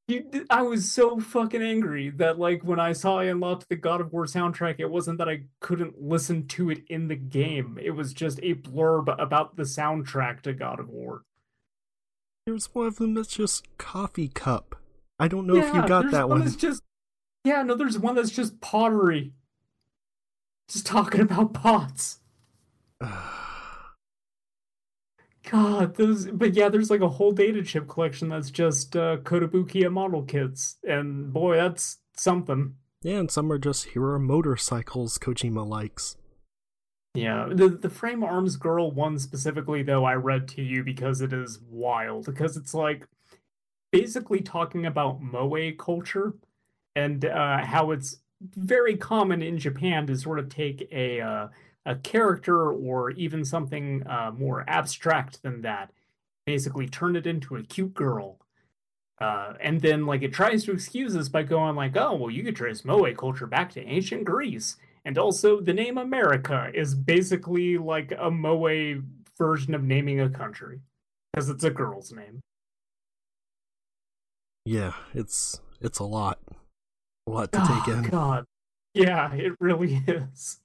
You, 0.09 0.47
I 0.51 0.63
was 0.63 0.91
so 0.91 1.21
fucking 1.21 1.63
angry 1.63 2.11
that 2.11 2.39
like 2.39 2.63
when 2.65 2.81
I 2.81 2.93
saw 2.93 3.21
I 3.21 3.25
unlocked 3.25 3.69
the 3.69 3.77
God 3.77 4.01
of 4.01 4.13
War 4.13 4.27
soundtrack, 4.27 4.77
it 4.79 4.91
wasn't 4.91 5.19
that 5.19 5.29
I 5.29 5.43
couldn't 5.61 6.03
listen 6.03 6.49
to 6.49 6.71
it 6.71 6.83
in 6.89 7.09
the 7.09 7.17
game. 7.17 7.79
It 7.81 7.93
was 7.93 8.13
just 8.13 8.41
a 8.43 8.55
blurb 8.55 9.15
about 9.21 9.57
the 9.57 9.63
soundtrack 9.63 10.43
to 10.43 10.53
God 10.53 10.81
of 10.81 10.89
War. 10.89 11.23
There's 12.45 12.75
one 12.75 12.89
of 12.89 12.97
them 12.97 13.15
that's 13.15 13.37
just 13.37 13.67
Coffee 13.79 14.29
Cup. 14.29 14.75
I 15.19 15.29
don't 15.29 15.47
know 15.47 15.57
if 15.57 15.73
you 15.73 15.87
got 15.87 16.11
that 16.11 16.29
one. 16.29 16.41
one. 16.41 16.41
That's 16.41 16.57
just 16.57 16.83
yeah, 17.45 17.63
no, 17.63 17.75
there's 17.75 17.99
one 17.99 18.17
that's 18.17 18.31
just 18.31 18.61
pottery. 18.61 19.33
Just 20.69 20.87
talking 20.87 21.21
about 21.21 21.55
pots. 21.55 22.19
God, 25.51 25.97
those. 25.97 26.27
But 26.27 26.55
yeah, 26.55 26.69
there's 26.69 26.91
like 26.91 27.01
a 27.01 27.09
whole 27.09 27.33
data 27.33 27.63
chip 27.63 27.89
collection 27.89 28.29
that's 28.29 28.51
just 28.51 28.95
uh, 28.95 29.17
Kotobukiya 29.19 29.91
model 29.91 30.23
kits, 30.23 30.77
and 30.85 31.33
boy, 31.33 31.57
that's 31.57 31.99
something. 32.17 32.77
yeah, 33.03 33.17
and 33.19 33.31
some 33.31 33.51
are 33.51 33.59
just 33.59 33.87
here 33.87 34.05
are 34.05 34.19
motorcycles 34.19 35.19
Kojima 35.19 35.67
likes. 35.67 36.17
Yeah, 37.15 37.49
the 37.51 37.69
the 37.69 37.91
frame 37.91 38.23
arms 38.23 38.55
girl 38.57 38.93
one 38.93 39.19
specifically 39.19 39.83
though 39.83 40.05
I 40.05 40.15
read 40.15 40.47
to 40.49 40.63
you 40.63 40.85
because 40.85 41.21
it 41.21 41.33
is 41.33 41.59
wild 41.69 42.27
because 42.27 42.57
it's 42.57 42.73
like 42.73 43.09
basically 43.91 44.41
talking 44.41 44.87
about 44.87 45.21
moe 45.21 45.73
culture 45.77 46.35
and 46.95 47.25
uh, 47.25 47.65
how 47.65 47.91
it's 47.91 48.19
very 48.41 48.97
common 48.97 49.43
in 49.43 49.59
Japan 49.59 50.07
to 50.07 50.17
sort 50.17 50.39
of 50.39 50.49
take 50.49 50.89
a 50.93 51.21
uh, 51.21 51.49
a 51.87 51.95
character 51.97 52.71
or 52.71 53.11
even 53.13 53.45
something 53.45 54.07
uh, 54.07 54.33
more 54.37 54.65
abstract 54.69 55.43
than 55.43 55.63
that, 55.63 55.91
basically 56.47 56.87
turn 56.87 57.17
it 57.17 57.27
into 57.27 57.57
a 57.57 57.63
cute 57.63 57.95
girl. 57.95 58.39
Uh, 59.21 59.55
and 59.61 59.81
then 59.83 60.07
like 60.07 60.23
it 60.23 60.33
tries 60.33 60.65
to 60.65 60.73
excuse 60.73 61.13
this 61.13 61.29
by 61.29 61.43
going 61.43 61.77
like, 61.77 61.97
oh 61.97 62.15
well, 62.17 62.31
you 62.31 62.43
could 62.43 62.57
trace 62.57 62.85
moe 62.85 63.13
culture 63.15 63.47
back 63.47 63.71
to 63.73 63.85
ancient 63.85 64.25
Greece, 64.25 64.77
and 65.05 65.19
also 65.19 65.61
the 65.61 65.75
name 65.75 65.99
America 65.99 66.71
is 66.73 66.95
basically 66.95 67.77
like 67.77 68.13
a 68.19 68.31
moe 68.31 69.03
version 69.37 69.75
of 69.75 69.83
naming 69.83 70.21
a 70.21 70.31
country 70.31 70.81
because 71.33 71.51
it's 71.51 71.65
a 71.65 71.71
girl's 71.71 72.13
name. 72.13 72.41
Yeah, 74.65 74.95
it's 75.15 75.61
it's 75.81 75.99
a 75.99 76.05
lot. 76.05 76.39
A 77.27 77.31
lot 77.31 77.53
to 77.53 77.61
Oh, 77.63 77.83
take 77.85 77.95
in. 77.95 78.03
God, 78.11 78.45
yeah, 78.95 79.33
it 79.35 79.53
really 79.61 80.03
is. 80.07 80.61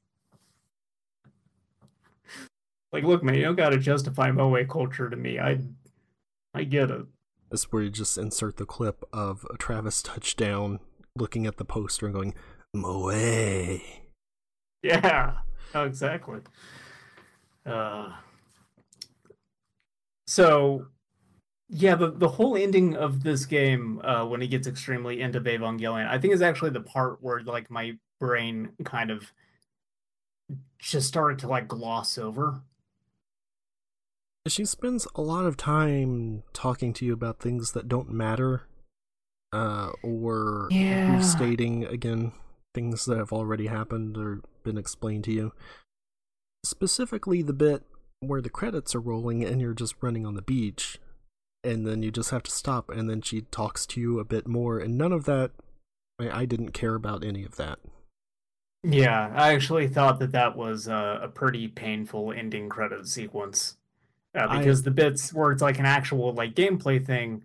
Like, 2.95 3.03
look, 3.03 3.23
man, 3.23 3.35
you 3.35 3.41
don't 3.41 3.57
got 3.57 3.71
to 3.71 3.77
justify 3.77 4.31
moe 4.31 4.63
culture 4.63 5.09
to 5.09 5.17
me. 5.17 5.37
I, 5.37 5.59
I 6.53 6.63
get 6.63 6.89
it. 6.89 7.05
That's 7.51 7.69
where 7.69 7.83
you 7.83 7.89
just 7.89 8.17
insert 8.17 8.55
the 8.55 8.65
clip 8.65 9.03
of 9.11 9.45
a 9.53 9.57
Travis 9.57 10.01
touchdown 10.01 10.79
looking 11.13 11.45
at 11.45 11.57
the 11.57 11.65
poster 11.65 12.05
and 12.05 12.15
going, 12.15 12.33
Moe. 12.73 13.11
Yeah, 14.81 15.33
oh, 15.73 15.83
exactly. 15.83 16.39
Uh, 17.65 18.13
so, 20.25 20.85
yeah, 21.67 21.95
the 21.95 22.11
the 22.11 22.29
whole 22.29 22.55
ending 22.55 22.95
of 22.95 23.23
this 23.23 23.45
game, 23.45 23.99
uh, 24.05 24.25
when 24.25 24.39
he 24.39 24.47
gets 24.47 24.67
extremely 24.67 25.19
into 25.19 25.41
Evangelion, 25.41 26.07
I 26.07 26.17
think 26.17 26.33
is 26.33 26.41
actually 26.41 26.69
the 26.69 26.79
part 26.79 27.21
where 27.21 27.41
like 27.41 27.69
my 27.69 27.97
brain 28.21 28.69
kind 28.85 29.11
of 29.11 29.33
just 30.79 31.09
started 31.09 31.39
to 31.39 31.49
like 31.49 31.67
gloss 31.67 32.17
over. 32.17 32.61
She 34.47 34.65
spends 34.65 35.07
a 35.15 35.21
lot 35.21 35.45
of 35.45 35.57
time 35.57 36.43
talking 36.53 36.93
to 36.93 37.05
you 37.05 37.13
about 37.13 37.39
things 37.39 37.71
that 37.71 37.87
don't 37.87 38.11
matter, 38.11 38.67
uh, 39.51 39.91
or 40.03 40.69
Yeah. 40.71 41.11
restating 41.11 41.83
again 41.85 42.31
things 42.73 43.05
that 43.05 43.17
have 43.17 43.33
already 43.33 43.67
happened 43.67 44.17
or 44.17 44.41
been 44.63 44.77
explained 44.77 45.23
to 45.23 45.31
you. 45.31 45.53
Specifically, 46.63 47.41
the 47.41 47.53
bit 47.53 47.83
where 48.19 48.41
the 48.41 48.49
credits 48.49 48.93
are 48.93 48.99
rolling 48.99 49.43
and 49.43 49.61
you're 49.61 49.73
just 49.73 49.95
running 50.01 50.25
on 50.25 50.35
the 50.35 50.41
beach, 50.41 50.99
and 51.63 51.87
then 51.87 52.03
you 52.03 52.11
just 52.11 52.29
have 52.29 52.43
to 52.43 52.51
stop, 52.51 52.89
and 52.89 53.09
then 53.09 53.21
she 53.21 53.41
talks 53.41 53.85
to 53.87 54.01
you 54.01 54.19
a 54.19 54.25
bit 54.25 54.47
more, 54.47 54.77
and 54.77 54.97
none 54.97 55.11
of 55.11 55.25
that. 55.25 55.51
I, 56.19 56.41
I 56.41 56.45
didn't 56.45 56.71
care 56.71 56.95
about 56.95 57.23
any 57.23 57.43
of 57.43 57.55
that. 57.57 57.79
Yeah, 58.83 59.33
I 59.35 59.53
actually 59.53 59.87
thought 59.87 60.19
that 60.19 60.31
that 60.33 60.55
was 60.55 60.87
a, 60.87 61.19
a 61.23 61.27
pretty 61.27 61.67
painful 61.67 62.31
ending 62.31 62.69
credit 62.69 63.07
sequence 63.07 63.77
uh, 64.35 64.47
I- 64.49 64.57
because 64.59 64.83
the 64.83 64.91
bits 64.91 65.33
where 65.33 65.51
it's 65.51 65.61
like 65.61 65.79
an 65.79 65.85
actual 65.85 66.33
like 66.33 66.53
gameplay 66.55 67.03
thing, 67.03 67.43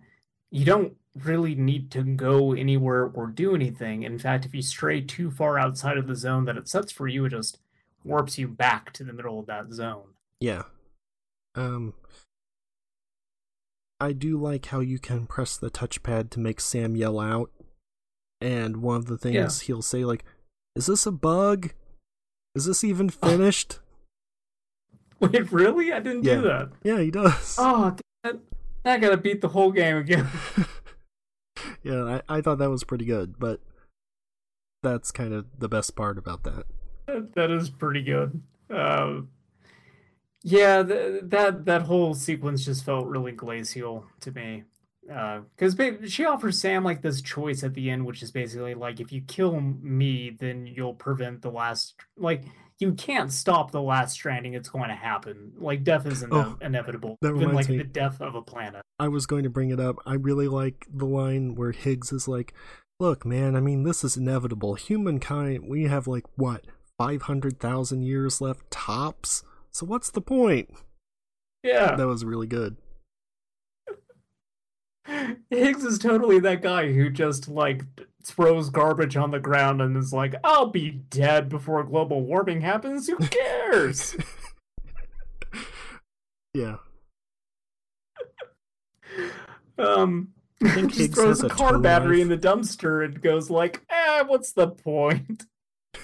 you 0.51 0.65
don't 0.65 0.95
really 1.15 1.55
need 1.55 1.91
to 1.91 2.03
go 2.03 2.53
anywhere 2.53 3.05
or 3.05 3.27
do 3.27 3.53
anything. 3.55 4.03
In 4.03 4.17
fact, 4.17 4.45
if 4.45 4.53
you 4.55 4.61
stray 4.61 5.01
too 5.01 5.29
far 5.31 5.57
outside 5.59 5.97
of 5.97 6.07
the 6.07 6.15
zone 6.15 6.45
that 6.45 6.57
it 6.57 6.67
sets 6.69 6.91
for 6.91 7.07
you, 7.07 7.25
it 7.25 7.29
just 7.31 7.59
warps 8.03 8.37
you 8.37 8.47
back 8.47 8.91
to 8.93 9.03
the 9.03 9.13
middle 9.13 9.39
of 9.39 9.45
that 9.47 9.71
zone. 9.73 10.13
Yeah. 10.39 10.63
Um 11.55 11.93
I 13.99 14.13
do 14.13 14.37
like 14.37 14.67
how 14.67 14.79
you 14.79 14.97
can 14.99 15.27
press 15.27 15.57
the 15.57 15.69
touchpad 15.69 16.29
to 16.31 16.39
make 16.39 16.59
Sam 16.59 16.95
yell 16.95 17.19
out. 17.19 17.51
And 18.39 18.77
one 18.77 18.95
of 18.97 19.05
the 19.05 19.17
things 19.17 19.35
he'll 19.61 19.83
say 19.83 20.03
like, 20.03 20.23
"Is 20.75 20.87
this 20.87 21.05
a 21.05 21.11
bug? 21.11 21.73
Is 22.55 22.65
this 22.65 22.83
even 22.83 23.09
finished?" 23.09 23.79
Wait, 25.31 25.51
really? 25.51 25.91
I 25.93 25.99
didn't 25.99 26.23
Yeah. 26.23 26.35
do 26.35 26.41
that. 26.43 26.69
yeah, 26.83 26.99
he 26.99 27.11
does. 27.11 27.55
Oh, 27.59 27.95
it. 28.23 28.39
I 28.83 28.97
gotta 28.97 29.17
beat 29.17 29.41
the 29.41 29.49
whole 29.49 29.71
game 29.71 29.97
again. 29.97 30.27
yeah, 31.83 32.19
I, 32.27 32.37
I 32.37 32.41
thought 32.41 32.57
that 32.57 32.69
was 32.69 32.83
pretty 32.83 33.05
good, 33.05 33.35
but 33.39 33.59
that's 34.83 35.11
kind 35.11 35.33
of 35.33 35.45
the 35.59 35.69
best 35.69 35.95
part 35.95 36.17
about 36.17 36.43
that. 36.43 36.65
That- 37.07 37.33
that 37.35 37.51
is 37.51 37.69
pretty 37.69 38.01
good. 38.03 38.41
Um, 38.69 39.29
yeah, 40.43 40.81
th- 40.81 41.21
that 41.25 41.65
that 41.65 41.81
whole 41.83 42.13
sequence 42.13 42.65
just 42.65 42.83
felt 42.85 43.07
really 43.07 43.31
glacial 43.33 44.05
to 44.21 44.31
me. 44.31 44.63
Because 45.05 45.75
she 46.07 46.23
offers 46.25 46.59
Sam 46.61 46.83
like 46.85 47.01
this 47.01 47.21
choice 47.21 47.63
at 47.63 47.73
the 47.73 47.89
end, 47.89 48.05
which 48.05 48.23
is 48.23 48.31
basically 48.31 48.75
like, 48.75 48.99
if 49.01 49.11
you 49.11 49.21
kill 49.21 49.59
me, 49.59 50.29
then 50.39 50.65
you'll 50.67 50.93
prevent 50.93 51.41
the 51.41 51.51
last. 51.51 51.95
Like, 52.17 52.43
you 52.81 52.93
can't 52.93 53.31
stop 53.31 53.71
the 53.71 53.81
last 53.81 54.13
stranding. 54.13 54.53
It's 54.53 54.69
going 54.69 54.89
to 54.89 54.95
happen. 54.95 55.53
Like, 55.57 55.83
death 55.83 56.05
is 56.05 56.23
ine- 56.23 56.29
Oh, 56.33 56.57
inevitable. 56.61 57.17
that 57.21 57.35
Even 57.35 57.53
like 57.53 57.69
me. 57.69 57.77
the 57.77 57.83
death 57.83 58.19
of 58.21 58.35
a 58.35 58.41
planet. 58.41 58.81
I 58.99 59.07
was 59.07 59.25
going 59.25 59.43
to 59.43 59.49
bring 59.49 59.69
it 59.69 59.79
up. 59.79 59.97
I 60.05 60.15
really 60.15 60.47
like 60.47 60.87
the 60.93 61.05
line 61.05 61.55
where 61.55 61.71
Higgs 61.71 62.11
is 62.11 62.27
like, 62.27 62.53
"Look, 62.99 63.25
man, 63.25 63.55
I 63.55 63.59
mean, 63.61 63.83
this 63.83 64.03
is 64.03 64.17
inevitable. 64.17 64.75
Humankind, 64.75 65.69
we 65.69 65.83
have 65.83 66.07
like 66.07 66.25
what, 66.35 66.65
500,000 66.97 68.03
years 68.03 68.41
left 68.41 68.69
tops? 68.71 69.43
So 69.71 69.85
what's 69.85 70.09
the 70.11 70.21
point?" 70.21 70.69
Yeah. 71.63 71.95
That 71.95 72.07
was 72.07 72.25
really 72.25 72.47
good. 72.47 72.77
Higgs 75.49 75.83
is 75.83 75.97
totally 75.99 76.39
that 76.39 76.61
guy 76.61 76.91
who 76.93 77.09
just 77.09 77.47
like 77.47 77.83
throws 78.23 78.69
garbage 78.69 79.15
on 79.17 79.31
the 79.31 79.39
ground 79.39 79.81
and 79.81 79.95
is 79.97 80.13
like, 80.13 80.35
"I'll 80.43 80.69
be 80.69 80.91
dead 80.91 81.49
before 81.49 81.83
global 81.83 82.21
warming 82.21 82.61
happens. 82.61 83.07
Who 83.07 83.17
cares?" 83.17 84.15
Yeah. 86.53 86.77
um, 89.77 90.33
just 90.63 91.13
throws 91.13 91.43
a 91.43 91.49
car 91.49 91.79
battery 91.79 92.17
knife. 92.17 92.23
in 92.23 92.29
the 92.29 92.37
dumpster 92.37 93.05
and 93.05 93.21
goes 93.21 93.49
like, 93.49 93.81
"Eh, 93.89 94.23
what's 94.23 94.51
the 94.51 94.67
point?" 94.67 95.45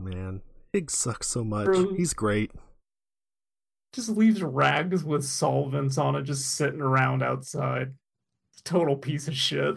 Man, 0.00 0.42
Higgs 0.72 0.96
sucks 0.96 1.28
so 1.28 1.44
much. 1.44 1.66
Bro. 1.66 1.94
He's 1.94 2.14
great. 2.14 2.52
Just 3.92 4.08
leaves 4.08 4.42
rags 4.42 5.04
with 5.04 5.24
solvents 5.24 5.98
on 5.98 6.16
it, 6.16 6.22
just 6.22 6.54
sitting 6.54 6.80
around 6.80 7.22
outside. 7.22 7.94
Total 8.64 8.96
piece 8.96 9.28
of 9.28 9.34
shit. 9.34 9.76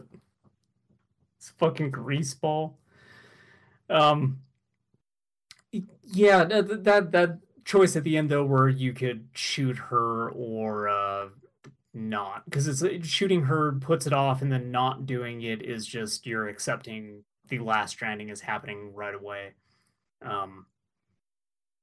It's 1.37 1.49
a 1.49 1.53
fucking 1.53 1.91
greaseball. 1.91 2.73
Um. 3.89 4.39
Yeah, 6.03 6.43
that 6.45 6.83
that 6.83 7.11
that 7.11 7.39
choice 7.65 7.95
at 7.95 8.03
the 8.03 8.17
end 8.17 8.29
though, 8.29 8.45
where 8.45 8.69
you 8.69 8.93
could 8.93 9.27
shoot 9.33 9.77
her 9.77 10.29
or 10.29 10.87
uh 10.87 11.29
not, 11.93 12.45
because 12.45 12.81
it's 12.83 13.07
shooting 13.07 13.43
her 13.43 13.73
puts 13.73 14.05
it 14.05 14.13
off, 14.13 14.41
and 14.41 14.51
then 14.51 14.71
not 14.71 15.05
doing 15.05 15.41
it 15.41 15.61
is 15.61 15.85
just 15.85 16.25
you're 16.25 16.47
accepting 16.47 17.23
the 17.49 17.59
last 17.59 17.91
stranding 17.91 18.29
is 18.29 18.41
happening 18.41 18.93
right 18.93 19.15
away. 19.15 19.53
Um. 20.21 20.67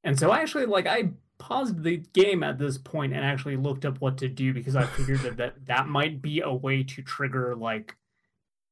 And 0.04 0.18
so 0.18 0.30
I 0.30 0.40
actually 0.40 0.66
like 0.66 0.86
I 0.86 1.10
paused 1.42 1.82
the 1.82 1.96
game 2.12 2.42
at 2.44 2.58
this 2.58 2.78
point 2.78 3.12
and 3.12 3.24
actually 3.24 3.56
looked 3.56 3.84
up 3.84 4.00
what 4.00 4.16
to 4.18 4.28
do 4.28 4.54
because 4.54 4.76
I 4.76 4.84
figured 4.84 5.20
that 5.20 5.36
that, 5.38 5.66
that 5.66 5.88
might 5.88 6.22
be 6.22 6.40
a 6.40 6.52
way 6.52 6.82
to 6.84 7.02
trigger 7.02 7.56
like 7.56 7.96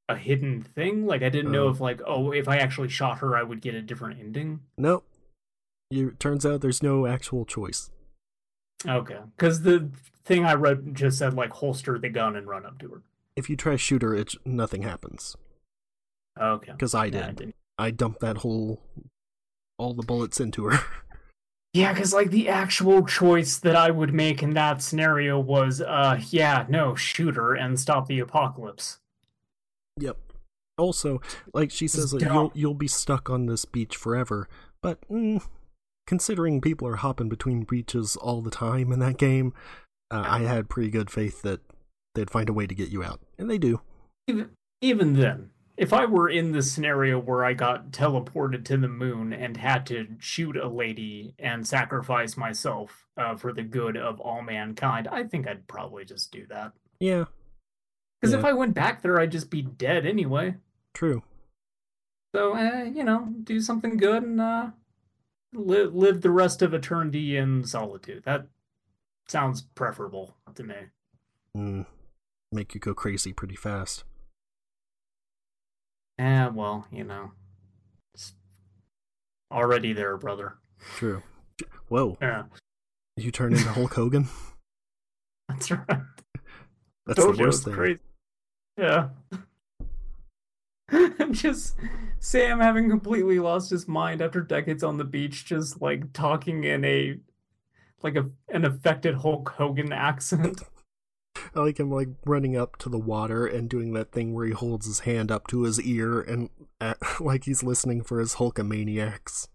a 0.08 0.16
hidden 0.16 0.62
thing. 0.62 1.04
Like 1.06 1.22
I 1.22 1.28
didn't 1.30 1.50
know 1.52 1.66
Oh. 1.66 1.70
if 1.70 1.80
like 1.80 2.00
oh 2.06 2.30
if 2.32 2.46
I 2.48 2.58
actually 2.58 2.88
shot 2.88 3.18
her 3.18 3.36
I 3.36 3.42
would 3.42 3.60
get 3.60 3.74
a 3.74 3.82
different 3.82 4.20
ending. 4.20 4.60
Nope. 4.78 5.04
You 5.90 6.12
turns 6.12 6.46
out 6.46 6.60
there's 6.60 6.82
no 6.82 7.06
actual 7.06 7.44
choice. 7.44 7.90
Okay, 8.86 9.18
because 9.36 9.62
the 9.62 9.90
thing 10.24 10.44
I 10.44 10.54
read 10.54 10.94
just 10.94 11.18
said 11.18 11.34
like 11.34 11.52
holster 11.52 11.98
the 11.98 12.08
gun 12.08 12.36
and 12.36 12.46
run 12.48 12.64
up 12.64 12.78
to 12.78 12.88
her. 12.88 13.02
If 13.36 13.50
you 13.50 13.56
try 13.56 13.72
to 13.72 13.78
shoot 13.78 14.02
her, 14.02 14.14
it 14.14 14.34
nothing 14.44 14.82
happens. 14.82 15.36
Okay, 16.40 16.72
Because 16.72 16.94
I 16.94 17.10
did. 17.10 17.36
didn't- 17.36 17.54
I 17.78 17.90
dumped 17.90 18.20
that 18.20 18.38
whole 18.38 18.80
all 19.78 19.94
the 19.94 20.02
bullets 20.02 20.38
into 20.40 20.64
her. 20.64 20.78
Yeah, 21.72 21.92
because 21.92 22.12
like 22.12 22.30
the 22.30 22.48
actual 22.48 23.06
choice 23.06 23.58
that 23.58 23.76
I 23.76 23.90
would 23.90 24.12
make 24.12 24.42
in 24.42 24.54
that 24.54 24.82
scenario 24.82 25.38
was, 25.38 25.80
uh, 25.80 26.20
yeah, 26.30 26.66
no, 26.68 26.96
shoot 26.96 27.36
her 27.36 27.54
and 27.54 27.78
stop 27.78 28.08
the 28.08 28.18
apocalypse. 28.18 28.98
Yep. 29.98 30.16
Also, 30.78 31.20
like 31.54 31.70
she 31.70 31.86
says, 31.86 32.12
like, 32.12 32.22
you'll 32.22 32.50
you'll 32.54 32.74
be 32.74 32.88
stuck 32.88 33.30
on 33.30 33.46
this 33.46 33.64
beach 33.64 33.96
forever. 33.96 34.48
But 34.82 34.98
mm, 35.08 35.44
considering 36.06 36.60
people 36.60 36.88
are 36.88 36.96
hopping 36.96 37.28
between 37.28 37.64
beaches 37.64 38.16
all 38.16 38.40
the 38.40 38.50
time 38.50 38.90
in 38.90 38.98
that 39.00 39.18
game, 39.18 39.52
uh, 40.10 40.24
I 40.26 40.40
had 40.40 40.68
pretty 40.68 40.90
good 40.90 41.10
faith 41.10 41.42
that 41.42 41.60
they'd 42.14 42.30
find 42.30 42.48
a 42.48 42.52
way 42.52 42.66
to 42.66 42.74
get 42.74 42.88
you 42.88 43.04
out, 43.04 43.20
and 43.38 43.48
they 43.48 43.58
do. 43.58 43.80
Even, 44.26 44.50
even 44.80 45.12
then, 45.12 45.50
if 45.80 45.94
I 45.94 46.04
were 46.04 46.28
in 46.28 46.52
the 46.52 46.60
scenario 46.60 47.18
where 47.18 47.42
I 47.42 47.54
got 47.54 47.90
teleported 47.90 48.66
to 48.66 48.76
the 48.76 48.86
moon 48.86 49.32
and 49.32 49.56
had 49.56 49.86
to 49.86 50.06
shoot 50.18 50.54
a 50.58 50.68
lady 50.68 51.34
and 51.38 51.66
sacrifice 51.66 52.36
myself 52.36 53.06
uh, 53.16 53.34
for 53.34 53.54
the 53.54 53.62
good 53.62 53.96
of 53.96 54.20
all 54.20 54.42
mankind, 54.42 55.08
I 55.08 55.24
think 55.24 55.48
I'd 55.48 55.66
probably 55.68 56.04
just 56.04 56.30
do 56.30 56.46
that. 56.50 56.72
Yeah, 57.00 57.24
Because 58.20 58.34
if 58.34 58.44
I 58.44 58.52
went 58.52 58.74
back 58.74 59.00
there, 59.00 59.18
I'd 59.18 59.32
just 59.32 59.48
be 59.48 59.62
dead 59.62 60.04
anyway. 60.04 60.56
true. 60.92 61.22
So, 62.34 62.54
uh, 62.54 62.84
you 62.84 63.02
know, 63.02 63.32
do 63.42 63.58
something 63.58 63.96
good 63.96 64.22
and 64.22 64.38
uh, 64.38 64.66
live 65.54 65.94
live 65.94 66.20
the 66.20 66.30
rest 66.30 66.60
of 66.60 66.74
eternity 66.74 67.38
in 67.38 67.64
solitude. 67.64 68.24
That 68.24 68.48
sounds 69.28 69.62
preferable 69.62 70.36
to 70.54 70.62
me. 70.62 70.76
Mm, 71.56 71.86
make 72.52 72.74
you 72.74 72.80
go 72.80 72.92
crazy 72.92 73.32
pretty 73.32 73.56
fast. 73.56 74.04
Eh, 76.20 76.48
well, 76.48 76.86
you 76.92 77.02
know, 77.02 77.32
it's 78.12 78.34
already 79.50 79.94
there, 79.94 80.18
brother. 80.18 80.58
True. 80.96 81.22
Whoa, 81.88 82.18
Yeah, 82.20 82.44
you 83.16 83.30
turn 83.30 83.54
into 83.54 83.70
Hulk 83.70 83.94
Hogan? 83.94 84.28
that's 85.48 85.70
right. 85.70 85.86
That's 87.06 87.24
the 87.24 87.36
worst 87.38 87.64
thing. 87.64 87.72
Crazy. 87.72 88.00
Yeah. 88.76 89.08
just 91.30 91.76
Sam 92.18 92.60
having 92.60 92.90
completely 92.90 93.38
lost 93.38 93.70
his 93.70 93.88
mind 93.88 94.20
after 94.20 94.42
decades 94.42 94.84
on 94.84 94.98
the 94.98 95.04
beach, 95.04 95.46
just 95.46 95.80
like 95.80 96.12
talking 96.12 96.64
in 96.64 96.84
a 96.84 97.16
like 98.02 98.16
a 98.16 98.28
an 98.50 98.66
affected 98.66 99.14
Hulk 99.14 99.48
Hogan 99.56 99.90
accent. 99.90 100.60
I 101.54 101.60
like 101.60 101.80
him 101.80 101.90
like 101.90 102.08
running 102.24 102.56
up 102.56 102.76
to 102.78 102.88
the 102.88 102.98
water 102.98 103.46
and 103.46 103.68
doing 103.68 103.92
that 103.94 104.12
thing 104.12 104.34
where 104.34 104.46
he 104.46 104.52
holds 104.52 104.86
his 104.86 105.00
hand 105.00 105.30
up 105.30 105.46
to 105.48 105.62
his 105.62 105.80
ear 105.80 106.20
and 106.20 106.50
uh, 106.80 106.94
like 107.20 107.44
he's 107.44 107.62
listening 107.62 108.02
for 108.02 108.20
his 108.20 108.36
Hulkamaniacs. 108.36 109.48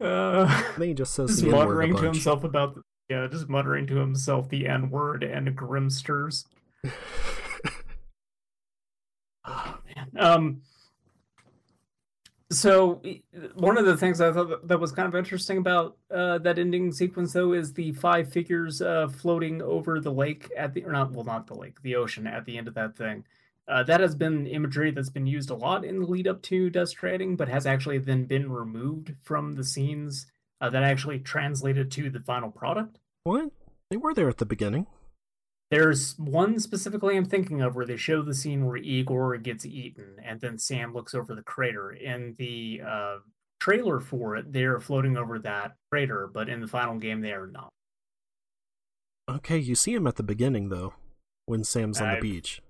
Uh, 0.00 0.62
then 0.78 0.88
he 0.88 0.94
just 0.94 1.12
says 1.12 1.28
just 1.30 1.42
the 1.42 1.48
N 1.48 1.54
word 1.54 1.60
a 1.60 1.66
muttering 1.66 1.96
to 1.96 2.02
himself 2.04 2.44
about 2.44 2.74
the, 2.74 2.82
yeah, 3.10 3.26
just 3.26 3.48
muttering 3.50 3.86
to 3.88 3.96
himself 3.96 4.48
the 4.48 4.66
N 4.66 4.88
word 4.88 5.22
and 5.22 5.54
Grimsters. 5.54 6.46
Oh, 9.44 9.78
man. 9.96 10.08
Um. 10.16 10.62
So 12.52 13.00
one 13.54 13.78
of 13.78 13.86
the 13.86 13.96
things 13.96 14.20
I 14.20 14.32
thought 14.32 14.48
that- 14.48 14.68
that 14.68 14.80
was 14.80 14.90
kind 14.90 15.06
of 15.06 15.14
interesting 15.14 15.58
about 15.58 15.96
uh, 16.10 16.38
that 16.38 16.58
ending 16.58 16.90
sequence, 16.92 17.32
though, 17.32 17.52
is 17.52 17.72
the 17.72 17.92
five 17.92 18.32
figures 18.32 18.82
uh, 18.82 19.08
floating 19.08 19.62
over 19.62 20.00
the 20.00 20.10
lake 20.12 20.50
at 20.56 20.74
the 20.74 20.84
or 20.84 20.92
not 20.92 21.12
well 21.12 21.24
not 21.24 21.46
the 21.46 21.54
lake 21.54 21.80
the 21.82 21.94
ocean 21.94 22.26
at 22.26 22.44
the 22.44 22.58
end 22.58 22.66
of 22.66 22.74
that 22.74 22.96
thing. 22.96 23.24
Uh, 23.68 23.84
that 23.84 24.00
has 24.00 24.16
been 24.16 24.48
imagery 24.48 24.90
that's 24.90 25.10
been 25.10 25.28
used 25.28 25.48
a 25.50 25.54
lot 25.54 25.84
in 25.84 26.00
the 26.00 26.06
lead 26.06 26.26
up 26.26 26.42
to 26.42 26.68
Death 26.70 26.88
Stranding, 26.88 27.36
but 27.36 27.48
has 27.48 27.66
actually 27.66 27.98
then 27.98 28.24
been 28.24 28.50
removed 28.50 29.14
from 29.22 29.54
the 29.54 29.62
scenes 29.62 30.26
uh, 30.60 30.68
that 30.70 30.82
actually 30.82 31.20
translated 31.20 31.88
to 31.92 32.10
the 32.10 32.18
final 32.20 32.50
product. 32.50 32.98
what? 33.22 33.50
They 33.90 33.96
were 33.96 34.12
there 34.14 34.28
at 34.28 34.38
the 34.38 34.46
beginning. 34.46 34.86
There's 35.70 36.18
one 36.18 36.58
specifically 36.58 37.16
I'm 37.16 37.24
thinking 37.24 37.60
of 37.62 37.76
where 37.76 37.86
they 37.86 37.96
show 37.96 38.22
the 38.22 38.34
scene 38.34 38.66
where 38.66 38.76
Igor 38.76 39.36
gets 39.38 39.64
eaten 39.64 40.16
and 40.24 40.40
then 40.40 40.58
Sam 40.58 40.92
looks 40.92 41.14
over 41.14 41.34
the 41.34 41.42
crater. 41.42 41.92
In 41.92 42.34
the 42.38 42.80
uh, 42.84 43.16
trailer 43.60 44.00
for 44.00 44.36
it, 44.36 44.52
they're 44.52 44.80
floating 44.80 45.16
over 45.16 45.38
that 45.38 45.76
crater, 45.92 46.28
but 46.32 46.48
in 46.48 46.60
the 46.60 46.66
final 46.66 46.98
game, 46.98 47.20
they 47.20 47.32
are 47.32 47.46
not. 47.46 47.68
Okay, 49.30 49.58
you 49.58 49.76
see 49.76 49.94
him 49.94 50.08
at 50.08 50.16
the 50.16 50.24
beginning 50.24 50.70
though, 50.70 50.94
when 51.46 51.62
Sam's 51.62 52.00
on 52.00 52.08
the 52.08 52.12
I've- 52.14 52.20
beach. 52.20 52.60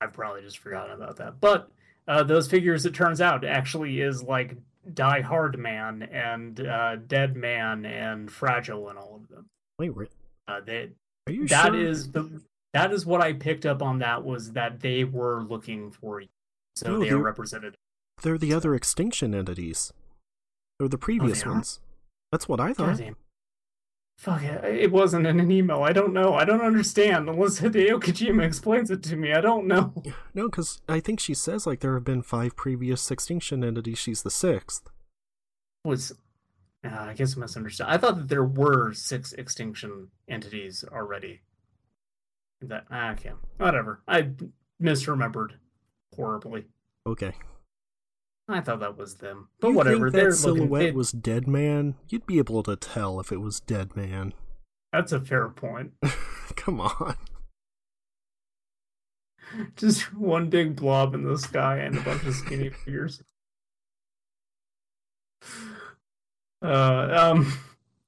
I've 0.00 0.12
probably 0.12 0.42
just 0.42 0.58
forgotten 0.58 0.94
about 0.94 1.16
that. 1.16 1.40
But 1.40 1.70
uh, 2.06 2.22
those 2.22 2.48
figures, 2.48 2.86
it 2.86 2.94
turns 2.94 3.20
out, 3.20 3.44
actually 3.44 4.00
is 4.00 4.22
like 4.22 4.56
Die 4.94 5.20
Hard 5.22 5.58
Man 5.58 6.02
and 6.04 6.60
uh, 6.60 6.96
Dead 6.96 7.34
Man 7.36 7.84
and 7.84 8.30
Fragile 8.30 8.90
and 8.90 8.98
all 8.98 9.16
of 9.20 9.28
them. 9.28 9.46
Wait, 9.78 9.94
re- 9.96 10.06
Uh, 10.46 10.60
they, 10.64 10.90
are 11.28 11.32
you 11.32 11.46
That 11.48 11.66
sure? 11.72 11.76
is 11.76 12.10
the 12.12 12.42
that 12.74 12.92
is 12.92 13.06
what 13.06 13.20
I 13.22 13.32
picked 13.32 13.64
up 13.66 13.82
on. 13.82 13.98
That 13.98 14.24
was 14.24 14.52
that 14.52 14.80
they 14.80 15.04
were 15.04 15.42
looking 15.42 15.90
for 15.90 16.20
you, 16.20 16.28
so 16.76 16.92
No, 16.92 17.00
they 17.00 17.10
are 17.10 17.18
represented. 17.18 17.76
They're 18.22 18.38
the 18.38 18.52
other 18.52 18.74
extinction 18.74 19.34
entities. 19.34 19.92
They're 20.78 20.88
the 20.88 20.96
oh, 20.96 21.00
previous 21.00 21.44
are? 21.44 21.50
ones. 21.52 21.80
That's 22.32 22.48
what 22.48 22.60
I 22.60 22.72
thought. 22.72 22.98
Goddamn. 22.98 23.16
Fuck 24.18 24.42
it! 24.42 24.64
It 24.64 24.90
wasn't 24.90 25.26
in 25.26 25.38
an 25.38 25.50
email. 25.50 25.82
I 25.82 25.92
don't 25.92 26.12
know. 26.12 26.34
I 26.34 26.44
don't 26.44 26.60
understand 26.60 27.28
unless 27.28 27.60
Hideo 27.60 28.00
Kojima 28.02 28.44
explains 28.44 28.90
it 28.90 29.02
to 29.04 29.16
me. 29.16 29.32
I 29.32 29.40
don't 29.40 29.66
know. 29.66 29.92
No, 30.34 30.48
because 30.48 30.80
I 30.88 31.00
think 31.00 31.18
she 31.18 31.34
says 31.34 31.66
like 31.66 31.80
there 31.80 31.94
have 31.94 32.04
been 32.04 32.22
five 32.22 32.54
previous 32.54 33.10
extinction 33.10 33.64
entities. 33.64 33.98
She's 33.98 34.22
the 34.22 34.30
sixth. 34.30 34.88
Was 35.84 36.12
uh, 36.84 36.88
I 36.90 37.14
guess 37.14 37.36
I 37.36 37.40
misunderstood. 37.40 37.86
I 37.88 37.96
thought 37.98 38.16
that 38.16 38.28
there 38.28 38.44
were 38.44 38.92
six 38.92 39.32
extinction 39.32 40.08
entities 40.28 40.84
already. 40.90 41.42
That 42.60 42.86
ah, 42.90 43.12
okay, 43.12 43.32
whatever. 43.56 44.00
I 44.08 44.30
misremembered 44.82 45.52
horribly. 46.14 46.64
Okay. 47.06 47.32
I 48.50 48.60
thought 48.60 48.80
that 48.80 48.96
was 48.96 49.16
them, 49.16 49.48
but 49.60 49.68
you 49.68 49.74
whatever. 49.74 50.10
Think 50.10 50.24
that 50.24 50.46
looking. 50.46 50.56
silhouette 50.62 50.82
they- 50.82 50.90
was 50.92 51.12
Dead 51.12 51.46
Man. 51.46 51.96
You'd 52.08 52.24
be 52.26 52.38
able 52.38 52.62
to 52.62 52.76
tell 52.76 53.20
if 53.20 53.30
it 53.30 53.40
was 53.42 53.60
Dead 53.60 53.94
Man. 53.94 54.32
That's 54.92 55.12
a 55.12 55.20
fair 55.20 55.48
point. 55.50 55.92
Come 56.56 56.80
on. 56.80 57.16
Just 59.76 60.14
one 60.14 60.48
big 60.50 60.76
blob 60.76 61.14
in 61.14 61.24
the 61.24 61.36
sky 61.38 61.78
and 61.78 61.96
a 61.98 62.00
bunch 62.00 62.24
of 62.24 62.34
skinny 62.34 62.70
figures. 62.70 63.22
Uh, 66.62 67.08
um, 67.34 67.52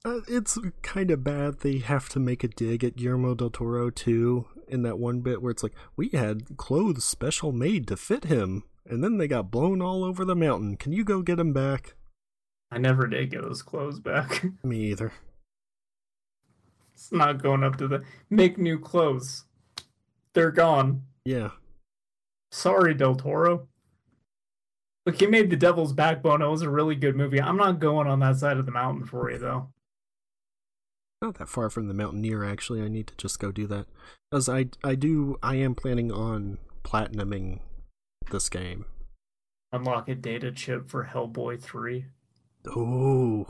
Uh, 0.04 0.20
it's 0.28 0.58
kind 0.82 1.10
of 1.10 1.22
bad 1.22 1.60
they 1.60 1.76
have 1.78 2.08
to 2.08 2.18
make 2.18 2.42
a 2.42 2.48
dig 2.48 2.82
at 2.82 2.96
Guillermo 2.96 3.34
del 3.34 3.50
Toro 3.50 3.90
too. 3.90 4.46
In 4.66 4.82
that 4.82 4.98
one 4.98 5.20
bit 5.20 5.42
where 5.42 5.50
it's 5.50 5.62
like 5.62 5.74
we 5.96 6.08
had 6.10 6.56
clothes 6.56 7.04
special 7.04 7.52
made 7.52 7.86
to 7.88 7.96
fit 7.96 8.24
him, 8.24 8.62
and 8.86 9.02
then 9.04 9.18
they 9.18 9.28
got 9.28 9.50
blown 9.50 9.82
all 9.82 10.04
over 10.04 10.24
the 10.24 10.36
mountain. 10.36 10.76
Can 10.76 10.92
you 10.92 11.04
go 11.04 11.20
get 11.22 11.38
him 11.40 11.52
back? 11.52 11.94
I 12.70 12.78
never 12.78 13.06
did 13.08 13.30
get 13.30 13.42
those 13.42 13.62
clothes 13.62 13.98
back. 14.00 14.44
Me 14.64 14.78
either. 14.90 15.12
it's 16.94 17.10
not 17.12 17.42
going 17.42 17.64
up 17.64 17.76
to 17.76 17.88
the 17.88 18.02
make 18.30 18.56
new 18.58 18.78
clothes. 18.78 19.44
They're 20.32 20.52
gone. 20.52 21.02
Yeah. 21.24 21.50
Sorry, 22.52 22.94
Del 22.94 23.16
Toro. 23.16 23.68
Look, 25.06 25.18
he 25.18 25.26
made 25.26 25.50
The 25.50 25.56
Devil's 25.56 25.92
Backbone. 25.92 26.42
It 26.42 26.48
was 26.48 26.62
a 26.62 26.70
really 26.70 26.94
good 26.94 27.16
movie. 27.16 27.40
I'm 27.40 27.56
not 27.56 27.80
going 27.80 28.06
on 28.06 28.20
that 28.20 28.36
side 28.36 28.58
of 28.58 28.66
the 28.66 28.72
mountain 28.72 29.06
for 29.06 29.30
you, 29.30 29.38
though. 29.38 29.68
Not 31.22 31.38
that 31.38 31.48
far 31.48 31.70
from 31.70 31.88
the 31.88 31.94
Mountaineer, 31.94 32.44
actually. 32.44 32.82
I 32.82 32.88
need 32.88 33.06
to 33.08 33.16
just 33.16 33.38
go 33.38 33.50
do 33.52 33.66
that. 33.68 33.86
Because 34.30 34.48
I, 34.48 34.66
I 34.84 34.94
do, 34.94 35.38
I 35.42 35.56
am 35.56 35.74
planning 35.74 36.12
on 36.12 36.58
platinuming 36.84 37.60
this 38.30 38.48
game. 38.48 38.84
Unlock 39.72 40.08
a 40.08 40.14
data 40.14 40.50
chip 40.52 40.88
for 40.88 41.10
Hellboy 41.12 41.60
3. 41.62 42.06
Oh, 42.66 43.46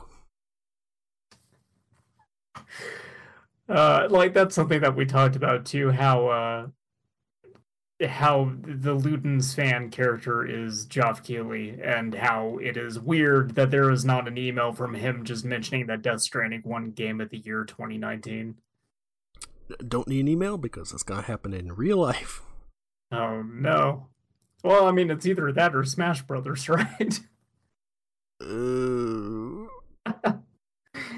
Uh, 3.68 4.09
like 4.10 4.35
that's 4.35 4.55
something 4.55 4.81
that 4.81 4.97
we 4.97 5.06
talked 5.06 5.36
about 5.36 5.64
too. 5.64 5.90
How 5.93 6.27
uh, 6.27 6.66
how 8.09 8.52
the 8.62 8.97
Ludens 8.97 9.55
fan 9.55 9.90
character 9.90 10.44
is 10.44 10.86
Geoff 10.86 11.22
Keighley, 11.22 11.78
and 11.82 12.14
how 12.14 12.59
it 12.59 12.77
is 12.77 12.98
weird 12.98 13.55
that 13.56 13.70
there 13.70 13.90
is 13.90 14.05
not 14.05 14.27
an 14.28 14.39
email 14.39 14.72
from 14.72 14.94
him 14.94 15.24
just 15.24 15.44
mentioning 15.44 15.86
that 15.86 16.02
Death 16.02 16.20
Stranding 16.22 16.62
won 16.64 16.90
Game 16.93 17.20
of 17.20 17.31
the 17.31 17.39
Year 17.39 17.64
2019. 17.64 18.56
don't 19.86 20.09
need 20.09 20.20
an 20.20 20.28
email 20.28 20.56
because 20.59 20.93
it's 20.93 21.02
gonna 21.02 21.22
happen 21.22 21.52
in 21.52 21.72
real 21.74 21.98
life. 21.98 22.43
Oh 23.12 23.43
no. 23.43 24.09
Well, 24.62 24.86
I 24.86 24.93
mean, 24.93 25.10
it's 25.10 25.27
either 25.27 25.51
that 25.52 25.74
or 25.74 25.85
Smash 25.85 26.22
Brothers, 26.22 26.68
right? 26.70 27.20
Uh, 28.43 29.66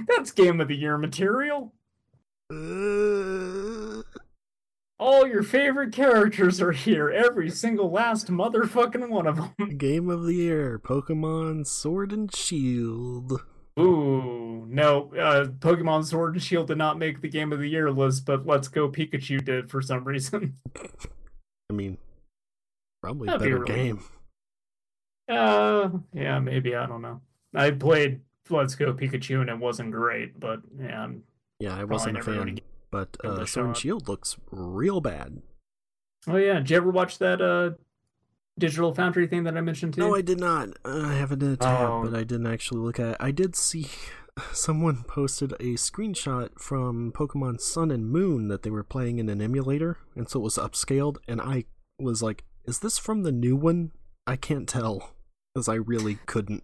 That's 0.09 0.33
game 0.33 0.61
of 0.61 0.69
the 0.69 0.77
year 0.77 0.99
material. 0.99 1.73
uh, 2.51 2.55
All 5.03 5.27
your 5.27 5.43
favorite 5.43 5.93
characters 5.93 6.63
are 6.63 6.71
here. 6.71 7.11
Every 7.11 7.51
single 7.51 7.91
last 7.91 8.29
motherfucking 8.29 9.09
one 9.09 9.27
of 9.27 9.35
them. 9.37 9.77
game 9.77 10.09
of 10.09 10.23
the 10.23 10.35
year: 10.35 10.79
Pokemon 10.79 11.67
Sword 11.67 12.13
and 12.13 12.33
Shield. 12.33 13.43
Ooh, 13.81 14.65
no. 14.69 15.13
Uh, 15.13 15.47
Pokemon 15.47 16.05
Sword 16.05 16.35
and 16.35 16.43
Shield 16.43 16.69
did 16.69 16.79
not 16.79 16.99
make 17.01 17.21
the 17.21 17.29
game 17.29 17.53
of 17.53 17.59
the 17.59 17.69
year 17.69 17.91
list, 17.91 18.25
but 18.27 18.47
Let's 18.47 18.69
Go 18.69 18.89
Pikachu 18.89 19.45
did 19.45 19.69
for 19.73 19.83
some 19.83 20.05
reason. 20.05 20.59
I 21.69 21.73
mean, 21.73 21.99
probably 23.03 23.27
That'd 23.27 23.41
be 23.43 23.47
better 23.47 23.59
really- 23.63 23.75
game. 23.75 24.05
Uh, 25.29 25.89
yeah, 26.13 26.39
maybe. 26.39 26.77
I 26.77 26.87
don't 26.87 27.03
know. 27.03 27.23
I 27.57 27.73
played 27.73 28.21
Let's 28.51 28.77
Go 28.77 28.93
Pikachu 28.95 29.41
and 29.41 29.51
it 29.51 29.59
wasn't 29.59 29.91
great, 29.91 30.39
but 30.39 30.61
yeah, 30.81 31.01
I'm- 31.01 31.25
Yeah, 31.59 31.77
I 31.77 31.83
wasn't 31.83 32.19
a 32.19 32.23
fan, 32.23 32.61
but 32.93 33.17
uh, 33.25 33.45
Sword 33.45 33.67
and. 33.67 33.77
Shield 33.77 34.07
looks 34.09 34.37
real 34.53 35.01
bad. 35.01 35.43
Oh 36.29 36.37
yeah, 36.37 36.55
did 36.61 36.71
you 36.71 36.77
ever 36.77 36.91
watch 36.91 37.19
that 37.19 37.43
uh 37.43 37.71
Digital 38.59 38.95
Foundry 38.95 39.27
thing 39.27 39.43
that 39.45 39.57
I 39.57 39.61
mentioned 39.61 39.95
too? 39.95 40.01
No, 40.03 40.15
I 40.15 40.21
did 40.21 40.39
not. 40.39 40.69
Uh, 40.85 41.03
I 41.07 41.15
have 41.15 41.33
it 41.33 41.43
in 41.43 41.53
a 41.53 41.57
tab, 41.57 41.89
Oh. 41.91 42.03
but 42.05 42.15
I 42.15 42.23
didn't 42.23 42.47
actually 42.47 42.81
look 42.81 43.01
at 43.01 43.09
it. 43.13 43.17
I 43.19 43.31
did 43.33 43.57
see 43.57 43.89
someone 44.53 45.03
posted 45.09 45.53
a 45.55 45.75
screenshot 45.75 46.51
from 46.61 47.13
Pokemon 47.13 47.61
Sun 47.61 47.91
and 47.91 48.09
Moon 48.09 48.49
that 48.49 48.63
they 48.63 48.71
were 48.71 48.85
playing 48.85 49.19
in 49.19 49.29
an 49.29 49.41
emulator, 49.43 49.99
and 50.15 50.29
so 50.29 50.39
it 50.41 50.43
was 50.45 50.59
upscaled, 50.59 51.17
and 51.27 51.41
I 51.41 51.65
was 51.99 52.23
like, 52.23 52.45
is 52.65 52.79
this 52.81 52.99
from 52.99 53.23
the 53.23 53.33
new 53.33 53.57
one? 53.57 53.91
I 54.27 54.37
can't 54.37 54.69
tell, 54.69 55.15
because 55.55 55.69
I 55.69 55.75
really 55.75 56.19
couldn't. 56.27 56.63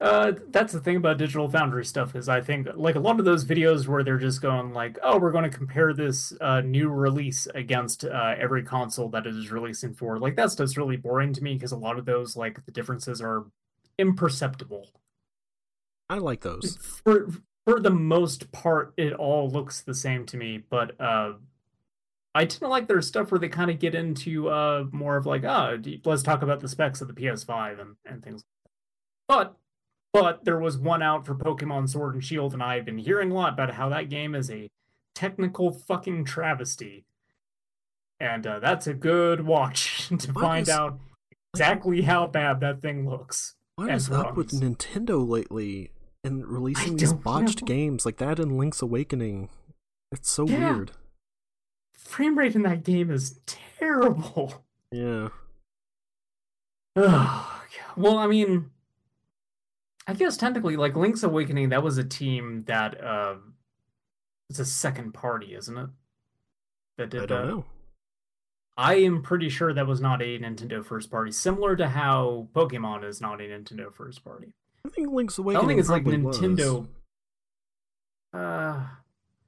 Uh, 0.00 0.32
that's 0.48 0.72
the 0.72 0.80
thing 0.80 0.96
about 0.96 1.18
Digital 1.18 1.46
Foundry 1.50 1.84
stuff 1.84 2.16
is 2.16 2.26
I 2.26 2.40
think 2.40 2.68
like 2.74 2.94
a 2.94 3.00
lot 3.00 3.18
of 3.18 3.26
those 3.26 3.44
videos 3.44 3.86
where 3.86 4.02
they're 4.02 4.16
just 4.16 4.40
going 4.40 4.72
like, 4.72 4.98
oh, 5.02 5.18
we're 5.18 5.30
going 5.30 5.48
to 5.48 5.54
compare 5.56 5.92
this 5.92 6.32
uh, 6.40 6.62
new 6.62 6.88
release 6.88 7.46
against 7.54 8.06
uh, 8.06 8.34
every 8.38 8.62
console 8.62 9.10
that 9.10 9.26
it 9.26 9.36
is 9.36 9.50
releasing 9.50 9.92
for. 9.92 10.18
Like 10.18 10.36
that 10.36 10.50
stuff's 10.50 10.78
really 10.78 10.96
boring 10.96 11.34
to 11.34 11.42
me 11.42 11.52
because 11.54 11.72
a 11.72 11.76
lot 11.76 11.98
of 11.98 12.06
those 12.06 12.34
like 12.34 12.64
the 12.64 12.72
differences 12.72 13.20
are 13.20 13.44
imperceptible. 13.98 14.88
I 16.08 16.16
like 16.16 16.40
those. 16.40 16.78
For 16.80 17.28
for 17.66 17.78
the 17.78 17.90
most 17.90 18.50
part, 18.52 18.94
it 18.96 19.12
all 19.12 19.50
looks 19.50 19.82
the 19.82 19.94
same 19.94 20.24
to 20.26 20.38
me. 20.38 20.64
But 20.70 20.98
uh, 20.98 21.34
I 22.34 22.46
tend 22.46 22.60
to 22.60 22.68
like 22.68 22.88
their 22.88 23.02
stuff 23.02 23.30
where 23.30 23.38
they 23.38 23.50
kind 23.50 23.70
of 23.70 23.78
get 23.78 23.94
into 23.94 24.48
uh 24.48 24.84
more 24.92 25.18
of 25.18 25.26
like, 25.26 25.44
ah, 25.44 25.76
let's 26.06 26.22
talk 26.22 26.40
about 26.40 26.60
the 26.60 26.68
specs 26.68 27.02
of 27.02 27.08
the 27.08 27.14
PS5 27.14 27.82
and 27.82 27.96
and 28.06 28.24
things. 28.24 28.44
But 29.28 29.56
but 30.12 30.44
there 30.44 30.58
was 30.58 30.76
one 30.78 31.02
out 31.02 31.24
for 31.26 31.34
Pokemon 31.34 31.88
Sword 31.88 32.14
and 32.14 32.24
Shield, 32.24 32.52
and 32.52 32.62
I've 32.62 32.84
been 32.84 32.98
hearing 32.98 33.30
a 33.30 33.34
lot 33.34 33.52
about 33.54 33.74
how 33.74 33.88
that 33.90 34.08
game 34.08 34.34
is 34.34 34.50
a 34.50 34.68
technical 35.14 35.70
fucking 35.72 36.24
travesty. 36.24 37.04
And 38.18 38.46
uh, 38.46 38.58
that's 38.60 38.86
a 38.86 38.94
good 38.94 39.46
watch 39.46 40.08
to 40.18 40.32
What 40.32 40.42
find 40.42 40.62
is- 40.68 40.74
out 40.74 40.98
exactly 41.54 42.02
how 42.02 42.26
bad 42.26 42.60
that 42.60 42.80
thing 42.82 43.08
looks. 43.08 43.54
What 43.76 43.90
is 43.90 44.10
up 44.10 44.36
with. 44.36 44.50
Nintendo 44.50 45.26
lately 45.26 45.90
and 46.22 46.46
releasing 46.46 46.96
these 46.98 47.14
botched 47.14 47.62
know. 47.62 47.66
games 47.66 48.04
like 48.04 48.18
that 48.18 48.38
in 48.38 48.58
Link's 48.58 48.82
Awakening? 48.82 49.48
It's 50.12 50.28
so 50.28 50.46
Yeah. 50.46 50.74
weird. 50.74 50.90
Frame 51.94 52.36
rate 52.36 52.54
in 52.54 52.62
that 52.64 52.82
game 52.84 53.10
is 53.10 53.40
terrible. 53.46 54.64
Yeah. 54.92 55.28
Ugh. 56.96 57.46
well, 57.96 58.18
I 58.18 58.26
mean, 58.26 58.70
I 60.10 60.12
guess 60.12 60.36
technically, 60.36 60.76
like 60.76 60.96
Link's 60.96 61.22
Awakening, 61.22 61.68
that 61.68 61.84
was 61.84 61.96
a 61.96 62.02
team 62.02 62.64
that 62.66 63.00
uh, 63.00 63.36
it's 64.48 64.58
a 64.58 64.64
second 64.64 65.12
party, 65.14 65.54
isn't 65.54 65.78
it? 65.78 65.88
That 66.98 67.10
did 67.10 67.22
I 67.22 67.26
don't 67.26 67.46
that. 67.46 67.48
know. 67.48 67.64
I 68.76 68.94
am 68.94 69.22
pretty 69.22 69.48
sure 69.50 69.72
that 69.72 69.86
was 69.86 70.00
not 70.00 70.20
a 70.20 70.36
Nintendo 70.36 70.84
first 70.84 71.12
party, 71.12 71.30
similar 71.30 71.76
to 71.76 71.88
how 71.88 72.48
Pokemon 72.52 73.04
is 73.04 73.20
not 73.20 73.40
a 73.40 73.44
Nintendo 73.44 73.94
first 73.94 74.24
party. 74.24 74.52
I 74.84 74.88
think 74.88 75.12
Link's 75.12 75.38
Awakening. 75.38 75.56
I 75.56 75.60
don't 75.60 75.68
think 75.68 75.78
it's 75.78 75.88
like 75.88 76.04
was. 76.04 76.40
Nintendo. 76.40 76.88
Uh, 78.34 78.86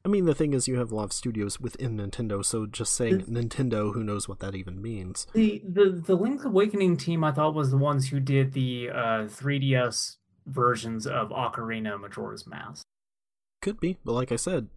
I 0.04 0.08
mean, 0.08 0.26
the 0.26 0.34
thing 0.34 0.54
is, 0.54 0.68
you 0.68 0.78
have 0.78 0.92
a 0.92 0.94
lot 0.94 1.04
of 1.04 1.12
studios 1.12 1.58
within 1.58 1.96
Nintendo, 1.96 2.44
so 2.44 2.66
just 2.66 2.92
saying 2.92 3.22
Nintendo, 3.22 3.92
who 3.94 4.04
knows 4.04 4.28
what 4.28 4.38
that 4.38 4.54
even 4.54 4.80
means? 4.80 5.26
the 5.32 5.60
the 5.68 5.90
the 6.06 6.14
Link's 6.14 6.44
Awakening 6.44 6.98
team, 6.98 7.24
I 7.24 7.32
thought 7.32 7.52
was 7.52 7.72
the 7.72 7.76
ones 7.78 8.10
who 8.10 8.20
did 8.20 8.52
the 8.52 8.90
uh 8.90 9.24
3DS 9.24 10.18
versions 10.46 11.06
of 11.06 11.30
Ocarina 11.30 11.94
of 11.94 12.00
Majora's 12.00 12.46
Mask. 12.46 12.84
Could 13.60 13.80
be, 13.80 13.98
but 14.04 14.12
like 14.12 14.32
I 14.32 14.36
said, 14.36 14.68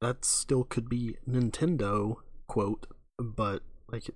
that 0.00 0.24
still 0.24 0.64
could 0.64 0.88
be 0.88 1.16
Nintendo, 1.28 2.16
quote, 2.46 2.86
but, 3.18 3.62
like, 3.90 4.10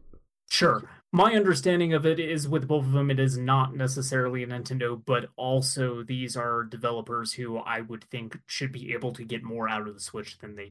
Sure. 0.51 0.89
My 1.13 1.35
understanding 1.35 1.93
of 1.93 2.05
it 2.05 2.19
is 2.21 2.49
with 2.49 2.69
both 2.69 2.85
of 2.85 2.93
them, 2.93 3.11
it 3.11 3.19
is 3.19 3.39
not 3.39 3.75
necessarily 3.75 4.43
a 4.43 4.47
Nintendo, 4.47 5.01
but 5.05 5.31
also 5.37 6.03
these 6.03 6.37
are 6.37 6.65
developers 6.65 7.35
who 7.35 7.59
I 7.59 7.81
would 7.81 8.05
think 8.05 8.39
should 8.47 8.73
be 8.73 8.93
able 8.93 9.13
to 9.13 9.25
get 9.25 9.43
more 9.43 9.69
out 9.69 9.87
of 9.87 9.95
the 9.95 10.01
Switch 10.01 10.39
than 10.39 10.57
they. 10.57 10.71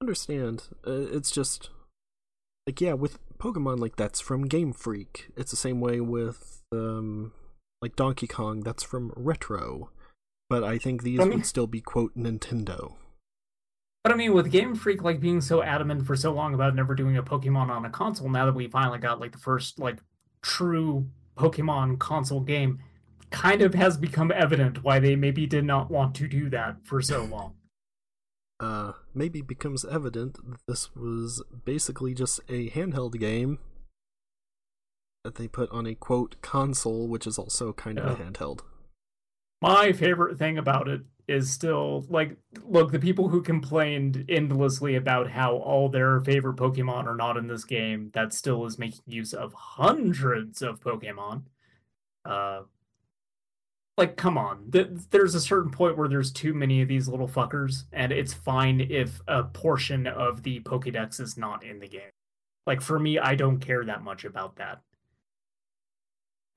understand. 0.00 0.68
Uh, 0.86 1.06
it's 1.12 1.30
just, 1.30 1.70
like, 2.66 2.80
yeah, 2.80 2.94
with 2.94 3.18
Pokemon, 3.38 3.78
like, 3.78 3.96
that's 3.96 4.20
from 4.20 4.46
Game 4.46 4.72
Freak. 4.72 5.30
It's 5.36 5.50
the 5.50 5.56
same 5.56 5.80
way 5.80 6.00
with, 6.00 6.62
um, 6.72 7.32
like, 7.82 7.96
Donkey 7.96 8.26
Kong, 8.26 8.60
that's 8.60 8.82
from 8.82 9.12
Retro. 9.16 9.90
But 10.48 10.64
I 10.64 10.78
think 10.78 11.02
these 11.02 11.20
I 11.20 11.24
mean- 11.24 11.38
would 11.38 11.46
still 11.46 11.66
be, 11.66 11.80
quote, 11.80 12.16
Nintendo. 12.16 12.94
But 14.02 14.12
I 14.12 14.16
mean, 14.16 14.32
with 14.32 14.50
Game 14.50 14.74
Freak 14.74 15.02
like 15.02 15.20
being 15.20 15.42
so 15.42 15.62
adamant 15.62 16.06
for 16.06 16.16
so 16.16 16.32
long 16.32 16.54
about 16.54 16.74
never 16.74 16.94
doing 16.94 17.18
a 17.18 17.22
Pokemon 17.22 17.68
on 17.68 17.84
a 17.84 17.90
console, 17.90 18.30
now 18.30 18.46
that 18.46 18.54
we 18.54 18.66
finally 18.66 18.98
got 18.98 19.20
like 19.20 19.32
the 19.32 19.38
first 19.38 19.78
like 19.78 19.98
true 20.40 21.06
Pokemon 21.36 21.98
console 21.98 22.40
game, 22.40 22.78
kind 23.30 23.60
of 23.60 23.74
has 23.74 23.98
become 23.98 24.32
evident 24.32 24.82
why 24.82 25.00
they 25.00 25.16
maybe 25.16 25.46
did 25.46 25.64
not 25.66 25.90
want 25.90 26.14
to 26.14 26.26
do 26.26 26.48
that 26.48 26.76
for 26.82 27.02
so 27.02 27.24
long. 27.30 27.54
uh, 28.58 28.92
maybe 29.14 29.42
becomes 29.42 29.84
evident 29.84 30.34
that 30.48 30.60
this 30.66 30.94
was 30.96 31.42
basically 31.66 32.14
just 32.14 32.40
a 32.48 32.70
handheld 32.70 33.18
game 33.20 33.58
that 35.24 35.36
they 35.36 35.48
put 35.48 35.70
on 35.70 35.86
a 35.86 35.94
quote 35.94 36.40
console, 36.42 37.08
which 37.08 37.26
is 37.26 37.38
also 37.38 37.72
kind 37.72 37.98
of 37.98 38.18
a 38.18 38.22
handheld. 38.22 38.60
My 39.62 39.92
favorite 39.92 40.38
thing 40.38 40.56
about 40.56 40.88
it 40.88 41.02
is 41.28 41.50
still 41.50 42.04
like 42.08 42.36
look, 42.64 42.90
the 42.90 42.98
people 42.98 43.28
who 43.28 43.42
complained 43.42 44.24
endlessly 44.28 44.96
about 44.96 45.30
how 45.30 45.56
all 45.56 45.88
their 45.88 46.20
favorite 46.20 46.56
Pokemon 46.56 47.06
are 47.06 47.14
not 47.14 47.36
in 47.36 47.46
this 47.46 47.64
game, 47.64 48.10
that 48.14 48.32
still 48.32 48.64
is 48.64 48.78
making 48.78 49.02
use 49.06 49.32
of 49.32 49.52
hundreds 49.52 50.62
of 50.62 50.80
Pokemon. 50.80 51.42
Uh 52.24 52.62
like 53.98 54.16
come 54.16 54.38
on. 54.38 54.70
Th- 54.70 54.88
there's 55.10 55.34
a 55.34 55.40
certain 55.40 55.70
point 55.70 55.98
where 55.98 56.08
there's 56.08 56.32
too 56.32 56.54
many 56.54 56.80
of 56.80 56.88
these 56.88 57.06
little 57.06 57.28
fuckers 57.28 57.84
and 57.92 58.10
it's 58.12 58.32
fine 58.32 58.80
if 58.80 59.20
a 59.28 59.44
portion 59.44 60.06
of 60.06 60.42
the 60.42 60.60
Pokédex 60.60 61.20
is 61.20 61.36
not 61.36 61.62
in 61.62 61.80
the 61.80 61.88
game. 61.88 62.10
Like 62.66 62.80
for 62.80 62.98
me, 62.98 63.18
I 63.18 63.34
don't 63.34 63.60
care 63.60 63.84
that 63.84 64.02
much 64.02 64.24
about 64.24 64.56
that. 64.56 64.80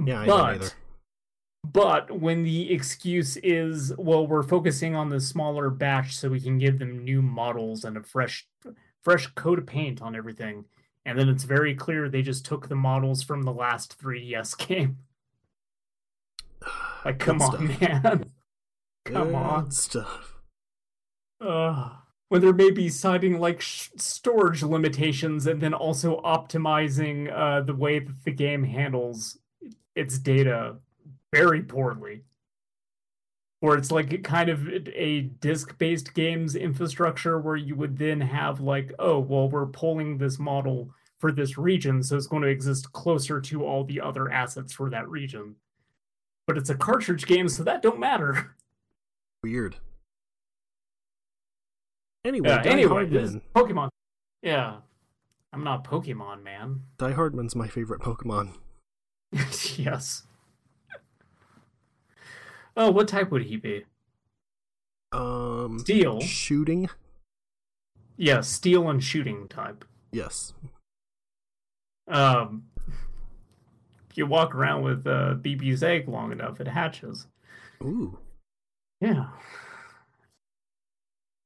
Yeah, 0.04 0.22
I 0.22 0.26
but, 0.26 0.76
but 1.64 2.20
when 2.20 2.44
the 2.44 2.72
excuse 2.74 3.38
is, 3.38 3.94
well, 3.98 4.26
we're 4.28 4.44
focusing 4.44 4.96
on 4.96 5.10
the 5.10 5.20
smaller 5.20 5.70
batch 5.70 6.16
so 6.16 6.30
we 6.30 6.40
can 6.40 6.58
give 6.58 6.80
them 6.80 7.04
new 7.04 7.22
models 7.22 7.84
and 7.86 7.98
a 7.98 8.04
fresh 8.04 8.48
fresh 9.04 9.28
coat 9.36 9.60
of 9.60 9.66
paint 9.66 10.02
on 10.02 10.16
everything, 10.16 10.66
and 11.06 11.18
then 11.20 11.28
it's 11.30 11.44
very 11.44 11.76
clear 11.76 12.08
they 12.10 12.22
just 12.22 12.46
took 12.46 12.68
the 12.70 12.76
models 12.76 13.22
from 13.24 13.44
the 13.44 13.54
last 13.54 14.00
3DS 14.02 14.58
game. 14.68 14.98
Like, 17.04 17.20
come 17.20 17.38
Good 17.40 17.44
on, 17.44 17.68
stuff. 17.68 17.82
man. 17.82 18.02
come 19.06 19.28
Good 19.28 19.36
on. 19.36 19.72
stuff. 19.72 20.30
Ugh. 21.42 21.92
when 22.30 22.40
there 22.42 22.54
may 22.54 22.72
be 22.72 22.88
citing 22.88 23.38
like 23.40 23.60
sh- 23.60 23.90
storage 23.98 24.64
limitations 24.64 25.46
and 25.46 25.60
then 25.62 25.74
also 25.74 26.22
optimizing 26.22 27.30
uh, 27.38 27.60
the 27.62 27.76
way 27.76 28.00
that 28.00 28.24
the 28.24 28.32
game 28.32 28.64
handles 28.64 29.38
its 29.96 30.18
data 30.18 30.76
very 31.34 31.62
poorly. 31.62 32.24
Or 33.62 33.78
it's 33.78 33.92
like 33.92 34.24
kind 34.24 34.50
of 34.50 34.68
a 34.68 35.22
disk 35.40 35.78
based 35.78 36.14
games 36.14 36.56
infrastructure 36.56 37.40
where 37.40 37.56
you 37.56 37.76
would 37.76 37.98
then 37.98 38.20
have, 38.20 38.60
like, 38.60 38.92
oh, 39.00 39.20
well, 39.20 39.50
we're 39.50 39.68
pulling 39.68 40.18
this 40.18 40.38
model 40.38 40.90
for 41.20 41.32
this 41.32 41.58
region, 41.58 42.04
so 42.04 42.18
it's 42.18 42.28
going 42.28 42.44
to 42.44 42.50
exist 42.50 42.92
closer 42.92 43.40
to 43.40 43.66
all 43.66 43.86
the 43.86 44.02
other 44.02 44.30
assets 44.30 44.74
for 44.74 44.90
that 44.90 45.08
region. 45.08 45.56
But 46.46 46.58
it's 46.58 46.70
a 46.70 46.76
cartridge 46.76 47.26
game, 47.26 47.48
so 47.48 47.64
that 47.64 47.82
don't 47.82 48.00
matter. 48.00 48.58
Weird. 49.44 49.78
Anyway, 52.26 52.50
Die 52.50 52.64
anyway, 52.64 53.06
this. 53.06 53.38
Pokemon. 53.56 53.88
Yeah. 54.42 54.78
I'm 55.54 55.64
not 55.64 55.86
Pokemon, 55.86 56.44
man. 56.44 56.82
Die 56.98 57.12
Hardman's 57.14 57.56
my 57.56 57.70
favorite 57.70 58.02
Pokemon. 58.02 58.56
yes. 59.78 60.24
Oh, 62.76 62.92
what 62.92 63.08
type 63.08 63.32
would 63.32 63.44
he 63.44 63.58
be? 63.58 63.86
Um, 65.12 65.80
Steel. 65.80 66.22
shooting. 66.22 66.90
Yeah, 68.18 68.42
steel 68.42 68.90
and 68.90 69.04
shooting 69.04 69.48
type. 69.48 69.86
Yes. 70.12 70.54
Um, 72.08 72.66
you 74.16 74.26
walk 74.26 74.56
around 74.56 74.84
with 74.84 75.06
uh, 75.08 75.36
BB's 75.36 75.84
egg 75.84 76.08
long 76.08 76.32
enough, 76.32 76.60
it 76.60 76.68
hatches. 76.68 77.28
Ooh. 77.84 78.18
Yeah. 79.02 79.28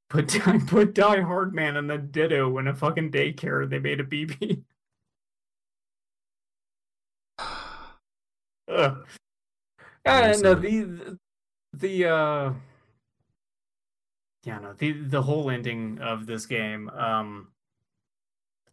Put 0.10 0.30
put 0.68 0.94
Die 0.94 1.22
Hard 1.22 1.54
Man 1.54 1.76
and 1.76 1.90
the 1.90 1.98
Ditto 1.98 2.58
in 2.58 2.68
a 2.68 2.76
fucking 2.76 3.12
daycare. 3.12 3.70
They 3.70 3.80
made 3.80 4.00
a 4.00 4.04
BB. 4.04 4.64
Ugh. 8.68 9.06
And 10.06 10.46
uh, 10.46 10.54
the 10.56 11.18
the 11.74 12.06
uh 12.06 12.54
yeah 14.44 14.60
no 14.60 14.74
the 14.74 14.94
the 14.94 15.22
whole 15.22 15.50
ending 15.50 16.00
of 16.00 16.26
this 16.26 16.46
game 16.46 16.90
um 16.90 17.50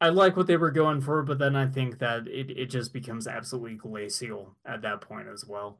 I 0.00 0.10
like 0.10 0.36
what 0.36 0.46
they 0.46 0.56
were 0.56 0.70
going 0.70 1.00
for, 1.00 1.22
but 1.22 1.38
then 1.38 1.56
I 1.56 1.66
think 1.66 1.98
that 2.00 2.26
it, 2.28 2.50
it 2.50 2.66
just 2.66 2.92
becomes 2.92 3.26
absolutely 3.26 3.76
glacial 3.76 4.54
at 4.66 4.82
that 4.82 5.00
point 5.00 5.28
as 5.28 5.46
well. 5.46 5.78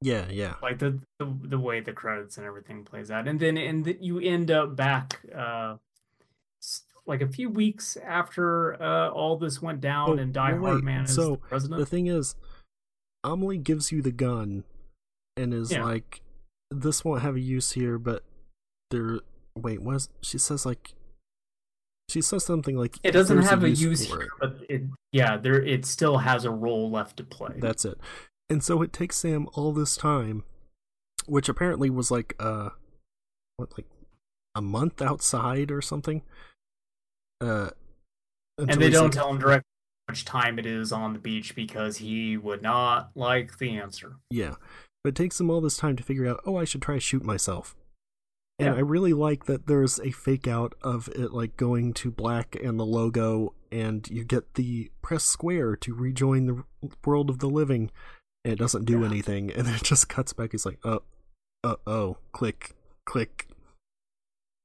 Yeah, 0.00 0.26
yeah. 0.30 0.54
Like 0.62 0.78
the, 0.78 1.00
the 1.18 1.34
the 1.42 1.58
way 1.58 1.80
the 1.80 1.92
credits 1.92 2.38
and 2.38 2.46
everything 2.46 2.84
plays 2.84 3.10
out, 3.10 3.26
and 3.26 3.40
then 3.40 3.58
and 3.58 3.84
the, 3.84 3.98
you 4.00 4.20
end 4.20 4.50
up 4.50 4.76
back 4.76 5.20
uh 5.36 5.76
like 7.06 7.20
a 7.20 7.28
few 7.28 7.50
weeks 7.50 7.96
after 7.96 8.80
uh 8.80 9.10
all 9.10 9.36
this 9.36 9.60
went 9.60 9.80
down, 9.80 10.10
Oh, 10.10 10.22
and 10.22 10.32
Die 10.32 10.56
Hard 10.56 10.84
Man 10.84 11.04
is 11.04 11.14
so 11.14 11.32
the 11.32 11.36
president. 11.36 11.80
The 11.80 11.86
thing 11.86 12.06
is, 12.06 12.34
Amelie 13.24 13.58
gives 13.58 13.92
you 13.92 14.02
the 14.02 14.12
gun 14.12 14.64
and 15.36 15.52
is 15.54 15.72
Yeah. 15.72 15.84
like, 15.84 16.22
"This 16.70 17.04
won't 17.04 17.22
have 17.22 17.36
a 17.36 17.40
use 17.40 17.72
here," 17.72 17.98
but 17.98 18.24
there. 18.90 19.20
Wait, 19.56 19.82
what? 19.82 19.96
Is, 19.96 20.08
she 20.22 20.38
says 20.38 20.64
like. 20.64 20.94
She 22.08 22.20
says 22.22 22.44
something 22.44 22.76
like 22.76 22.98
it 23.04 23.12
doesn't 23.12 23.42
have 23.42 23.62
a 23.62 23.70
use 23.70 24.06
for 24.06 24.16
here, 24.18 24.26
it." 24.26 24.30
but 24.40 24.56
it 24.68 24.82
yeah, 25.12 25.36
there 25.36 25.62
it 25.62 25.84
still 25.86 26.18
has 26.18 26.44
a 26.44 26.50
role 26.50 26.90
left 26.90 27.16
to 27.18 27.24
play. 27.24 27.54
That's 27.58 27.84
it. 27.84 27.98
And 28.48 28.64
so 28.64 28.82
it 28.82 28.92
takes 28.92 29.16
Sam 29.18 29.48
all 29.54 29.72
this 29.72 29.96
time, 29.96 30.42
which 31.26 31.48
apparently 31.48 31.88
was 31.88 32.10
like 32.10 32.34
uh 32.40 32.70
what 33.58 33.70
like 33.78 33.86
a 34.56 34.60
month 34.60 35.00
outside 35.00 35.70
or 35.70 35.80
something. 35.80 36.22
Uh 37.40 37.70
and 38.58 38.80
they 38.80 38.90
don't 38.90 39.04
like- 39.04 39.12
tell 39.12 39.30
him 39.30 39.38
directly 39.38 39.66
much 40.10 40.24
time 40.24 40.58
it 40.58 40.66
is 40.66 40.92
on 40.92 41.12
the 41.12 41.18
beach 41.18 41.54
because 41.54 41.98
he 41.98 42.36
would 42.36 42.62
not 42.62 43.10
like 43.14 43.58
the 43.58 43.76
answer. 43.76 44.16
Yeah. 44.30 44.54
But 45.02 45.10
it 45.10 45.14
takes 45.16 45.40
him 45.40 45.50
all 45.50 45.60
this 45.60 45.76
time 45.76 45.96
to 45.96 46.02
figure 46.02 46.26
out, 46.26 46.40
oh, 46.44 46.56
I 46.56 46.64
should 46.64 46.82
try 46.82 46.96
to 46.96 47.00
shoot 47.00 47.24
myself. 47.24 47.74
And 48.58 48.74
Yeah. 48.74 48.74
I 48.74 48.80
really 48.80 49.14
like 49.14 49.46
that 49.46 49.66
there's 49.66 49.98
a 50.00 50.10
fake 50.10 50.46
out 50.46 50.74
of 50.82 51.08
it 51.14 51.32
like 51.32 51.56
going 51.56 51.94
to 51.94 52.10
black 52.10 52.54
and 52.62 52.78
the 52.78 52.84
logo 52.84 53.54
and 53.72 54.06
you 54.10 54.24
get 54.24 54.54
the 54.54 54.90
press 55.00 55.24
square 55.24 55.76
to 55.76 55.94
rejoin 55.94 56.46
the 56.46 56.64
world 57.06 57.30
of 57.30 57.38
the 57.38 57.48
living 57.48 57.90
and 58.44 58.52
it 58.52 58.58
doesn't 58.58 58.84
do 58.84 59.00
Yeah. 59.00 59.06
anything 59.06 59.50
and 59.56 59.66
then 59.66 59.74
it 59.76 59.82
just 59.84 60.08
cuts 60.10 60.32
back 60.34 60.52
he's 60.52 60.66
like 60.66 60.78
oh 60.84 61.02
uh 61.64 61.76
oh 61.86 62.18
click 62.32 62.74
click 63.06 63.46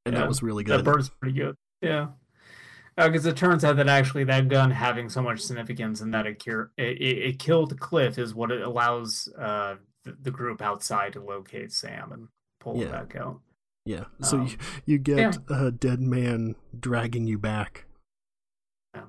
and 0.05 0.13
Yeah, 0.13 0.21
that 0.21 0.27
was 0.27 0.43
really 0.43 0.63
good. 0.65 0.79
That 0.79 0.83
bird's 0.83 1.09
pretty 1.09 1.37
good. 1.37 1.55
Yeah. 1.81 2.07
Because 2.97 3.25
it 3.25 3.35
turns 3.35 3.65
out 3.65 3.75
that 3.75 3.89
actually 3.89 4.23
that 4.25 4.47
gun 4.47 4.71
having 4.71 5.09
so 5.09 5.21
much 5.21 5.41
significance 5.41 5.99
and 5.99 6.13
that 6.13 6.25
it, 6.25 6.39
cure, 6.39 6.71
it, 6.77 7.01
it, 7.01 7.39
killed 7.39 7.77
Cliff 7.79 8.17
is 8.17 8.33
what 8.33 8.51
it 8.51 8.61
allows 8.61 9.27
uh, 9.37 9.75
the, 10.05 10.15
the 10.21 10.31
group 10.31 10.61
outside 10.61 11.11
to 11.13 11.21
locate 11.21 11.73
Sam 11.73 12.13
and 12.13 12.27
pull 12.61 12.77
Yeah. 12.77 12.85
him 12.85 12.91
back 12.91 13.15
out. 13.17 13.41
yeah 13.85 14.05
so 14.21 14.37
Um, 14.37 14.47
you, 14.47 14.57
you 14.85 14.97
get 14.97 15.17
yeah. 15.17 15.31
a 15.49 15.71
dead 15.71 15.99
man 15.99 16.55
dragging 16.79 17.27
you 17.27 17.37
back 17.37 17.85
Yeah. 18.95 19.03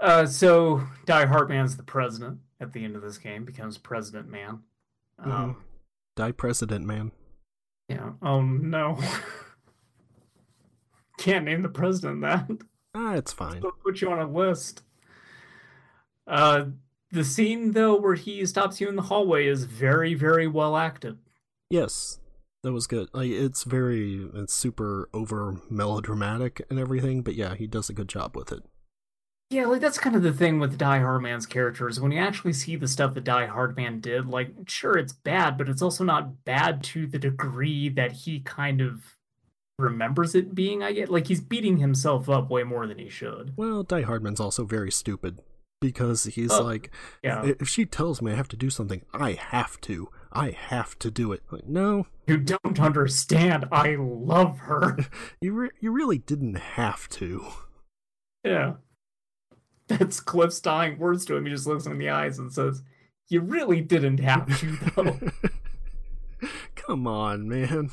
Uh, 0.00 0.26
so 0.26 0.82
Die 1.06 1.26
Hard 1.26 1.48
Man's 1.48 1.76
the 1.76 1.82
president 1.82 2.40
at 2.58 2.72
the 2.72 2.84
end 2.84 2.96
of 2.96 3.02
this 3.02 3.16
game, 3.18 3.44
becomes 3.44 3.78
President 3.78 4.28
Man. 4.28 4.60
Um, 5.18 5.30
Mhm. 5.30 5.56
die 6.16 6.32
president 6.32 6.84
man 6.86 7.12
Yeah. 7.88 8.12
Oh 8.22 8.42
no. 8.42 8.98
Can't 11.20 11.44
name 11.44 11.60
the 11.60 11.68
president 11.68 12.22
that. 12.22 12.48
ah 12.94 13.14
it's 13.14 13.30
fine 13.30 13.60
They'll 13.60 13.72
put 13.72 14.00
you 14.00 14.10
on 14.10 14.20
a 14.20 14.26
list. 14.26 14.82
Uh, 16.26 16.64
the 17.12 17.24
scene 17.24 17.72
though 17.72 17.94
where 17.94 18.14
he 18.14 18.46
stops 18.46 18.80
you 18.80 18.88
in 18.88 18.96
the 18.96 19.02
hallway 19.02 19.46
is 19.46 19.64
very, 19.64 20.14
very 20.14 20.46
well 20.46 20.78
acted. 20.78 21.18
Yes, 21.68 22.20
that 22.62 22.72
was 22.72 22.86
good. 22.86 23.10
Like 23.12 23.30
it's 23.30 23.64
very 23.64 24.30
it's 24.34 24.54
super 24.54 25.10
over 25.12 25.60
melodramatic 25.68 26.62
and 26.70 26.78
everything, 26.78 27.20
but 27.20 27.34
yeah, 27.34 27.54
he 27.54 27.66
does 27.66 27.90
a 27.90 27.94
good 27.94 28.08
job 28.08 28.34
with 28.34 28.50
it. 28.50 28.62
Yeah, 29.50 29.66
like 29.66 29.82
that's 29.82 29.98
kind 29.98 30.16
of 30.16 30.22
the 30.22 30.32
thing 30.32 30.58
with 30.58 30.78
Die 30.78 30.98
Hard 31.00 31.20
Man's 31.20 31.44
characters. 31.44 32.00
When 32.00 32.12
you 32.12 32.20
actually 32.20 32.54
see 32.54 32.76
the 32.76 32.88
stuff 32.88 33.12
that 33.12 33.24
Die 33.24 33.46
Hard 33.46 33.76
Man 33.76 34.00
did, 34.00 34.26
like 34.26 34.54
sure 34.66 34.96
it's 34.96 35.12
bad, 35.12 35.58
but 35.58 35.68
it's 35.68 35.82
also 35.82 36.02
not 36.02 36.46
bad 36.46 36.82
to 36.84 37.06
the 37.06 37.18
degree 37.18 37.90
that 37.90 38.12
he 38.12 38.40
kind 38.40 38.80
of 38.80 39.02
remembers 39.80 40.34
it 40.34 40.54
being. 40.54 40.82
I 40.82 40.92
get 40.92 41.10
like 41.10 41.26
he's 41.26 41.40
beating 41.40 41.78
himself 41.78 42.28
up 42.28 42.50
way 42.50 42.62
more 42.62 42.86
than 42.86 42.98
he 42.98 43.08
should. 43.08 43.52
Well, 43.56 43.82
Die 43.82 44.02
Hardman's 44.02 44.40
also 44.40 44.64
very 44.64 44.90
stupid 44.92 45.40
because 45.80 46.24
he's 46.24 46.52
Oh, 46.52 46.62
like, 46.62 46.90
Yeah, 47.22 47.42
if 47.58 47.68
she 47.68 47.86
tells 47.86 48.20
me 48.20 48.32
I 48.32 48.36
have 48.36 48.48
to 48.48 48.56
do 48.56 48.70
something, 48.70 49.02
I 49.12 49.32
have 49.32 49.80
to. 49.82 50.08
I 50.32 50.50
have 50.50 50.98
to 51.00 51.10
do 51.10 51.32
it. 51.32 51.42
Like, 51.50 51.66
no, 51.66 52.06
you 52.26 52.36
don't 52.36 52.78
understand. 52.78 53.64
I 53.72 53.96
love 53.98 54.58
her. 54.60 54.98
you 55.40 55.52
re- 55.52 55.70
you 55.80 55.90
really 55.90 56.18
didn't 56.18 56.54
have 56.56 57.08
to. 57.10 57.46
Yeah. 58.44 58.74
That's 59.88 60.20
Cliff's 60.20 60.60
dying 60.60 60.98
words 60.98 61.24
to 61.24 61.34
him. 61.36 61.46
He 61.46 61.50
just 61.50 61.66
looks 61.66 61.84
him 61.86 61.92
in 61.92 61.98
the 61.98 62.10
eyes 62.10 62.38
and 62.38 62.52
says, 62.52 62.82
You 63.28 63.40
really 63.40 63.80
didn't 63.80 64.20
have 64.20 64.46
to, 64.60 64.78
though. 64.94 66.48
Come 66.76 67.06
on, 67.08 67.48
man. 67.48 67.90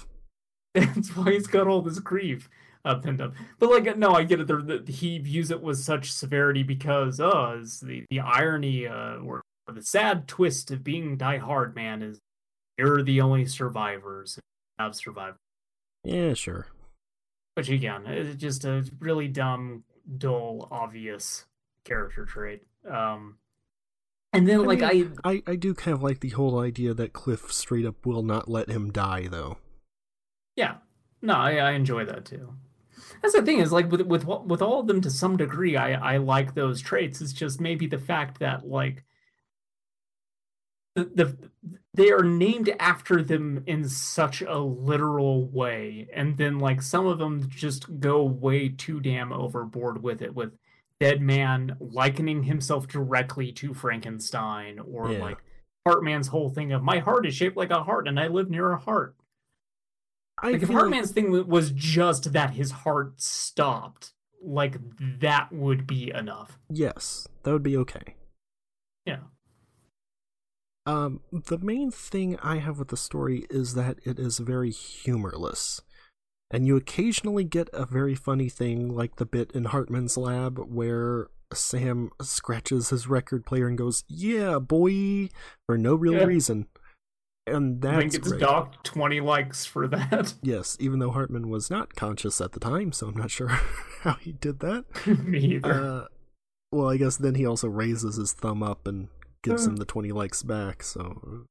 That's 0.79 1.15
why 1.15 1.31
he's 1.31 1.47
got 1.47 1.67
all 1.67 1.81
this 1.81 1.99
grief 1.99 2.49
uh, 2.85 2.95
pinned 2.95 3.21
up. 3.21 3.33
But, 3.59 3.69
like, 3.69 3.97
no, 3.97 4.13
I 4.13 4.23
get 4.23 4.39
it. 4.39 4.47
There, 4.47 4.61
that 4.61 4.87
he 4.87 5.17
views 5.19 5.51
it 5.51 5.61
with 5.61 5.77
such 5.77 6.11
severity 6.11 6.63
because, 6.63 7.19
uh, 7.19 7.57
it's 7.59 7.79
the, 7.79 8.05
the 8.09 8.19
irony 8.19 8.87
uh, 8.87 9.17
or, 9.17 9.41
or 9.67 9.73
the 9.73 9.83
sad 9.83 10.27
twist 10.27 10.71
of 10.71 10.83
being 10.83 11.17
Die 11.17 11.37
Hard 11.37 11.75
Man 11.75 12.01
is 12.01 12.19
you're 12.77 13.03
the 13.03 13.21
only 13.21 13.45
survivors 13.45 14.35
who 14.35 14.41
have 14.83 14.95
survived. 14.95 15.37
Yeah, 16.03 16.33
sure. 16.33 16.67
Which, 17.55 17.69
again, 17.69 18.05
is 18.05 18.35
just 18.35 18.65
a 18.65 18.85
really 18.99 19.27
dumb, 19.27 19.83
dull, 20.17 20.67
obvious 20.69 21.45
character 21.83 22.23
trait. 22.25 22.61
Um, 22.87 23.37
and 24.31 24.47
then, 24.47 24.59
I 24.59 24.63
like, 24.63 24.79
mean, 24.81 25.15
I 25.23 25.31
I 25.31 25.43
I 25.47 25.55
do 25.55 25.73
kind 25.73 25.95
of 25.95 26.03
like 26.03 26.19
the 26.19 26.29
whole 26.29 26.59
idea 26.59 26.93
that 26.93 27.13
Cliff 27.13 27.51
straight 27.51 27.85
up 27.85 28.05
will 28.05 28.21
not 28.21 28.47
let 28.47 28.69
him 28.69 28.91
die, 28.91 29.27
though. 29.27 29.57
Yeah, 30.57 30.75
no, 31.21 31.35
I, 31.35 31.53
I 31.57 31.71
enjoy 31.71 32.03
that 32.05 32.25
too. 32.25 32.53
That's 33.21 33.33
the 33.33 33.41
thing 33.43 33.59
is 33.59 33.71
like 33.71 33.89
with 33.91 34.01
with 34.01 34.25
with 34.25 34.61
all 34.61 34.79
of 34.81 34.87
them 34.87 34.99
to 35.01 35.09
some 35.09 35.37
degree, 35.37 35.77
I 35.77 36.15
I 36.15 36.17
like 36.17 36.53
those 36.53 36.81
traits. 36.81 37.21
It's 37.21 37.31
just 37.33 37.61
maybe 37.61 37.87
the 37.87 37.97
fact 37.99 38.39
that 38.39 38.67
like 38.67 39.05
the, 40.95 41.05
the 41.05 41.37
they 41.93 42.11
are 42.11 42.23
named 42.23 42.69
after 42.79 43.23
them 43.23 43.63
in 43.67 43.87
such 43.87 44.41
a 44.41 44.57
literal 44.59 45.47
way, 45.47 46.07
and 46.13 46.37
then 46.37 46.59
like 46.59 46.81
some 46.81 47.07
of 47.07 47.19
them 47.19 47.47
just 47.49 47.99
go 47.99 48.23
way 48.23 48.69
too 48.69 48.99
damn 48.99 49.31
overboard 49.31 50.01
with 50.03 50.21
it. 50.21 50.33
With 50.35 50.53
Dead 50.99 51.21
Man 51.21 51.77
likening 51.79 52.43
himself 52.43 52.87
directly 52.87 53.51
to 53.53 53.73
Frankenstein, 53.73 54.79
or 54.79 55.11
Yeah. 55.11 55.19
like 55.19 55.37
Heartman's 55.87 56.27
whole 56.27 56.49
thing 56.49 56.71
of 56.73 56.83
my 56.83 56.99
heart 56.99 57.25
is 57.27 57.35
shaped 57.35 57.57
like 57.57 57.71
a 57.71 57.83
heart, 57.83 58.07
and 58.07 58.19
I 58.19 58.27
live 58.27 58.49
near 58.49 58.71
a 58.71 58.79
heart. 58.79 59.15
I 60.41 60.51
Like 60.51 60.61
if 60.61 60.67
feel 60.69 60.77
Heartman's 60.77 61.11
thing 61.11 61.47
was 61.47 61.71
just 61.71 62.33
that 62.33 62.51
his 62.51 62.71
heart 62.71 63.19
stopped, 63.21 64.13
like 64.43 64.77
that 65.19 65.51
would 65.51 65.87
be 65.87 66.11
enough. 66.13 66.59
yes, 66.69 67.27
that 67.43 67.51
would 67.51 67.63
be 67.63 67.75
okay. 67.77 68.15
Yeah. 69.05 69.19
Um, 70.85 71.21
the 71.31 71.57
main 71.57 71.91
thing 71.91 72.37
I 72.41 72.57
have 72.57 72.79
with 72.79 72.89
the 72.89 72.97
story 72.97 73.45
is 73.49 73.73
that 73.73 73.97
it 74.05 74.19
is 74.19 74.37
very 74.39 74.71
humorless. 74.71 75.81
And 76.49 76.65
you 76.65 76.77
occasionally 76.77 77.43
get 77.43 77.67
a 77.73 77.85
very 77.85 78.15
funny 78.15 78.47
thing 78.47 78.95
like 78.95 79.17
the 79.17 79.25
bit 79.25 79.51
in 79.51 79.65
Heartman's 79.65 80.15
lab 80.15 80.57
where 80.59 81.27
Sam 81.53 82.09
scratches 82.21 82.89
his 82.89 83.07
record 83.07 83.45
player 83.45 83.67
and 83.67 83.77
goes, 83.77 84.05
Yeah, 84.07 84.59
boy, 84.59 85.27
for 85.65 85.77
no 85.77 85.93
real 85.95 86.13
Yeah. 86.13 86.23
reason. 86.23 86.67
And 87.47 87.81
that's 87.81 87.95
I 87.95 87.99
think 88.01 88.13
it's 88.15 88.27
great. 88.29 88.41
docked 88.41 88.83
20 88.83 89.21
likes 89.21 89.65
for 89.65 89.87
that. 89.87 90.33
Yes, 90.43 90.75
even 90.79 90.99
though 90.99 91.11
Heartman 91.11 91.47
was 91.47 91.69
not 91.71 91.95
conscious 91.95 92.41
at 92.41 92.51
the 92.51 92.59
time, 92.59 92.91
so 92.91 93.07
I'm 93.07 93.15
not 93.17 93.31
sure 93.31 93.47
how 94.01 94.13
he 94.15 94.33
did 94.33 94.59
that. 94.59 94.85
Me 95.25 95.39
either. 95.55 95.71
Uh, 95.73 96.05
well, 96.71 96.89
I 96.89 96.97
guess 96.97 97.15
then 97.17 97.35
he 97.35 97.45
also 97.45 97.67
raises 97.69 98.17
his 98.17 98.33
thumb 98.33 98.61
up 98.61 98.85
and 98.87 99.07
gives 99.43 99.65
Uh. 99.65 99.71
him 99.71 99.75
the 99.77 99.85
20 99.85 100.11
likes 100.11 100.43
back, 100.43 100.83
so 100.83 101.45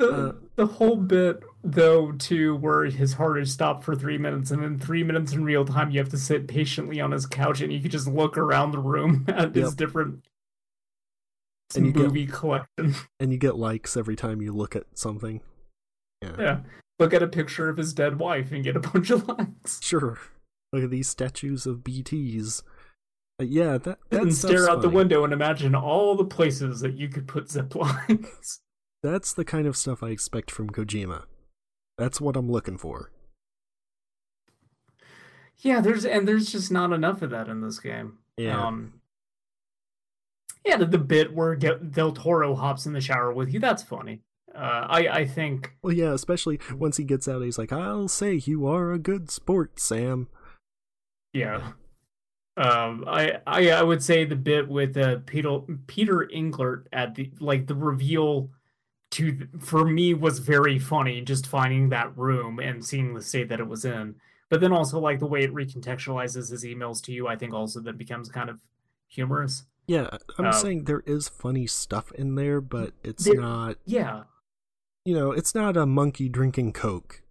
The, 0.00 0.08
Uh, 0.10 0.32
the 0.56 0.66
whole 0.66 0.96
bit 0.96 1.42
though 1.62 2.12
too 2.12 2.56
where 2.56 2.84
his 2.86 3.12
heart 3.14 3.38
is 3.38 3.52
stopped 3.52 3.84
for 3.84 3.94
three 3.94 4.16
minutes 4.18 4.50
and 4.50 4.62
then 4.62 4.78
three 4.78 5.04
minutes 5.04 5.32
in 5.34 5.44
real 5.44 5.64
time 5.64 5.90
you 5.90 5.98
have 5.98 6.08
to 6.08 6.16
sit 6.16 6.48
patiently 6.48 7.00
on 7.00 7.10
his 7.12 7.26
couch 7.26 7.60
and 7.60 7.70
you 7.72 7.80
can 7.80 7.90
just 7.90 8.08
look 8.08 8.38
around 8.38 8.70
the 8.72 8.78
room 8.78 9.26
at 9.28 9.54
his 9.54 9.74
different 9.74 10.24
And 11.76 11.86
you 11.86 11.92
get- 11.92 12.02
movie 12.02 12.26
collection. 12.26 12.94
And 13.20 13.32
you 13.32 13.38
get 13.38 13.56
likes 13.56 13.96
every 13.96 14.16
time 14.16 14.40
you 14.42 14.52
look 14.52 14.74
at 14.74 14.84
something. 14.94 15.40
Yeah. 16.22 16.36
yeah. 16.38 16.60
Look 16.98 17.14
at 17.14 17.22
a 17.22 17.28
picture 17.28 17.68
of 17.68 17.76
his 17.76 17.92
dead 17.94 18.18
wife 18.18 18.52
and 18.52 18.62
get 18.64 18.76
a 18.76 18.80
bunch 18.92 19.10
of 19.10 19.26
likes. 19.28 19.82
Sure. 19.82 20.18
Look 20.72 20.84
at 20.84 20.90
these 20.90 21.08
statues 21.08 21.66
of 21.66 21.78
BTs. 21.78 22.62
Uh, 23.40 23.44
yeah, 23.44 23.78
that 23.78 23.98
that 24.10 24.22
and 24.22 24.34
stare 24.34 24.68
out 24.68 24.82
the 24.82 24.88
window 24.90 25.24
and 25.24 25.32
imagine 25.32 25.74
all 25.74 26.14
the 26.14 26.24
places 26.26 26.80
that 26.80 26.94
you 26.98 27.08
could 27.08 27.26
put 27.26 27.50
zip 27.50 27.74
lines. 27.74 28.60
That's 29.02 29.32
the 29.32 29.46
kind 29.46 29.66
of 29.66 29.76
stuff 29.78 30.02
I 30.02 30.08
expect 30.10 30.50
from 30.50 30.68
Kojima. 30.70 31.24
That's 31.96 32.20
what 32.20 32.36
I'm 32.36 32.50
looking 32.50 32.76
for. 32.76 33.10
yeah, 35.58 35.80
there's 35.80 36.04
and 36.04 36.26
there's 36.28 36.50
just 36.52 36.70
not 36.70 36.92
enough 36.92 37.22
of 37.22 37.30
that 37.30 37.48
in 37.48 37.60
this 37.62 37.78
game. 37.80 38.18
Yeah. 38.36 38.62
Um, 38.66 38.99
yeah, 40.64 40.76
the, 40.76 40.86
the 40.86 40.98
bit 40.98 41.34
where 41.34 41.56
Del 41.56 42.12
Toro 42.12 42.54
hops 42.54 42.86
in 42.86 42.92
the 42.92 43.00
shower 43.00 43.32
with 43.32 43.52
you, 43.52 43.60
that's 43.60 43.82
funny. 43.82 44.22
Uh, 44.54 44.86
I 44.88 45.08
I 45.08 45.26
think 45.26 45.74
Well, 45.82 45.92
yeah, 45.92 46.12
especially 46.12 46.58
once 46.74 46.96
he 46.96 47.04
gets 47.04 47.28
out, 47.28 47.42
he's 47.42 47.58
like, 47.58 47.72
"I'll 47.72 48.08
say 48.08 48.34
you 48.34 48.66
are 48.66 48.92
a 48.92 48.98
good 48.98 49.30
sport, 49.30 49.78
Sam." 49.78 50.28
yeah. 51.32 51.72
Um, 52.56 53.04
I, 53.06 53.38
I 53.46 53.70
I 53.70 53.82
would 53.82 54.02
say 54.02 54.24
the 54.24 54.36
bit 54.36 54.68
with 54.68 54.96
uh, 54.96 55.18
Peter 55.24 55.60
Peter 55.86 56.28
Englert 56.34 56.86
at 56.92 57.14
the 57.14 57.30
like 57.40 57.66
the 57.66 57.74
reveal 57.74 58.50
to 59.12 59.48
for 59.60 59.84
me 59.84 60.14
was 60.14 60.40
very 60.40 60.78
funny 60.78 61.20
just 61.22 61.46
finding 61.46 61.88
that 61.88 62.16
room 62.16 62.58
and 62.58 62.84
seeing 62.84 63.14
the 63.14 63.22
state 63.22 63.48
that 63.48 63.60
it 63.60 63.68
was 63.68 63.84
in. 63.84 64.16
But 64.50 64.60
then 64.60 64.72
also 64.72 64.98
like 64.98 65.20
the 65.20 65.26
way 65.26 65.44
it 65.44 65.54
recontextualizes 65.54 66.50
his 66.50 66.64
emails 66.64 67.00
to 67.04 67.12
you, 67.12 67.28
I 67.28 67.36
think 67.36 67.54
also 67.54 67.80
that 67.80 67.96
becomes 67.96 68.28
kind 68.28 68.50
of 68.50 68.60
humorous. 69.08 69.64
Yeah, 69.90 70.18
I'm 70.38 70.46
Uh, 70.46 70.52
saying 70.52 70.84
there 70.84 71.02
is 71.04 71.28
funny 71.28 71.66
stuff 71.66 72.12
in 72.12 72.36
there, 72.36 72.60
but 72.60 72.92
it's 73.02 73.24
There- 73.24 73.40
not. 73.40 73.76
Yeah. 73.86 74.22
You 75.04 75.14
know, 75.14 75.32
it's 75.32 75.52
not 75.52 75.76
a 75.76 75.84
monkey 75.84 76.28
drinking 76.28 76.74
coke. 76.74 77.22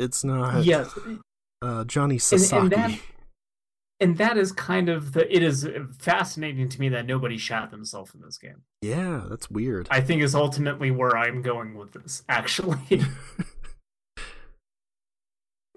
It's 0.00 0.24
not. 0.24 0.64
yes. 0.64 0.98
Uh, 1.62 1.84
Johnny 1.84 2.14
and 2.16 2.22
Sasaki. 2.22 2.68
that- 2.70 3.00
and 4.00 4.18
that 4.18 4.36
is 4.36 4.50
kind 4.52 4.88
of 4.88 5.12
the 5.12 5.32
it 5.34 5.42
is 5.44 5.66
fascinating 5.98 6.68
to 6.68 6.80
me 6.80 6.88
that 6.88 7.06
nobody 7.06 7.38
shot 7.38 7.70
themselves 7.70 8.12
in 8.14 8.20
this 8.20 8.36
game 8.36 8.62
Yeah, 8.82 9.24
that's 9.30 9.48
weird. 9.50 9.86
i 9.90 10.02
think 10.02 10.22
is 10.22 10.34
ultimately 10.34 10.90
where 10.90 11.16
i'm 11.16 11.40
going 11.40 11.74
with 11.76 11.92
this 11.92 12.22
actually 12.28 13.00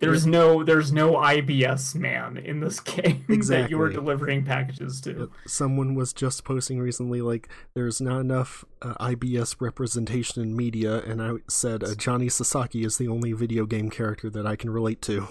there's 0.02 0.26
no 0.26 0.64
there's 0.64 0.92
no 0.92 1.14
ibs 1.16 1.96
man 1.96 2.38
in 2.38 2.60
this 2.60 2.80
game 2.96 3.26
that 3.28 3.70
you 3.70 3.82
are 3.82 3.90
delivering 3.90 4.46
packages 4.46 5.02
to 5.02 5.30
Someone 5.46 5.96
was 5.96 6.14
just 6.14 6.44
posting 6.44 6.80
recently, 6.80 7.22
like, 7.22 7.50
there's 7.76 8.00
not 8.00 8.20
enough 8.22 8.64
uh, 8.82 8.94
IBS 8.96 9.58
representation 9.60 10.42
in 10.42 10.56
media, 10.56 11.02
and 11.04 11.22
I 11.22 11.34
said 11.50 11.84
uh, 11.84 11.96
Johnny 11.96 12.30
Sasaki 12.30 12.84
is 12.84 12.98
the 12.98 13.08
only 13.08 13.34
video 13.34 13.66
game 13.66 13.90
character 13.90 14.30
that 14.30 14.46
I 14.48 14.56
can 14.56 14.70
relate 14.70 15.02
to. 15.04 15.28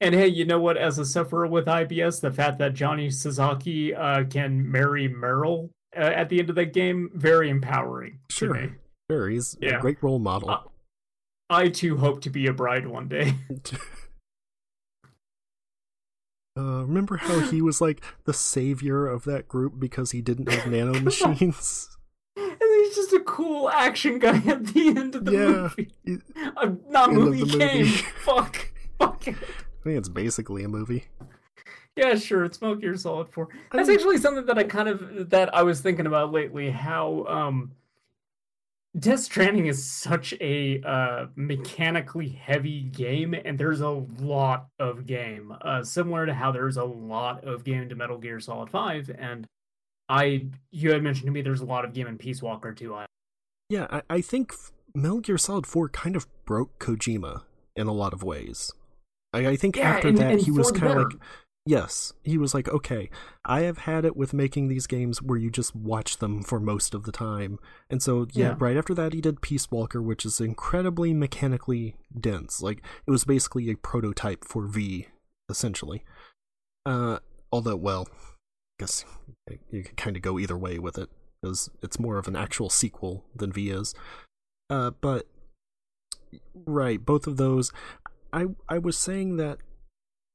and 0.00 0.14
hey 0.14 0.26
you 0.26 0.44
know 0.44 0.58
what 0.60 0.76
as 0.76 0.98
a 0.98 1.04
sufferer 1.06 1.46
with 1.46 1.64
ibs 1.64 2.20
the 2.20 2.30
fact 2.30 2.58
that 2.58 2.74
johnny 2.74 3.08
sasaki 3.08 3.94
uh, 3.94 4.22
can 4.24 4.70
marry 4.70 5.08
meryl 5.08 5.70
uh, 5.96 6.00
at 6.00 6.28
the 6.28 6.38
end 6.38 6.50
of 6.50 6.56
that 6.56 6.74
game 6.74 7.10
very 7.14 7.48
empowering 7.48 8.18
Sure. 8.28 8.76
Sure, 9.10 9.28
he's 9.30 9.56
Yeah. 9.62 9.78
a 9.78 9.80
great 9.80 10.02
role 10.02 10.18
model. 10.18 10.70
I 11.50 11.68
too 11.68 11.96
hope 11.98 12.20
to 12.22 12.30
be 12.30 12.46
a 12.46 12.52
bride 12.52 12.86
one 12.86 13.08
day 13.08 13.34
Uh, 16.56 16.84
remember 16.84 17.16
how 17.16 17.40
he 17.40 17.60
was 17.60 17.80
like 17.80 18.00
the 18.26 18.32
savior 18.32 19.08
of 19.08 19.24
that 19.24 19.48
group 19.48 19.80
because 19.80 20.12
he 20.12 20.20
didn't 20.22 20.48
have 20.48 20.66
nano 20.70 21.00
machines? 21.00 21.96
And 22.36 22.56
he's 22.60 22.94
just 22.94 23.12
a 23.12 23.18
cool 23.26 23.68
action 23.70 24.20
guy 24.20 24.36
at 24.36 24.66
the 24.68 24.88
end 24.90 25.16
of 25.16 25.24
the 25.24 25.32
Yeah. 25.32 25.38
movie. 25.48 25.90
He- 26.04 26.18
Uh, 26.56 26.70
not 26.88 27.12
movie 27.12 27.42
game. 27.44 27.78
movie. 27.86 27.90
Fuck. 28.24 28.70
Fuck 29.00 29.26
it. 29.26 29.34
I 29.34 29.82
think 29.82 29.98
it's 29.98 30.08
basically 30.08 30.62
a 30.62 30.68
movie. 30.68 31.06
Yeah, 31.96 32.14
sure. 32.14 32.44
It's 32.44 32.60
Metal 32.60 32.76
Gear 32.76 32.96
Solid 32.96 33.28
4. 33.30 33.48
That's 33.72 33.88
actually 33.88 34.18
something 34.18 34.46
that 34.46 34.56
I 34.56 34.62
kind 34.62 34.88
of 34.88 35.30
that 35.30 35.52
I 35.52 35.62
was 35.62 35.80
thinking 35.80 36.06
about 36.06 36.30
lately. 36.32 36.70
How 36.70 37.24
um, 37.28 37.72
Death 38.96 39.20
Stranding 39.20 39.66
is 39.66 39.84
such 39.84 40.34
a 40.40 40.80
uh, 40.82 41.26
mechanically 41.34 42.28
heavy 42.28 42.82
game, 42.82 43.34
and 43.34 43.58
there's 43.58 43.80
a 43.80 43.88
lot 43.88 44.68
of 44.78 45.04
game. 45.06 45.52
Uh, 45.62 45.82
similar 45.82 46.26
to 46.26 46.34
how 46.34 46.52
there's 46.52 46.76
a 46.76 46.84
lot 46.84 47.42
of 47.44 47.64
game 47.64 47.88
to 47.88 47.96
Metal 47.96 48.18
Gear 48.18 48.38
Solid 48.38 48.70
5, 48.70 49.10
and 49.18 49.48
I 50.08 50.46
you 50.70 50.92
had 50.92 51.02
mentioned 51.02 51.26
to 51.26 51.32
me 51.32 51.42
there's 51.42 51.60
a 51.60 51.64
lot 51.66 51.84
of 51.84 51.92
game 51.92 52.06
in 52.06 52.18
Peace 52.18 52.40
Walker 52.42 52.72
too. 52.72 52.94
I 52.94 53.06
Yeah, 53.68 53.86
I, 53.90 54.02
I 54.08 54.20
think 54.20 54.52
Metal 54.94 55.20
Gear 55.20 55.38
Solid 55.38 55.66
4 55.66 55.88
kind 55.88 56.14
of 56.14 56.26
broke 56.44 56.78
Kojima 56.78 57.42
in 57.74 57.88
a 57.88 57.92
lot 57.92 58.12
of 58.12 58.22
ways. 58.22 58.70
I, 59.32 59.48
I 59.48 59.56
think 59.56 59.76
Yeah, 59.76 59.90
after 59.90 60.08
and- 60.08 60.18
that, 60.18 60.30
and 60.32 60.40
he 60.40 60.52
was 60.52 60.70
kind 60.70 60.92
of 60.92 61.12
like, 61.12 61.20
yes, 61.66 62.12
he 62.22 62.36
was 62.38 62.52
like, 62.54 62.68
okay, 62.68 63.08
I 63.44 63.62
have 63.62 63.78
had 63.78 64.04
it 64.04 64.16
with 64.16 64.34
making 64.34 64.68
these 64.68 64.86
games 64.86 65.22
where 65.22 65.38
you 65.38 65.50
just 65.50 65.74
watch 65.74 66.18
them 66.18 66.42
for 66.42 66.60
most 66.60 66.94
of 66.94 67.04
the 67.04 67.12
time. 67.12 67.58
And 67.88 68.02
so, 68.02 68.26
yeah, 68.32 68.50
Yeah. 68.50 68.56
right 68.58 68.76
after 68.76 68.94
that, 68.94 69.12
he 69.12 69.20
did 69.20 69.40
Peace 69.40 69.70
Walker, 69.70 70.02
which 70.02 70.26
is 70.26 70.40
incredibly 70.40 71.14
mechanically 71.14 71.96
dense. 72.18 72.60
Like, 72.60 72.82
it 73.06 73.10
was 73.10 73.24
basically 73.24 73.70
a 73.70 73.76
prototype 73.76 74.44
for 74.44 74.66
V, 74.66 75.08
essentially. 75.48 76.04
Uh, 76.84 77.20
although, 77.50 77.76
well, 77.76 78.08
I 78.12 78.82
guess 78.82 79.04
you 79.70 79.84
could 79.84 79.96
kind 79.96 80.16
of 80.16 80.22
go 80.22 80.38
either 80.38 80.58
way 80.58 80.78
with 80.78 80.98
it, 80.98 81.08
because 81.40 81.70
it's 81.82 81.98
more 81.98 82.18
of 82.18 82.28
an 82.28 82.36
actual 82.36 82.68
sequel 82.68 83.24
than 83.34 83.52
V 83.52 83.70
is. 83.70 83.94
Uh, 84.68 84.90
but 84.90 85.26
right, 86.66 87.04
both 87.04 87.26
of 87.26 87.36
those. 87.36 87.72
I 88.32 88.46
I 88.68 88.78
was 88.78 88.98
saying 88.98 89.36
that 89.36 89.58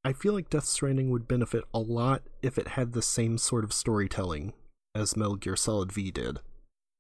I 0.04 0.14
feel 0.14 0.34
like 0.34 0.50
Death 0.50 0.66
Stranding 0.66 1.10
would 1.12 1.28
benefit 1.28 1.66
a 1.74 1.80
lot 1.80 2.24
if 2.42 2.58
it 2.58 2.70
had 2.70 2.94
the 2.94 3.02
same 3.02 3.38
sort 3.38 3.64
of 3.64 3.74
storytelling 3.74 4.54
as 4.96 5.18
Metal 5.18 5.36
Gear 5.36 5.56
Solid 5.56 5.92
V 5.92 6.10
did, 6.10 6.40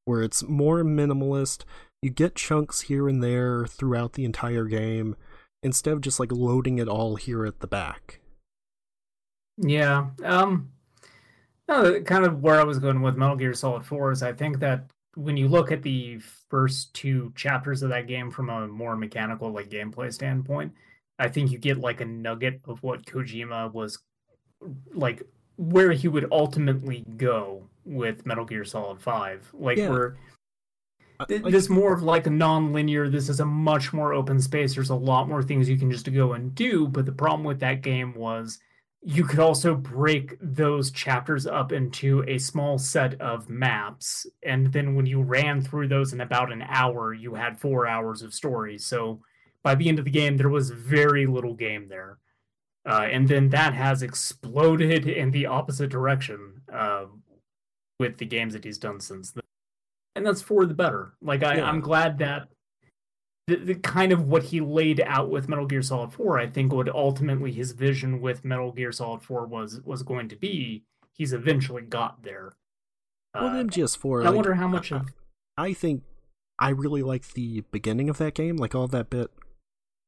where 0.05 0.21
it's 0.21 0.43
more 0.43 0.83
minimalist. 0.83 1.63
You 2.01 2.09
get 2.09 2.35
chunks 2.35 2.81
here 2.81 3.07
and 3.07 3.23
there 3.23 3.65
throughout 3.65 4.13
the 4.13 4.25
entire 4.25 4.65
game 4.65 5.15
instead 5.63 5.93
of 5.93 6.01
just 6.01 6.19
like 6.19 6.31
loading 6.31 6.77
it 6.77 6.87
all 6.87 7.15
here 7.15 7.45
at 7.45 7.59
the 7.59 7.67
back. 7.67 8.19
Yeah. 9.57 10.07
Um 10.23 10.71
no, 11.67 12.01
kind 12.01 12.25
of 12.25 12.41
where 12.41 12.59
I 12.59 12.63
was 12.63 12.79
going 12.79 13.01
with 13.01 13.15
Metal 13.15 13.35
Gear 13.35 13.53
Solid 13.53 13.85
4 13.85 14.11
is 14.11 14.23
I 14.23 14.33
think 14.33 14.59
that 14.59 14.89
when 15.15 15.37
you 15.37 15.47
look 15.47 15.71
at 15.71 15.83
the 15.83 16.19
first 16.49 16.93
two 16.93 17.31
chapters 17.35 17.83
of 17.83 17.89
that 17.89 18.07
game 18.07 18.31
from 18.31 18.49
a 18.49 18.67
more 18.67 18.95
mechanical 18.95 19.51
like 19.51 19.69
gameplay 19.69 20.11
standpoint, 20.11 20.73
I 21.19 21.27
think 21.27 21.51
you 21.51 21.57
get 21.57 21.77
like 21.77 22.01
a 22.01 22.05
nugget 22.05 22.61
of 22.65 22.81
what 22.81 23.05
Kojima 23.05 23.71
was 23.73 23.99
like 24.93 25.21
where 25.57 25.91
he 25.91 26.07
would 26.07 26.27
ultimately 26.31 27.03
go 27.17 27.63
with 27.85 28.25
Metal 28.25 28.45
Gear 28.45 28.63
Solid 28.63 29.01
5. 29.01 29.49
Like 29.53 29.77
Yeah. 29.77 29.89
where 29.89 30.15
I- 31.19 31.25
th- 31.25 31.41
like- 31.43 31.51
this 31.51 31.69
more 31.69 31.93
of 31.93 32.01
like 32.01 32.27
a 32.27 32.29
non-linear 32.29 33.09
this 33.09 33.27
is 33.27 33.41
a 33.41 33.45
much 33.45 33.91
more 33.91 34.13
open 34.13 34.39
space 34.39 34.73
there's 34.75 34.89
a 34.89 34.95
lot 34.95 35.27
more 35.27 35.43
things 35.43 35.67
you 35.67 35.77
can 35.77 35.91
just 35.91 36.09
go 36.13 36.31
and 36.31 36.55
do 36.55 36.87
but 36.87 37.05
the 37.05 37.11
problem 37.11 37.43
with 37.43 37.59
that 37.59 37.81
game 37.81 38.13
was 38.15 38.57
you 39.01 39.25
could 39.25 39.39
also 39.39 39.75
break 39.75 40.37
those 40.41 40.91
chapters 40.91 41.45
up 41.45 41.73
into 41.73 42.23
a 42.27 42.37
small 42.37 42.77
set 42.77 43.19
of 43.19 43.49
maps 43.49 44.27
and 44.43 44.71
then 44.71 44.95
when 44.95 45.05
you 45.05 45.21
ran 45.21 45.59
through 45.59 45.89
those 45.89 46.13
in 46.13 46.21
about 46.21 46.53
an 46.53 46.61
hour 46.69 47.13
you 47.13 47.35
had 47.35 47.59
four 47.59 47.85
hours 47.85 48.21
of 48.21 48.33
story 48.33 48.77
so 48.77 49.19
by 49.63 49.75
the 49.75 49.87
end 49.89 49.99
of 49.99 50.05
the 50.05 50.11
game 50.11 50.37
there 50.37 50.49
was 50.49 50.69
very 50.71 51.25
little 51.25 51.53
game 51.53 51.87
there 51.89 52.17
uh, 52.85 53.07
and 53.11 53.27
then 53.27 53.49
that 53.49 53.73
has 53.73 54.01
exploded 54.01 55.07
in 55.07 55.31
the 55.31 55.45
opposite 55.45 55.89
direction 55.89 56.61
uh, 56.71 57.05
with 57.99 58.17
the 58.17 58.25
games 58.25 58.53
that 58.53 58.63
he's 58.63 58.77
done 58.77 58.99
since 58.99 59.31
then 59.31 59.43
and 60.15 60.25
that's 60.25 60.41
for 60.41 60.65
the 60.65 60.73
better 60.73 61.13
like 61.21 61.43
I, 61.43 61.57
Yeah. 61.57 61.65
i'm 61.69 61.81
glad 61.81 62.17
that 62.19 62.47
the, 63.47 63.55
the 63.55 63.75
kind 63.75 64.11
of 64.11 64.27
what 64.27 64.43
he 64.43 64.61
laid 64.61 65.01
out 65.07 65.31
with 65.31 65.49
Metal 65.49 65.65
Gear 65.65 65.81
Solid 65.81 66.13
4, 66.13 66.37
I 66.37 66.45
think 66.45 66.71
what 66.71 66.87
ultimately 66.87 67.51
his 67.51 67.71
vision 67.71 68.21
with 68.21 68.45
Metal 68.45 68.71
Gear 68.71 68.91
Solid 68.91 69.23
4 69.23 69.47
was 69.47 69.81
was 69.83 70.03
going 70.03 70.29
to 70.29 70.35
be, 70.35 70.83
he's 71.17 71.33
eventually 71.33 71.81
got 71.81 72.21
there. 72.21 72.53
Well, 73.33 73.47
Uh, 73.47 73.63
MGS4. 73.63 74.19
and 74.19 74.27
I 74.27 74.29
like, 74.29 74.35
wonder 74.35 74.53
how 74.53 74.67
much 74.67 74.91
of 74.91 75.07
I 75.57 75.73
think 75.73 76.03
I 76.59 76.69
really 76.69 77.01
like 77.01 77.29
the 77.33 77.61
beginning 77.71 78.07
of 78.07 78.19
that 78.19 78.35
game, 78.35 78.55
like 78.57 78.75
all 78.75 78.87
that 78.89 79.09
bit 79.09 79.31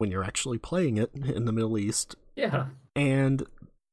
when 0.02 0.10
you're 0.12 0.24
actually 0.24 0.58
playing 0.58 0.98
it 0.98 1.12
in 1.14 1.46
the 1.46 1.52
Middle 1.52 1.78
East, 1.78 2.16
yeah, 2.36 2.66
and 2.96 3.46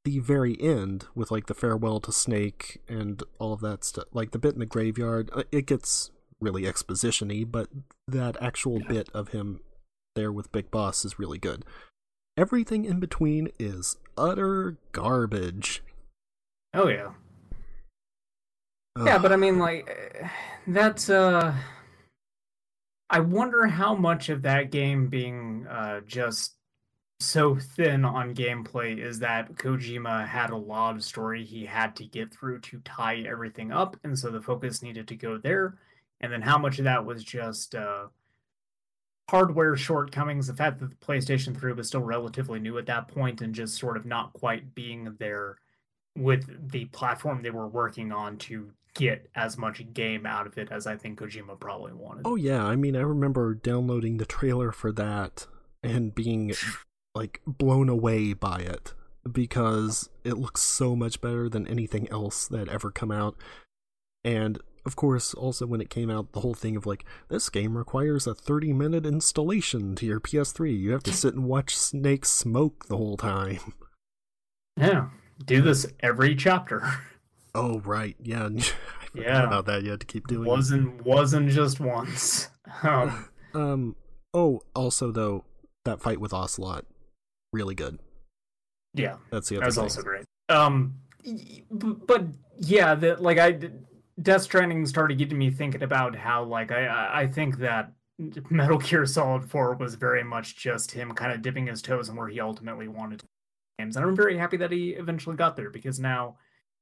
the 0.05 0.18
very 0.20 0.56
end 0.60 1.05
with 1.14 1.30
like 1.30 1.47
the 1.47 1.55
farewell 1.55 2.01
to 2.01 2.10
Snake 2.10 2.80
and 2.89 3.22
all 3.39 3.52
of 3.52 3.60
that 3.60 3.85
stuff, 3.85 4.06
like 4.14 4.30
the 4.30 4.39
bit 4.39 4.55
in 4.55 4.60
the 4.60 4.66
graveyard. 4.66 5.30
uh, 5.35 5.43
It 5.52 5.66
gets 5.66 6.10
really 6.40 6.66
exposition-y, 6.66 7.44
but 7.44 7.68
that 8.06 8.36
actual 8.40 8.80
Yeah. 8.80 8.89
bit 8.89 9.09
of 9.12 9.28
him 9.28 9.60
there 10.14 10.32
with 10.32 10.51
Big 10.51 10.70
Boss 10.70 11.05
is 11.05 11.18
really 11.18 11.36
good. 11.39 11.62
Everything 12.39 12.85
in 12.86 13.01
between 13.01 13.51
is 13.59 13.97
utter 14.16 14.78
garbage. 14.93 15.82
Oh 16.72 16.89
yeah. 16.89 17.12
Yeah, 19.05 19.18
but 19.18 19.30
I 19.32 19.36
mean, 19.36 19.59
like, 19.59 19.86
eh, 19.89 20.28
that's 20.66 21.10
uh. 21.10 21.55
I 23.10 23.20
wonder 23.20 23.66
how 23.66 23.94
much 23.94 24.28
of 24.28 24.43
that 24.43 24.70
game 24.70 25.09
being 25.09 25.66
uh 25.68 26.01
just 26.06 26.56
so 27.20 27.56
thin 27.56 28.05
on 28.05 28.35
gameplay 28.35 28.97
is 28.98 29.18
that 29.20 29.52
Kojima 29.55 30.26
had 30.26 30.51
a 30.51 30.56
lot 30.56 30.94
of 30.97 31.02
story 31.02 31.44
he 31.44 31.64
had 31.66 31.97
to 31.97 32.05
get 32.05 32.32
through 32.32 32.60
to 32.60 32.80
tie 32.85 33.24
everything 33.28 33.72
up, 33.72 33.97
and 34.05 34.16
so 34.18 34.30
the 34.30 34.40
focus 34.40 34.82
needed 34.82 35.09
to 35.09 35.16
go 35.16 35.36
there. 35.39 35.78
And 36.20 36.32
then 36.32 36.43
how 36.43 36.59
much 36.59 36.78
of 36.78 36.85
that 36.85 37.05
was 37.05 37.24
just 37.24 37.74
uh 37.74 38.06
hardware 39.30 39.76
shortcomings, 39.76 40.47
the 40.47 40.55
fact 40.55 40.78
that 40.80 40.90
the 40.90 40.97
PlayStation 40.97 41.59
3 41.59 41.72
was 41.74 41.89
still 41.89 42.01
relatively 42.01 42.59
new 42.60 42.78
at 42.78 42.86
that 42.86 43.09
point 43.09 43.43
and 43.43 43.55
just 43.55 43.76
sort 43.78 43.97
of 43.97 44.06
not 44.06 44.32
quite 44.32 44.74
being 44.74 45.14
there 45.18 45.59
with 46.16 46.70
the 46.70 46.86
platform 46.86 47.43
they 47.43 47.51
were 47.51 47.68
working 47.68 48.10
on 48.12 48.36
to 48.39 48.70
get 48.98 49.30
as 49.34 49.56
much 49.56 49.82
game 49.94 50.26
out 50.26 50.46
of 50.46 50.58
it 50.58 50.68
as 50.70 50.86
I 50.86 50.96
think 50.96 51.20
Kojima 51.20 51.58
probably 51.58 51.92
wanted. 51.92 52.22
Oh 52.24 52.36
yeah, 52.36 52.64
I 52.64 52.76
mean 52.76 52.96
I 52.96 53.00
remember 53.00 53.54
downloading 53.54 54.18
the 54.18 54.26
trailer 54.26 54.72
for 54.72 54.92
that 54.92 55.46
and 55.82 56.14
being 56.14 56.52
like 57.14 57.40
blown 57.46 57.88
away 57.88 58.32
by 58.32 58.60
it 58.60 58.94
because 59.30 60.08
it 60.24 60.34
looks 60.34 60.62
so 60.62 60.96
much 60.96 61.20
better 61.20 61.48
than 61.48 61.66
anything 61.66 62.08
else 62.10 62.46
that 62.48 62.68
ever 62.68 62.90
come 62.90 63.10
out. 63.10 63.36
And 64.24 64.58
of 64.84 64.96
course, 64.96 65.34
also 65.34 65.66
when 65.66 65.80
it 65.80 65.90
came 65.90 66.10
out, 66.10 66.32
the 66.32 66.40
whole 66.40 66.54
thing 66.54 66.76
of 66.76 66.86
like, 66.86 67.04
this 67.28 67.50
game 67.50 67.76
requires 67.76 68.26
a 68.26 68.34
30 68.34 68.72
minute 68.72 69.06
installation 69.06 69.94
to 69.96 70.06
your 70.06 70.20
PS3. 70.20 70.78
You 70.78 70.92
have 70.92 71.02
to 71.04 71.12
sit 71.12 71.34
and 71.34 71.44
watch 71.44 71.76
Snake 71.76 72.24
smoke 72.24 72.86
the 72.88 72.96
whole 72.96 73.16
time. 73.16 73.74
Yeah, 74.76 75.08
do 75.44 75.60
this 75.60 75.86
every 76.00 76.34
chapter. 76.34 76.82
Oh, 77.59 77.80
right. 77.80 78.16
Yeah. 78.22 78.44
I 78.47 78.51
forgot 78.51 78.72
Yeah. 79.14 79.43
about 79.44 79.66
that. 79.66 79.82
You 79.82 79.90
had 79.90 80.01
to 80.01 80.06
keep 80.06 80.26
doing 80.26 80.47
it. 80.47 80.48
wasn't 80.51 81.05
wasn't 81.05 81.51
just 81.51 81.80
once. 81.80 82.48
Um, 82.82 83.28
Um, 83.55 83.97
oh, 84.35 84.60
also, 84.74 85.10
though, 85.10 85.44
that 85.86 86.01
fight 86.02 86.20
with 86.20 86.35
Ocelot, 86.35 86.85
really 87.52 87.74
good. 87.74 87.98
yeah, 88.94 89.16
That's 89.30 89.48
the 89.48 89.56
other 89.56 89.60
that 89.62 89.66
was 89.68 89.74
thing. 89.76 89.85
also 89.85 90.02
great. 90.02 90.24
Um, 90.51 90.94
but 91.70 92.24
yeah, 92.59 92.94
that 92.94 93.22
like 93.22 93.39
I 93.39 93.59
Death 94.20 94.43
Stranding 94.43 94.85
started 94.86 95.16
getting 95.18 95.39
me 95.39 95.51
thinking 95.51 95.82
about 95.82 96.14
how 96.14 96.44
like 96.44 96.70
I 96.72 97.22
I 97.22 97.26
think 97.26 97.59
that 97.59 97.93
Metal 98.51 98.78
Gear 98.78 99.06
Solid 99.06 99.44
Four 99.48 99.74
was 99.76 99.94
very 99.94 100.22
much 100.24 100.56
just 100.56 100.93
him 100.93 101.12
kind 101.12 101.32
of 101.32 101.40
dipping 101.40 101.66
his 101.66 101.80
toes 101.80 102.09
in 102.10 102.16
where 102.16 102.28
he 102.28 102.40
ultimately 102.40 102.89
wanted 102.89 103.20
to 103.20 103.26
games, 103.78 103.97
and 103.97 104.05
I'm 104.05 104.16
very 104.16 104.36
happy 104.36 104.56
that 104.59 104.72
he 104.72 104.90
eventually 104.90 105.36
got 105.36 105.56
there 105.56 105.70
because 105.70 105.98
now 106.01 106.36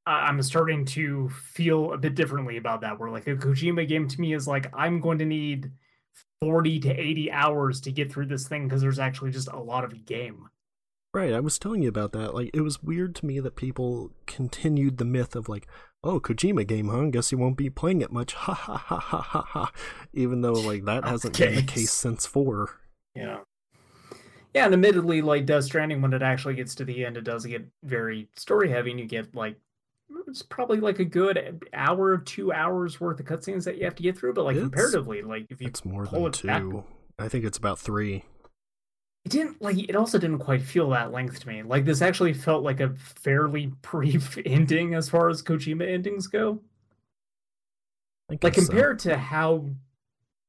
I'm 0.07 0.41
starting 0.43 0.85
to 0.87 1.29
feel 1.31 1.93
a 1.93 1.99
bit 1.99 2.15
differently 2.15 2.57
about 2.57 2.83
that. 2.83 2.99
Where 2.99 3.11
like 3.11 3.27
a 3.27 3.37
Kojima 3.37 3.89
game 3.89 4.07
to 4.09 4.21
me 4.21 4.35
is 4.35 4.47
like 4.47 4.71
I'm 4.73 5.01
going 5.01 5.19
to 5.19 5.25
need 5.25 5.73
40 6.41 6.81
to 6.81 6.91
80 6.91 7.33
hours 7.33 7.81
to 7.83 7.93
get 7.93 8.13
through 8.13 8.27
this 8.27 8.47
thing 8.47 8.69
because 8.69 8.83
there's 8.83 8.99
actually 8.99 9.31
just 9.31 9.49
a 9.49 9.59
lot 9.59 9.85
of 9.85 10.07
game. 10.07 10.49
Right, 11.15 11.33
I 11.33 11.41
was 11.41 11.59
telling 11.59 11.83
you 11.83 11.89
about 11.89 12.13
that. 12.13 12.35
Like, 12.35 12.51
it 12.53 12.61
was 12.61 12.83
weird 12.83 13.15
to 13.17 13.27
me 13.27 13.41
that 13.41 13.57
people 13.57 14.13
continued 14.27 14.99
the 14.99 15.07
myth 15.07 15.35
of 15.35 15.49
like, 15.49 15.67
oh, 16.05 16.21
Kojima 16.21 16.67
game, 16.67 16.89
huh? 16.89 17.05
Guess 17.05 17.33
you 17.33 17.39
won't 17.39 17.57
be 17.57 17.71
playing 17.71 18.03
it 18.03 18.13
much. 18.13 18.35
Ha 18.37 18.53
ha 18.53 18.77
ha 18.77 18.99
ha 18.99 19.21
ha 19.23 19.43
ha. 19.43 19.73
Even 20.13 20.43
though 20.43 20.53
like 20.53 20.85
that 20.85 21.05
hasn't 21.09 21.39
been 21.39 21.55
the 21.55 21.63
case. 21.63 21.71
case 21.71 21.93
since 21.93 22.27
four. 22.27 22.81
Yeah. 23.15 23.39
Yeah, 24.55 24.67
and 24.67 24.75
admittedly, 24.75 25.23
like 25.23 25.47
Death 25.47 25.65
Stranding, 25.65 26.03
when 26.03 26.13
it 26.13 26.23
actually 26.23 26.55
gets 26.55 26.75
to 26.77 26.85
the 26.85 27.05
end, 27.05 27.17
it 27.17 27.25
does 27.25 27.45
get 27.47 27.67
very 27.83 28.29
story 28.37 28.71
heavy, 28.71 28.91
and 28.91 29.01
you 29.01 29.07
get 29.07 29.35
like 29.35 29.57
it's 30.29 30.43
probably 30.43 30.79
like 30.81 30.99
a 30.99 31.05
good 31.05 31.65
hour, 31.73 32.19
two 32.19 32.53
hours 32.53 33.01
worth 33.01 33.21
of 33.21 33.27
cutscenes 33.27 33.65
that 33.65 33.79
you 33.79 33.85
have 33.85 33.95
to 33.97 34.03
get 34.03 34.17
through. 34.19 34.35
But 34.35 34.45
like 34.45 34.57
It's- 34.57 34.69
comparatively, 34.71 35.23
like 35.23 35.47
if 35.51 35.61
you 35.61 35.69
It's 35.69 35.85
more 35.85 36.07
than 36.07 36.23
it 36.25 36.43
back- 36.45 36.63
two. 36.63 36.85
I 37.19 37.29
think 37.29 37.45
it's 37.45 37.59
about 37.59 37.79
three. 37.79 38.25
it 39.25 39.31
didn't 39.31 39.61
like 39.61 39.77
it 39.79 39.97
also 39.97 40.19
didn't 40.19 40.39
quite 40.39 40.63
feel 40.63 40.91
that 40.91 41.11
length 41.13 41.41
to 41.41 41.49
me. 41.49 41.63
Like 41.63 41.85
this 41.85 42.01
actually 42.03 42.33
felt 42.35 42.63
like 42.63 42.79
a 42.81 42.91
fairly 42.95 43.67
brief 43.83 44.39
ending 44.47 44.95
as 44.95 45.09
far 45.09 45.29
as 45.29 45.43
Kojima 45.43 45.89
endings 45.89 46.27
go. 46.29 46.61
Like 48.29 48.41
guess 48.41 48.57
so. 48.57 48.67
compared 48.67 48.99
to 49.01 49.17
how 49.17 49.71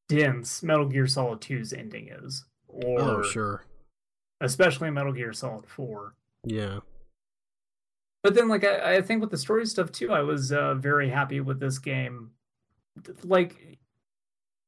dense 0.10 0.62
Metal 0.64 0.86
Gear 0.88 1.08
Solid 1.08 1.42
2's 1.42 1.74
ending 1.74 2.10
is, 2.10 2.46
oh, 2.72 2.82
or 2.88 3.02
Oh, 3.02 3.24
sure. 3.24 3.64
especially 4.42 4.90
Metal 4.90 5.14
Gear 5.14 5.34
Solid 5.34 5.66
4. 5.68 6.14
Yeah. 6.44 6.80
But 8.28 8.36
then, 8.36 8.50
like, 8.50 8.66
I, 8.66 8.98
I 8.98 9.02
think 9.02 9.22
with 9.22 9.32
the 9.32 9.38
story 9.38 9.66
stuff 9.66 9.90
too, 9.90 10.12
I 10.12 10.20
was 10.20 10.52
uh, 10.52 10.74
very 10.74 11.10
happy 11.10 11.40
with 11.40 11.62
this 11.62 11.80
game. 11.80 12.32
Like, 13.24 13.78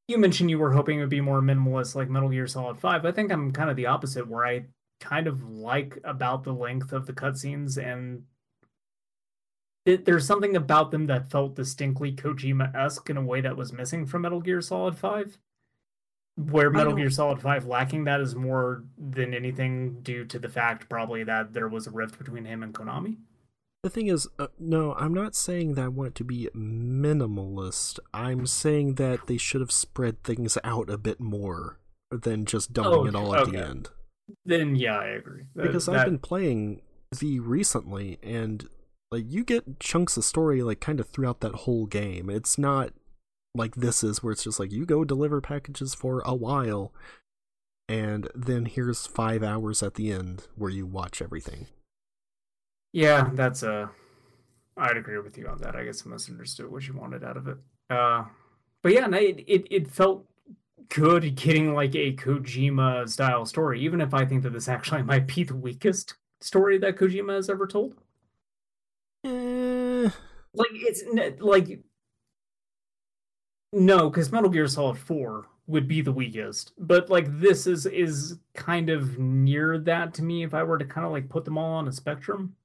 you 0.07 0.17
mentioned 0.17 0.49
you 0.49 0.57
were 0.57 0.71
hoping 0.71 0.97
it 0.97 1.01
would 1.01 1.09
be 1.09 1.19
more 1.19 1.41
minimalist, 1.41 1.93
like 1.93 2.09
Metal 2.09 2.29
Gear 2.29 2.47
Solid 2.47 2.79
5. 2.79 3.03
I 3.03 3.11
think 3.11 3.33
I'm 3.33 3.51
kind 3.51 3.69
of 3.69 3.75
the 3.75 3.87
opposite, 3.87 4.25
where 4.25 4.45
I 4.45 4.67
kind 5.01 5.27
of 5.27 5.43
like 5.43 5.99
about 6.05 6.45
the 6.45 6.53
length 6.53 6.93
of 6.93 7.05
the 7.05 7.11
cutscenes, 7.11 7.77
and 7.77 8.23
it, 9.85 10.05
there's 10.05 10.25
something 10.25 10.55
about 10.55 10.91
them 10.91 11.07
that 11.07 11.29
felt 11.29 11.57
distinctly 11.57 12.13
Kojima 12.13 12.73
esque 12.73 13.09
in 13.09 13.17
a 13.17 13.21
way 13.21 13.41
that 13.41 13.57
was 13.57 13.73
missing 13.73 14.05
from 14.05 14.21
Metal 14.21 14.39
Gear 14.39 14.61
Solid 14.61 14.97
5. 14.97 15.37
Where 16.37 16.69
Metal 16.69 16.95
Gear 16.95 17.09
Solid 17.09 17.41
5 17.41 17.65
lacking 17.65 18.05
that 18.05 18.21
is 18.21 18.35
more 18.35 18.85
than 18.97 19.33
anything 19.33 19.99
due 20.01 20.23
to 20.23 20.39
the 20.39 20.47
fact, 20.47 20.87
probably, 20.87 21.25
that 21.25 21.51
there 21.51 21.67
was 21.67 21.87
a 21.87 21.91
rift 21.91 22.17
between 22.17 22.45
him 22.45 22.63
and 22.63 22.73
Konami. 22.73 23.17
The 23.83 23.89
thing 23.89 24.07
is, 24.07 24.27
uh, 24.37 24.47
no, 24.59 24.93
I'm 24.95 25.13
not 25.13 25.35
saying 25.35 25.75
that 25.75 25.85
I 25.85 25.87
want 25.87 26.09
it 26.09 26.15
to 26.15 26.23
be 26.25 26.49
minimalist. 26.53 27.99
I'm 28.13 28.45
saying 28.45 28.95
that 28.95 29.27
they 29.27 29.37
should 29.37 29.61
have 29.61 29.71
spread 29.71 30.21
things 30.23 30.57
out 30.63 30.89
a 30.89 30.97
bit 30.97 31.19
more 31.21 31.79
than 32.11 32.43
just 32.45 32.73
dumping 32.73 32.93
Oh, 32.93 33.05
it 33.05 33.15
all 33.15 33.33
at 33.35 33.43
okay. 33.43 33.51
the 33.51 33.65
end. 33.65 33.89
Then 34.45 34.75
yeah, 34.75 34.97
I 34.99 35.07
agree. 35.07 35.43
That- 35.55 35.63
because 35.67 35.85
that- 35.85 35.95
I've 35.95 36.05
been 36.05 36.19
playing 36.19 36.81
V 37.15 37.39
recently, 37.39 38.19
and 38.21 38.67
like 39.11 39.23
you 39.27 39.43
get 39.43 39.79
chunks 39.79 40.17
of 40.17 40.25
story 40.25 40.61
like 40.61 40.81
kind 40.81 40.99
of 40.99 41.07
throughout 41.07 41.39
that 41.39 41.55
whole 41.55 41.85
game. 41.85 42.29
It's 42.29 42.57
not 42.57 42.91
like 43.55 43.75
this 43.75 44.03
is 44.03 44.21
where 44.21 44.33
it's 44.33 44.43
just 44.43 44.59
like 44.59 44.71
you 44.71 44.85
go 44.85 45.03
deliver 45.05 45.39
packages 45.41 45.95
for 45.95 46.21
a 46.25 46.35
while, 46.35 46.93
and 47.87 48.29
then 48.35 48.65
here's 48.65 49.07
five 49.07 49.41
hours 49.41 49.81
at 49.81 49.95
the 49.95 50.11
end 50.11 50.47
where 50.55 50.69
you 50.69 50.85
watch 50.85 51.21
everything. 51.21 51.67
Yeah, 52.91 53.29
that's 53.33 53.63
uh 53.63 53.87
I'd 54.77 54.97
agree 54.97 55.19
with 55.19 55.37
you 55.37 55.47
on 55.47 55.59
that. 55.59 55.75
I 55.75 55.85
guess 55.85 56.05
I 56.05 56.09
misunderstood 56.09 56.71
what 56.71 56.87
you 56.87 56.95
wanted 56.95 57.23
out 57.23 57.37
of 57.37 57.47
it. 57.47 57.57
Uh, 57.89 58.25
but 58.83 58.93
yeah, 58.93 59.09
it, 59.15 59.43
it 59.47 59.67
it 59.71 59.87
felt 59.91 60.25
good 60.89 61.35
getting 61.35 61.73
like 61.73 61.95
a 61.95 62.15
Kojima 62.15 63.09
style 63.09 63.45
story, 63.45 63.81
even 63.81 64.01
if 64.01 64.13
I 64.13 64.25
think 64.25 64.43
that 64.43 64.51
this 64.53 64.69
actually 64.69 65.03
might 65.03 65.27
be 65.27 65.43
the 65.45 65.55
weakest 65.55 66.15
story 66.41 66.77
that 66.79 66.97
Kojima 66.97 67.35
has 67.35 67.49
ever 67.49 67.67
told. 67.67 67.95
Eh, 69.23 70.09
Like 70.53 70.69
it's 70.73 71.03
like 71.39 71.83
no, 73.71 74.09
because 74.09 74.31
Metal 74.31 74.49
Gear 74.49 74.67
Solid 74.67 74.97
Four 74.97 75.47
would 75.67 75.87
be 75.87 76.01
the 76.01 76.11
weakest, 76.11 76.73
but 76.79 77.09
like 77.09 77.25
this 77.39 77.67
is 77.67 77.85
is 77.85 78.39
kind 78.55 78.89
of 78.89 79.19
near 79.19 79.77
that 79.77 80.13
to 80.15 80.23
me 80.23 80.43
if 80.43 80.53
I 80.53 80.63
were 80.63 80.77
to 80.77 80.85
kind 80.85 81.05
of 81.05 81.11
like 81.11 81.29
put 81.29 81.45
them 81.45 81.57
all 81.57 81.73
on 81.73 81.87
a 81.87 81.91
spectrum. 81.91 82.55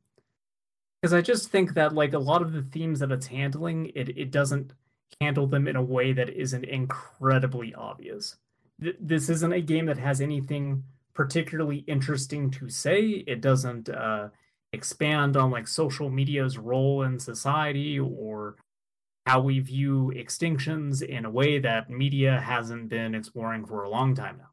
Because 1.04 1.12
I 1.12 1.20
just 1.20 1.50
think 1.50 1.74
that 1.74 1.94
like 1.94 2.14
a 2.14 2.18
lot 2.18 2.40
of 2.40 2.54
the 2.54 2.62
themes 2.62 3.00
that 3.00 3.12
it's 3.12 3.26
handling, 3.26 3.92
it 3.94 4.16
it 4.16 4.30
doesn't 4.30 4.72
handle 5.20 5.46
them 5.46 5.68
in 5.68 5.76
a 5.76 5.82
way 5.82 6.14
that 6.14 6.30
isn't 6.30 6.64
incredibly 6.64 7.74
obvious. 7.74 8.36
Th- 8.80 8.96
this 8.98 9.28
isn't 9.28 9.52
a 9.52 9.60
game 9.60 9.84
that 9.84 9.98
has 9.98 10.22
anything 10.22 10.82
particularly 11.12 11.84
interesting 11.86 12.50
to 12.52 12.70
say. 12.70 13.22
It 13.26 13.42
doesn't 13.42 13.90
uh, 13.90 14.28
expand 14.72 15.36
on 15.36 15.50
like 15.50 15.68
social 15.68 16.08
media's 16.08 16.56
role 16.56 17.02
in 17.02 17.18
society 17.18 18.00
or 18.00 18.56
how 19.26 19.42
we 19.42 19.60
view 19.60 20.10
extinctions 20.16 21.02
in 21.02 21.26
a 21.26 21.30
way 21.30 21.58
that 21.58 21.90
media 21.90 22.40
hasn't 22.40 22.88
been 22.88 23.14
exploring 23.14 23.66
for 23.66 23.82
a 23.82 23.90
long 23.90 24.14
time 24.14 24.38
now. 24.38 24.52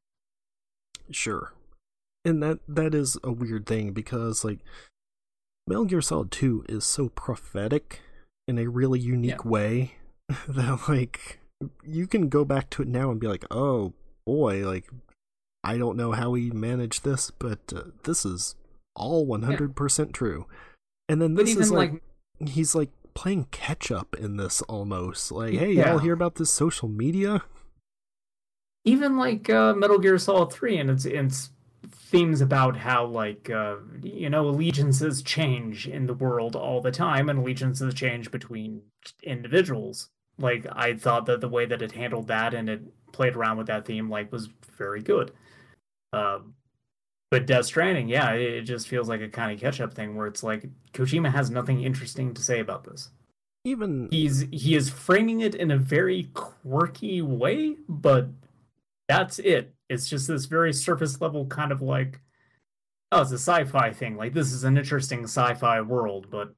sure, 1.12 1.54
and 2.26 2.44
that 2.44 2.60
that 2.68 2.94
is 2.94 3.18
a 3.24 3.32
weird 3.32 3.66
thing 3.66 3.94
because 3.94 4.44
like 4.44 4.60
Metal 5.72 5.86
Gear 5.86 6.02
Solid 6.02 6.32
Two 6.32 6.66
is 6.68 6.84
so 6.84 7.08
prophetic 7.08 8.02
in 8.46 8.60
a 8.60 8.68
really 8.68 9.00
unique 9.00 9.46
way 9.46 9.94
that 10.50 10.82
like 10.90 11.40
you 11.88 12.08
can 12.08 12.28
go 12.28 12.44
back 12.44 12.70
to 12.72 12.82
it 12.82 12.90
now 12.90 13.10
and 13.10 13.22
be 13.22 13.28
like, 13.28 13.46
oh 13.50 13.94
boy, 14.26 14.68
like 14.68 14.90
I 15.64 15.78
don't 15.78 15.96
know 15.96 16.12
how 16.12 16.34
he 16.34 16.52
managed 16.52 17.06
this, 17.06 17.32
but 17.32 17.60
uh, 17.74 17.84
this 18.04 18.26
is 18.26 18.56
all 18.98 19.26
one 19.26 19.44
hundred 19.44 19.74
percent 19.74 20.14
true. 20.14 20.46
And 21.08 21.22
then 21.22 21.36
this 21.36 21.56
is 21.56 21.72
like, 21.72 21.94
like 21.94 22.50
he's 22.50 22.76
like 22.76 22.90
playing 23.14 23.46
catch 23.52 23.92
up 23.92 24.14
in 24.20 24.36
this 24.36 24.62
almost. 24.64 25.32
Like, 25.32 25.54
hey, 25.54 25.72
Yeah. 25.72 25.92
y'all 25.92 26.00
hear 26.00 26.14
about 26.14 26.36
this 26.36 26.52
social 26.52 26.90
media? 26.90 27.44
even 28.84 29.16
like 29.16 29.50
uh, 29.50 29.74
Metal 29.74 30.00
Gear 30.00 30.18
Solid 30.18 30.52
3 30.52 30.78
and 30.80 30.90
its 30.90 31.06
its 31.06 31.52
themes 31.90 32.42
about 32.42 32.78
how 32.78 33.06
like 33.06 33.50
uh, 33.50 33.78
you 34.02 34.30
know 34.30 34.48
allegiances 34.48 35.22
change 35.22 35.88
in 35.88 36.06
the 36.06 36.14
world 36.14 36.56
all 36.56 36.82
the 36.82 36.92
time 36.92 37.30
and 37.30 37.40
allegiances 37.40 37.94
change 37.94 38.32
between 38.32 38.82
individuals. 39.24 40.10
Like 40.38 40.66
I 40.72 40.96
thought 40.96 41.26
that 41.26 41.42
the 41.42 41.50
way 41.50 41.66
that 41.66 41.82
it 41.82 41.94
handled 41.94 42.28
that 42.28 42.54
and 42.54 42.70
it 42.70 42.82
played 43.12 43.36
around 43.36 43.58
with 43.58 43.68
that 43.68 43.86
theme 43.86 44.10
like 44.10 44.32
was 44.32 44.50
very 44.78 45.02
good. 45.02 45.32
Um, 46.14 46.56
but 47.30 47.46
Death 47.46 47.66
Stranding, 47.66 48.10
yeah, 48.10 48.32
it 48.34 48.42
it 48.42 48.62
just 48.64 48.88
feels 48.88 49.10
like 49.10 49.22
a 49.22 49.30
kind 49.30 49.52
of 49.52 49.60
catch 49.60 49.82
up 49.82 49.94
thing 49.94 50.16
where 50.16 50.28
it's 50.28 50.44
like 50.44 50.70
Kojima 50.94 51.32
has 51.32 51.50
nothing 51.50 51.82
interesting 51.82 52.34
to 52.34 52.42
say 52.42 52.60
about 52.60 52.84
this 52.84 53.10
Even 53.64 54.10
he's 54.12 54.42
he 54.52 54.76
is 54.76 54.90
framing 54.90 55.42
it 55.42 55.56
in 55.56 55.72
a 55.72 55.78
very 55.78 56.30
quirky 56.34 57.22
way 57.22 57.78
but 57.88 58.28
that's 59.08 59.40
it 59.40 59.74
it's 59.92 60.08
just 60.10 60.28
this 60.28 60.46
very 60.46 60.74
surface 60.74 61.20
level 61.22 61.46
kind 61.46 61.72
of 61.72 61.82
like 61.82 62.22
oh 63.12 63.22
it's 63.22 63.32
a 63.32 63.36
sci-fi 63.38 63.92
thing 63.92 64.16
like 64.18 64.34
this 64.34 64.52
is 64.52 64.64
an 64.64 64.78
interesting 64.78 65.24
sci-fi 65.26 65.82
world 65.82 66.28
but 66.32 66.56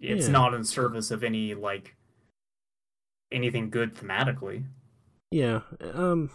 it's 0.00 0.26
Yeah. 0.26 0.32
not 0.32 0.54
in 0.54 0.62
service 0.64 1.10
of 1.10 1.24
any 1.24 1.54
like 1.54 1.96
anything 3.32 3.70
good 3.70 3.94
thematically 3.94 4.64
yeah, 5.32 5.62
um, 5.92 6.30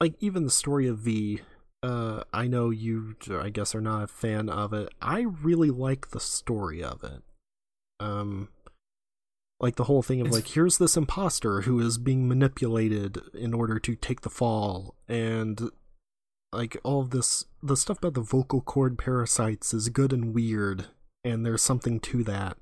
like 0.00 0.14
even 0.20 0.44
the 0.44 0.50
story 0.50 0.86
of 0.86 0.98
V. 0.98 1.40
Uh, 1.82 2.22
I 2.32 2.46
know 2.46 2.70
you, 2.70 3.16
I 3.28 3.50
guess, 3.50 3.74
are 3.74 3.80
not 3.80 4.04
a 4.04 4.06
fan 4.06 4.48
of 4.48 4.72
it. 4.72 4.88
I 5.02 5.22
really 5.22 5.70
like 5.70 6.10
the 6.10 6.20
story 6.20 6.82
of 6.82 7.02
it. 7.02 7.22
Um, 7.98 8.48
like 9.58 9.74
the 9.74 9.84
whole 9.84 10.00
thing 10.02 10.20
of 10.20 10.28
It's- 10.28 10.42
like, 10.42 10.52
here's 10.54 10.78
this 10.78 10.96
imposter 10.96 11.62
who 11.62 11.80
is 11.80 11.98
being 11.98 12.28
manipulated 12.28 13.18
in 13.34 13.52
order 13.52 13.80
to 13.80 13.96
take 13.96 14.20
the 14.20 14.30
fall, 14.30 14.94
and 15.08 15.60
like 16.56 16.76
all 16.82 17.00
of 17.00 17.10
this, 17.10 17.44
the 17.62 17.76
stuff 17.76 17.98
about 17.98 18.14
the 18.14 18.20
vocal 18.20 18.60
cord 18.60 18.98
parasites 18.98 19.72
is 19.74 19.88
good 19.88 20.12
and 20.12 20.34
weird, 20.34 20.86
and 21.24 21.44
there's 21.44 21.62
something 21.62 22.00
to 22.00 22.24
that. 22.24 22.56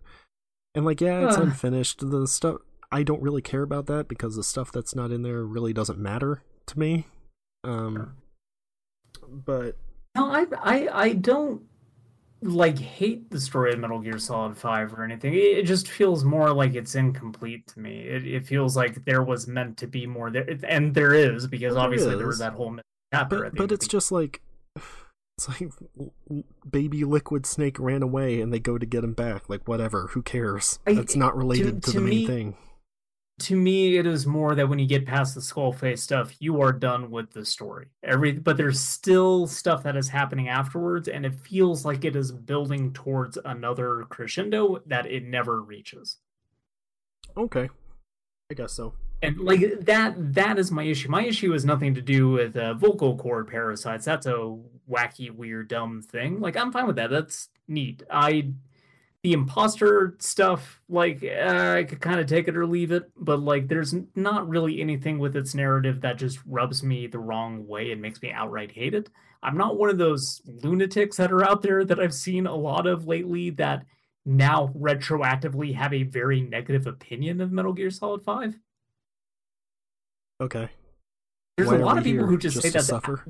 And 0.74 0.84
like, 0.84 1.00
yeah, 1.00 1.26
it's 1.26 1.36
unfinished. 1.36 2.10
The 2.10 2.26
stuff 2.26 2.56
I 2.90 3.02
don't 3.02 3.22
really 3.22 3.42
care 3.42 3.62
about 3.62 3.86
that 3.86 4.08
because 4.08 4.36
the 4.36 4.44
stuff 4.44 4.72
that's 4.72 4.94
not 4.94 5.10
in 5.10 5.22
there 5.22 5.44
really 5.44 5.72
doesn't 5.72 5.98
matter 5.98 6.42
to 6.66 6.78
me. 6.78 7.06
Um, 7.62 8.16
but 9.28 9.76
no 10.14 10.30
i 10.30 10.46
i 10.62 10.88
i 10.92 11.12
don't 11.12 11.62
like 12.42 12.78
hate 12.78 13.30
the 13.30 13.40
story 13.40 13.72
of 13.72 13.78
metal 13.78 13.98
gear 13.98 14.18
solid 14.18 14.56
5 14.56 14.92
or 14.94 15.02
anything 15.02 15.32
it 15.34 15.62
just 15.62 15.88
feels 15.88 16.24
more 16.24 16.52
like 16.52 16.74
it's 16.74 16.94
incomplete 16.94 17.66
to 17.68 17.80
me 17.80 18.00
it, 18.00 18.26
it 18.26 18.46
feels 18.46 18.76
like 18.76 19.02
there 19.06 19.22
was 19.22 19.46
meant 19.46 19.78
to 19.78 19.86
be 19.86 20.06
more 20.06 20.30
there 20.30 20.46
and 20.68 20.94
there 20.94 21.14
is 21.14 21.46
because 21.46 21.74
obviously 21.74 22.16
there 22.16 22.26
was 22.26 22.38
that 22.38 22.52
whole 22.52 22.76
chapter 23.14 23.40
but 23.44 23.54
but 23.56 23.72
it's 23.72 23.86
just 23.88 24.12
like 24.12 24.40
it's 25.38 25.48
like 25.48 25.70
baby 26.70 27.04
liquid 27.04 27.46
snake 27.46 27.78
ran 27.78 28.02
away 28.02 28.40
and 28.40 28.52
they 28.52 28.60
go 28.60 28.78
to 28.78 28.86
get 28.86 29.02
him 29.04 29.14
back. 29.14 29.48
Like 29.48 29.66
whatever 29.66 30.08
who 30.08 30.22
cares? 30.22 30.78
I- 30.86 30.94
that's 30.94 31.16
not 31.16 31.36
related 31.36 31.82
to, 31.84 31.92
to 31.92 32.00
the 32.00 32.04
main 32.06 32.26
thing. 32.26 32.56
to 33.40 33.56
me 33.56 33.96
it 33.98 34.06
is 34.06 34.26
more 34.26 34.54
that 34.54 34.68
when 34.68 34.78
you 34.78 34.86
get 34.86 35.06
past 35.06 35.34
the 35.34 35.42
skull 35.42 35.72
face 35.72 36.00
stuff 36.02 36.36
you 36.38 36.60
are 36.60 36.72
done 36.72 37.10
with 37.10 37.32
the 37.32 37.44
story. 37.44 37.86
Every 38.04 38.32
but 38.32 38.56
there's 38.56 38.78
still 38.78 39.48
stuff 39.48 39.82
that 39.82 39.96
is 39.96 40.08
happening 40.08 40.48
afterwards 40.48 41.08
and 41.08 41.26
it 41.26 41.34
feels 41.34 41.84
like 41.84 42.04
it 42.04 42.14
is 42.14 42.30
building 42.30 42.92
towards 42.92 43.36
another 43.44 44.04
crescendo 44.08 44.80
that 44.86 45.06
it 45.06 45.24
never 45.24 45.60
reaches. 45.60 46.18
Okay. 47.36 47.70
I 48.52 48.54
guess 48.54 48.72
so 48.72 48.94
and 49.24 49.40
like 49.40 49.80
that 49.80 50.14
that 50.34 50.58
is 50.58 50.70
my 50.70 50.84
issue. 50.84 51.08
My 51.08 51.24
issue 51.24 51.52
has 51.52 51.64
nothing 51.64 51.94
to 51.94 52.02
do 52.02 52.30
with 52.30 52.56
uh, 52.56 52.74
vocal 52.74 53.16
cord 53.16 53.48
parasites. 53.48 54.04
That's 54.04 54.26
a 54.26 54.56
wacky 54.90 55.30
weird 55.30 55.68
dumb 55.68 56.02
thing. 56.02 56.40
Like 56.40 56.56
i'm 56.56 56.72
fine 56.72 56.86
with 56.86 56.96
that. 56.96 57.10
That's 57.10 57.48
neat. 57.68 58.02
I 58.10 58.52
the 59.22 59.32
imposter 59.32 60.16
stuff 60.18 60.82
like 60.86 61.24
uh, 61.24 61.76
i 61.78 61.84
could 61.84 61.98
kind 61.98 62.20
of 62.20 62.26
take 62.26 62.46
it 62.46 62.58
or 62.58 62.66
leave 62.66 62.92
it 62.92 63.10
but 63.16 63.40
like 63.40 63.68
there's 63.68 63.94
not 64.14 64.46
really 64.46 64.82
anything 64.82 65.18
with 65.18 65.34
its 65.34 65.54
narrative 65.54 66.02
that 66.02 66.18
just 66.18 66.38
rubs 66.44 66.82
me 66.82 67.06
the 67.06 67.18
wrong 67.18 67.66
way 67.66 67.90
and 67.90 68.02
makes 68.02 68.20
me 68.20 68.30
outright 68.30 68.70
hate 68.70 68.92
it. 68.92 69.08
I'm 69.42 69.56
not 69.56 69.78
one 69.78 69.88
of 69.88 69.96
those 69.96 70.42
lunatics 70.62 71.16
that 71.16 71.32
are 71.32 71.42
out 71.42 71.62
there 71.62 71.84
that 71.86 71.98
i've 71.98 72.14
seen 72.14 72.46
a 72.46 72.54
lot 72.54 72.86
of 72.86 73.06
lately 73.06 73.48
that 73.50 73.84
now 74.26 74.70
retroactively 74.78 75.74
have 75.74 75.94
a 75.94 76.02
very 76.02 76.42
negative 76.42 76.86
opinion 76.86 77.40
of 77.40 77.50
metal 77.50 77.72
gear 77.72 77.90
solid 77.90 78.22
5 78.22 78.58
okay. 80.44 80.70
There's 81.56 81.68
Why 81.68 81.76
a 81.76 81.84
lot 81.84 81.98
of 81.98 82.04
people 82.04 82.26
who 82.26 82.38
just, 82.38 82.60
say 82.60 82.68
to 82.68 82.72
that's 82.72 82.86
suffer? 82.86 83.24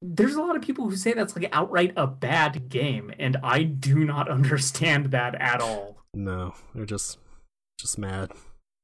There's 0.00 0.36
a 0.36 0.42
lot 0.42 0.54
of 0.54 0.62
people 0.62 0.88
who 0.88 0.96
say 0.96 1.12
that's 1.12 1.34
like 1.34 1.48
outright 1.52 1.92
a 1.96 2.06
bad 2.06 2.68
game 2.68 3.12
and 3.18 3.36
i 3.42 3.64
do 3.64 4.04
not 4.04 4.28
understand 4.30 5.06
that 5.06 5.34
at 5.34 5.60
all. 5.60 5.96
No 6.14 6.54
they're 6.74 6.86
just 6.86 7.18
just 7.80 7.98
mad. 7.98 8.32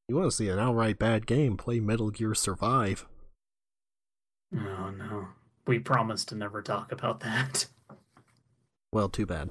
You 0.09 0.17
want 0.17 0.31
to 0.31 0.37
see 0.37 0.49
an 0.49 0.59
outright 0.59 0.99
bad 0.99 1.27
game 1.27 1.57
play 1.57 1.81
metal 1.81 2.11
gear 2.11 2.35
survive. 2.35 3.07
Oh 4.55 4.91
no. 4.91 5.29
We 5.67 5.79
promised 5.79 6.29
to 6.29 6.35
never 6.35 6.61
talk 6.61 6.93
about 6.93 7.21
that. 7.21 7.67
Well 8.93 9.09
too 9.09 9.27
bad. 9.27 9.51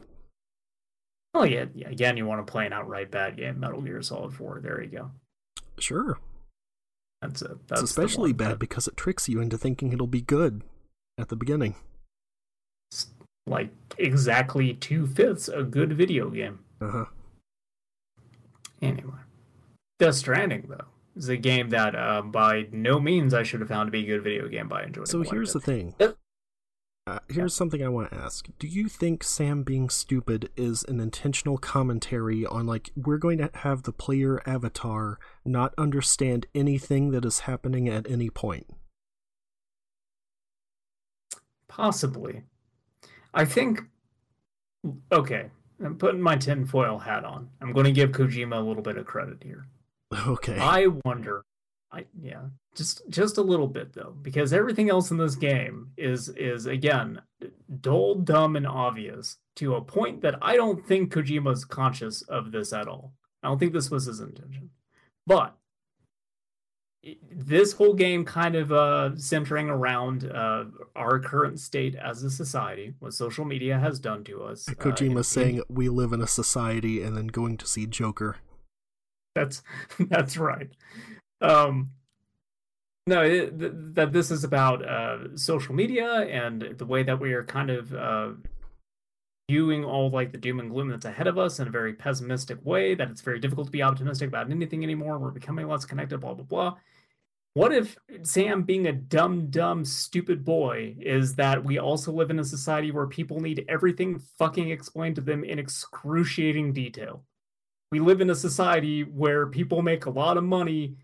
Oh 1.33 1.43
yeah, 1.43 1.65
yeah 1.73 1.89
again 1.89 2.17
you 2.17 2.25
want 2.25 2.45
to 2.45 2.51
play 2.51 2.65
an 2.65 2.73
outright 2.73 3.09
bad 3.09 3.37
game 3.37 3.61
metal 3.61 3.81
gear 3.81 4.01
solid 4.01 4.33
4 4.33 4.59
there 4.59 4.81
you 4.81 4.89
go. 4.89 5.11
Sure 5.79 6.17
that's 7.23 7.41
it 7.41 7.67
that's 7.67 7.81
the 7.81 7.85
especially 7.85 8.33
bad 8.33 8.51
that- 8.51 8.59
because 8.59 8.87
it 8.87 8.95
tricks 8.97 9.27
you 9.29 9.39
into 9.41 9.57
thinking 9.57 9.91
it'll 9.93 10.07
be 10.07 10.21
good 10.21 10.63
at 11.17 11.29
the 11.29 11.35
beginning 11.35 11.75
it's 12.91 13.07
like 13.47 13.69
exactly 13.97 14.73
two-fifths 14.73 15.47
a 15.49 15.63
good 15.63 15.93
video 15.93 16.29
game 16.29 16.59
uh-huh 16.81 17.05
Anyway, 18.81 19.13
Death 19.99 20.15
Stranding 20.15 20.65
though 20.67 20.85
is 21.15 21.29
a 21.29 21.37
game 21.37 21.69
that 21.69 21.95
uh, 21.95 22.21
by 22.21 22.67
no 22.73 22.99
means 22.99 23.33
I 23.33 23.43
should 23.43 23.61
have 23.61 23.69
found 23.69 23.87
to 23.87 23.91
be 23.91 24.03
a 24.03 24.05
good 24.05 24.23
video 24.23 24.47
game. 24.49 24.67
But 24.67 24.81
I 24.81 24.83
enjoyed. 24.87 25.07
it 25.07 25.11
So 25.11 25.21
here's 25.21 25.53
the 25.53 25.61
thing. 25.61 25.95
Uh, 27.05 27.19
here's 27.29 27.53
something 27.53 27.81
I 27.83 27.87
want 27.89 28.11
to 28.11 28.17
ask. 28.17 28.47
Do 28.59 28.67
you 28.67 28.89
think 28.89 29.23
Sam 29.23 29.63
being 29.63 29.89
stupid 29.89 30.49
is 30.57 30.83
an 30.83 30.99
intentional 30.99 31.57
commentary 31.57 32.45
on, 32.45 32.65
like, 32.65 32.91
we're 32.95 33.17
going 33.17 33.37
to 33.39 33.49
have 33.55 33.83
the 33.83 33.91
player 33.91 34.41
avatar 34.45 35.19
not 35.45 35.73
understand 35.77 36.47
anything 36.53 37.11
that 37.11 37.25
is 37.25 37.41
happening 37.41 37.87
at 37.89 38.09
any 38.09 38.29
point? 38.29 38.67
Possibly. 41.67 42.43
I 43.33 43.45
think. 43.45 43.81
Okay, 45.11 45.49
I'm 45.83 45.97
putting 45.97 46.21
my 46.21 46.35
tinfoil 46.35 46.99
hat 46.99 47.25
on. 47.25 47.49
I'm 47.61 47.73
going 47.73 47.85
to 47.85 47.91
give 47.91 48.11
Kojima 48.11 48.57
a 48.57 48.61
little 48.61 48.83
bit 48.83 48.97
of 48.97 49.05
credit 49.05 49.43
here. 49.43 49.67
Okay. 50.27 50.59
I 50.59 50.87
wonder. 51.05 51.43
I 51.91 52.05
yeah, 52.21 52.41
just 52.75 53.01
just 53.09 53.37
a 53.37 53.41
little 53.41 53.67
bit 53.67 53.93
though, 53.93 54.15
because 54.21 54.53
everything 54.53 54.89
else 54.89 55.11
in 55.11 55.17
this 55.17 55.35
game 55.35 55.91
is 55.97 56.29
is 56.29 56.65
again 56.65 57.21
dull, 57.81 58.15
dumb, 58.15 58.55
and 58.55 58.67
obvious 58.67 59.37
to 59.55 59.75
a 59.75 59.81
point 59.81 60.21
that 60.21 60.35
I 60.41 60.55
don't 60.55 60.85
think 60.85 61.13
Kojima's 61.13 61.65
conscious 61.65 62.21
of 62.23 62.51
this 62.51 62.73
at 62.73 62.87
all. 62.87 63.13
I 63.43 63.47
don't 63.47 63.59
think 63.59 63.73
this 63.73 63.91
was 63.91 64.05
his 64.05 64.19
intention, 64.19 64.71
but 65.27 65.55
this 67.29 67.73
whole 67.73 67.93
game 67.93 68.23
kind 68.23 68.55
of 68.55 68.71
uh, 68.71 69.15
centering 69.17 69.69
around 69.69 70.29
uh, 70.31 70.63
our 70.95 71.19
current 71.19 71.59
state 71.59 71.95
as 71.95 72.23
a 72.23 72.29
society, 72.29 72.93
what 72.99 73.13
social 73.13 73.43
media 73.43 73.77
has 73.77 73.99
done 73.99 74.23
to 74.23 74.41
us. 74.43 74.69
uh, 74.69 74.73
Kojima's 74.73 75.01
in- 75.01 75.17
in- 75.17 75.23
saying 75.23 75.63
we 75.69 75.89
live 75.89 76.13
in 76.13 76.21
a 76.21 76.27
society 76.27 77.01
and 77.01 77.17
then 77.17 77.27
going 77.27 77.57
to 77.57 77.67
see 77.67 77.85
Joker. 77.85 78.37
That's 79.35 79.63
that's 79.99 80.37
right. 80.37 80.69
Um, 81.41 81.91
no, 83.05 83.21
it, 83.21 83.59
th- 83.59 83.73
that 83.95 84.13
this 84.13 84.31
is 84.31 84.45
about 84.45 84.87
uh, 84.87 85.35
social 85.35 85.75
media 85.75 86.21
and 86.21 86.75
the 86.77 86.85
way 86.85 87.03
that 87.03 87.19
we 87.19 87.33
are 87.33 87.43
kind 87.43 87.69
of 87.69 87.93
uh, 87.93 88.29
viewing 89.49 89.83
all 89.83 90.09
like 90.09 90.31
the 90.31 90.37
doom 90.37 90.59
and 90.59 90.69
gloom 90.69 90.89
that's 90.89 91.05
ahead 91.05 91.27
of 91.27 91.37
us 91.37 91.59
in 91.59 91.67
a 91.67 91.71
very 91.71 91.93
pessimistic 91.93 92.57
way. 92.63 92.95
That 92.95 93.09
it's 93.09 93.21
very 93.21 93.39
difficult 93.39 93.67
to 93.67 93.71
be 93.71 93.83
optimistic 93.83 94.27
about 94.27 94.49
anything 94.49 94.83
anymore. 94.83 95.19
We're 95.19 95.31
becoming 95.31 95.67
less 95.67 95.85
connected. 95.85 96.19
Blah 96.19 96.35
blah 96.35 96.45
blah. 96.45 96.77
What 97.55 97.71
if 97.71 97.95
Sam, 98.23 98.63
being 98.63 98.87
a 98.87 98.93
dumb, 98.93 99.51
dumb, 99.51 99.85
stupid 99.85 100.43
boy, 100.43 100.95
is 100.99 101.35
that 101.35 101.63
we 101.63 101.77
also 101.77 102.11
live 102.11 102.31
in 102.31 102.39
a 102.39 102.43
society 102.43 102.89
where 102.89 103.05
people 103.05 103.39
need 103.39 103.63
everything 103.69 104.19
fucking 104.39 104.71
explained 104.71 105.15
to 105.17 105.21
them 105.21 105.43
in 105.43 105.59
excruciating 105.59 106.73
detail? 106.73 107.23
we 107.93 107.99
live 107.99 108.21
in 108.21 108.31
a 108.31 108.35
society 108.35 109.03
where 109.03 109.45
people 109.45 109.83
make 109.83 110.07
a 110.07 110.09
lot 110.09 110.35
of 110.35 110.43
money 110.43 110.95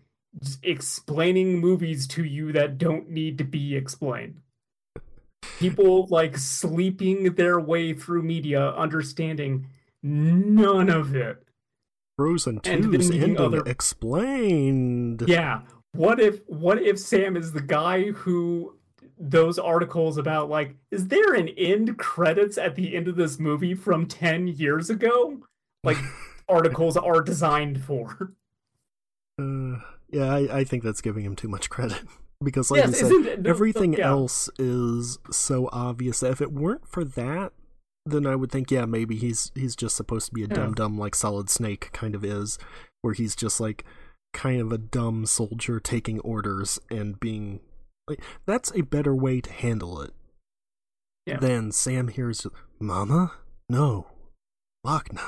explaining 0.64 1.56
movies 1.56 2.04
to 2.04 2.24
you 2.24 2.50
that 2.50 2.78
don't 2.78 3.08
need 3.08 3.38
to 3.38 3.44
be 3.44 3.76
explained. 3.76 4.40
People 5.58 6.06
like 6.08 6.36
sleeping 6.38 7.34
their 7.34 7.60
way 7.60 7.92
through 7.92 8.22
media, 8.22 8.70
understanding 8.72 9.66
none 10.02 10.88
of 10.90 11.14
it. 11.14 11.42
Frozen 12.16 12.60
And 12.64 12.84
2's 12.84 13.08
then 13.08 13.18
the 13.18 13.24
ending 13.24 13.40
other- 13.40 13.62
explained. 13.66 15.24
Yeah. 15.26 15.62
What 15.92 16.20
if 16.20 16.40
what 16.46 16.80
if 16.80 16.98
Sam 16.98 17.36
is 17.36 17.52
the 17.52 17.60
guy 17.62 18.10
who 18.12 18.76
those 19.18 19.58
articles 19.58 20.16
about 20.18 20.48
like 20.48 20.76
is 20.90 21.08
there 21.08 21.34
an 21.34 21.48
end 21.48 21.98
credits 21.98 22.56
at 22.56 22.74
the 22.74 22.94
end 22.94 23.08
of 23.08 23.16
this 23.16 23.38
movie 23.38 23.74
from 23.74 24.06
10 24.06 24.48
years 24.48 24.88
ago? 24.90 25.40
Like 25.82 25.96
articles 26.48 26.96
are 26.96 27.20
designed 27.22 27.82
for. 27.82 28.32
Uh, 29.38 29.80
yeah, 30.10 30.32
I, 30.34 30.58
I 30.60 30.64
think 30.64 30.82
that's 30.84 31.00
giving 31.00 31.24
him 31.24 31.34
too 31.36 31.48
much 31.48 31.70
credit 31.70 32.02
because, 32.42 32.70
like 32.70 32.78
Yes, 32.84 33.00
you 33.00 33.24
said? 33.24 33.42
No, 33.44 33.50
everything 33.50 33.94
yeah. 33.94 34.08
else 34.08 34.48
is 34.58 35.18
so 35.30 35.68
obvious 35.72 36.20
that 36.20 36.32
if 36.32 36.40
it 36.40 36.52
weren't 36.52 36.86
for 36.88 37.04
that, 37.04 37.52
then 38.06 38.26
I 38.26 38.34
would 38.36 38.50
think, 38.50 38.70
yeah, 38.70 38.86
maybe 38.86 39.16
he's 39.16 39.52
he's 39.54 39.76
just 39.76 39.96
supposed 39.96 40.26
to 40.28 40.34
be 40.34 40.42
a 40.44 40.48
Yeah. 40.48 40.54
dumb 40.54 40.74
dumb 40.74 40.98
like 40.98 41.14
Solid 41.14 41.50
Snake 41.50 41.90
kind 41.92 42.14
of 42.14 42.24
is, 42.24 42.58
where 43.02 43.14
he's 43.14 43.36
just 43.36 43.60
like 43.60 43.84
kind 44.32 44.60
of 44.60 44.72
a 44.72 44.78
dumb 44.78 45.26
soldier 45.26 45.80
taking 45.80 46.20
orders 46.20 46.78
and 46.90 47.18
being 47.18 47.60
like 48.08 48.20
that's 48.46 48.72
a 48.74 48.82
better 48.82 49.14
way 49.14 49.40
to 49.40 49.52
handle 49.52 50.00
it 50.00 50.12
Yeah. 51.26 51.38
than 51.38 51.72
Sam 51.72 52.08
hears, 52.08 52.46
"Mama, 52.78 53.32
no, 53.68 54.06
Lockne." 54.86 55.20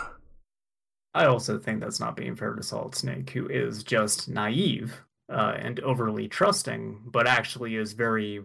I 1.15 1.27
also 1.27 1.59
think 1.59 1.81
that's 1.81 2.01
not 2.01 2.17
being 2.17 2.35
fair 2.37 2.55
to 2.55 2.63
Solid 2.63 2.95
Snake, 2.95 3.29
who 3.31 3.47
is 3.49 3.83
just 3.85 4.29
naive 4.31 5.03
uh, 5.31 5.55
and 5.59 5.81
overly 5.81 6.28
trusting, 6.28 7.03
but 7.07 7.27
actually 7.27 7.77
is 7.77 7.93
very 7.93 8.43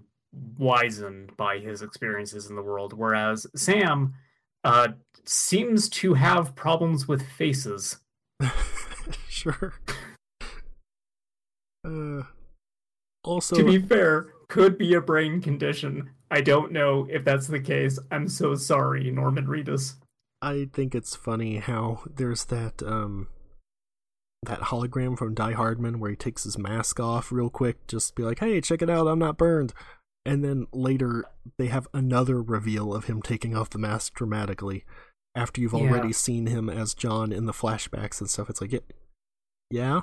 wizened 0.57 1.35
by 1.37 1.59
his 1.59 1.81
experiences 1.81 2.49
in 2.49 2.55
the 2.55 2.61
world. 2.61 2.93
Whereas 2.93 3.47
Sam 3.55 4.13
uh, 4.63 4.89
seems 5.23 5.89
to 5.89 6.13
have 6.13 6.55
problems 6.55 7.07
with 7.07 7.21
faces. 7.21 7.97
sure. 9.29 9.73
Uh, 11.85 12.23
also, 13.23 13.55
to 13.55 13.63
be 13.63 13.79
fair, 13.79 14.33
could 14.49 14.77
be 14.77 14.93
a 14.93 15.01
brain 15.01 15.41
condition. 15.41 16.11
I 16.29 16.41
don't 16.41 16.71
know 16.71 17.07
if 17.09 17.23
that's 17.23 17.47
the 17.47 17.59
case. 17.59 17.99
I'm 18.11 18.27
so 18.27 18.55
sorry, 18.55 19.09
Norman 19.11 19.47
Reedus. 19.47 19.95
I 20.41 20.67
think 20.71 20.93
it's 20.93 21.15
funny 21.15 21.57
how 21.57 22.01
there's 22.05 22.45
that 22.45 22.83
um 22.83 23.27
that 24.43 24.59
hologram 24.61 25.17
from 25.17 25.33
Die 25.33 25.51
Hardman 25.53 25.99
where 25.99 26.11
he 26.11 26.15
takes 26.15 26.43
his 26.43 26.57
mask 26.57 26.99
off 26.99 27.31
real 27.31 27.49
quick, 27.49 27.87
just 27.87 28.15
be 28.15 28.23
like, 28.23 28.39
"Hey, 28.39 28.61
check 28.61 28.81
it 28.81 28.89
out, 28.89 29.07
I'm 29.07 29.19
not 29.19 29.37
burned." 29.37 29.73
And 30.25 30.43
then 30.43 30.67
later 30.73 31.25
they 31.57 31.67
have 31.67 31.87
another 31.93 32.41
reveal 32.41 32.93
of 32.93 33.05
him 33.05 33.21
taking 33.21 33.55
off 33.55 33.69
the 33.69 33.77
mask 33.79 34.13
dramatically 34.13 34.83
after 35.35 35.61
you've 35.61 35.73
Yeah. 35.73 35.79
already 35.89 36.11
seen 36.13 36.47
him 36.47 36.69
as 36.69 36.93
John 36.93 37.31
in 37.31 37.45
the 37.45 37.53
flashbacks 37.53 38.19
and 38.19 38.29
stuff. 38.29 38.49
It's 38.49 38.59
like, 38.61 38.71
yeah, 38.73 38.79
yeah, 39.71 40.01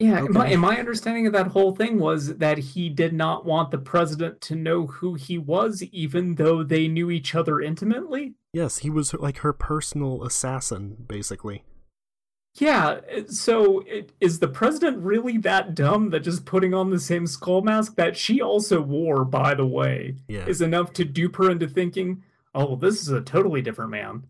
Yeah, 0.00 0.24
and 0.24 0.30
my, 0.34 0.48
and 0.48 0.60
my 0.60 0.78
understanding 0.78 1.26
of 1.26 1.32
that 1.34 1.48
whole 1.48 1.74
thing 1.76 1.98
was 1.98 2.38
that 2.38 2.58
he 2.58 2.88
did 2.88 3.12
not 3.12 3.44
want 3.44 3.70
the 3.70 3.78
president 3.78 4.40
to 4.42 4.54
know 4.56 4.86
who 4.86 5.14
he 5.14 5.36
was, 5.38 5.82
even 5.84 6.36
though 6.36 6.62
they 6.64 6.88
knew 6.88 7.10
each 7.10 7.34
other 7.34 7.60
intimately. 7.60 8.34
yes, 8.52 8.78
he 8.78 8.90
was 8.90 9.12
like 9.14 9.38
her 9.38 9.52
personal 9.52 10.24
assassin, 10.24 11.04
basically. 11.06 11.64
Yeah, 12.54 13.00
so 13.28 13.80
it, 13.86 14.12
is 14.20 14.40
the 14.40 14.48
president 14.48 14.98
really 14.98 15.38
that 15.38 15.74
dumb 15.74 16.10
that 16.10 16.20
just 16.20 16.44
putting 16.44 16.74
on 16.74 16.90
the 16.90 16.98
same 16.98 17.26
skull 17.26 17.62
mask 17.62 17.94
that 17.96 18.16
she 18.16 18.40
also 18.42 18.80
wore, 18.80 19.24
by 19.24 19.54
the 19.54 19.66
way, 19.66 20.16
Yeah, 20.28 20.46
is 20.46 20.60
enough 20.60 20.92
to 20.94 21.04
dupe 21.04 21.36
her 21.36 21.50
into 21.50 21.68
thinking, 21.68 22.22
oh, 22.54 22.66
well, 22.66 22.76
this 22.76 23.00
is 23.02 23.08
a 23.08 23.20
totally 23.20 23.62
different 23.62 23.92
man. 23.92 24.24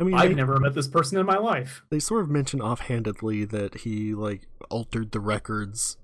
I 0.00 0.04
mean, 0.04 0.14
I've 0.14 0.30
they, 0.30 0.34
never 0.34 0.58
met 0.58 0.74
this 0.74 0.88
person 0.88 1.18
in 1.18 1.26
my 1.26 1.36
life. 1.36 1.84
they 1.90 2.00
sort 2.00 2.22
of 2.22 2.30
mention 2.30 2.60
offhandedly 2.60 3.44
that 3.44 3.80
he 3.80 4.14
like 4.14 4.48
altered 4.70 5.12
the 5.12 5.20
records 5.20 5.98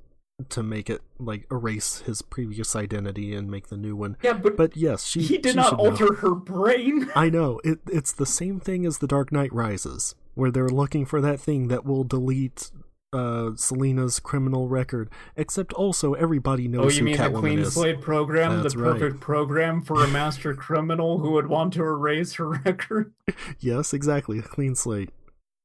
to 0.51 0.63
make 0.63 0.89
it 0.89 1.01
like 1.19 1.47
erase 1.51 2.01
his 2.07 2.23
previous 2.23 2.77
identity 2.77 3.35
and 3.35 3.51
make 3.51 3.69
the 3.69 3.77
new 3.77 3.97
one. 3.97 4.17
Yeah, 4.23 4.35
but, 4.35 4.57
But 4.57 4.77
yes, 4.77 5.05
she 5.05 5.23
he 5.23 5.39
did 5.39 5.53
she 5.53 5.57
not 5.57 5.71
should 5.71 5.79
know. 5.79 5.85
alter 5.91 6.15
her 6.17 6.35
brain. 6.37 7.11
I 7.17 7.29
know 7.29 7.61
it. 7.65 7.81
It's 7.91 8.13
the 8.13 8.27
same 8.27 8.61
thing 8.61 8.87
as 8.87 8.99
the 8.99 9.09
Dark 9.09 9.33
Knight 9.33 9.53
Rises, 9.53 10.15
where 10.39 10.51
they're 10.53 10.69
looking 10.69 11.05
for 11.05 11.21
that 11.21 11.41
thing 11.41 11.67
that 11.69 11.85
will 11.85 12.05
delete 12.05 12.71
uh 13.13 13.51
Selina's 13.57 14.21
criminal 14.21 14.69
record. 14.69 15.11
Except 15.37 15.73
also 15.73 16.13
everybody 16.15 16.69
knows. 16.69 16.95
Oh, 16.95 16.97
you 16.99 17.05
mean 17.05 17.17
the 17.17 17.23
Catwoman 17.25 17.41
clean 17.41 17.59
is. 17.61 17.75
slate 17.75 18.01
program, 18.01 18.63
That's 18.63 18.75
the 18.75 18.81
right. 18.83 18.93
perfect 19.01 19.21
program 19.21 19.83
for 19.83 20.05
a 20.05 20.09
master 20.21 20.55
criminal 20.55 21.19
who 21.19 21.33
would 21.33 21.47
want 21.49 21.73
to 21.75 21.83
erase 21.83 22.35
her 22.35 22.49
record? 22.65 23.13
Yes, 23.59 23.93
exactly. 23.93 24.39
A 24.39 24.43
clean 24.43 24.75
slate 24.75 25.11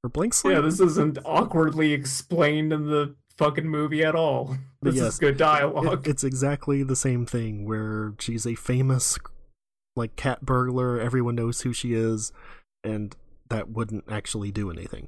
or 0.04 0.10
blank 0.10 0.34
slate. 0.34 0.56
Yeah, 0.56 0.62
this 0.62 0.80
isn't 0.80 1.18
awkwardly 1.26 1.92
explained 1.94 2.72
in 2.74 2.88
the 2.88 3.16
fucking 3.38 3.68
movie 3.68 4.04
at 4.04 4.16
all. 4.16 4.58
This 4.84 4.96
yes, 4.96 5.14
is 5.14 5.20
good 5.20 5.36
It- 5.36 5.38
dialogue. 5.38 6.06
it's 6.10 6.26
exactly 6.26 6.84
the 6.84 6.96
same 6.98 7.26
thing 7.26 7.66
where 7.66 8.16
she's 8.20 8.46
a 8.46 8.56
famous 8.56 9.18
like 9.96 10.18
cat 10.18 10.42
burglar. 10.46 11.00
Everyone 11.00 11.36
knows 11.36 11.62
who 11.62 11.72
she 11.72 11.94
is, 11.94 12.34
and 12.84 13.16
that 13.50 13.70
wouldn't 13.70 14.06
actually 14.10 14.52
do 14.52 14.70
anything. 14.72 15.08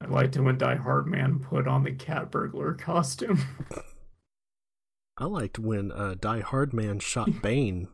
I 0.00 0.06
liked 0.08 0.36
it 0.36 0.40
when 0.42 0.58
Die 0.58 0.76
Hard 0.76 1.06
Man 1.06 1.38
put 1.38 1.66
on 1.68 1.84
the 1.84 1.92
cat 1.92 2.30
burglar 2.30 2.74
costume. 2.78 3.40
I 5.18 5.24
liked 5.26 5.58
when 5.58 5.92
uh, 5.92 6.14
Die 6.18 6.40
Hard 6.40 6.72
Man 6.72 6.98
shot 6.98 7.28
Bane. 7.42 7.88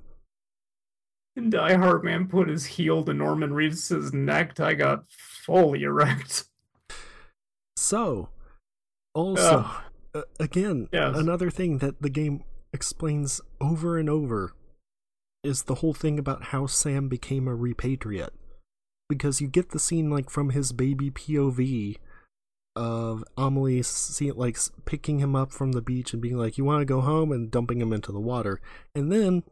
and 1.37 1.53
Die 1.53 1.75
Hard 1.75 2.05
Man 2.05 2.27
put 2.29 2.49
his 2.49 2.65
heel 2.67 3.03
to 3.05 3.13
Norman 3.13 3.51
Reedus' 3.51 4.13
neck. 4.13 4.59
I 4.61 4.75
got 4.75 5.05
fully 5.09 5.83
erect. 5.83 6.45
So, 7.77 8.31
also, 9.15 9.59
Ugh. 9.67 9.83
uh, 10.15 10.23
again, 10.41 10.89
Yes. 10.93 11.17
another 11.17 11.51
thing 11.51 11.79
that 11.79 12.01
the 12.03 12.11
game 12.11 12.43
explains 12.73 13.41
over 13.61 13.99
and 13.99 14.09
over 14.11 14.53
is 15.45 15.65
the 15.65 15.77
whole 15.77 15.95
thing 15.95 16.19
about 16.19 16.45
how 16.45 16.67
Sam 16.67 17.09
became 17.09 17.47
a 17.47 17.57
repatriate. 17.57 18.31
Because 19.09 19.41
you 19.41 19.49
get 19.49 19.71
the 19.71 19.79
scene 19.79 20.11
like 20.11 20.29
from 20.31 20.51
his 20.51 20.73
baby 20.73 21.11
POV 21.11 21.97
of 22.77 23.25
Amelie 23.37 23.83
see, 23.83 24.31
like 24.31 24.59
picking 24.85 25.19
him 25.19 25.35
up 25.35 25.51
from 25.51 25.73
the 25.73 25.83
beach 25.83 26.13
and 26.13 26.23
being 26.23 26.37
like, 26.37 26.59
"You 26.59 26.65
want 26.65 26.83
to 26.83 26.85
go 26.85 27.01
home?" 27.01 27.33
and 27.33 27.51
dumping 27.51 27.81
him 27.81 27.93
into 27.93 28.13
the 28.13 28.21
water, 28.21 28.61
and 28.95 29.11
then 29.11 29.43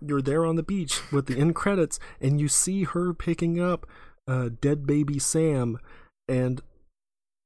you're 0.00 0.22
there 0.22 0.44
on 0.44 0.56
the 0.56 0.62
beach 0.62 1.00
with 1.12 1.26
the 1.26 1.38
end 1.38 1.54
credits, 1.54 1.98
and 2.20 2.40
you 2.40 2.48
see 2.48 2.84
her 2.84 3.14
picking 3.14 3.60
up 3.60 3.86
uh, 4.26 4.50
dead 4.60 4.86
baby 4.86 5.18
Sam 5.18 5.78
and 6.28 6.60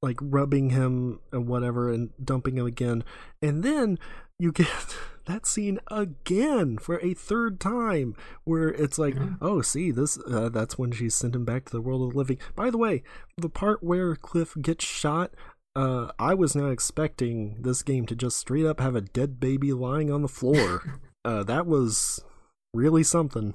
like 0.03 0.19
rubbing 0.21 0.71
him 0.71 1.21
and 1.31 1.47
whatever 1.47 1.93
and 1.93 2.11
dumping 2.23 2.59
him 2.59 2.67
again. 2.67 3.05
And 3.41 3.63
then 3.63 3.99
you 4.39 4.53
get 4.53 4.97
that 5.27 5.47
scene 5.47 5.79
again 5.91 6.79
for 6.79 6.99
a 7.01 7.15
third 7.15 7.61
time 7.61 8.15
where 8.45 8.69
it's 8.69 8.99
like, 8.99 9.15
Yeah. 9.15 9.35
oh, 9.41 9.63
see, 9.63 9.91
this 9.91 10.19
uh, 10.31 10.49
that's 10.49 10.79
when 10.79 10.93
she 10.93 11.09
sent 11.09 11.35
him 11.37 11.45
back 11.45 11.65
to 11.67 11.73
the 11.73 11.81
world 11.81 12.03
of 12.03 12.13
the 12.13 12.19
living. 12.19 12.39
By 12.55 12.71
the 12.71 12.79
way, 12.79 13.03
the 13.37 13.49
part 13.49 13.83
where 13.83 14.17
Cliff 14.17 14.55
gets 14.61 14.85
shot, 14.85 15.33
uh, 15.75 16.13
I 16.19 16.35
was 16.35 16.55
not 16.55 16.71
expecting 16.71 17.63
this 17.63 17.83
game 17.83 18.07
to 18.07 18.17
just 18.17 18.37
straight 18.37 18.67
up 18.67 18.81
have 18.81 18.95
a 18.97 19.01
dead 19.01 19.41
baby 19.41 19.73
lying 19.73 20.11
on 20.11 20.23
the 20.23 20.29
floor. 20.29 21.01
uh, 21.25 21.43
that 21.45 21.67
was 21.67 22.23
really 22.75 23.03
something. 23.03 23.55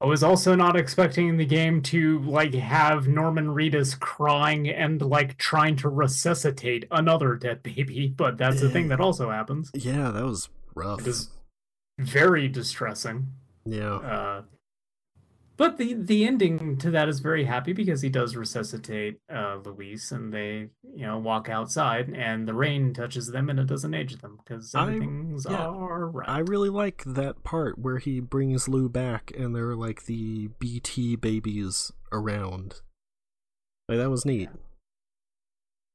I 0.00 0.06
was 0.06 0.22
also 0.22 0.54
not 0.54 0.76
expecting 0.76 1.38
the 1.38 1.44
game 1.44 1.82
to 1.82 2.20
like 2.20 2.54
have 2.54 3.08
Norman 3.08 3.48
Reedus 3.48 3.98
crying 3.98 4.68
and 4.68 5.02
like 5.02 5.36
trying 5.38 5.74
to 5.76 5.88
resuscitate 5.88 6.86
another 6.92 7.34
dead 7.34 7.64
baby, 7.64 8.06
but 8.16 8.38
that's 8.38 8.62
a 8.62 8.68
thing 8.68 8.88
that 8.88 9.00
also 9.00 9.30
happens. 9.30 9.72
Yeah, 9.74 10.10
that 10.12 10.24
was 10.24 10.48
rough. 10.78 11.00
It 11.00 11.06
is 11.06 11.28
very 11.98 12.48
distressing. 12.48 13.26
Yeah. 13.64 13.96
Uh, 13.96 14.42
but 15.56 15.76
the 15.76 15.94
the 15.94 16.24
ending 16.24 16.78
to 16.78 16.90
that 16.92 17.08
is 17.08 17.18
very 17.18 17.44
happy 17.44 17.72
because 17.72 18.00
he 18.00 18.08
does 18.08 18.36
resuscitate 18.36 19.18
uh, 19.28 19.56
Luis, 19.64 20.12
and 20.12 20.32
they 20.32 20.68
you 20.94 21.04
know 21.04 21.18
walk 21.18 21.48
outside, 21.48 22.10
and 22.10 22.46
the 22.46 22.54
rain 22.54 22.94
touches 22.94 23.26
them, 23.26 23.50
and 23.50 23.58
it 23.58 23.66
doesn't 23.66 23.92
age 23.92 24.18
them 24.18 24.38
because 24.38 24.72
I- 24.72 24.82
everything's 24.82 25.46
yeah, 25.50 25.66
all 25.66 25.88
right. 25.88 26.28
I 26.28 26.38
really 26.38 26.68
like 26.68 27.02
that 27.04 27.42
part 27.42 27.76
where 27.76 27.98
he 27.98 28.20
brings 28.20 28.68
Lou 28.68 28.88
back 28.88 29.32
and 29.36 29.54
they're 29.54 29.74
like 29.74 30.04
the 30.04 30.48
BT 30.60 31.16
babies 31.16 31.90
around. 32.12 32.80
Like 33.88 33.98
that 33.98 34.10
was 34.10 34.24
neat. 34.24 34.50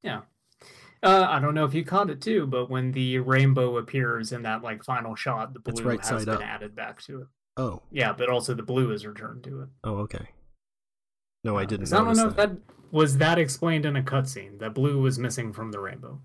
Yeah. 0.01 0.21
Uh, 1.03 1.27
I 1.29 1.39
don't 1.39 1.53
know 1.53 1.65
if 1.65 1.73
you 1.73 1.83
caught 1.83 2.09
it 2.09 2.21
too, 2.21 2.47
but 2.47 2.69
when 2.69 2.93
the 2.93 3.19
rainbow 3.19 3.77
appears 3.77 4.31
in 4.31 4.43
that 4.43 4.63
like 4.63 4.83
final 4.83 5.15
shot, 5.15 5.53
the 5.53 5.59
It's 5.65 5.81
blue 5.81 5.89
right 5.89 5.99
has 5.99 6.07
side 6.09 6.25
been 6.25 6.35
up. 6.35 6.41
added 6.41 6.75
back 6.75 7.01
to 7.03 7.21
it. 7.23 7.27
Oh, 7.57 7.83
Yeah, 7.91 8.13
but 8.13 8.29
also 8.29 8.53
the 8.53 8.63
blue 8.63 8.91
is 8.91 9.05
returned 9.05 9.43
to 9.43 9.61
it. 9.63 9.69
oh, 9.83 9.97
okay. 9.97 10.29
No, 11.43 11.57
I 11.57 11.63
Uh, 11.63 11.65
didn't 11.65 11.81
'cause 11.87 11.93
I 11.93 11.97
don't 11.97 12.05
notice 12.05 12.17
know 12.19 12.29
that. 12.29 12.49
if 12.51 12.55
that 12.57 12.73
was 12.91 13.17
that 13.17 13.37
explained 13.37 13.85
in 13.85 13.95
a 13.97 14.01
cutscene. 14.01 14.59
That 14.59 14.73
blue 14.73 15.01
was 15.01 15.19
missing 15.19 15.51
from 15.51 15.71
the 15.71 15.79
rainbow. 15.79 16.21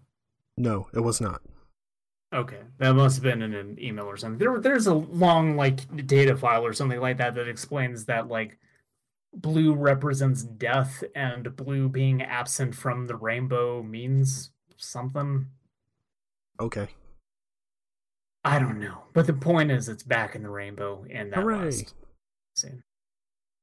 No, 0.56 0.88
it 0.94 1.00
was 1.00 1.20
not. 1.20 1.42
Okay, 2.32 2.60
that 2.76 2.92
must 2.94 3.16
have 3.16 3.22
been 3.24 3.42
in 3.42 3.54
an 3.54 3.78
email 3.82 4.04
or 4.04 4.16
something. 4.16 4.38
There, 4.38 4.60
there's 4.60 4.86
a 4.86 4.94
long 4.94 5.56
like 5.56 6.06
data 6.06 6.36
file 6.36 6.64
or 6.64 6.72
something 6.72 7.00
like 7.00 7.16
that 7.18 7.34
that 7.34 7.48
explains 7.48 8.04
that 8.04 8.28
like 8.28 8.58
blue 9.34 9.74
represents 9.74 10.42
death 10.44 11.02
and 11.14 11.56
blue 11.56 11.88
being 11.88 12.22
absent 12.22 12.74
from 12.74 13.06
the 13.06 13.16
rainbow 13.16 13.82
means 13.82 14.50
something. 14.78 15.46
Okay. 16.60 16.88
I 18.44 18.58
don't 18.58 18.80
know. 18.80 19.02
But 19.12 19.26
the 19.26 19.32
point 19.34 19.70
is 19.70 19.88
it's 19.88 20.02
back 20.02 20.34
in 20.34 20.42
the 20.42 20.50
rainbow 20.50 21.04
and 21.10 21.32
that 21.32 21.40
Hooray. 21.40 21.64
last 21.66 21.94
scene. 22.56 22.82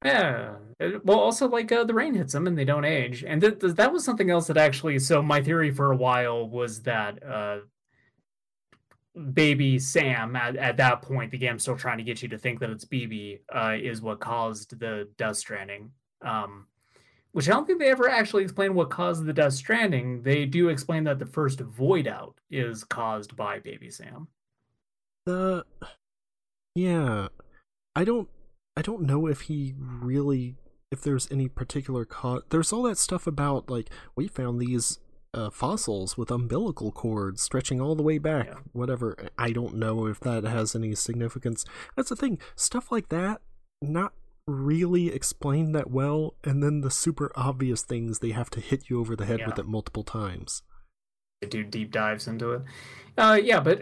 Yeah. 0.03 0.55
Uh, 0.79 0.99
Well, 1.03 1.19
also 1.19 1.47
like 1.47 1.71
uh, 1.71 1.83
the 1.85 1.93
rain 1.93 2.13
hits 2.13 2.33
them 2.33 2.45
and 2.45 2.57
they 2.57 2.65
don't 2.65 2.85
age, 2.85 3.23
and 3.25 3.41
th- 3.41 3.59
th- 3.59 3.73
that 3.75 3.91
was 3.91 4.03
something 4.05 4.29
else 4.29 4.47
that 4.47 4.57
actually. 4.57 4.99
So 4.99 5.23
my 5.23 5.41
theory 5.41 5.71
for 5.71 5.91
a 5.91 5.95
while 5.97 6.47
was 6.47 6.81
that 6.83 7.23
uh, 7.25 7.59
baby 9.33 9.79
Sam 9.79 10.35
at, 10.35 10.55
at 10.57 10.77
that 10.77 11.01
point, 11.01 11.31
the 11.31 11.37
game's 11.37 11.63
still 11.63 11.77
trying 11.77 11.97
to 11.97 12.03
get 12.03 12.21
you 12.21 12.27
to 12.29 12.37
think 12.37 12.59
that 12.59 12.69
it's 12.69 12.85
BB, 12.85 13.39
uh, 13.53 13.77
is 13.81 14.01
what 14.01 14.19
caused 14.19 14.77
the 14.79 15.07
dust 15.17 15.39
Stranding. 15.39 15.91
Um, 16.21 16.67
which 17.35 17.49
I 17.49 17.51
don't 17.51 17.67
think 17.67 17.79
they 17.79 17.91
ever 17.91 18.07
actually 18.07 18.43
explain 18.43 18.75
what 18.75 18.89
caused 18.89 19.25
the 19.25 19.33
Death 19.33 19.51
Stranding. 19.51 20.21
They 20.21 20.45
do 20.45 20.69
explain 20.69 21.03
that 21.03 21.19
the 21.19 21.25
first 21.25 21.59
void 21.59 22.07
out 22.07 22.39
is 22.49 22.85
caused 22.85 23.35
by 23.35 23.59
baby 23.59 23.91
Sam. 23.91 24.29
The 25.25 25.65
yeah, 26.75 27.27
I 27.93 28.05
don't 28.05 28.29
I 28.77 28.81
don't 28.81 29.01
know 29.01 29.27
if 29.27 29.41
he 29.41 29.73
really 29.77 30.55
if 30.89 31.01
there's 31.01 31.29
any 31.29 31.49
particular 31.49 32.05
cause. 32.05 32.43
There's 32.51 32.71
all 32.71 32.83
that 32.83 32.97
stuff 32.97 33.27
about 33.27 33.69
like 33.69 33.89
we 34.15 34.29
found 34.29 34.61
these 34.61 34.99
uh, 35.33 35.49
fossils 35.49 36.17
with 36.17 36.31
umbilical 36.31 36.93
cords 36.93 37.41
stretching 37.41 37.81
all 37.81 37.95
the 37.95 38.03
way 38.03 38.17
back. 38.17 38.45
Yeah. 38.45 38.59
Whatever. 38.71 39.17
I 39.37 39.51
don't 39.51 39.75
know 39.75 40.05
if 40.05 40.21
that 40.21 40.45
has 40.45 40.73
any 40.73 40.95
significance. 40.95 41.65
That's 41.97 42.07
the 42.07 42.15
thing. 42.15 42.39
Stuff 42.55 42.93
like 42.93 43.09
that 43.09 43.41
not 43.81 44.13
really 44.47 45.07
explained 45.09 45.73
that 45.75 45.89
well, 45.89 46.35
and 46.43 46.61
then 46.61 46.81
the 46.81 46.91
super 46.91 47.31
obvious 47.35 47.81
things 47.81 48.19
they 48.19 48.31
have 48.31 48.49
to 48.51 48.59
hit 48.59 48.89
you 48.89 48.99
over 48.99 49.15
the 49.15 49.25
head 49.25 49.45
with 49.45 49.57
it 49.59 49.65
multiple 49.65 50.03
times. 50.03 50.61
They 51.41 51.47
do 51.47 51.63
deep 51.63 51.91
dives 51.91 52.27
into 52.27 52.51
it. 52.53 52.61
Uh, 53.17 53.39
yeah, 53.41 53.59
but 53.59 53.81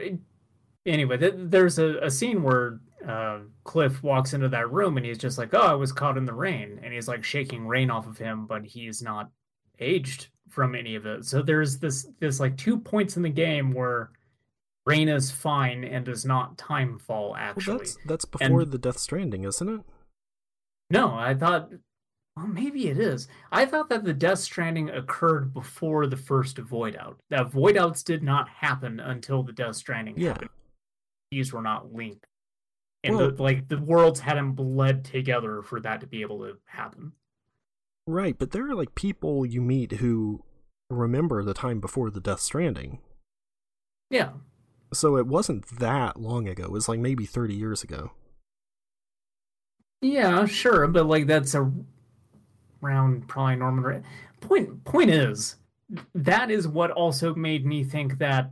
anyway, 0.86 1.18
th- 1.18 1.34
there's 1.38 1.80
a, 1.80 1.98
a 2.00 2.10
scene 2.10 2.44
where 2.44 2.80
uh, 3.08 3.40
Cliff 3.64 4.02
walks 4.02 4.34
into 4.34 4.50
that 4.50 4.72
room 4.72 4.98
and 4.98 5.06
he's 5.06 5.18
just 5.18 5.38
like, 5.38 5.54
"Oh, 5.54 5.60
I 5.62 5.74
was 5.74 5.92
caught 5.92 6.18
in 6.18 6.26
the 6.26 6.34
rain," 6.34 6.80
and 6.84 6.94
he's 6.94 7.08
like 7.08 7.24
shaking 7.24 7.68
rain 7.68 7.92
off 7.92 8.08
of 8.08 8.18
him, 8.18 8.46
but 8.48 8.66
he's 8.66 9.02
not 9.02 9.30
aged 9.80 10.28
from 10.50 10.76
any 10.76 10.96
of 10.96 11.06
it. 11.06 11.26
So 11.26 11.42
there's 11.42 11.78
this 11.80 12.08
this 12.20 12.40
like 12.40 12.56
two 12.58 12.80
points 12.80 13.18
in 13.18 13.24
the 13.24 13.30
game 13.30 13.72
where 13.74 14.12
rain 14.86 15.10
is 15.10 15.32
fine 15.32 15.84
and 15.84 16.06
does 16.06 16.26
not 16.26 16.58
time 16.58 16.98
fall. 16.98 17.32
Well, 17.32 17.36
Actually, 17.40 17.78
that's 17.80 17.98
that's 18.06 18.26
before 18.26 18.62
And- 18.62 18.72
the 18.72 18.78
Death 18.78 18.98
Stranding, 18.98 19.44
isn't 19.44 19.68
it? 19.70 19.82
No, 20.94 21.14
I 21.14 21.34
thought. 21.34 21.70
Well, 22.38 22.48
maybe 22.48 22.88
it 22.88 22.98
is. 22.98 23.28
I 23.52 23.66
thought 23.66 23.90
that 23.90 24.04
the 24.04 24.14
Death 24.14 24.40
Stranding 24.40 24.90
occurred 24.90 25.54
before 25.54 26.08
the 26.08 26.18
first 26.18 26.58
Void 26.58 26.96
Out. 26.96 27.20
That 27.30 27.52
Void 27.52 27.78
Outs 27.78 28.02
did 28.02 28.24
not 28.24 28.50
happen 28.50 29.00
until 29.00 29.44
the 29.44 29.52
Death 29.54 29.76
Stranding 29.76 30.16
Yeah. 30.18 30.30
happened. 30.30 30.50
These 31.30 31.54
were 31.54 31.62
not 31.62 31.94
linked. 31.94 32.26
And 33.04 33.16
Well- 33.18 33.32
the, 33.32 33.44
like 33.44 33.68
the 33.68 33.78
worlds 33.78 34.22
hadn't 34.22 34.54
bled 34.54 35.04
together 35.06 35.62
for 35.62 35.80
that 35.82 36.02
to 36.02 36.08
be 36.08 36.22
able 36.22 36.40
to 36.40 36.58
happen. 36.66 37.12
Right, 38.08 38.36
but 38.38 38.50
there 38.52 38.68
are 38.68 38.76
like 38.76 38.96
people 38.96 39.46
you 39.46 39.62
meet 39.62 39.94
who 39.94 40.44
remember 40.90 41.44
the 41.44 41.54
time 41.54 41.80
before 41.80 42.10
the 42.10 42.20
Death 42.20 42.40
Stranding. 42.40 43.00
Yeah. 44.10 44.34
So 44.94 45.18
it 45.18 45.28
wasn't 45.28 45.68
that 45.80 46.20
long 46.20 46.48
ago. 46.48 46.64
It 46.64 46.72
was 46.72 46.90
like 46.90 47.00
maybe 47.00 47.26
30 47.26 47.54
years 47.56 47.84
ago. 47.84 48.12
Yeah, 50.04 50.46
sure, 50.46 50.88
but 50.88 51.06
like 51.08 51.26
that's 51.28 51.56
a 51.56 51.72
round 52.82 53.28
probably 53.28 53.56
Norman. 53.56 53.84
Ra- 53.84 54.00
Point 54.42 54.84
point 54.84 55.10
is 55.10 55.56
that 56.14 56.52
is 56.52 56.68
what 56.68 56.92
also 56.92 57.34
made 57.34 57.66
me 57.66 57.84
think 57.84 58.18
that 58.18 58.52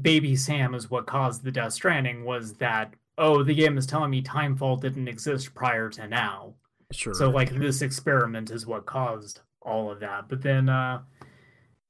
baby 0.00 0.36
Sam 0.36 0.74
is 0.74 0.88
what 0.90 1.06
caused 1.06 1.42
the 1.42 1.50
Death 1.50 1.72
Stranding 1.72 2.24
was 2.24 2.54
that 2.54 2.94
oh 3.18 3.42
the 3.42 3.54
game 3.54 3.76
is 3.76 3.86
telling 3.86 4.10
me 4.10 4.22
Timefall 4.22 4.80
didn't 4.80 5.08
exist 5.08 5.54
prior 5.54 5.88
to 5.90 6.06
now. 6.06 6.54
Sure. 6.92 7.12
So 7.14 7.28
like 7.30 7.50
this 7.50 7.82
experiment 7.82 8.50
is 8.50 8.66
what 8.66 8.86
caused 8.86 9.40
all 9.62 9.90
of 9.90 9.98
that. 10.00 10.28
But 10.28 10.42
then 10.42 10.68
uh 10.68 11.00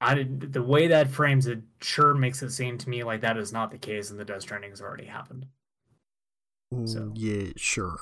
I 0.00 0.14
did 0.14 0.52
the 0.54 0.62
way 0.62 0.86
that 0.88 1.10
frames 1.10 1.46
it 1.46 1.60
sure 1.82 2.14
makes 2.14 2.42
it 2.42 2.50
seem 2.50 2.78
to 2.78 2.88
me 2.88 3.04
like 3.04 3.20
that 3.20 3.36
is 3.36 3.52
not 3.52 3.70
the 3.70 3.78
case 3.78 4.10
and 4.10 4.18
the 4.18 4.24
Death 4.24 4.42
Stranding 4.42 4.70
has 4.70 4.80
already 4.80 5.04
happened. 5.04 5.44
So- 6.86 7.12
Yeah, 7.14 7.48
sure. 7.56 7.98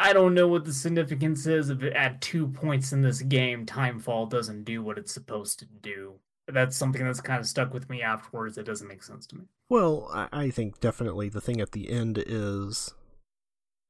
I 0.00 0.12
don't 0.12 0.32
know 0.32 0.46
what 0.46 0.64
the 0.64 0.72
significance 0.72 1.44
is 1.44 1.70
of 1.70 1.82
it 1.82 1.92
at 1.92 2.20
two 2.20 2.46
points 2.46 2.92
in 2.92 3.02
this 3.02 3.20
game, 3.20 3.66
Timefall 3.66 4.30
doesn't 4.30 4.62
do 4.62 4.80
what 4.80 4.96
it's 4.96 5.12
supposed 5.12 5.58
to 5.58 5.64
do. 5.64 6.14
That's 6.46 6.76
something 6.76 7.04
that's 7.04 7.20
kind 7.20 7.40
of 7.40 7.46
stuck 7.46 7.74
with 7.74 7.90
me 7.90 8.00
afterwards. 8.00 8.56
It 8.56 8.64
doesn't 8.64 8.86
make 8.86 9.02
sense 9.02 9.26
to 9.26 9.36
me. 9.36 9.42
Well, 9.68 10.08
I, 10.14 10.28
I 10.32 10.50
think 10.50 10.78
definitely 10.78 11.28
the 11.28 11.40
thing 11.40 11.60
at 11.60 11.72
the 11.72 11.90
end 11.90 12.22
is 12.24 12.94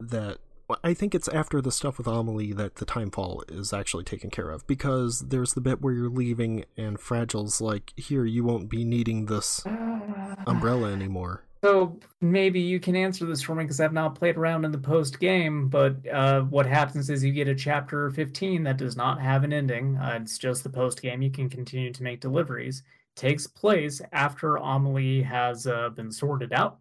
that 0.00 0.38
I 0.82 0.94
think 0.94 1.14
it's 1.14 1.28
after 1.28 1.60
the 1.60 1.70
stuff 1.70 1.98
with 1.98 2.06
Amelie 2.06 2.54
that 2.54 2.76
the 2.76 2.86
timefall 2.86 3.48
is 3.50 3.74
actually 3.74 4.04
taken 4.04 4.30
care 4.30 4.50
of 4.50 4.66
because 4.66 5.28
there's 5.28 5.52
the 5.52 5.60
bit 5.60 5.82
where 5.82 5.92
you're 5.92 6.08
leaving 6.08 6.64
and 6.76 6.98
Fragile's 6.98 7.60
like, 7.60 7.92
"Here, 7.96 8.24
you 8.24 8.44
won't 8.44 8.70
be 8.70 8.82
needing 8.82 9.26
this 9.26 9.62
umbrella 10.46 10.90
anymore." 10.90 11.44
So 11.62 11.98
maybe 12.20 12.60
you 12.60 12.78
can 12.78 12.94
answer 12.94 13.26
this 13.26 13.42
for 13.42 13.54
me 13.54 13.64
because 13.64 13.80
I've 13.80 13.92
not 13.92 14.14
played 14.14 14.36
around 14.36 14.64
in 14.64 14.70
the 14.70 14.78
post 14.78 15.18
game. 15.18 15.68
But 15.68 15.96
uh, 16.08 16.42
what 16.42 16.66
happens 16.66 17.10
is 17.10 17.24
you 17.24 17.32
get 17.32 17.48
a 17.48 17.54
chapter 17.54 18.10
15 18.10 18.62
that 18.62 18.76
does 18.76 18.96
not 18.96 19.20
have 19.20 19.42
an 19.44 19.52
ending. 19.52 19.96
Uh, 19.96 20.18
it's 20.22 20.38
just 20.38 20.62
the 20.62 20.70
post 20.70 21.02
game. 21.02 21.20
You 21.20 21.30
can 21.30 21.48
continue 21.50 21.92
to 21.92 22.02
make 22.02 22.20
deliveries. 22.20 22.82
Takes 23.16 23.48
place 23.48 24.00
after 24.12 24.56
Amelie 24.56 25.22
has 25.22 25.66
uh, 25.66 25.88
been 25.88 26.12
sorted 26.12 26.52
out, 26.52 26.78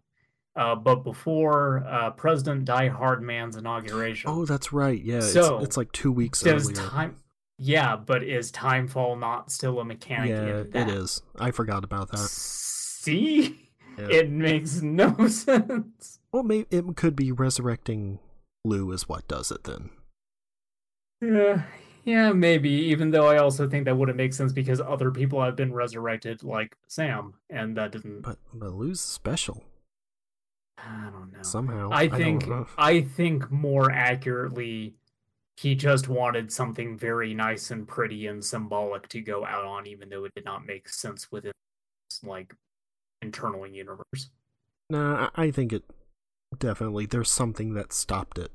uh, 0.54 0.76
but 0.76 1.02
before 1.02 1.84
uh, 1.88 2.10
President 2.12 2.64
Die 2.64 2.88
Hard 2.88 3.22
Man's 3.22 3.56
inauguration. 3.56 4.30
Oh, 4.30 4.44
that's 4.44 4.72
right. 4.72 5.02
Yeah, 5.02 5.18
So, 5.18 5.56
it's, 5.56 5.64
it's 5.70 5.76
like 5.76 5.90
two 5.90 6.12
weeks 6.12 6.42
Does 6.42 6.70
earlier. 6.70 6.88
time? 6.88 7.16
Yeah, 7.58 7.96
but 7.96 8.22
is 8.22 8.52
Timefall 8.52 9.18
not 9.18 9.50
still 9.50 9.80
a 9.80 9.84
mechanic? 9.84 10.30
yeah, 10.30 10.62
it. 10.88 11.20
I 11.40 11.50
forgot 11.50 11.82
about 11.82 12.12
that. 12.12 12.18
See, 12.18 13.67
Yeah. 13.98 14.06
it 14.10 14.30
makes 14.30 14.80
no 14.82 15.14
sense. 15.28 16.18
Well, 16.32 16.42
maybe 16.42 16.66
it 16.70 16.84
could 16.96 17.16
be 17.16 17.32
resurrecting 17.32 18.18
Lou 18.64 18.92
is 18.92 19.08
what 19.08 19.26
does 19.28 19.50
it 19.50 19.64
then. 19.64 19.90
Yeah, 21.20 21.62
yeah, 22.04 22.32
maybe. 22.32 22.70
Even 22.70 23.10
though 23.10 23.26
I 23.26 23.38
also 23.38 23.68
think 23.68 23.84
that 23.86 23.96
wouldn't 23.96 24.16
make 24.16 24.32
sense 24.32 24.52
because 24.52 24.80
other 24.80 25.10
people 25.10 25.42
have 25.42 25.56
been 25.56 25.72
resurrected, 25.72 26.42
like 26.42 26.76
Sam, 26.86 27.34
and 27.50 27.76
that 27.76 27.92
didn't. 27.92 28.22
But 28.22 28.38
but 28.52 28.72
Lou's 28.72 29.00
special 29.00 29.64
I 30.78 31.10
don't 31.12 31.32
know. 31.32 31.42
somehow. 31.42 31.90
I 31.92 32.08
think 32.08 32.46
know. 32.46 32.66
I 32.76 33.00
think 33.02 33.50
more 33.50 33.90
accurately, 33.90 34.94
he 35.56 35.74
just 35.74 36.08
wanted 36.08 36.52
something 36.52 36.96
very 36.96 37.34
nice 37.34 37.70
and 37.70 37.86
pretty 37.86 38.26
and 38.26 38.44
symbolic 38.44 39.08
to 39.08 39.20
go 39.20 39.44
out 39.44 39.64
on, 39.64 39.86
even 39.86 40.08
though 40.08 40.24
it 40.24 40.34
did 40.34 40.44
not 40.44 40.64
make 40.66 40.88
sense 40.88 41.32
within 41.32 41.52
his, 42.10 42.22
like 42.22 42.54
internal 43.22 43.66
universe. 43.66 44.30
Nah, 44.90 45.30
I 45.34 45.50
think 45.50 45.72
it 45.72 45.84
definitely 46.58 47.06
there's 47.06 47.30
something 47.30 47.74
that 47.74 47.92
stopped 47.92 48.38
it. 48.38 48.52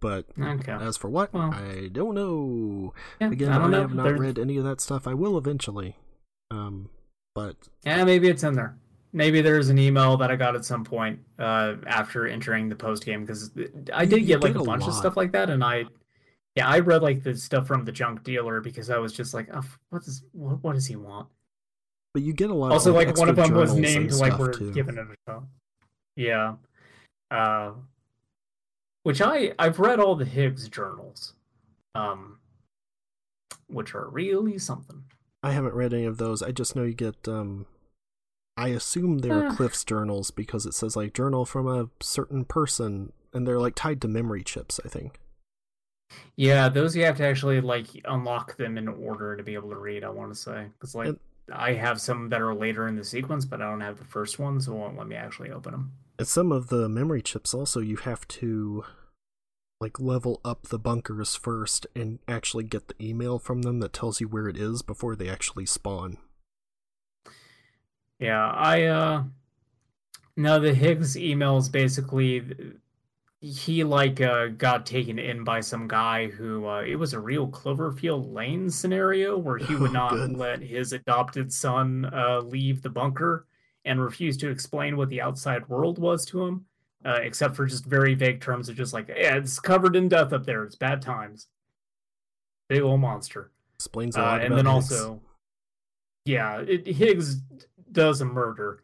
But 0.00 0.26
Okay. 0.40 0.72
as 0.72 0.96
for 0.96 1.08
what, 1.08 1.32
Well. 1.32 1.52
I 1.54 1.88
don't 1.92 2.14
know. 2.14 2.92
Yeah, 3.20 3.30
Again, 3.30 3.52
I 3.52 3.62
I, 3.64 3.68
know. 3.68 3.80
have 3.82 3.94
not 3.94 4.18
read 4.18 4.38
any 4.38 4.56
of 4.56 4.64
that 4.64 4.80
stuff. 4.80 5.06
I 5.06 5.14
will 5.14 5.38
eventually. 5.38 5.96
Um, 6.50 6.90
but 7.34 7.56
Yeah, 7.84 8.02
maybe 8.04 8.28
it's 8.28 8.42
in 8.42 8.54
there. 8.54 8.76
Maybe 9.12 9.40
there's 9.40 9.68
an 9.68 9.78
email 9.78 10.16
that 10.18 10.30
I 10.30 10.36
got 10.36 10.56
at 10.56 10.64
some 10.64 10.84
point 10.84 11.20
uh, 11.38 11.76
after 11.86 12.26
entering 12.26 12.68
the 12.68 12.74
post 12.76 13.04
game 13.06 13.20
because 13.22 13.50
I 13.94 14.04
did 14.04 14.20
you 14.20 14.26
get 14.26 14.42
like 14.42 14.56
a 14.56 14.60
a 14.60 14.64
bunch 14.64 14.84
of 14.86 14.92
stuff 14.92 15.16
like 15.16 15.32
that, 15.32 15.48
and 15.48 15.64
I, 15.64 15.84
yeah, 16.54 16.68
I 16.68 16.80
read 16.80 17.02
like 17.02 17.22
the 17.22 17.34
stuff 17.36 17.66
from 17.66 17.84
the 17.84 17.92
junk 17.92 18.24
dealer 18.24 18.60
because 18.60 18.90
I 18.90 18.98
was 18.98 19.12
just 19.14 19.32
like, 19.32 19.48
oh, 19.54 19.62
what 19.90 20.02
does 20.04 20.22
what, 20.32 20.62
what 20.62 20.74
does 20.74 20.86
he 20.86 20.96
want? 20.96 21.28
But 22.16 22.22
you 22.22 22.32
get 22.32 22.48
a 22.48 22.54
lot. 22.54 22.72
also, 22.72 22.88
of, 22.88 22.96
like 22.96 23.14
one 23.18 23.28
of 23.28 23.36
them 23.36 23.52
was 23.52 23.74
named 23.74 24.10
and 24.10 24.18
like 24.18 24.38
we're 24.38 24.50
too. 24.54 24.72
giving 24.72 24.96
it 24.96 25.06
a 25.06 25.30
shot. 25.30 25.42
Yeah, 26.16 26.54
uh, 27.30 27.72
which 29.02 29.20
I 29.20 29.52
I've 29.58 29.78
read 29.78 30.00
all 30.00 30.16
the 30.16 30.24
Higgs 30.24 30.66
journals, 30.70 31.34
um, 31.94 32.38
which 33.66 33.94
are 33.94 34.08
really 34.08 34.56
something. 34.56 35.02
I 35.42 35.52
haven't 35.52 35.74
read 35.74 35.92
any 35.92 36.06
of 36.06 36.16
those. 36.16 36.42
I 36.42 36.52
just 36.52 36.74
know 36.74 36.84
you 36.84 36.94
get. 36.94 37.28
um 37.28 37.66
I 38.56 38.68
assume 38.68 39.18
they're 39.18 39.48
Ah. 39.48 39.54
Cliff's 39.54 39.84
journals 39.84 40.30
because 40.30 40.64
it 40.64 40.72
says 40.72 40.96
like 40.96 41.12
journal 41.12 41.44
from 41.44 41.68
a 41.68 41.90
certain 42.00 42.46
person, 42.46 43.12
and 43.34 43.46
they're 43.46 43.60
like 43.60 43.74
tied 43.74 44.00
to 44.00 44.08
memory 44.08 44.42
chips. 44.42 44.80
I 44.82 44.88
think. 44.88 45.20
Yeah, 46.36 46.70
those 46.70 46.96
you 46.96 47.04
have 47.04 47.18
to 47.18 47.26
actually 47.26 47.60
like 47.60 47.88
unlock 48.06 48.56
them 48.56 48.78
in 48.78 48.88
order 48.88 49.36
to 49.36 49.42
be 49.42 49.52
able 49.52 49.68
to 49.68 49.76
read. 49.76 50.02
I 50.02 50.08
want 50.08 50.32
to 50.32 50.34
say 50.40 50.68
because 50.72 50.94
like 50.94 51.08
And- 51.08 51.18
I 51.52 51.74
have 51.74 52.00
some 52.00 52.28
that 52.30 52.40
are 52.40 52.54
later 52.54 52.88
in 52.88 52.96
the 52.96 53.04
sequence, 53.04 53.44
but 53.44 53.62
I 53.62 53.70
don't 53.70 53.80
have 53.80 53.98
the 53.98 54.04
first 54.04 54.38
one, 54.38 54.60
so 54.60 54.72
it 54.72 54.76
won't 54.76 54.98
let 54.98 55.06
me 55.06 55.16
actually 55.16 55.50
open 55.50 55.72
them. 55.72 55.92
And 56.18 56.26
some 56.26 56.50
of 56.50 56.68
the 56.68 56.88
memory 56.88 57.22
chips 57.22 57.54
also 57.54 57.80
you 57.80 57.96
have 57.96 58.26
to 58.28 58.84
like 59.80 60.00
level 60.00 60.40
up 60.44 60.68
the 60.68 60.78
bunkers 60.78 61.36
first 61.36 61.86
and 61.94 62.18
actually 62.26 62.64
get 62.64 62.88
the 62.88 62.94
email 63.00 63.38
from 63.38 63.62
them 63.62 63.80
that 63.80 63.92
tells 63.92 64.20
you 64.20 64.28
where 64.28 64.48
it 64.48 64.56
is 64.56 64.82
before 64.82 65.14
they 65.14 65.28
actually 65.28 65.66
spawn. 65.66 66.16
Yeah, 68.18 68.50
I 68.50 68.84
uh 68.84 69.24
no 70.36 70.58
the 70.58 70.74
Higgs 70.74 71.16
emails 71.16 71.70
basically 71.70 72.42
he 73.40 73.84
like 73.84 74.20
uh 74.20 74.46
got 74.48 74.86
taken 74.86 75.18
in 75.18 75.44
by 75.44 75.60
some 75.60 75.86
guy 75.86 76.26
who 76.28 76.66
uh 76.66 76.80
it 76.82 76.96
was 76.96 77.12
a 77.12 77.20
real 77.20 77.46
Cloverfield 77.48 78.32
Lane 78.32 78.70
scenario 78.70 79.36
where 79.36 79.58
he 79.58 79.74
would 79.76 79.90
Oh, 79.90 79.92
not 79.92 80.30
let 80.30 80.60
his 80.62 80.92
adopted 80.92 81.52
son 81.52 82.06
uh 82.12 82.40
leave 82.40 82.82
the 82.82 82.88
bunker 82.90 83.46
and 83.84 84.00
refused 84.02 84.40
to 84.40 84.50
explain 84.50 84.96
what 84.96 85.10
the 85.10 85.20
outside 85.20 85.68
world 85.68 85.98
was 85.98 86.24
to 86.26 86.44
him 86.44 86.64
uh 87.04 87.18
except 87.22 87.54
for 87.54 87.66
just 87.66 87.84
very 87.84 88.14
vague 88.14 88.40
terms 88.40 88.68
of 88.68 88.76
just 88.76 88.92
like 88.94 89.08
yeah, 89.08 89.36
it's 89.36 89.60
covered 89.60 89.96
in 89.96 90.08
death 90.08 90.32
up 90.32 90.44
there. 90.46 90.64
It's 90.64 90.76
bad 90.76 91.02
times. 91.02 91.48
Big 92.68 92.82
old 92.82 93.00
monster. 93.00 93.52
Explains 93.74 94.16
a 94.16 94.20
uh, 94.20 94.24
lot 94.24 94.42
and 94.42 94.54
about 94.54 94.56
then 94.56 94.66
Higgs. 94.66 94.92
also 94.92 95.20
yeah 96.24 96.58
it, 96.60 96.86
higgs 96.86 97.36
does 97.92 98.20
a 98.20 98.24
murder 98.24 98.82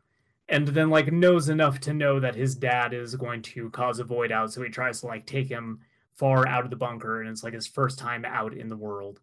and 0.53 0.69
then 0.69 0.91
like 0.91 1.11
knows 1.11 1.49
enough 1.49 1.81
to 1.81 1.93
know 1.95 2.21
that 2.21 2.35
his 2.37 2.55
dad 2.55 2.93
is 2.93 3.17
going 3.17 3.43
to 3.43 3.71
cause 3.71 3.99
a 3.99 4.05
void 4.05 4.31
out 4.31 4.53
so 4.53 4.63
he 4.63 4.69
tries 4.69 5.01
to 5.01 5.07
like 5.07 5.27
take 5.27 5.49
him 5.49 5.81
far 6.15 6.47
out 6.47 6.63
of 6.63 6.71
the 6.71 6.77
bunker 6.77 7.21
and 7.21 7.29
it's 7.31 7.43
like 7.43 7.55
his 7.55 7.67
first 7.67 7.99
time 7.99 8.25
out 8.25 8.53
in 8.55 8.69
the 8.69 8.77
world 8.77 9.21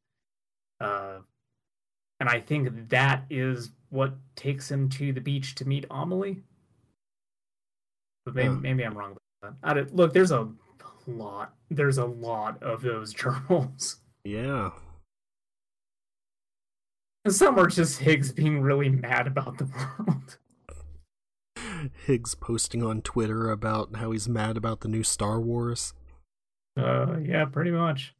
uh 0.81 1.19
and 2.19 2.27
i 2.27 2.39
think 2.39 2.89
that 2.89 3.23
is 3.29 3.71
what 3.89 4.13
takes 4.35 4.69
him 4.69 4.89
to 4.89 5.13
the 5.13 5.21
beach 5.21 5.55
to 5.55 5.65
meet 5.65 5.85
amelie 5.91 6.41
but 8.25 8.35
maybe, 8.35 8.47
Huh. 8.49 8.55
maybe 8.55 8.83
i'm 8.83 8.97
wrong 8.97 9.11
about 9.41 9.59
that 9.61 9.69
I 9.69 9.73
don't, 9.75 9.95
look 9.95 10.11
there's 10.13 10.31
a 10.31 10.49
lot 11.07 11.53
there's 11.69 11.97
a 11.99 12.05
lot 12.05 12.61
of 12.63 12.81
those 12.81 13.13
journals 13.21 13.97
Yeah. 14.23 14.71
And 17.25 17.35
some 17.35 17.59
are 17.59 17.67
just 17.67 17.99
Higgs 17.99 18.31
being 18.31 18.61
really 18.61 18.87
mad 18.89 19.27
about 19.27 19.57
the 19.57 19.65
world. 19.65 20.37
Higgs 22.05 22.35
posting 22.35 22.83
on 22.83 23.01
Twitter 23.01 23.49
about 23.49 23.95
how 23.95 24.11
he's 24.11 24.27
mad 24.29 24.57
about 24.57 24.81
the 24.81 24.87
new 24.87 25.03
Star 25.03 25.39
Wars. 25.39 25.93
Uh, 26.77 27.17
yeah, 27.19 27.45
pretty 27.45 27.71
much. 27.71 28.13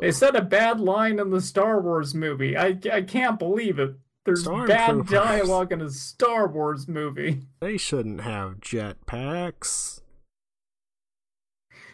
They 0.00 0.12
said 0.12 0.36
a 0.36 0.42
bad 0.42 0.80
line 0.80 1.18
in 1.18 1.30
the 1.30 1.40
Star 1.40 1.80
Wars 1.80 2.14
movie. 2.14 2.56
I, 2.56 2.78
I 2.92 3.02
can't 3.02 3.38
believe 3.38 3.78
it. 3.78 3.94
There's 4.24 4.44
bad 4.46 4.54
Stormtroopers. 4.68 5.08
dialogue 5.10 5.72
in 5.72 5.80
a 5.80 5.90
Star 5.90 6.46
Wars 6.46 6.86
movie. 6.86 7.40
They 7.60 7.76
shouldn't 7.76 8.20
have 8.20 8.60
jetpacks. 8.60 10.02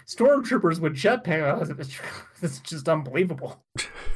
Stormtroopers 0.06 0.78
with 0.80 0.94
jetpacks. 0.94 2.00
It's 2.42 2.58
just 2.58 2.86
unbelievable. 2.86 3.64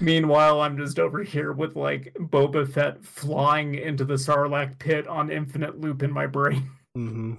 Meanwhile, 0.00 0.60
I'm 0.60 0.76
just 0.76 0.98
over 0.98 1.22
here 1.22 1.52
with 1.52 1.76
like 1.76 2.14
Boba 2.18 2.68
Fett 2.70 3.04
flying 3.04 3.74
into 3.74 4.04
the 4.04 4.14
Sarlacc 4.14 4.78
pit 4.78 5.06
on 5.06 5.30
infinite 5.30 5.80
loop 5.80 6.02
in 6.02 6.12
my 6.12 6.26
brain. 6.26 6.70
hmm 6.94 7.34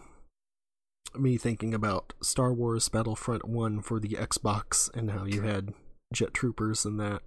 Me 1.18 1.38
thinking 1.38 1.73
about 1.73 2.14
Star 2.22 2.53
Wars 2.53 2.88
Battlefront 2.90 3.45
1 3.45 3.82
for 3.82 3.99
the 3.99 4.10
Xbox 4.10 4.90
and 4.95 5.11
how 5.11 5.26
you 5.26 5.41
had 5.41 5.73
jet 6.14 6.34
troopers 6.34 6.86
and 6.86 6.99
that. 6.99 7.22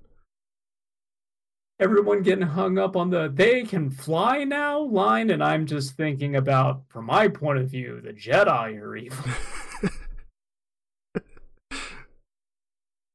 everyone 1.81 2.23
getting 2.23 2.47
hung 2.47 2.77
up 2.79 2.97
on 2.97 3.11
the 3.11 3.31
they 3.35 3.63
can 3.63 3.89
fly 3.91 4.43
now 4.45 4.81
line 4.81 5.31
and 5.31 5.43
i'm 5.45 5.65
just 5.67 5.97
thinking 5.97 6.35
about 6.37 6.83
from 6.89 7.05
my 7.07 7.29
point 7.29 7.59
of 7.59 7.69
view 7.71 8.01
the 8.01 8.13
jedi 8.13 8.77
are 8.81 8.97
evil 8.97 9.25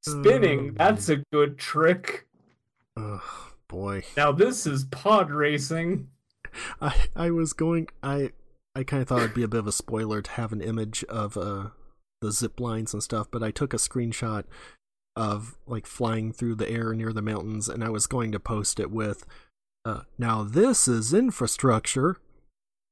spinning 0.05 0.69
Oh, 0.71 0.73
that's 0.77 1.09
a 1.09 1.17
good 1.31 1.57
trick 1.57 2.27
Oh, 2.97 3.23
boy. 3.67 4.03
now 4.15 4.31
this 4.31 4.65
is 4.67 4.83
pod 4.85 5.31
racing 5.31 6.09
I 6.81 7.05
I 7.15 7.31
was 7.31 7.53
going 7.53 7.87
I 8.03 8.31
I 8.75 8.83
kind 8.83 9.01
of 9.01 9.07
thought 9.07 9.21
it'd 9.21 9.33
be 9.33 9.43
a 9.43 9.47
bit 9.47 9.59
of 9.59 9.67
a 9.67 9.71
spoiler 9.71 10.21
to 10.21 10.31
have 10.31 10.51
an 10.51 10.61
image 10.61 11.03
of 11.05 11.37
uh 11.37 11.69
the 12.21 12.31
zip 12.31 12.59
lines 12.59 12.93
and 12.93 13.03
stuff, 13.03 13.27
but 13.29 13.43
I 13.43 13.51
took 13.51 13.73
a 13.73 13.77
screenshot 13.77 14.45
of 15.15 15.57
like 15.67 15.85
flying 15.85 16.31
through 16.31 16.55
the 16.55 16.69
air 16.69 16.93
near 16.93 17.11
the 17.13 17.21
mountains 17.21 17.67
and 17.69 17.83
I 17.83 17.89
was 17.89 18.07
going 18.07 18.31
to 18.31 18.39
post 18.39 18.79
it 18.79 18.89
with 18.91 19.25
uh 19.85 20.01
now 20.17 20.43
this 20.43 20.87
is 20.87 21.13
infrastructure 21.13 22.17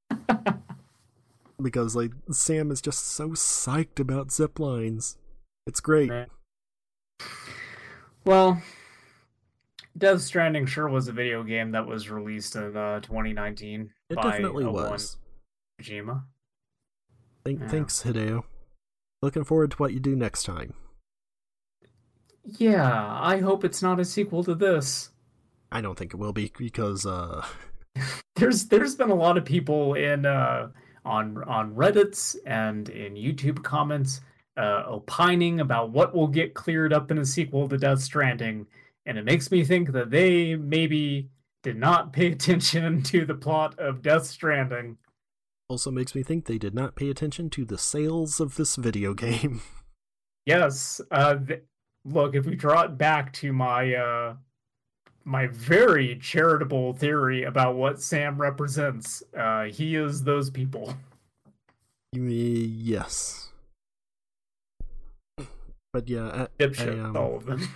because 1.62 1.96
like 1.96 2.12
Sam 2.32 2.72
is 2.72 2.82
just 2.82 3.06
so 3.08 3.30
psyched 3.30 4.00
about 4.00 4.32
zip 4.32 4.60
lines. 4.60 5.18
It's 5.68 5.80
great. 5.80 6.10
Man. 6.10 6.28
Well 8.26 8.62
death 9.98 10.22
stranding 10.22 10.66
sure 10.66 10.88
was 10.90 11.08
a 11.08 11.12
video 11.12 11.44
game 11.44 11.72
that 11.72 11.86
was 11.86 12.10
released 12.10 12.56
in 12.56 12.76
uh, 12.78 13.00
2019 13.02 13.90
It 14.10 14.16
by 14.16 14.22
definitely 14.32 14.66
was. 14.66 15.18
kojima 15.82 16.24
Thank, 17.44 17.60
Yeah. 17.60 17.68
Thanks, 17.70 18.04
Hideo. 18.04 18.44
Looking 19.24 19.44
forward 19.44 19.72
to 19.72 19.78
what 19.78 19.94
you 19.94 20.00
do 20.00 20.16
next 20.16 20.44
time. 20.44 20.74
yeah 22.60 23.08
i 23.22 23.38
hope 23.40 23.64
it's 23.64 23.82
not 23.82 24.00
a 24.00 24.06
sequel 24.06 24.44
to 24.44 24.56
this 24.56 25.10
I 25.74 25.80
don't 25.80 25.98
think 25.98 26.14
it 26.14 26.18
will 26.18 26.34
be 26.34 26.52
because 26.58 27.06
uh 27.06 27.46
there's 28.36 28.66
there's 28.66 28.96
been 28.96 29.10
a 29.10 29.16
lot 29.16 29.38
of 29.38 29.46
people 29.46 29.94
in 29.94 30.26
uh 30.26 30.70
on 31.06 31.44
on 31.46 31.74
reddits 31.76 32.36
and 32.46 32.90
in 32.90 33.14
youtube 33.14 33.64
comments 33.64 34.22
uh 34.58 34.84
opining 34.88 35.60
about 35.60 35.92
what 35.92 36.14
will 36.14 36.28
get 36.28 36.54
cleared 36.54 36.94
up 36.94 37.12
in 37.12 37.18
a 37.18 37.26
sequel 37.26 37.68
to 37.68 37.78
death 37.78 38.02
stranding 38.02 38.68
and 39.06 39.18
it 39.18 39.26
makes 39.26 39.52
me 39.52 39.64
think 39.64 39.92
that 39.92 40.12
they 40.12 40.56
maybe 40.56 41.30
did 41.64 41.78
not 41.78 42.12
pay 42.12 42.28
attention 42.32 43.02
to 43.02 43.26
the 43.26 43.36
plot 43.36 43.78
of 43.80 44.02
death 44.02 44.26
stranding 44.26 44.98
also 45.70 45.90
makes 45.90 46.14
me 46.14 46.22
think 46.22 46.46
they 46.46 46.58
did 46.58 46.76
not 46.76 46.96
pay 46.96 47.10
attention 47.10 47.50
to 47.50 47.64
the 47.64 47.78
sales 47.78 48.42
of 48.42 48.56
this 48.56 48.76
video 48.76 49.14
game. 49.14 49.62
yes 50.46 51.00
uh 51.12 51.36
th- 51.36 51.64
look 52.04 52.36
if 52.36 52.46
we 52.46 52.56
draw 52.56 52.82
it 52.82 52.98
back 52.98 53.32
to 53.32 53.54
my 53.54 53.94
uh 53.94 54.36
my 55.24 55.46
very 55.48 56.18
charitable 56.18 56.94
theory 56.94 57.44
about 57.44 57.76
what 57.76 58.02
sam 58.02 58.42
represents 58.42 59.22
uh 59.38 59.66
he 59.66 59.96
is 59.96 60.24
those 60.24 60.50
people 60.50 60.96
yes. 62.14 63.51
But 65.94 66.08
yeah, 66.08 66.48
I, 66.60 66.64
I, 66.64 67.00
um, 67.00 67.18
all 67.18 67.36
of 67.36 67.46
them 67.46 67.68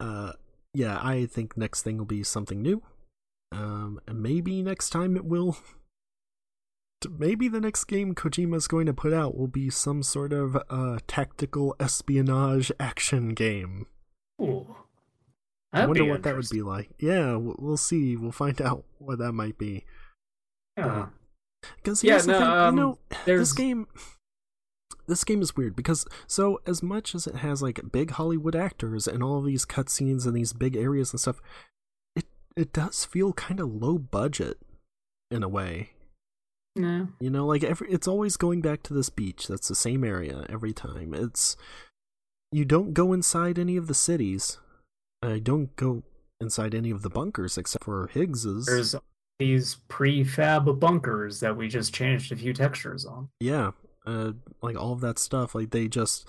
uh, 0.00 0.32
yeah, 0.72 0.98
I 1.02 1.26
think 1.26 1.56
next 1.56 1.82
thing 1.82 1.98
will 1.98 2.04
be 2.04 2.22
something 2.22 2.60
new. 2.60 2.82
Um, 3.52 4.00
and 4.08 4.22
maybe 4.22 4.62
next 4.62 4.90
time 4.90 5.16
it 5.16 5.24
will. 5.24 5.56
Maybe 7.18 7.48
the 7.48 7.60
next 7.60 7.84
game 7.84 8.14
Kojima's 8.14 8.66
going 8.66 8.86
to 8.86 8.94
put 8.94 9.12
out 9.12 9.36
will 9.36 9.46
be 9.46 9.68
some 9.68 10.02
sort 10.02 10.32
of 10.32 10.56
uh 10.70 10.98
tactical 11.06 11.76
espionage 11.78 12.72
action 12.80 13.34
game. 13.34 13.86
Ooh. 14.40 14.74
I 15.70 15.84
wonder 15.84 16.06
what 16.06 16.22
that 16.22 16.34
would 16.34 16.48
be 16.48 16.62
like. 16.62 16.88
Yeah, 16.98 17.36
we'll, 17.36 17.56
we'll 17.58 17.76
see. 17.76 18.16
We'll 18.16 18.32
find 18.32 18.58
out 18.62 18.84
what 18.98 19.18
that 19.18 19.32
might 19.32 19.58
be. 19.58 19.84
Yeah. 20.78 21.08
Because 21.76 22.02
Yeah, 22.02 22.16
no, 22.16 22.22
thing, 22.22 22.32
um, 22.42 22.74
you 22.76 22.80
know, 22.80 22.98
there's- 23.26 23.40
this 23.40 23.52
game, 23.52 23.86
this 25.06 25.24
game 25.24 25.42
is 25.42 25.56
weird 25.56 25.76
because 25.76 26.06
so 26.26 26.60
as 26.66 26.82
much 26.82 27.14
as 27.14 27.26
it 27.26 27.36
has 27.36 27.62
like 27.62 27.92
big 27.92 28.12
Hollywood 28.12 28.56
actors 28.56 29.06
and 29.06 29.22
all 29.22 29.38
of 29.38 29.44
these 29.44 29.64
cutscenes 29.64 30.26
and 30.26 30.34
these 30.34 30.52
big 30.52 30.76
areas 30.76 31.12
and 31.12 31.20
stuff, 31.20 31.40
it 32.16 32.24
it 32.56 32.72
does 32.72 33.04
feel 33.04 33.32
kind 33.32 33.60
of 33.60 33.74
low 33.74 33.98
budget 33.98 34.58
in 35.30 35.42
a 35.42 35.48
way. 35.48 35.90
Yeah. 36.76 37.06
You 37.20 37.30
know, 37.30 37.46
like 37.46 37.62
every 37.62 37.88
it's 37.90 38.08
always 38.08 38.36
going 38.36 38.60
back 38.60 38.82
to 38.84 38.94
this 38.94 39.10
beach. 39.10 39.46
That's 39.46 39.68
the 39.68 39.74
same 39.74 40.04
area 40.04 40.46
every 40.48 40.72
time. 40.72 41.14
It's 41.14 41.56
you 42.50 42.64
don't 42.64 42.94
go 42.94 43.12
inside 43.12 43.58
any 43.58 43.76
of 43.76 43.86
the 43.86 43.94
cities. 43.94 44.58
I 45.22 45.38
don't 45.38 45.74
go 45.76 46.02
inside 46.40 46.74
any 46.74 46.90
of 46.90 47.02
the 47.02 47.10
bunkers 47.10 47.56
except 47.56 47.84
for 47.84 48.08
Higgs's. 48.12 48.66
There's 48.66 48.94
these 49.38 49.78
prefab 49.88 50.78
bunkers 50.78 51.40
that 51.40 51.56
we 51.56 51.68
just 51.68 51.92
changed 51.92 52.30
a 52.30 52.36
few 52.36 52.52
textures 52.52 53.04
on. 53.04 53.28
yeah 53.40 53.72
uh 54.06 54.32
like 54.62 54.76
all 54.76 54.92
of 54.92 55.00
that 55.00 55.18
stuff. 55.18 55.54
Like 55.54 55.70
they 55.70 55.88
just 55.88 56.28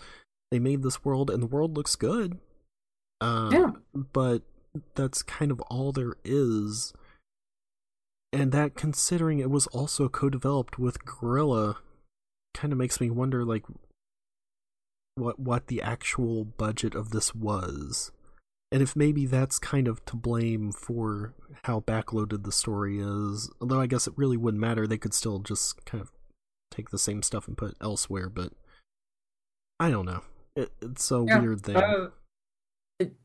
they 0.51 0.59
made 0.59 0.83
this 0.83 1.03
world 1.03 1.29
and 1.29 1.41
the 1.41 1.47
world 1.47 1.75
looks 1.75 1.95
good. 1.95 2.39
Uh 3.21 3.49
Yeah. 3.51 3.71
but 3.93 4.43
that's 4.95 5.23
kind 5.23 5.51
of 5.51 5.61
all 5.61 5.91
there 5.91 6.15
is. 6.23 6.93
And 8.33 8.51
that 8.51 8.75
considering 8.75 9.39
it 9.39 9.49
was 9.49 9.67
also 9.67 10.09
co-developed 10.09 10.77
with 10.77 11.05
Guerrilla 11.05 11.77
kind 12.53 12.73
of 12.73 12.79
makes 12.79 12.99
me 12.99 13.09
wonder 13.09 13.45
like 13.45 13.63
what 15.15 15.39
what 15.39 15.67
the 15.67 15.81
actual 15.81 16.43
budget 16.43 16.95
of 16.95 17.11
this 17.11 17.33
was. 17.33 18.11
And 18.71 18.81
if 18.81 18.95
maybe 18.95 19.25
that's 19.25 19.59
kind 19.59 19.87
of 19.87 20.03
to 20.05 20.17
blame 20.17 20.71
for 20.73 21.33
how 21.63 21.79
backloaded 21.81 22.43
the 22.43 22.51
story 22.51 22.99
is, 22.99 23.49
although 23.61 23.79
I 23.79 23.87
guess 23.87 24.07
it 24.07 24.13
really 24.17 24.35
wouldn't 24.37 24.59
matter, 24.59 24.85
they 24.85 24.97
could 24.97 25.13
still 25.13 25.39
just 25.39 25.85
kind 25.85 26.01
of 26.01 26.11
take 26.71 26.89
the 26.89 26.99
same 26.99 27.21
stuff 27.21 27.47
and 27.47 27.57
put 27.57 27.71
it 27.71 27.77
elsewhere, 27.81 28.29
but 28.29 28.51
I 29.79 29.89
don't 29.89 30.05
know. 30.05 30.21
It, 30.55 30.71
it's 30.81 31.11
a 31.11 31.23
Yeah, 31.27 31.39
weird 31.39 31.61
thing. 31.61 31.77
Uh, 31.77 32.09
it- 32.99 33.15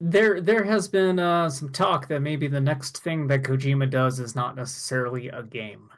there, 0.00 0.40
there 0.40 0.64
has 0.64 0.88
been 0.88 1.18
uh, 1.18 1.48
some 1.50 1.70
talk 1.72 2.08
that 2.08 2.20
maybe 2.20 2.46
the 2.46 2.60
next 2.60 2.98
thing 3.02 3.26
that 3.28 3.42
Kojima 3.42 3.90
does 3.90 4.20
is 4.20 4.34
not 4.34 4.54
necessarily 4.56 5.28
a 5.28 5.42
game, 5.42 5.90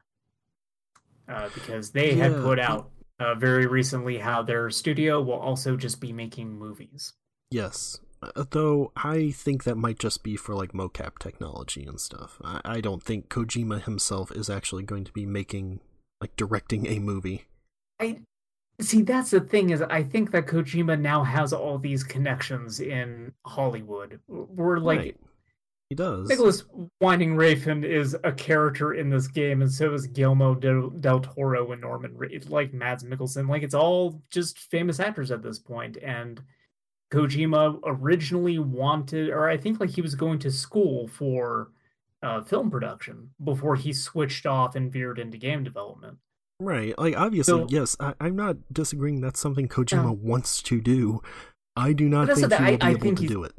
uh, 1.28 1.48
because 1.54 1.90
they 1.90 2.14
had 2.14 2.32
put 2.42 2.58
out 2.58 2.90
uh, 3.18 3.34
very 3.34 3.66
recently 3.66 4.18
how 4.18 4.42
their 4.42 4.70
studio 4.70 5.20
will 5.20 5.34
also 5.38 5.76
just 5.76 6.00
be 6.00 6.12
making 6.12 6.58
movies. 6.58 7.12
Yes. 7.50 8.00
Uh, 8.22 8.44
Though 8.50 8.92
I 8.96 9.30
think 9.30 9.64
that 9.64 9.76
might 9.76 9.98
just 9.98 10.22
be 10.22 10.36
for 10.36 10.54
like 10.54 10.72
mocap 10.72 11.18
technology 11.18 11.84
and 11.84 12.00
stuff. 12.00 12.40
I, 12.44 12.60
I 12.64 12.80
don't 12.80 13.02
think 13.02 13.28
Kojima 13.28 13.82
himself 13.84 14.30
is 14.32 14.48
actually 14.48 14.82
going 14.84 15.04
to 15.04 15.12
be 15.12 15.26
making, 15.26 15.80
like, 16.20 16.36
directing 16.36 16.86
a 16.86 16.98
movie. 16.98 17.46
I 17.98 18.20
see. 18.80 19.02
That's 19.02 19.30
the 19.30 19.40
thing 19.40 19.70
is, 19.70 19.82
I 19.82 20.02
think 20.02 20.30
that 20.32 20.46
Kojima 20.46 21.00
now 21.00 21.24
has 21.24 21.52
all 21.52 21.78
these 21.78 22.02
connections 22.04 22.80
in 22.80 23.32
Hollywood. 23.46 24.20
We're 24.28 24.78
like. 24.78 24.98
Right. 24.98 25.16
He 25.88 25.96
does. 25.96 26.28
Nicolas 26.28 26.62
Winding 27.00 27.34
Refn 27.34 27.84
is 27.84 28.16
a 28.22 28.30
character 28.30 28.94
in 28.94 29.10
this 29.10 29.26
game, 29.26 29.60
and 29.60 29.68
so 29.68 29.92
is 29.92 30.06
Guillermo 30.06 30.54
del, 30.54 30.90
del 30.90 31.18
Toro 31.18 31.72
and 31.72 31.80
Norman, 31.80 32.16
Re- 32.16 32.40
like 32.46 32.72
Mads 32.72 33.02
Mikkelsen. 33.02 33.48
Like 33.48 33.64
it's 33.64 33.74
all 33.74 34.22
just 34.30 34.60
famous 34.70 35.00
actors 35.00 35.32
at 35.32 35.42
this 35.42 35.58
point. 35.58 35.96
And 35.96 36.40
Kojima 37.12 37.80
originally 37.84 38.60
wanted, 38.60 39.30
or 39.30 39.48
I 39.48 39.56
think 39.56 39.80
like 39.80 39.90
he 39.90 40.00
was 40.00 40.14
going 40.14 40.38
to 40.38 40.52
school 40.52 41.08
for 41.08 41.72
uh, 42.22 42.42
film 42.42 42.70
production 42.70 43.30
before 43.42 43.76
he 43.76 43.92
switched 43.92 44.46
off 44.46 44.74
and 44.76 44.92
veered 44.92 45.18
into 45.18 45.38
game 45.38 45.64
development. 45.64 46.18
Right. 46.58 46.96
Like, 46.98 47.16
obviously, 47.16 47.52
So- 47.62 47.66
yes, 47.70 47.96
I, 47.98 48.14
I'm 48.20 48.36
not 48.36 48.56
disagreeing 48.72 49.20
that's 49.20 49.40
something 49.40 49.68
Kojima 49.68 50.04
No. 50.04 50.12
wants 50.12 50.62
to 50.62 50.80
do. 50.80 51.22
I 51.76 51.92
do 51.92 52.08
not 52.08 52.26
think 52.28 52.48
the 52.48 52.56
he 52.58 52.62
will 52.72 52.78
be 52.78 52.82
I 52.84 52.90
able 52.90 53.14
to 53.14 53.26
do 53.26 53.44
it. 53.44 53.54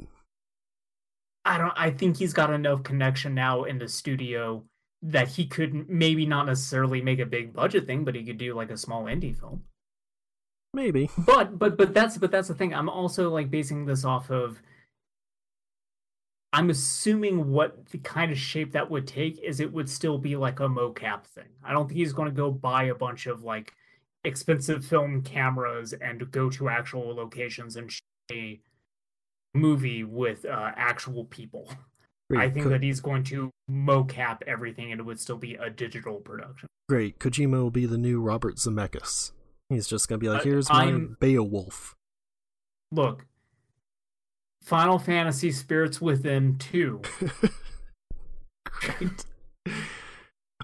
I 1.44 1.58
don't. 1.58 1.72
I 1.74 1.90
think 1.90 2.18
he's 2.18 2.32
got 2.32 2.52
enough 2.52 2.84
connection 2.84 3.34
now 3.34 3.64
in 3.64 3.78
the 3.78 3.88
studio 3.88 4.64
that 5.02 5.26
he 5.26 5.46
could 5.46 5.88
maybe 5.88 6.24
not 6.24 6.46
necessarily 6.46 7.02
make 7.02 7.18
a 7.18 7.26
big 7.26 7.52
budget 7.52 7.86
thing, 7.86 8.04
but 8.04 8.14
he 8.14 8.22
could 8.22 8.38
do 8.38 8.54
like 8.54 8.70
a 8.70 8.76
small 8.76 9.04
indie 9.06 9.36
film. 9.36 9.64
Maybe. 10.74 11.10
but 11.18 11.58
but 11.58 11.76
but 11.76 11.92
that's 11.92 12.16
but 12.16 12.30
that's 12.30 12.48
the 12.48 12.54
thing 12.54 12.72
i'm 12.74 12.88
also 12.88 13.28
like 13.28 13.50
basing 13.50 13.84
this 13.84 14.06
off 14.06 14.30
of 14.30 14.62
i'm 16.52 16.70
assuming 16.70 17.50
what 17.50 17.86
the 17.90 17.98
kind 17.98 18.30
of 18.32 18.38
shape 18.38 18.72
that 18.72 18.90
would 18.90 19.06
take 19.06 19.40
is 19.42 19.60
it 19.60 19.72
would 19.72 19.88
still 19.88 20.18
be 20.18 20.36
like 20.36 20.60
a 20.60 20.68
mocap 20.68 21.24
thing 21.24 21.48
i 21.64 21.72
don't 21.72 21.88
think 21.88 21.98
he's 21.98 22.12
going 22.12 22.28
to 22.28 22.34
go 22.34 22.50
buy 22.50 22.84
a 22.84 22.94
bunch 22.94 23.26
of 23.26 23.42
like 23.42 23.72
expensive 24.24 24.84
film 24.84 25.22
cameras 25.22 25.92
and 25.94 26.30
go 26.30 26.48
to 26.50 26.68
actual 26.68 27.14
locations 27.14 27.76
and 27.76 27.90
shoot 27.90 28.02
a 28.30 28.60
movie 29.54 30.04
with 30.04 30.44
uh, 30.44 30.70
actual 30.76 31.24
people 31.24 31.68
i 32.36 32.48
think 32.48 32.64
Ko- 32.64 32.70
that 32.70 32.82
he's 32.82 33.00
going 33.00 33.24
to 33.24 33.50
mocap 33.70 34.38
everything 34.46 34.92
and 34.92 35.00
it 35.00 35.04
would 35.04 35.20
still 35.20 35.36
be 35.38 35.54
a 35.54 35.68
digital 35.70 36.16
production 36.20 36.68
Great. 36.88 37.18
Kojima 37.18 37.52
will 37.62 37.70
be 37.70 37.86
the 37.86 37.96
new 37.96 38.20
Robert 38.20 38.56
Zemeckis. 38.56 39.32
He's 39.70 39.86
just 39.86 40.08
gonna 40.08 40.18
be 40.18 40.28
like, 40.28 40.42
here's 40.42 40.68
my 40.68 40.84
I'm- 40.86 41.16
Beowulf. 41.20 41.94
look 42.90 43.24
final 44.62 44.98
fantasy 44.98 45.50
spirits 45.52 46.00
within 46.00 46.56
2 46.58 47.02
Great. 48.64 49.24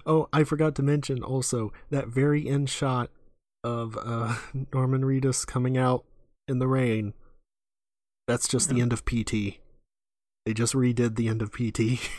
Oh, 0.05 0.27
I 0.33 0.43
forgot 0.43 0.75
to 0.75 0.81
mention 0.81 1.21
also 1.21 1.71
that 1.91 2.07
very 2.07 2.47
end 2.47 2.69
shot 2.69 3.11
of 3.63 3.97
uh, 4.01 4.37
Norman 4.73 5.03
Reedus 5.03 5.45
coming 5.45 5.77
out 5.77 6.03
in 6.47 6.57
the 6.57 6.67
rain. 6.67 7.13
That's 8.27 8.47
just 8.47 8.69
the 8.69 8.81
end 8.81 8.93
of 8.93 9.05
PT. 9.05 9.59
They 10.45 10.53
just 10.53 10.73
redid 10.73 11.15
the 11.15 11.27
end 11.27 11.41
of 11.43 11.51
PT. 11.51 12.09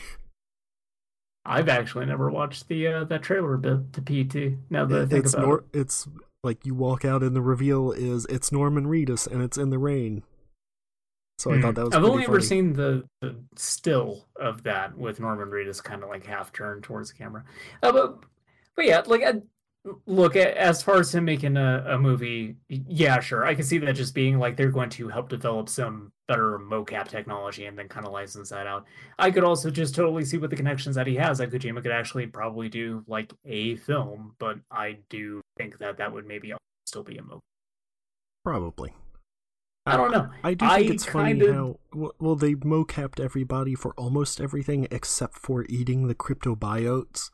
I've 1.45 1.69
actually 1.69 2.07
never 2.07 2.31
watched 2.31 2.69
the 2.69 2.87
uh, 2.87 3.05
that 3.05 3.23
trailer 3.23 3.57
bit 3.57 3.93
to 3.95 4.03
PT. 4.03 4.59
Now 4.69 4.85
that 4.85 5.03
I 5.03 5.07
think 5.07 5.25
it's 5.25 5.35
about 5.35 5.47
nor- 5.47 5.65
it's 5.73 6.07
like 6.45 6.65
you 6.65 6.75
walk 6.75 7.05
out 7.05 7.23
and 7.23 7.35
the 7.35 7.43
reveal 7.43 7.93
is 7.93 8.27
it's 8.27 8.53
Norman 8.53 8.87
Reedus 8.87 9.27
and 9.27 9.43
it's 9.43 9.59
in 9.59 9.71
the 9.71 9.79
rain. 9.79 10.23
So. 11.41 11.53
I 11.53 11.61
thought 11.61 11.75
that 11.77 11.87
was. 11.87 11.95
Hmm. 11.95 12.05
I've 12.05 12.11
only 12.11 12.25
ever 12.25 12.41
seen 12.41 12.75
the, 12.75 13.03
the 13.23 13.35
still 13.57 14.27
of 14.37 14.63
that 14.65 14.97
with 14.97 15.21
Norman 15.21 15.49
Reedus 15.49 15.83
kind 15.83 16.03
of 16.03 16.11
like 16.11 16.27
half 16.27 16.53
turned 16.53 16.83
towards 16.83 17.11
the 17.11 17.17
camera. 17.17 17.45
Uh, 17.83 17.93
but 17.93 18.19
but 18.77 18.85
yeah, 18.85 19.03
like 19.07 19.23
uh, 19.23 19.41
look 20.05 20.37
as 20.37 20.83
far 20.83 20.99
as 20.99 21.15
him 21.15 21.25
making 21.25 21.57
a, 21.57 21.83
a 21.89 21.99
movie, 21.99 22.57
yeah, 22.69 23.21
sure, 23.21 23.47
I 23.47 23.55
can 23.55 23.65
see 23.65 23.79
that 23.79 23.95
just 23.95 24.15
being 24.15 24.39
like 24.39 24.59
they're 24.59 24.71
going 24.71 24.91
to 24.91 25.09
help 25.09 25.31
develop 25.31 25.71
some 25.71 26.13
better 26.29 26.59
mocap 26.59 27.09
technology 27.09 27.65
and 27.65 27.79
then 27.79 27.89
kind 27.89 28.07
of 28.07 28.13
license 28.13 28.51
that 28.51 28.67
out. 28.67 28.85
I 29.19 29.31
could 29.31 29.43
also 29.43 29.71
just 29.71 29.95
totally 29.95 30.27
see 30.27 30.37
with 30.37 30.51
the 30.51 30.57
connections 30.57 30.95
that 30.97 31.07
he 31.07 31.17
has 31.17 31.39
that 31.39 31.51
Kojima 31.51 31.83
could 31.83 31.91
actually 31.91 32.27
probably 32.27 32.69
do 32.69 33.03
like 33.07 33.33
a 33.47 33.77
film, 33.77 34.35
but 34.39 34.59
I 34.71 34.99
do 35.09 35.41
think 35.57 35.79
that 35.79 35.97
that 35.97 36.13
would 36.13 36.27
maybe 36.27 36.53
still 36.85 37.03
be 37.03 37.17
a 37.17 37.23
mocap. 37.23 37.41
Probably. 38.45 38.93
I 39.91 39.97
don't 39.97 40.11
know. 40.13 40.31
I 40.45 40.55
do 40.55 40.67
think 40.67 40.91
I 40.91 40.93
it's 40.95 41.05
funny 41.05 41.35
kinda- 41.41 41.53
how 41.53 41.77
well, 42.19 42.37
they 42.37 42.55
mocapped 42.55 43.21
everybody 43.21 43.75
for 43.75 43.93
almost 43.95 44.41
everything 44.41 44.87
except 44.91 45.37
for 45.39 45.65
eating 45.69 46.09
the 46.09 46.15
cryptobiotes. 46.15 47.31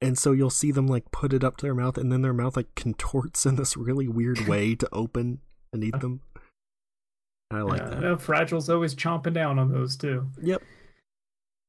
And 0.00 0.18
so 0.18 0.32
you'll 0.32 0.48
see 0.50 0.72
them 0.72 0.86
like 0.86 1.10
put 1.10 1.32
it 1.34 1.44
up 1.44 1.58
to 1.58 1.66
their 1.66 1.74
mouth 1.74 1.98
and 1.98 2.10
then 2.10 2.22
their 2.22 2.32
mouth 2.32 2.56
like 2.56 2.74
contorts 2.74 3.44
in 3.44 3.56
this 3.56 3.76
really 3.76 4.08
weird 4.08 4.40
way 4.48 4.74
to 4.74 4.88
open 4.92 5.40
and 5.72 5.84
eat 5.84 6.00
them. 6.00 6.20
I 7.50 7.62
like 7.62 7.80
yeah, 7.80 7.88
that. 8.00 8.18
Fragile's 8.20 8.70
always 8.70 8.94
chomping 8.94 9.34
down 9.34 9.58
on 9.58 9.72
those 9.72 9.96
too. 9.96 10.28
Yep. 10.40 10.62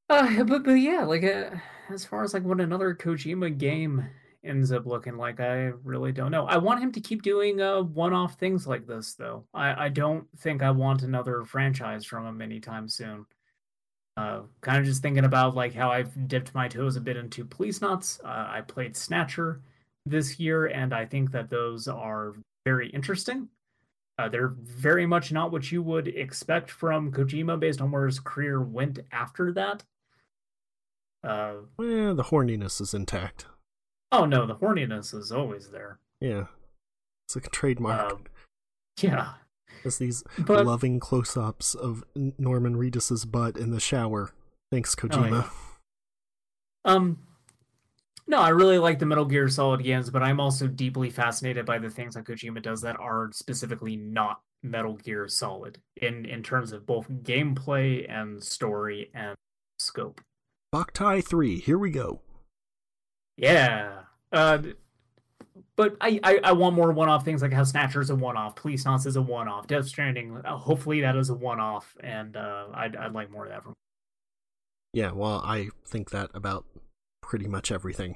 Uh, 0.09 0.43
but 0.43 0.63
but 0.63 0.73
yeah, 0.73 1.03
like 1.03 1.23
uh, 1.23 1.49
as 1.89 2.05
far 2.05 2.23
as 2.23 2.33
like 2.33 2.43
what 2.43 2.61
another 2.61 2.93
Kojima 2.93 3.57
game 3.57 4.07
ends 4.43 4.71
up 4.71 4.85
looking 4.85 5.17
like, 5.17 5.39
I 5.39 5.71
really 5.83 6.11
don't 6.11 6.31
know. 6.31 6.45
I 6.47 6.57
want 6.57 6.81
him 6.81 6.91
to 6.93 7.01
keep 7.01 7.21
doing 7.21 7.61
uh 7.61 7.81
one-off 7.83 8.35
things 8.35 8.65
like 8.67 8.87
this 8.87 9.13
though. 9.13 9.45
I 9.53 9.85
I 9.85 9.89
don't 9.89 10.27
think 10.37 10.61
I 10.63 10.71
want 10.71 11.03
another 11.03 11.43
franchise 11.43 12.05
from 12.05 12.25
him 12.25 12.41
anytime 12.41 12.87
soon. 12.89 13.25
Uh, 14.17 14.41
kind 14.59 14.77
of 14.77 14.85
just 14.85 15.01
thinking 15.01 15.23
about 15.25 15.55
like 15.55 15.73
how 15.73 15.89
I've 15.89 16.27
dipped 16.27 16.53
my 16.53 16.67
toes 16.67 16.95
a 16.97 17.01
bit 17.01 17.15
into 17.17 17.45
Policenauts. 17.45 18.19
Uh, 18.23 18.47
I 18.49 18.61
played 18.61 18.97
Snatcher 18.97 19.61
this 20.05 20.37
year, 20.39 20.65
and 20.65 20.93
I 20.93 21.05
think 21.05 21.31
that 21.31 21.49
those 21.49 21.87
are 21.87 22.33
very 22.65 22.89
interesting. 22.89 23.47
Uh, 24.19 24.27
they're 24.27 24.53
very 24.59 25.05
much 25.05 25.31
not 25.31 25.51
what 25.51 25.71
you 25.71 25.81
would 25.81 26.09
expect 26.09 26.69
from 26.69 27.11
Kojima 27.11 27.57
based 27.59 27.79
on 27.81 27.89
where 27.89 28.05
his 28.05 28.19
career 28.19 28.61
went 28.61 28.99
after 29.11 29.53
that. 29.53 29.83
Uh, 31.23 31.53
Well, 31.77 32.13
the 32.13 32.23
horniness 32.23 32.81
is 32.81 32.93
intact. 32.93 33.45
Oh 34.11 34.25
no, 34.25 34.45
the 34.45 34.55
horniness 34.55 35.13
is 35.13 35.31
always 35.31 35.69
there. 35.69 35.99
Yeah. 36.19 36.45
It's 37.25 37.35
like 37.35 37.47
a 37.47 37.49
trademark. 37.49 38.11
Um, 38.11 38.23
Yeah, 39.01 39.33
It's 39.83 39.97
these 39.97 40.23
but 40.37 40.65
loving 40.65 40.99
close 40.99 41.37
ups 41.37 41.73
of 41.75 42.03
Norman 42.15 42.75
Reedus's 42.75 43.25
butt 43.25 43.57
in 43.57 43.71
the 43.71 43.79
shower. 43.79 44.31
Thanks, 44.71 44.95
Kojima. 44.95 45.31
yeah. 45.31 45.49
um, 46.85 47.19
no, 48.27 48.39
I 48.39 48.49
really 48.49 48.77
like 48.77 48.99
the 48.99 49.05
Metal 49.05 49.25
Gear 49.25 49.49
Solid 49.49 49.83
games, 49.83 50.09
but 50.09 50.23
I'm 50.23 50.39
also 50.39 50.67
deeply 50.67 51.09
fascinated 51.09 51.65
by 51.65 51.79
the 51.79 51.89
things 51.89 52.15
that 52.15 52.25
Kojima 52.25 52.61
does 52.61 52.81
that 52.81 52.99
are 52.99 53.29
specifically 53.33 53.95
not 53.95 54.41
Metal 54.63 54.93
Gear 54.93 55.27
Solid 55.27 55.79
in 55.97 56.25
in 56.25 56.43
terms 56.43 56.71
of 56.71 56.85
both 56.85 57.09
gameplay 57.09 58.05
and 58.09 58.43
story 58.43 59.09
and 59.13 59.35
scope. 59.79 60.21
Boktai 60.73 61.25
3, 61.25 61.59
here 61.59 61.77
we 61.77 61.89
go. 61.89 62.21
Yeah. 63.41 64.03
Uh, 64.31 64.59
but 65.75 65.97
I, 65.99 66.19
I, 66.23 66.39
I 66.43 66.51
want 66.51 66.75
more 66.75 66.91
one-off 66.91 67.25
things 67.25 67.41
like 67.41 67.51
how 67.51 67.63
Snatcher's 67.63 68.09
a 68.09 68.15
one-off, 68.15 68.55
Policenauts 68.55 69.07
is 69.07 69.15
a 69.15 69.21
one-off, 69.21 69.67
Death 69.67 69.87
Stranding. 69.87 70.39
Uh, 70.45 70.57
hopefully 70.57 71.01
that 71.01 71.15
is 71.15 71.29
a 71.29 71.33
one-off, 71.33 71.97
and 72.01 72.37
uh, 72.37 72.67
I'd 72.73 72.95
I'd 72.95 73.13
like 73.13 73.31
more 73.31 73.45
of 73.45 73.51
that 73.51 73.63
from. 73.63 73.73
Yeah, 74.93 75.11
well, 75.11 75.41
I 75.43 75.69
think 75.85 76.11
that 76.11 76.29
about 76.33 76.65
pretty 77.21 77.47
much 77.47 77.71
everything. 77.71 78.15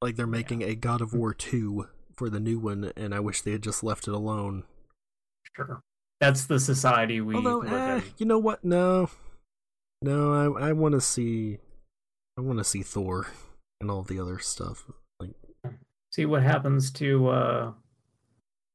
Like 0.00 0.16
they're 0.16 0.26
making 0.26 0.62
a 0.62 0.74
God 0.74 1.00
of 1.00 1.12
War 1.12 1.34
2 1.34 1.86
for 2.16 2.30
the 2.30 2.40
new 2.40 2.58
one, 2.58 2.92
and 2.96 3.14
I 3.14 3.20
wish 3.20 3.42
they 3.42 3.52
had 3.52 3.62
just 3.62 3.84
left 3.84 4.08
it 4.08 4.14
alone. 4.14 4.64
Sure. 5.54 5.82
That's 6.20 6.46
the 6.46 6.58
society 6.60 7.20
we 7.20 7.34
Although, 7.34 7.58
live 7.58 7.72
eh, 7.72 7.96
in. 7.96 8.02
you 8.16 8.26
know 8.26 8.38
what? 8.38 8.64
No, 8.64 9.10
no, 10.00 10.32
I 10.56 10.68
I 10.68 10.72
want 10.72 10.94
to 10.94 11.00
see, 11.00 11.58
I 12.38 12.40
want 12.40 12.58
to 12.58 12.64
see 12.64 12.82
Thor 12.82 13.26
and 13.80 13.90
all 13.90 14.02
the 14.02 14.18
other 14.20 14.38
stuff. 14.38 14.90
Like, 15.20 15.30
See 16.12 16.26
what 16.26 16.42
happens 16.42 16.90
to 16.92 17.28
uh, 17.28 17.72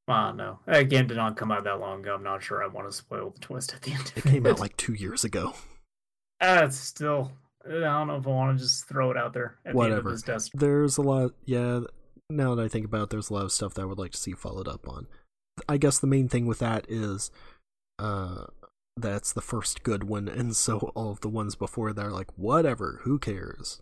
Uh, 0.08 0.32
no. 0.34 0.60
That 0.66 0.90
game 0.90 1.08
did 1.08 1.18
not 1.18 1.38
come 1.38 1.52
out 1.52 1.64
that 1.64 1.80
long 1.80 2.02
ago. 2.02 2.16
I'm 2.16 2.24
not 2.24 2.44
sure 2.44 2.64
I 2.64 2.68
want 2.68 2.90
to 2.90 2.96
spoil 2.96 3.32
the 3.32 3.40
twist 3.40 3.74
at 3.74 3.82
the 3.82 3.94
end. 3.94 4.14
It 4.16 4.24
came 4.24 4.46
out 4.46 4.60
like 4.60 4.78
two 4.78 4.94
years 4.94 5.24
ago. 5.24 5.54
Uh, 6.42 6.62
it's 6.66 6.78
still. 6.78 7.32
I 7.66 7.80
don't 7.80 8.08
know 8.08 8.18
if 8.18 8.28
I 8.28 8.30
want 8.30 8.58
to 8.58 8.64
just 8.64 8.88
throw 8.90 9.10
it 9.12 9.18
out 9.18 9.34
there 9.34 9.56
at 9.60 9.64
the 9.64 9.70
end 9.70 9.78
Whatever. 9.78 10.18
desk. 10.18 10.52
There's 10.54 10.98
a 10.98 11.02
lot. 11.02 11.32
Yeah. 11.46 11.82
Now 12.30 12.56
that 12.56 12.64
I 12.64 12.68
think 12.68 12.86
about, 12.86 13.04
it, 13.04 13.10
there's 13.12 13.30
a 13.30 13.34
lot 13.34 13.46
of 13.46 13.52
stuff 13.52 13.74
that 13.76 13.82
I 13.84 13.86
would 13.86 14.00
like 14.00 14.12
to 14.12 14.18
see 14.18 14.34
followed 14.34 14.68
up 14.68 14.88
on. 14.88 15.08
I 15.70 15.78
guess 15.78 16.00
the 16.00 16.08
main 16.08 16.28
thing 16.28 16.46
with 16.46 16.60
that 16.60 16.86
is, 16.90 17.30
uh, 18.00 18.46
that's 18.98 19.32
the 19.32 19.42
first 19.42 19.84
good 19.84 20.04
one, 20.06 20.28
and 20.28 20.56
so 20.56 20.92
all 20.96 21.12
of 21.12 21.22
the 21.22 21.30
ones 21.30 21.56
before 21.56 21.94
that 21.94 22.04
are 22.06 22.12
like, 22.12 22.32
whatever, 22.38 23.02
who 23.04 23.20
cares? 23.20 23.82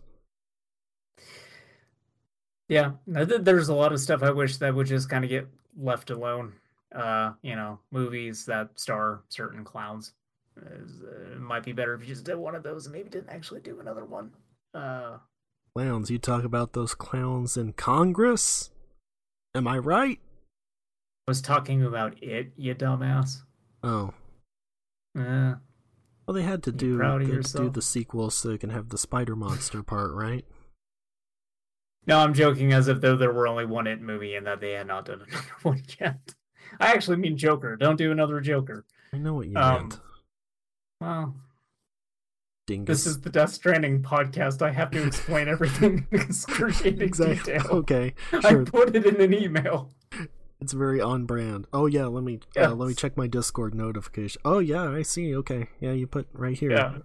Yeah, 2.68 2.92
there's 3.06 3.68
a 3.68 3.74
lot 3.74 3.92
of 3.92 4.00
stuff 4.00 4.22
I 4.22 4.30
wish 4.30 4.56
that 4.58 4.74
would 4.74 4.86
just 4.86 5.10
kind 5.10 5.24
of 5.24 5.30
get 5.30 5.46
left 5.76 6.10
alone. 6.10 6.54
Uh, 6.94 7.32
you 7.42 7.56
know, 7.56 7.78
movies 7.90 8.44
that 8.46 8.68
star 8.78 9.22
certain 9.28 9.64
clowns. 9.64 10.12
Uh, 10.58 11.32
it 11.32 11.40
might 11.40 11.64
be 11.64 11.72
better 11.72 11.94
if 11.94 12.02
you 12.02 12.06
just 12.06 12.24
did 12.24 12.36
one 12.36 12.54
of 12.54 12.62
those 12.62 12.86
and 12.86 12.94
maybe 12.94 13.08
didn't 13.08 13.30
actually 13.30 13.60
do 13.60 13.80
another 13.80 14.04
one. 14.04 14.30
Uh, 14.74 15.16
Clowns, 15.74 16.10
you 16.10 16.18
talk 16.18 16.44
about 16.44 16.74
those 16.74 16.94
clowns 16.94 17.56
in 17.56 17.72
Congress? 17.72 18.70
Am 19.54 19.66
I 19.66 19.78
right? 19.78 20.20
I 21.26 21.30
was 21.30 21.40
talking 21.40 21.82
about 21.82 22.22
it, 22.22 22.52
you 22.56 22.74
dumbass. 22.74 23.38
Oh. 23.82 24.12
Yeah. 25.14 25.56
Well, 26.26 26.34
they 26.34 26.42
had 26.42 26.62
to 26.64 26.72
do 26.72 26.98
they 26.98 27.04
had 27.04 27.44
to 27.44 27.58
do 27.58 27.70
the 27.70 27.82
sequel 27.82 28.30
so 28.30 28.48
they 28.48 28.58
can 28.58 28.70
have 28.70 28.90
the 28.90 28.98
spider 28.98 29.34
monster 29.34 29.82
part, 29.82 30.12
right? 30.12 30.44
No, 32.06 32.18
I'm 32.18 32.34
joking 32.34 32.72
as 32.72 32.88
if 32.88 33.00
though 33.00 33.16
there 33.16 33.32
were 33.32 33.46
only 33.48 33.64
one 33.66 33.86
it 33.86 34.00
movie 34.00 34.34
and 34.34 34.46
that 34.46 34.60
they 34.60 34.72
had 34.72 34.86
not 34.86 35.04
done 35.06 35.22
another 35.28 35.46
one 35.62 35.82
yet. 36.00 36.34
I 36.80 36.92
actually 36.92 37.16
mean 37.18 37.36
Joker. 37.36 37.76
Don't 37.76 37.96
do 37.96 38.10
another 38.12 38.40
Joker. 38.40 38.84
I 39.12 39.18
know 39.18 39.34
what 39.34 39.48
you 39.48 39.56
Um, 39.56 39.74
meant. 39.82 40.00
Well, 41.00 41.34
Dingus. 42.66 42.98
this 42.98 43.06
is 43.06 43.20
the 43.20 43.30
Death 43.30 43.52
Stranding 43.52 44.02
podcast. 44.02 44.62
I 44.62 44.70
have 44.70 44.90
to 44.92 45.04
explain 45.06 45.48
everything 45.48 46.06
in 46.10 46.20
excruciating 46.20 47.02
exactly 47.02 47.54
detail. 47.54 47.66
okay. 47.72 48.14
sure. 48.30 48.62
I 48.62 48.64
put 48.64 48.94
it 48.96 49.04
in 49.04 49.20
an 49.20 49.34
email. 49.34 49.92
it's 50.60 50.72
very 50.72 51.00
on 51.00 51.26
brand. 51.26 51.66
Oh 51.72 51.86
yeah, 51.86 52.06
let 52.06 52.22
me 52.24 52.40
uh, 52.56 52.74
let 52.74 52.88
me 52.88 52.94
check 52.94 53.16
my 53.16 53.26
Discord 53.26 53.74
notification. 53.74 54.40
Oh 54.44 54.60
yeah, 54.60 54.88
I 54.88 55.02
see. 55.02 55.34
Okay, 55.36 55.68
yeah, 55.80 55.92
you 55.92 56.06
put 56.06 56.28
right 56.32 56.56
here. 56.56 56.70
Yeah. 56.70 56.98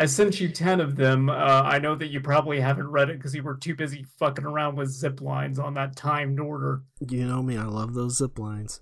I 0.00 0.06
sent 0.06 0.40
you 0.40 0.48
10 0.48 0.80
of 0.80 0.96
them. 0.96 1.28
Uh, 1.28 1.34
I 1.34 1.78
know 1.78 1.94
that 1.94 2.08
you 2.08 2.20
probably 2.22 2.58
haven't 2.58 2.88
read 2.88 3.10
it 3.10 3.18
because 3.18 3.34
you 3.34 3.42
were 3.42 3.56
too 3.56 3.74
busy 3.74 4.06
fucking 4.18 4.46
around 4.46 4.76
with 4.76 4.88
zip 4.88 5.20
lines 5.20 5.58
on 5.58 5.74
that 5.74 5.94
timed 5.94 6.40
order. 6.40 6.82
You 7.06 7.26
know 7.26 7.42
me, 7.42 7.58
I 7.58 7.64
love 7.64 7.92
those 7.92 8.16
zip 8.16 8.38
lines. 8.38 8.80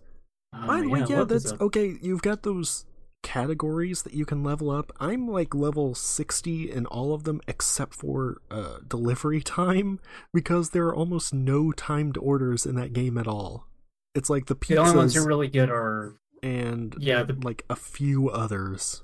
Oh, 0.55 0.67
By 0.67 0.81
the 0.81 0.89
way, 0.89 1.05
yeah, 1.09 1.25
that's 1.25 1.53
okay. 1.61 1.97
You've 2.01 2.23
got 2.23 2.45
those 2.45 2.87
categories 3.25 4.03
that 4.05 4.15
you 4.15 4.25
can 4.25 4.45
level 4.45 4.71
up. 4.71 4.93
I'm 5.01 5.27
like 5.29 5.55
level 5.57 5.95
60 5.95 6.71
in 6.71 6.87
all 6.87 7.13
of 7.13 7.25
them 7.25 7.41
except 7.49 7.95
for 7.95 8.41
uh, 8.51 8.79
delivery 8.87 9.41
time 9.43 9.99
because 10.33 10.71
there 10.71 10.87
are 10.87 10.95
almost 10.95 11.35
no 11.35 11.73
timed 11.73 12.17
orders 12.17 12.65
in 12.65 12.77
that 12.77 12.93
game 12.93 13.19
at 13.19 13.27
all. 13.27 13.67
It's 14.15 14.31
like 14.31 14.47
the 14.47 14.55
The 14.55 14.77
only 14.79 14.97
ones 14.97 15.15
who 15.15 15.23
pizzas 15.23 15.27
really 15.27 15.49
good 15.49 15.69
are 15.69 16.15
and 16.45 16.95
Yeah, 16.99 17.25
the- 17.25 17.35
like 17.35 17.65
a 17.69 17.77
few 17.77 18.31
others. 18.31 19.03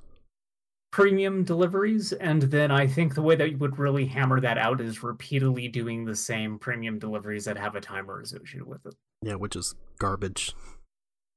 Premium 0.95 1.43
deliveries. 1.43 2.13
And 2.13 2.43
then 2.43 2.71
I 2.71 2.87
think 2.87 3.17
the 3.17 3.23
way 3.23 3.35
that 3.35 3.51
you 3.51 3.59
would 3.59 3.81
really 3.81 4.07
hammer 4.07 4.41
that 4.41 4.59
out 4.59 4.81
is 4.81 5.03
repeatedly 5.03 5.67
doing 5.67 6.05
the 6.05 6.15
same 6.15 6.57
premium 6.57 7.01
deliveries 7.01 7.45
that 7.47 7.59
have 7.59 7.75
a 7.75 7.81
timer 7.81 8.21
associated 8.21 8.69
with 8.69 8.87
it. 8.87 8.95
Yeah, 9.21 9.35
which 9.35 9.57
is 9.57 9.75
garbage. 9.99 10.55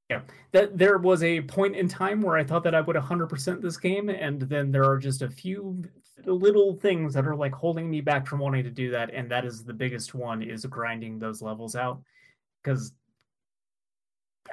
Yeah, 0.08 0.20
that 0.52 0.78
there 0.78 0.98
was 0.98 1.24
a 1.24 1.40
point 1.40 1.74
in 1.74 1.88
time 1.88 2.20
where 2.20 2.36
I 2.36 2.44
thought 2.44 2.62
that 2.62 2.74
I 2.76 2.80
would 2.80 2.94
100% 2.94 3.60
this 3.60 3.76
game, 3.76 4.08
and 4.08 4.42
then 4.42 4.70
there 4.70 4.84
are 4.84 4.96
just 4.96 5.22
a 5.22 5.28
few 5.28 5.82
little 6.24 6.76
things 6.76 7.12
that 7.14 7.26
are 7.26 7.34
like 7.34 7.52
holding 7.52 7.90
me 7.90 8.00
back 8.00 8.28
from 8.28 8.38
wanting 8.38 8.62
to 8.62 8.70
do 8.70 8.92
that, 8.92 9.12
and 9.12 9.28
that 9.28 9.44
is 9.44 9.64
the 9.64 9.74
biggest 9.74 10.14
one 10.14 10.40
is 10.40 10.64
grinding 10.66 11.18
those 11.18 11.42
levels 11.42 11.74
out 11.74 12.00
because 12.62 12.92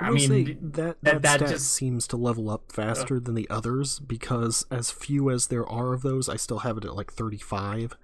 I, 0.01 0.07
I 0.07 0.09
mean 0.11 0.27
say 0.27 0.43
that 0.53 0.73
that- 0.73 1.01
that, 1.03 1.21
that 1.21 1.39
stat 1.39 1.49
just- 1.49 1.73
seems 1.73 2.07
to 2.07 2.17
level 2.17 2.49
up 2.49 2.71
faster 2.71 3.19
than 3.19 3.35
the 3.35 3.47
others 3.49 3.99
because 3.99 4.65
as 4.71 4.91
few 4.91 5.29
as 5.29 5.47
there 5.47 5.67
are 5.67 5.93
of 5.93 6.01
those, 6.01 6.27
I 6.29 6.35
still 6.35 6.59
have 6.59 6.77
it 6.77 6.85
at 6.85 6.95
like 6.95 7.11
35. 7.13 7.95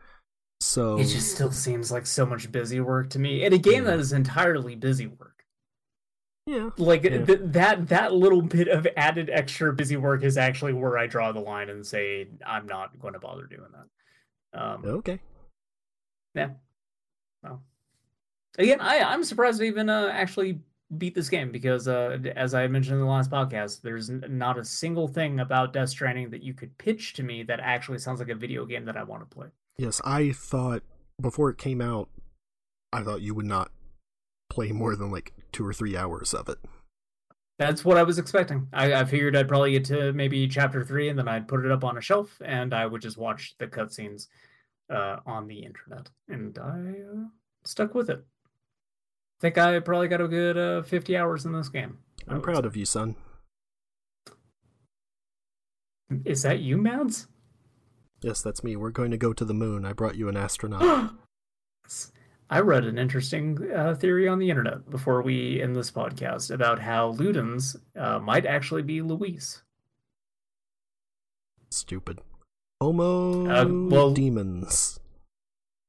So 0.62 0.98
it 1.00 1.06
just 1.06 1.34
still 1.34 1.52
seems 1.52 1.92
like 1.92 2.06
so 2.06 2.26
much 2.26 2.52
busy 2.52 2.80
work 2.80 3.10
to 3.12 3.20
me. 3.20 3.44
In 3.44 3.52
a 3.54 3.58
game 3.58 3.84
Yeah. 3.86 3.92
that 3.92 4.00
is 4.00 4.14
entirely 4.14 4.76
busy 4.76 5.08
work, 5.08 5.44
yeah, 6.46 6.70
like 6.78 7.04
Yeah. 7.04 7.26
th- 7.26 7.40
that 7.44 7.88
that 7.88 8.14
little 8.14 8.44
bit 8.44 8.68
of 8.68 8.88
added 8.96 9.30
extra 9.32 9.74
busy 9.74 9.98
work 9.98 10.24
is 10.24 10.38
actually 10.38 10.74
where 10.74 10.98
I 11.00 11.08
draw 11.08 11.32
the 11.32 11.40
line 11.40 11.70
and 11.70 11.84
say 11.86 12.28
I'm 12.46 12.68
not 12.68 13.00
going 13.00 13.14
to 13.14 13.20
bother 13.20 13.46
doing 13.48 13.70
that. 13.74 14.62
Um, 14.62 14.86
okay. 14.86 15.20
Yeah. 16.36 16.52
Well, 17.44 17.64
again, 18.60 18.82
I 18.82 19.00
I'm 19.00 19.24
surprised 19.24 19.58
to 19.60 19.66
even 19.66 19.90
uh, 19.90 20.10
actually 20.14 20.60
beat 20.98 21.16
this 21.16 21.30
game 21.30 21.52
because, 21.52 21.88
uh, 21.88 22.18
as 22.36 22.54
I 22.54 22.68
mentioned 22.68 22.96
in 22.96 23.02
the 23.02 23.12
last 23.12 23.32
podcast, 23.32 23.82
there's 23.82 24.10
not 24.10 24.58
a 24.58 24.66
single 24.66 25.08
thing 25.08 25.40
about 25.40 25.74
Death 25.74 25.90
Stranding 25.90 26.30
that 26.32 26.44
you 26.44 26.54
could 26.54 26.78
pitch 26.78 27.14
to 27.14 27.24
me 27.24 27.44
that 27.44 27.60
actually 27.60 28.00
sounds 28.00 28.20
like 28.20 28.30
a 28.30 28.36
video 28.36 28.66
game 28.66 28.86
that 28.86 28.98
I 28.98 29.04
want 29.04 29.22
to 29.22 29.36
play. 29.36 29.48
Yes, 29.78 30.02
I 30.04 30.32
thought 30.32 30.84
before 31.20 31.50
it 31.50 31.58
came 31.58 31.82
out, 31.82 32.10
I 32.92 33.04
thought 33.04 33.22
you 33.22 33.34
would 33.34 33.46
not 33.46 33.72
play 34.50 34.72
more 34.72 34.96
than 34.96 35.12
like 35.12 35.34
two 35.52 35.66
or 35.66 35.74
three 35.74 35.96
hours 35.96 36.34
of 36.34 36.50
it. 36.50 36.58
That's 37.58 37.86
what 37.86 37.98
I 37.98 38.04
was 38.04 38.18
expecting. 38.18 38.68
I, 38.74 38.94
I 38.94 39.06
figured 39.06 39.36
I'd 39.36 39.48
probably 39.48 39.72
get 39.72 39.86
to 39.86 40.14
maybe 40.14 40.48
chapter 40.48 40.84
three, 40.84 41.10
and 41.10 41.18
then 41.18 41.28
I'd 41.28 41.48
put 41.48 41.64
it 41.64 41.72
up 41.72 41.84
on 41.84 41.98
a 41.98 42.02
shelf, 42.02 42.42
and 42.44 42.74
I 42.74 42.86
would 42.86 43.02
just 43.02 43.18
watch 43.18 43.56
the 43.60 43.68
cutscenes 43.68 44.28
uh, 44.90 45.18
on 45.26 45.48
the 45.48 45.60
internet, 45.60 46.10
and 46.28 46.58
I 46.58 46.96
uh, 47.12 47.26
stuck 47.64 47.94
with 47.94 48.10
it. 48.10 48.26
Think 49.42 49.58
I 49.58 49.80
probably 49.80 50.08
got 50.08 50.22
a 50.22 50.28
good 50.28 50.58
uh, 50.58 50.84
50 50.84 51.18
hours 51.18 51.46
in 51.46 51.52
this 51.52 51.68
game. 51.68 51.98
I'm 52.28 52.42
proud 52.42 52.64
say. 52.64 52.68
of 52.68 52.78
you, 52.78 52.86
son. 52.86 53.16
Is 56.26 56.44
that 56.44 56.60
you, 56.60 56.78
Mads? 56.78 57.28
Yes, 58.22 58.42
that's 58.42 58.64
me. 58.64 58.76
We're 58.76 58.92
going 58.92 59.12
to 59.12 59.18
go 59.18 59.34
to 59.34 59.44
the 59.44 59.54
moon. 59.54 59.84
I 59.84 59.94
brought 59.94 60.16
you 60.16 60.30
an 60.30 60.38
astronaut. 60.38 61.14
I 62.50 62.60
read 62.60 62.84
an 62.86 62.98
interesting 62.98 63.58
uh, 63.74 63.96
theory 63.96 64.28
on 64.28 64.38
the 64.38 64.50
internet 64.50 64.90
before 64.90 65.22
we 65.22 65.62
end 65.62 65.76
this 65.76 65.90
podcast 65.90 66.52
about 66.54 66.80
how 66.80 67.14
Ludens 67.14 67.78
uh, 67.98 68.20
might 68.20 68.46
actually 68.46 68.84
be 68.84 69.02
Luis. 69.02 69.64
Stupid. 71.72 72.20
Homo 72.82 73.48
Uh, 73.50 73.66
well- 73.90 74.14
demons. 74.14 75.00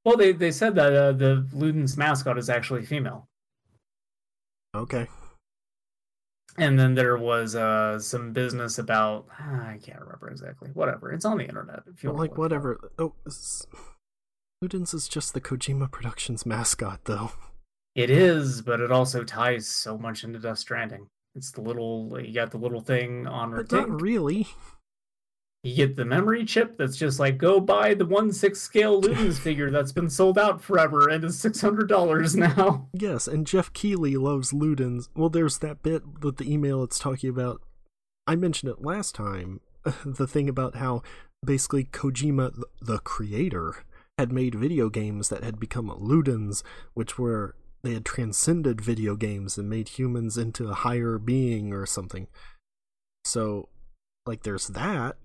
Well, 0.05 0.17
they, 0.17 0.33
they 0.33 0.51
said 0.51 0.75
that 0.77 0.93
uh, 0.95 1.13
the 1.13 1.47
Ludens 1.55 1.97
mascot 1.97 2.39
is 2.39 2.49
actually 2.51 2.85
female. 2.85 3.29
Okay. 4.75 5.07
And 6.59 6.79
then 6.79 6.95
there 6.95 7.17
was 7.17 7.57
uh, 7.57 7.99
some 7.99 8.33
business 8.33 8.79
about 8.79 9.27
I 9.39 9.79
can't 9.83 10.01
remember 10.01 10.31
exactly. 10.31 10.71
Whatever, 10.75 11.13
it's 11.13 11.25
on 11.25 11.39
the 11.39 11.47
internet. 11.47 11.81
If 11.93 12.03
you 12.03 12.11
wanna 12.11 12.21
like 12.21 12.31
look 12.31 12.33
it 12.33 12.35
up. 12.35 12.39
whatever. 12.39 12.91
Oh, 12.99 13.15
this... 13.25 13.67
Ludens 14.63 14.95
is 14.95 15.09
just 15.09 15.35
the 15.35 15.41
Kojima 15.41 15.91
Productions 15.91 16.47
mascot, 16.47 17.01
though. 17.07 17.33
It 17.95 18.11
is, 18.11 18.63
but 18.63 18.81
it 18.81 18.93
also 18.93 19.25
ties 19.25 19.67
so 19.67 19.99
much 19.99 20.25
into 20.25 20.39
Death 20.39 20.59
Stranding. 20.59 21.09
It's 21.35 21.53
the 21.53 21.63
little 21.63 22.19
you 22.21 22.35
got 22.35 22.51
the 22.51 22.59
little 22.59 22.81
thing 22.81 23.27
on 23.27 23.53
her 23.53 23.65
But 23.65 23.89
not 23.89 24.01
really. 24.01 24.47
You 25.63 25.77
get 25.77 25.95
the 25.95 26.05
memory 26.05 26.45
chip 26.45 26.77
that's 26.77 26.97
just 26.97 27.21
like 27.21 27.39
go 27.39 27.61
buy 27.61 27.95
the 27.95 28.05
one 28.05 28.33
six 28.33 28.61
scale 28.61 29.01
Ludens 29.01 29.39
figure 29.43 29.71
that's 29.71 29.93
been 29.93 30.11
sold 30.11 30.37
out 30.37 30.61
forever 30.61 31.09
and 31.09 31.23
is 31.23 31.39
six 31.39 31.61
hundred 31.61 31.89
dollars 31.89 32.35
now. 32.35 32.89
Yes, 32.93 33.29
and 33.29 33.47
Geoff 33.47 33.73
Keighley 33.73 34.17
loves 34.17 34.53
Ludens. 34.53 35.09
Well, 35.15 35.29
there's 35.29 35.59
that 35.59 35.83
bit 35.83 36.03
with 36.23 36.39
the 36.39 36.53
email 36.53 36.83
it's 36.83 36.99
talking 36.99 37.31
about. 37.31 37.63
I 38.27 38.35
mentioned 38.35 38.73
it 38.73 38.83
last 38.83 39.15
time. 39.15 39.61
The 40.05 40.29
thing 40.29 40.49
about 40.49 40.77
how 40.77 41.03
basically 41.45 41.85
Kojima, 41.85 42.63
the 42.81 42.99
creator, 42.99 43.85
had 44.17 44.31
made 44.31 44.55
video 44.55 44.89
games 44.89 45.29
that 45.29 45.43
had 45.43 45.59
become 45.59 45.89
Ludens, 45.89 46.63
which 46.95 47.19
were 47.19 47.57
they 47.83 47.95
had 47.95 48.05
transcended 48.05 48.81
video 48.81 49.17
games 49.17 49.59
and 49.59 49.69
made 49.69 49.89
humans 49.91 50.39
into 50.39 50.69
a 50.69 50.75
higher 50.75 51.19
being 51.19 51.73
or 51.73 51.85
something. 51.85 52.29
So, 53.25 53.69
like, 54.25 54.45
there's 54.45 54.69
that. 54.69 55.17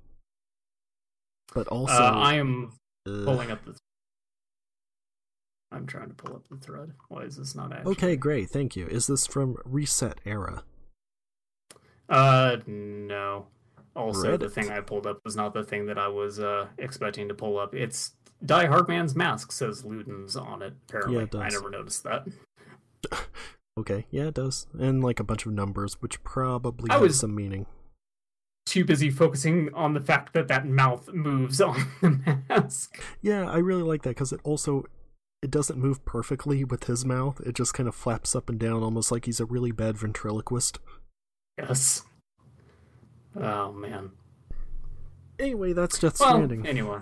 But 1.54 1.68
also, 1.68 1.94
uh, 1.94 2.12
I 2.16 2.36
am 2.36 2.72
uh, 3.08 3.24
pulling 3.26 3.52
up 3.52 3.64
the. 3.66 3.76
I'm 5.72 5.86
trying 5.86 6.08
to 6.10 6.14
pull 6.16 6.36
up 6.36 6.48
the 6.50 6.58
thread. 6.58 6.92
Why 7.10 7.22
is 7.24 7.38
this 7.38 7.56
not 7.56 7.74
actually? 7.74 7.92
Okay, 7.94 8.16
great, 8.16 8.50
thank 8.50 8.76
you. 8.76 8.88
Is 8.88 9.08
this 9.08 9.28
from 9.28 9.58
Reset 9.66 10.20
Era? 10.26 10.64
Uh, 12.10 12.58
no. 12.66 13.48
Also, 13.96 14.38
the 14.38 14.50
thing 14.50 14.70
I 14.72 14.80
pulled 14.80 15.08
up 15.08 15.20
was 15.26 15.36
not 15.36 15.54
the 15.54 15.64
thing 15.64 15.88
that 15.88 15.98
I 15.98 16.08
was 16.08 16.40
uh 16.40 16.68
expecting 16.78 17.28
to 17.30 17.34
pull 17.34 17.58
up. 17.58 17.74
It's 17.74 18.12
Die-Hardman's 18.46 19.16
mask 19.16 19.52
says 19.52 19.82
Ludens 19.84 20.40
on 20.40 20.62
it. 20.62 20.74
Apparently, 20.88 21.16
Yeah, 21.18 21.24
it 21.24 21.36
I 21.36 21.50
never 21.50 21.70
noticed 21.70 22.04
that. 22.04 22.28
Okay, 23.80 24.08
yeah, 24.10 24.24
it 24.30 24.34
does. 24.34 24.66
And 24.80 25.04
like 25.04 25.20
a 25.20 25.24
bunch 25.24 25.46
of 25.46 25.52
numbers, 25.52 26.02
which 26.02 26.24
probably 26.24 26.90
I 26.90 26.94
have 26.94 27.02
was- 27.04 27.20
some 27.20 27.36
meaning. 27.36 27.68
Too 28.68 28.84
busy 28.84 29.10
focusing 29.10 29.74
on 29.74 29.94
the 29.94 30.02
fact 30.02 30.34
that 30.34 30.50
that 30.50 30.68
mouth 30.68 31.08
moves 31.14 31.62
on 31.62 31.78
the 32.02 32.40
mask. 32.50 33.02
Yeah, 33.22 33.50
I 33.50 33.58
really 33.60 33.82
like 33.84 34.02
that 34.04 34.10
because 34.10 34.34
it 34.34 34.42
also 34.44 34.84
it 35.42 35.50
doesn't 35.52 35.80
move 35.80 36.04
perfectly 36.04 36.64
with 36.66 36.84
his 36.86 37.06
mouth. 37.06 37.40
It 37.46 37.56
just 37.56 37.74
kind 37.74 37.88
of 37.88 37.96
flaps 37.96 38.36
up 38.36 38.50
and 38.50 38.60
down, 38.60 38.84
almost 38.84 39.10
like 39.12 39.26
he's 39.26 39.40
a 39.40 39.46
really 39.46 39.72
bad 39.72 39.98
ventriloquist. 39.98 40.80
Yes. 41.58 42.04
Oh 43.40 43.72
man. 43.72 44.12
Anyway, 45.40 45.72
that's 45.74 45.98
Death 46.00 46.20
Well, 46.20 46.32
Stranding. 46.34 46.66
anyway. 46.66 47.00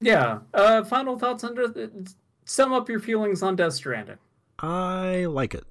Yeah. 0.00 0.40
Uh, 0.54 0.84
final 0.84 1.18
thoughts 1.18 1.42
on 1.42 1.54
Death- 1.54 2.14
sum 2.44 2.72
up 2.72 2.88
your 2.88 3.00
feelings 3.00 3.42
on 3.42 3.56
Death 3.56 3.72
Stranding. 3.72 4.18
I 4.60 5.24
like 5.24 5.54
it. 5.54 5.64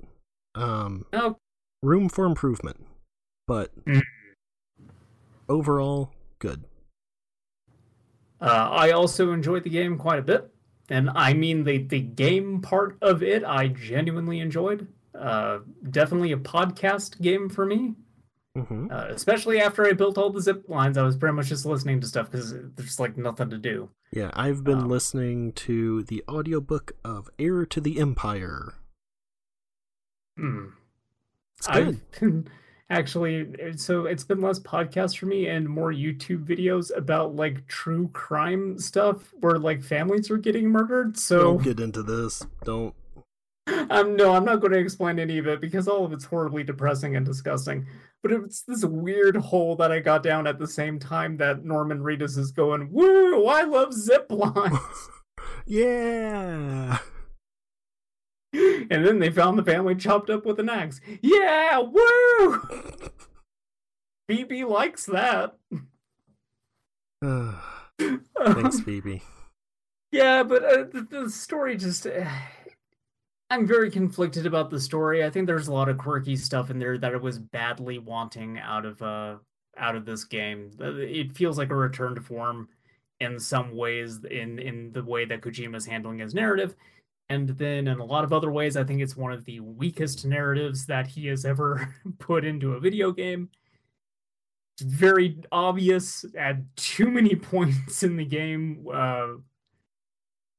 Um, 0.55 1.05
Oh, 1.13 1.37
room 1.83 2.09
for 2.09 2.25
improvement, 2.25 2.85
but 3.47 3.71
Mm. 3.85 4.01
Overall, 5.49 6.13
good. 6.39 6.63
Uh, 8.39 8.69
I 8.71 8.91
also 8.91 9.31
enjoyed 9.31 9.63
the 9.63 9.69
game 9.69 9.97
quite 9.97 10.19
a 10.19 10.23
bit, 10.23 10.49
and 10.89 11.09
I 11.09 11.33
mean 11.33 11.63
the 11.63 11.79
the 11.79 11.99
game 12.01 12.61
part 12.61 12.97
of 13.01 13.23
it. 13.23 13.43
I 13.43 13.67
genuinely 13.69 14.39
enjoyed. 14.39 14.87
Uh, 15.15 15.59
definitely 15.89 16.31
a 16.31 16.37
podcast 16.37 17.19
game 17.21 17.49
for 17.49 17.65
me, 17.65 17.95
hmm 18.55 18.87
uh, 18.91 19.07
especially 19.09 19.59
after 19.59 19.85
I 19.87 19.93
built 19.93 20.17
all 20.17 20.29
the 20.29 20.41
zip 20.41 20.65
lines. 20.69 20.97
I 20.97 21.03
was 21.03 21.17
pretty 21.17 21.35
much 21.35 21.47
just 21.47 21.65
listening 21.65 21.99
to 22.01 22.07
stuff 22.07 22.31
because 22.31 22.53
there's 22.75 22.99
like 22.99 23.17
nothing 23.17 23.49
to 23.49 23.57
do. 23.57 23.89
Yeah, 24.11 24.31
I've 24.33 24.63
been 24.63 24.83
Um, 24.83 24.89
listening 24.89 25.53
to 25.53 26.03
the 26.03 26.23
audiobook 26.29 26.93
of 27.05 27.29
Heir 27.39 27.65
to 27.67 27.81
the 27.81 27.99
Empire. 27.99 28.75
Hmm. 30.37 30.67
It's 31.57 31.67
good. 31.67 32.01
Actually 32.89 33.47
so 33.75 34.05
it's 34.05 34.23
been 34.23 34.39
less 34.39 34.59
podcasts 34.59 35.17
for 35.17 35.25
me 35.25 35.47
and 35.47 35.67
more 35.67 35.91
YouTube 35.91 36.45
videos 36.45 36.95
about 36.95 37.35
like 37.35 37.67
true 37.67 38.07
crime 38.13 38.79
stuff 38.79 39.33
where 39.41 39.59
like 39.59 39.83
families 39.83 40.31
are 40.31 40.37
getting 40.37 40.69
murdered. 40.69 41.17
So 41.17 41.39
Don't 41.39 41.63
get 41.63 41.79
into 41.79 42.01
this. 42.01 42.45
Don't. 42.63 42.95
I'm 43.67 44.15
no, 44.15 44.33
I'm 44.33 44.45
not 44.45 44.61
going 44.61 44.71
to 44.71 44.79
explain 44.79 45.19
any 45.19 45.37
of 45.37 45.47
it 45.47 45.59
because 45.59 45.87
all 45.87 46.05
of 46.05 46.13
it's 46.13 46.23
horribly 46.23 46.63
depressing 46.63 47.17
and 47.17 47.25
disgusting. 47.25 47.85
But 48.23 48.31
it's 48.31 48.61
this 48.61 48.85
weird 48.85 49.35
hole 49.35 49.75
that 49.75 49.91
I 49.91 49.99
got 49.99 50.23
down 50.23 50.47
at 50.47 50.57
the 50.57 50.67
same 50.67 50.97
time 50.97 51.37
that 51.37 51.65
Norman 51.65 51.99
Reedus 51.99 52.37
is 52.37 52.51
going, 52.51 52.91
"Woo! 52.91 53.45
I 53.47 53.63
love 53.63 53.93
zip 53.93 54.27
lines." 54.29 54.79
Yeah. 55.65 56.99
And 58.53 59.05
then 59.05 59.19
they 59.19 59.29
found 59.29 59.57
the 59.57 59.63
family 59.63 59.95
chopped 59.95 60.29
up 60.29 60.45
with 60.45 60.59
an 60.59 60.69
axe. 60.69 61.01
Yeah, 61.21 61.79
woo! 61.79 62.61
BB 64.29 64.67
likes 64.67 65.05
that. 65.05 65.55
Thanks, 68.45 68.79
Phoebe. 68.81 69.21
Yeah, 70.11 70.43
but 70.43 70.63
uh, 70.63 70.83
the, 70.91 71.07
the 71.09 71.29
story 71.29 71.77
just. 71.77 72.05
Uh, 72.07 72.25
I'm 73.49 73.65
very 73.65 73.89
conflicted 73.89 74.45
about 74.45 74.69
the 74.69 74.79
story. 74.79 75.23
I 75.23 75.29
think 75.29 75.47
there's 75.47 75.69
a 75.69 75.73
lot 75.73 75.87
of 75.89 75.97
quirky 75.97 76.35
stuff 76.35 76.69
in 76.69 76.79
there 76.79 76.97
that 76.97 77.13
I 77.13 77.17
was 77.17 77.39
badly 77.39 77.97
wanting 77.97 78.59
out 78.59 78.85
of 78.85 79.01
uh 79.01 79.35
out 79.77 79.95
of 79.95 80.05
this 80.05 80.23
game. 80.25 80.71
Uh, 80.81 80.95
It 80.95 81.31
feels 81.31 81.57
like 81.57 81.69
a 81.69 81.75
return 81.75 82.15
to 82.15 82.21
form 82.21 82.67
in 83.19 83.39
some 83.39 83.75
ways 83.75 84.19
in 84.29 84.59
in 84.59 84.91
the 84.91 85.03
way 85.03 85.23
that 85.25 85.41
Kojima's 85.41 85.85
handling 85.85 86.19
his 86.19 86.33
narrative. 86.33 86.75
And 87.29 87.49
then 87.49 87.87
in 87.87 87.99
a 87.99 88.05
lot 88.05 88.23
of 88.23 88.31
other 88.31 88.49
ways, 88.51 88.77
I 88.77 88.83
think 88.85 89.01
it's 89.01 89.17
one 89.17 89.33
of 89.33 89.43
the 89.45 89.59
weakest 89.59 90.25
narratives 90.25 90.85
that 90.85 91.07
he 91.07 91.27
has 91.27 91.43
ever 91.45 91.93
put 92.19 92.45
into 92.45 92.73
a 92.73 92.79
video 92.79 93.11
game. 93.11 93.49
It's 94.79 94.83
very 94.89 95.37
obvious 95.51 96.23
at 96.37 96.57
too 96.75 97.09
many 97.11 97.35
points 97.51 98.03
in 98.03 98.15
the 98.17 98.25
game. 98.25 98.85
Uh, 98.91 99.27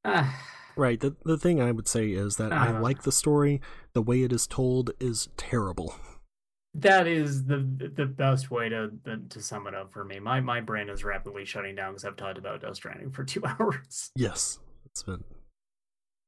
ah, 0.04 0.44
Right. 0.76 1.00
The 1.00 1.16
the 1.24 1.38
thing 1.38 1.60
I 1.60 1.72
would 1.72 1.88
say 1.88 2.10
is 2.10 2.36
that 2.36 2.52
I 2.52 2.68
Uh. 2.68 2.80
like 2.80 3.02
the 3.02 3.10
story. 3.12 3.60
The 3.94 4.02
way 4.02 4.22
it 4.22 4.32
is 4.32 4.46
told 4.46 4.92
is 5.00 5.28
terrible. 5.36 5.96
that 6.74 7.06
is 7.08 7.46
the 7.46 7.58
the 7.96 8.06
best 8.06 8.50
way 8.50 8.68
to 8.68 8.90
to 9.30 9.40
sum 9.40 9.66
it 9.66 9.74
up 9.74 9.92
for 9.92 10.04
me. 10.04 10.20
My 10.20 10.40
my 10.40 10.60
brain 10.60 10.88
is 10.88 11.02
rapidly 11.02 11.44
shutting 11.44 11.74
down 11.74 11.92
because 11.92 12.04
I've 12.04 12.16
talked 12.16 12.38
about 12.38 12.60
Dust 12.60 12.76
Stranding 12.76 13.10
for 13.10 13.24
two 13.24 13.42
hours. 13.44 14.10
Yes, 14.14 14.60
it's 14.84 15.02
been 15.02 15.24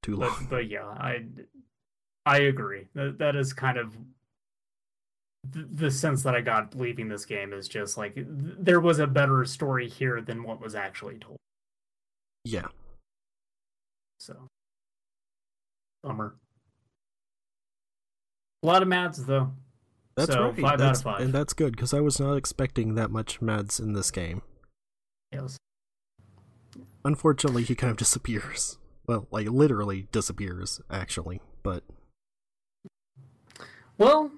too 0.03 0.17
But 0.17 0.29
long. 0.31 0.47
but 0.51 0.69
yeah, 0.69 0.87
I 0.87 1.25
I 2.27 2.39
agree. 2.41 2.89
That 2.95 3.19
that 3.19 3.37
is 3.37 3.53
kind 3.53 3.79
of 3.79 3.97
the, 5.51 5.67
the 5.73 5.91
sense 5.91 6.23
that 6.23 6.35
I 6.35 6.41
got 6.41 6.75
leaving 6.75 7.09
this 7.09 7.25
game 7.25 7.53
is 7.53 7.69
just 7.69 7.97
like 7.97 8.15
th- 8.15 8.27
there 8.29 8.81
was 8.81 8.99
a 8.99 9.07
better 9.07 9.45
story 9.45 9.89
here 9.89 10.21
than 10.21 10.43
what 10.43 10.61
was 10.61 10.75
actually 10.75 11.19
told. 11.19 11.39
Yeah. 12.45 12.69
So 14.19 14.49
bummer. 16.03 16.35
A 18.63 18.67
lot 18.67 18.83
of 18.83 18.89
mads 18.89 19.25
though. 19.25 19.53
That's 20.17 20.33
so 20.33 20.49
right. 20.51 20.59
five 20.61 20.79
that's, 20.79 20.83
out 20.83 20.97
of 20.97 21.03
five. 21.03 21.21
And 21.23 21.33
that's 21.33 21.55
good 21.55 21.73
because 21.73 21.95
I 21.95 22.01
was 22.01 22.21
not 22.21 22.35
expecting 22.35 22.95
that 22.97 23.11
much 23.11 23.41
Mads 23.41 23.81
in 23.81 23.95
this 23.95 24.11
game. 24.11 24.43
Yes. 25.33 25.57
Unfortunately, 27.05 27.63
he 27.63 27.75
kind 27.75 27.91
of 27.91 27.97
disappears. 27.97 28.77
Well, 29.11 29.27
like 29.33 29.49
literally 29.49 30.07
disappears, 30.13 30.81
actually. 30.89 31.41
But 31.65 31.83
Well, 33.99 34.31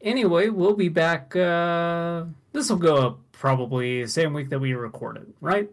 anyway, 0.00 0.48
we'll 0.48 0.74
be 0.74 0.88
back. 0.88 1.36
Uh, 1.36 2.24
this 2.52 2.68
will 2.70 2.78
go 2.78 2.96
up 2.96 3.20
probably 3.30 4.02
the 4.02 4.08
same 4.08 4.32
week 4.32 4.48
that 4.50 4.58
we 4.58 4.74
recorded, 4.74 5.32
right? 5.40 5.70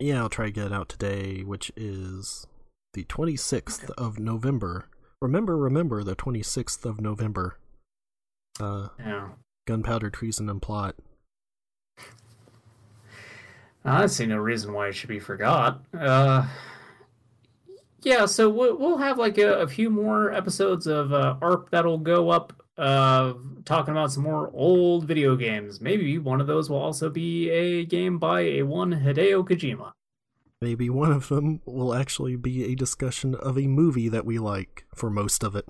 yeah, 0.00 0.18
I'll 0.18 0.28
try 0.28 0.46
to 0.46 0.50
get 0.50 0.66
it 0.66 0.72
out 0.72 0.88
today, 0.88 1.42
which 1.44 1.70
is 1.76 2.48
the 2.94 3.04
26th 3.04 3.88
of 3.90 4.18
November. 4.18 4.86
Remember, 5.20 5.56
remember 5.56 6.02
the 6.02 6.16
26th 6.16 6.84
of 6.84 7.00
November. 7.00 7.58
Uh, 8.58 8.88
Yeah. 8.98 9.28
gunpowder, 9.68 10.10
treason, 10.10 10.48
and 10.48 10.60
plot. 10.60 10.96
I 13.84 14.06
see 14.06 14.26
no 14.26 14.38
reason 14.38 14.72
why 14.72 14.88
it 14.88 14.94
should 14.96 15.08
be 15.08 15.20
forgot. 15.20 15.84
Uh, 15.96 16.48
yeah, 18.02 18.26
so 18.26 18.48
we'll, 18.48 18.76
we'll 18.76 18.98
have 18.98 19.18
like 19.18 19.38
a, 19.38 19.60
a 19.60 19.66
few 19.66 19.90
more 19.90 20.32
episodes 20.32 20.86
of 20.86 21.12
uh, 21.12 21.36
ARP 21.40 21.70
that'll 21.70 21.98
go 21.98 22.30
up, 22.30 22.52
uh, 22.78 23.34
talking 23.64 23.92
about 23.92 24.12
some 24.12 24.24
more 24.24 24.50
old 24.54 25.04
video 25.04 25.36
games. 25.36 25.80
Maybe 25.80 26.18
one 26.18 26.40
of 26.40 26.46
those 26.46 26.68
will 26.68 26.78
also 26.78 27.10
be 27.10 27.50
a 27.50 27.84
game 27.84 28.18
by 28.18 28.40
a 28.40 28.62
one 28.62 28.92
Hideo 28.92 29.46
Kojima. 29.46 29.92
Maybe 30.60 30.88
one 30.88 31.10
of 31.10 31.28
them 31.28 31.60
will 31.64 31.94
actually 31.94 32.36
be 32.36 32.64
a 32.64 32.76
discussion 32.76 33.34
of 33.34 33.58
a 33.58 33.66
movie 33.66 34.08
that 34.08 34.24
we 34.24 34.38
like 34.38 34.84
for 34.94 35.10
most 35.10 35.42
of 35.42 35.56
it. 35.56 35.66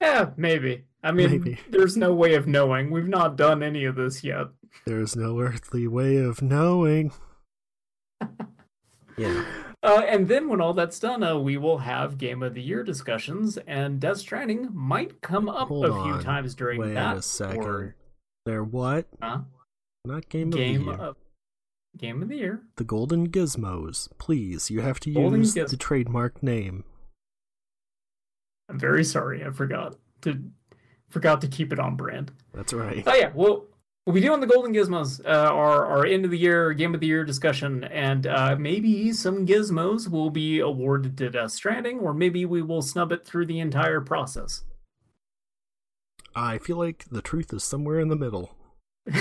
Yeah, 0.00 0.30
maybe. 0.36 0.84
I 1.02 1.12
mean, 1.12 1.30
Maybe. 1.30 1.58
there's 1.70 1.96
no 1.96 2.12
way 2.12 2.34
of 2.34 2.46
knowing. 2.46 2.90
We've 2.90 3.08
not 3.08 3.36
done 3.36 3.62
any 3.62 3.84
of 3.84 3.94
this 3.94 4.24
yet. 4.24 4.48
There's 4.84 5.14
no 5.14 5.40
earthly 5.40 5.86
way 5.86 6.16
of 6.16 6.42
knowing. 6.42 7.12
yeah. 9.16 9.44
Uh, 9.82 10.02
and 10.08 10.26
then 10.26 10.48
when 10.48 10.60
all 10.60 10.74
that's 10.74 10.98
done, 10.98 11.22
uh, 11.22 11.38
we 11.38 11.56
will 11.56 11.78
have 11.78 12.18
Game 12.18 12.42
of 12.42 12.54
the 12.54 12.62
Year 12.62 12.82
discussions, 12.82 13.58
and 13.58 14.00
Death 14.00 14.18
Stranding 14.18 14.68
might 14.72 15.20
come 15.20 15.48
up 15.48 15.68
Hold 15.68 15.84
a 15.84 15.92
few 15.92 16.12
on. 16.14 16.22
times 16.22 16.54
during 16.56 16.80
Wait 16.80 16.94
that. 16.94 17.16
a 17.16 17.22
second. 17.22 17.64
Or, 17.64 17.94
They're 18.44 18.64
what? 18.64 19.06
huh? 19.22 19.40
Not 20.04 20.28
Game, 20.28 20.50
Game 20.50 20.88
of 20.88 20.96
the 20.96 21.02
Year. 21.02 21.08
of 21.08 21.16
Game 21.96 22.22
of 22.22 22.28
the 22.28 22.36
Year. 22.36 22.62
The 22.76 22.84
Golden 22.84 23.28
Gizmos. 23.28 24.08
Please, 24.18 24.68
you 24.68 24.80
have 24.80 24.98
to 25.00 25.12
Golden 25.12 25.40
use 25.40 25.54
Giz- 25.54 25.70
the 25.70 25.76
trademark 25.76 26.42
name. 26.42 26.82
I'm 28.68 28.78
very 28.78 29.04
sorry, 29.04 29.44
I 29.44 29.50
forgot 29.50 29.96
to 30.22 30.42
forgot 31.08 31.40
to 31.42 31.48
keep 31.48 31.72
it 31.72 31.78
on 31.78 31.96
brand. 31.96 32.32
That's 32.52 32.72
right. 32.72 33.02
Oh 33.06 33.14
yeah, 33.14 33.30
well, 33.34 33.64
we'll 34.08 34.14
be 34.14 34.20
doing 34.22 34.40
the 34.40 34.46
Golden 34.46 34.72
Gizmos, 34.72 35.20
uh, 35.26 35.28
our 35.52 35.84
our 35.84 36.06
end 36.06 36.24
of 36.24 36.30
the 36.30 36.38
year 36.38 36.72
Game 36.72 36.94
of 36.94 37.00
the 37.00 37.06
Year 37.06 37.24
discussion, 37.24 37.84
and 37.84 38.26
uh, 38.26 38.56
maybe 38.58 39.12
some 39.12 39.44
gizmos 39.46 40.08
will 40.08 40.30
be 40.30 40.60
awarded 40.60 41.18
to 41.18 41.28
Death 41.28 41.50
Stranding, 41.50 41.98
or 42.00 42.14
maybe 42.14 42.46
we 42.46 42.62
will 42.62 42.80
snub 42.80 43.12
it 43.12 43.26
through 43.26 43.44
the 43.44 43.60
entire 43.60 44.00
process. 44.00 44.62
I 46.34 46.56
feel 46.56 46.78
like 46.78 47.04
the 47.10 47.20
truth 47.20 47.52
is 47.52 47.64
somewhere 47.64 48.00
in 48.00 48.08
the 48.08 48.16
middle. 48.16 48.56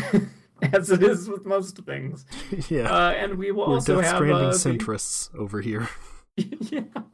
As 0.73 0.89
it 0.89 1.03
is 1.03 1.27
with 1.29 1.45
most 1.45 1.77
things. 1.79 2.25
yeah. 2.69 2.89
Uh, 2.89 3.11
and 3.11 3.35
we 3.37 3.51
will 3.51 3.67
We're 3.67 3.73
also 3.75 3.95
Death 3.97 4.05
have 4.05 4.15
Stranding 4.17 4.45
uh, 4.47 4.51
the- 4.51 4.55
centrists 4.57 5.35
over 5.35 5.59
here. 5.61 5.89
yeah. 6.37 6.81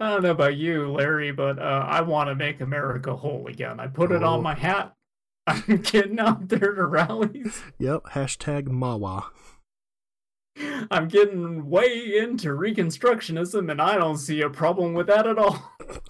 I 0.00 0.10
don't 0.10 0.22
know 0.22 0.30
about 0.30 0.56
you, 0.56 0.92
Larry, 0.92 1.32
but 1.32 1.58
uh, 1.58 1.84
I 1.88 2.02
want 2.02 2.28
to 2.28 2.36
make 2.36 2.60
America 2.60 3.14
whole 3.16 3.48
again. 3.48 3.80
I 3.80 3.88
put 3.88 4.12
it 4.12 4.22
Oh. 4.22 4.34
on 4.34 4.42
my 4.44 4.54
hat. 4.54 4.94
I'm 5.48 5.78
getting 5.78 6.18
out 6.18 6.48
there 6.48 6.74
to 6.74 6.86
rallies. 6.86 7.62
Yep. 7.78 8.04
Hashtag 8.12 8.68
Mawa. 8.68 9.24
I'm 10.90 11.08
getting 11.08 11.70
way 11.70 12.18
into 12.18 12.48
Reconstructionism, 12.48 13.70
and 13.70 13.80
I 13.80 13.96
don't 13.96 14.18
see 14.18 14.40
a 14.40 14.50
problem 14.50 14.94
with 14.94 15.06
that 15.06 15.26
at 15.26 15.38
all. 15.38 15.72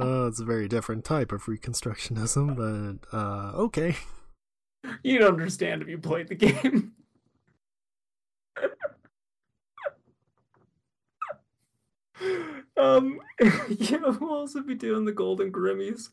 Uh, 0.00 0.26
it's 0.26 0.40
a 0.40 0.44
very 0.44 0.68
different 0.68 1.04
type 1.04 1.32
of 1.32 1.44
Reconstructionism, 1.44 2.56
but 2.56 2.96
uh, 3.16 3.52
okay. 3.54 3.94
You'd 5.02 5.22
understand 5.22 5.82
if 5.82 5.88
you 5.88 5.98
played 5.98 6.28
the 6.28 6.34
game. 6.34 6.92
um, 12.76 13.20
yeah, 13.68 13.98
we'll 13.98 14.32
also 14.32 14.62
be 14.62 14.74
doing 14.74 15.04
the 15.04 15.12
Golden 15.12 15.52
Grimmies. 15.52 16.08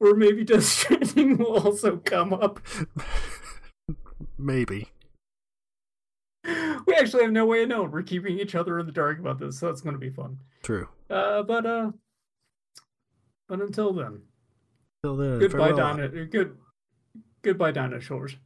Or 0.00 0.14
maybe 0.14 0.44
Death 0.44 0.64
Stranding 0.64 1.38
will 1.38 1.58
also 1.66 1.96
come 1.98 2.32
up. 2.32 2.60
Maybe. 4.38 4.88
We 6.44 6.94
actually 6.94 7.22
have 7.22 7.32
no 7.32 7.46
way 7.46 7.62
of 7.62 7.68
knowing. 7.70 7.90
We're 7.90 8.02
keeping 8.02 8.38
each 8.38 8.54
other 8.54 8.78
in 8.78 8.86
the 8.86 8.92
dark 8.92 9.18
about 9.18 9.38
this, 9.38 9.58
so 9.58 9.68
it's 9.70 9.80
going 9.80 9.94
to 9.94 9.98
be 10.00 10.10
fun. 10.10 10.38
True. 10.62 10.88
Uh, 11.08 11.42
but 11.42 11.64
uh, 11.64 11.92
but 13.48 13.60
until 13.60 13.92
then, 13.94 14.22
Till 15.02 15.16
then, 15.16 15.38
goodbye. 15.38 15.72
Dino. 15.72 16.26
Good, 16.26 16.56
goodbye, 17.42 17.70
dinosaurs. 17.72 18.36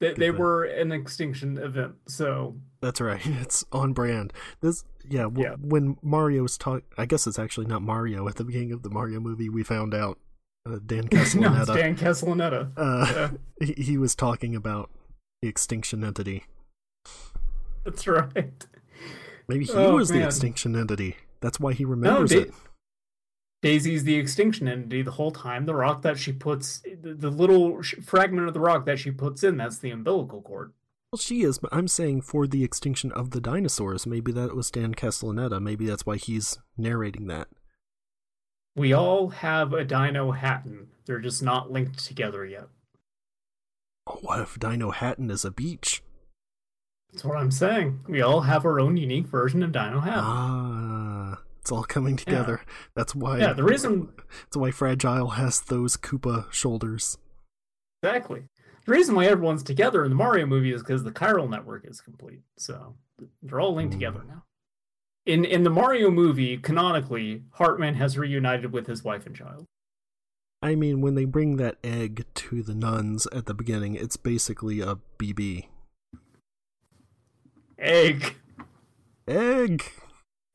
They 0.00 0.14
they 0.14 0.30
were 0.30 0.64
an 0.64 0.92
extinction 0.92 1.58
event, 1.58 1.96
so 2.08 2.56
That's 2.80 3.02
right. 3.02 3.20
It's 3.26 3.64
on 3.70 3.92
brand. 3.92 4.32
This, 4.62 4.84
yeah. 5.06 5.24
W- 5.24 5.42
Yeah. 5.46 5.56
When 5.60 5.98
Mario's 6.02 6.56
talk, 6.56 6.84
I 6.96 7.04
guess 7.04 7.26
it's 7.26 7.38
actually 7.38 7.66
not 7.66 7.82
Mario. 7.82 8.26
At 8.28 8.36
the 8.36 8.44
beginning 8.44 8.72
of 8.72 8.82
the 8.82 8.88
Mario 8.90 9.20
movie, 9.20 9.50
we 9.50 9.62
found 9.62 9.92
out 9.92 10.18
uh, 10.66 10.78
Dan 10.84 11.08
no, 11.12 11.18
it's 11.20 11.34
Dan 11.70 11.96
Castellaneta. 11.96 12.70
uh, 12.76 13.12
Yeah. 13.60 13.66
he, 13.66 13.82
he 13.82 13.98
was 13.98 14.14
talking 14.14 14.54
about 14.54 14.90
the 15.42 15.48
extinction 15.48 16.04
entity. 16.04 16.44
That's 17.84 18.06
right. 18.06 18.66
Maybe 19.48 19.64
he 19.64 19.72
Oh, 19.72 19.96
was 19.96 20.10
the 20.10 20.24
extinction 20.24 20.76
entity. 20.76 21.16
That's 21.40 21.58
why 21.58 21.72
he 21.72 21.84
No, 21.84 21.90
remembers 21.90 22.30
Da- 22.30 22.38
it. 22.40 22.52
Daisy's 23.62 24.04
the 24.04 24.14
extinction 24.16 24.68
entity 24.68 25.02
the 25.02 25.10
whole 25.12 25.30
time. 25.32 25.66
The 25.66 25.74
rock 25.74 26.02
that 26.02 26.18
she 26.18 26.32
puts, 26.32 26.80
the, 26.80 27.14
the 27.14 27.30
little 27.30 27.82
sh- 27.82 27.94
fragment 28.02 28.48
of 28.48 28.54
the 28.54 28.60
rock 28.60 28.86
that 28.86 28.98
she 28.98 29.10
puts 29.10 29.42
in, 29.42 29.56
that's 29.58 29.78
the 29.78 29.90
umbilical 29.90 30.40
cord. 30.40 30.72
Well, 31.12 31.18
she 31.18 31.42
is, 31.42 31.58
but 31.58 31.68
I'm 31.74 31.88
saying 31.88 32.22
for 32.22 32.46
the 32.46 32.62
extinction 32.64 33.10
of 33.12 33.30
the 33.32 33.40
dinosaurs. 33.40 34.06
Maybe 34.06 34.30
that 34.32 34.54
was 34.54 34.70
Dan 34.70 34.94
Castellaneta. 34.94 35.60
Maybe 35.60 35.86
that's 35.86 36.06
why 36.06 36.16
he's 36.16 36.58
narrating 36.78 37.26
that. 37.26 37.48
We 38.76 38.92
all 38.92 39.28
have 39.28 39.72
a 39.72 39.84
Dinohattan. 39.84 40.86
They're 41.06 41.18
just 41.20 41.42
not 41.42 41.70
linked 41.70 42.04
together 42.04 42.44
yet. 42.46 42.68
Oh, 44.06 44.18
what 44.22 44.40
if 44.40 44.58
Dinohattan 44.58 45.30
is 45.30 45.44
a 45.44 45.50
beach? 45.50 46.02
That's 47.12 47.24
what 47.24 47.36
I'm 47.38 47.50
saying. 47.50 48.00
We 48.08 48.22
all 48.22 48.42
have 48.42 48.64
our 48.64 48.78
own 48.78 48.96
unique 48.96 49.26
version 49.26 49.62
of 49.62 49.72
Dinohattan. 49.72 50.22
Ah, 50.22 51.40
it's 51.60 51.72
all 51.72 51.82
coming 51.84 52.16
together. 52.16 52.60
That's 52.94 53.14
why. 53.14 53.38
yeah, 53.38 53.52
the 53.52 53.64
reason 53.64 54.08
That's 54.44 54.56
why 54.56 54.70
Fragile 54.70 55.30
has 55.30 55.60
those 55.60 55.96
Koopa 55.96 56.50
shoulders. 56.52 57.18
exactly 58.02 58.44
the 58.86 58.92
reason 58.92 59.14
why 59.14 59.26
everyone's 59.26 59.62
together 59.62 60.04
in 60.04 60.10
the 60.10 60.16
Mario 60.16 60.46
movie 60.46 60.72
is 60.72 60.82
because 60.82 61.04
the 61.04 61.10
chiral 61.12 61.50
network 61.50 61.84
is 61.86 62.00
complete. 62.00 62.40
So 62.56 62.94
they're 63.42 63.60
all 63.60 63.74
linked 63.74 63.92
Hmm. 63.94 64.00
together 64.00 64.22
now. 64.26 64.44
In 65.26 65.44
in 65.44 65.64
the 65.64 65.70
Mario 65.70 66.10
movie, 66.10 66.56
canonically, 66.56 67.42
Heartman 67.58 67.96
has 67.96 68.16
reunited 68.16 68.72
with 68.72 68.86
his 68.86 69.04
wife 69.04 69.26
and 69.26 69.36
child. 69.36 69.66
I 70.62 70.74
mean, 70.74 71.00
when 71.00 71.14
they 71.14 71.24
bring 71.24 71.56
that 71.56 71.78
egg 71.82 72.26
to 72.34 72.62
the 72.62 72.74
nuns 72.74 73.26
at 73.32 73.46
the 73.46 73.54
beginning, 73.54 73.94
it's 73.94 74.16
basically 74.16 74.80
a 74.80 74.98
BB. 75.18 75.68
Egg. 77.78 78.36
Egg! 79.26 79.84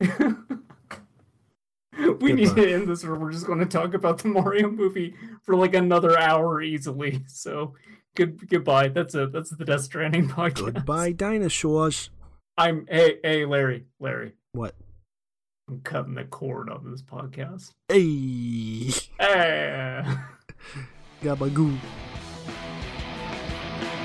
we 2.20 2.32
need 2.32 2.54
to 2.54 2.72
end 2.72 2.88
this, 2.88 3.04
or 3.04 3.18
we're 3.18 3.32
just 3.32 3.46
going 3.46 3.58
to 3.58 3.66
talk 3.66 3.94
about 3.94 4.18
the 4.18 4.28
Mario 4.28 4.70
movie 4.70 5.14
for 5.42 5.56
like 5.56 5.74
another 5.74 6.18
hour 6.18 6.62
easily. 6.62 7.24
So, 7.28 7.74
good 8.14 8.48
goodbye. 8.48 8.88
That's 8.88 9.14
it. 9.14 9.32
That's 9.32 9.50
the 9.50 9.64
Death 9.64 9.82
Stranding 9.82 10.28
podcast. 10.30 10.74
Goodbye, 10.74 11.12
dinosaurs. 11.12 12.10
I'm 12.58 12.86
hey 12.88 13.18
hey 13.22 13.44
Larry 13.44 13.84
Larry. 14.00 14.32
What? 14.56 14.74
I'm 15.68 15.82
cutting 15.82 16.14
the 16.14 16.24
cord 16.24 16.70
on 16.70 16.90
this 16.90 17.02
podcast. 17.02 17.72
Hey! 17.90 18.88
Eh. 19.20 20.02
Gabagoo. 21.22 21.76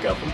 Couple- 0.02 0.28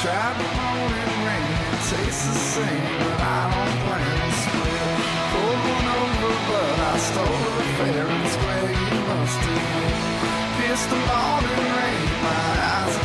Tried 0.00 0.34
the 0.40 0.48
morning 0.56 1.12
rain, 1.28 1.52
it 1.60 1.80
tastes 1.92 2.24
the 2.24 2.40
same, 2.56 2.88
but 3.04 3.20
I 3.20 3.52
don't 3.52 3.76
blame 3.84 4.16
the 4.16 4.32
split. 4.40 4.96
Pulled 5.36 5.60
one 5.76 5.88
over, 5.92 6.32
but 6.48 6.72
I 6.80 6.96
stole 6.96 7.44
the 7.52 7.64
fair. 7.76 8.06
It's 8.24 8.36
where 8.40 8.72
you 8.72 8.96
must 9.12 9.40
have 9.44 9.60
been. 9.76 10.00
Pierced 10.56 10.88
the 10.88 11.00
morning 11.04 11.68
rain, 11.76 12.08
my 12.24 12.48
eyes 12.72 12.96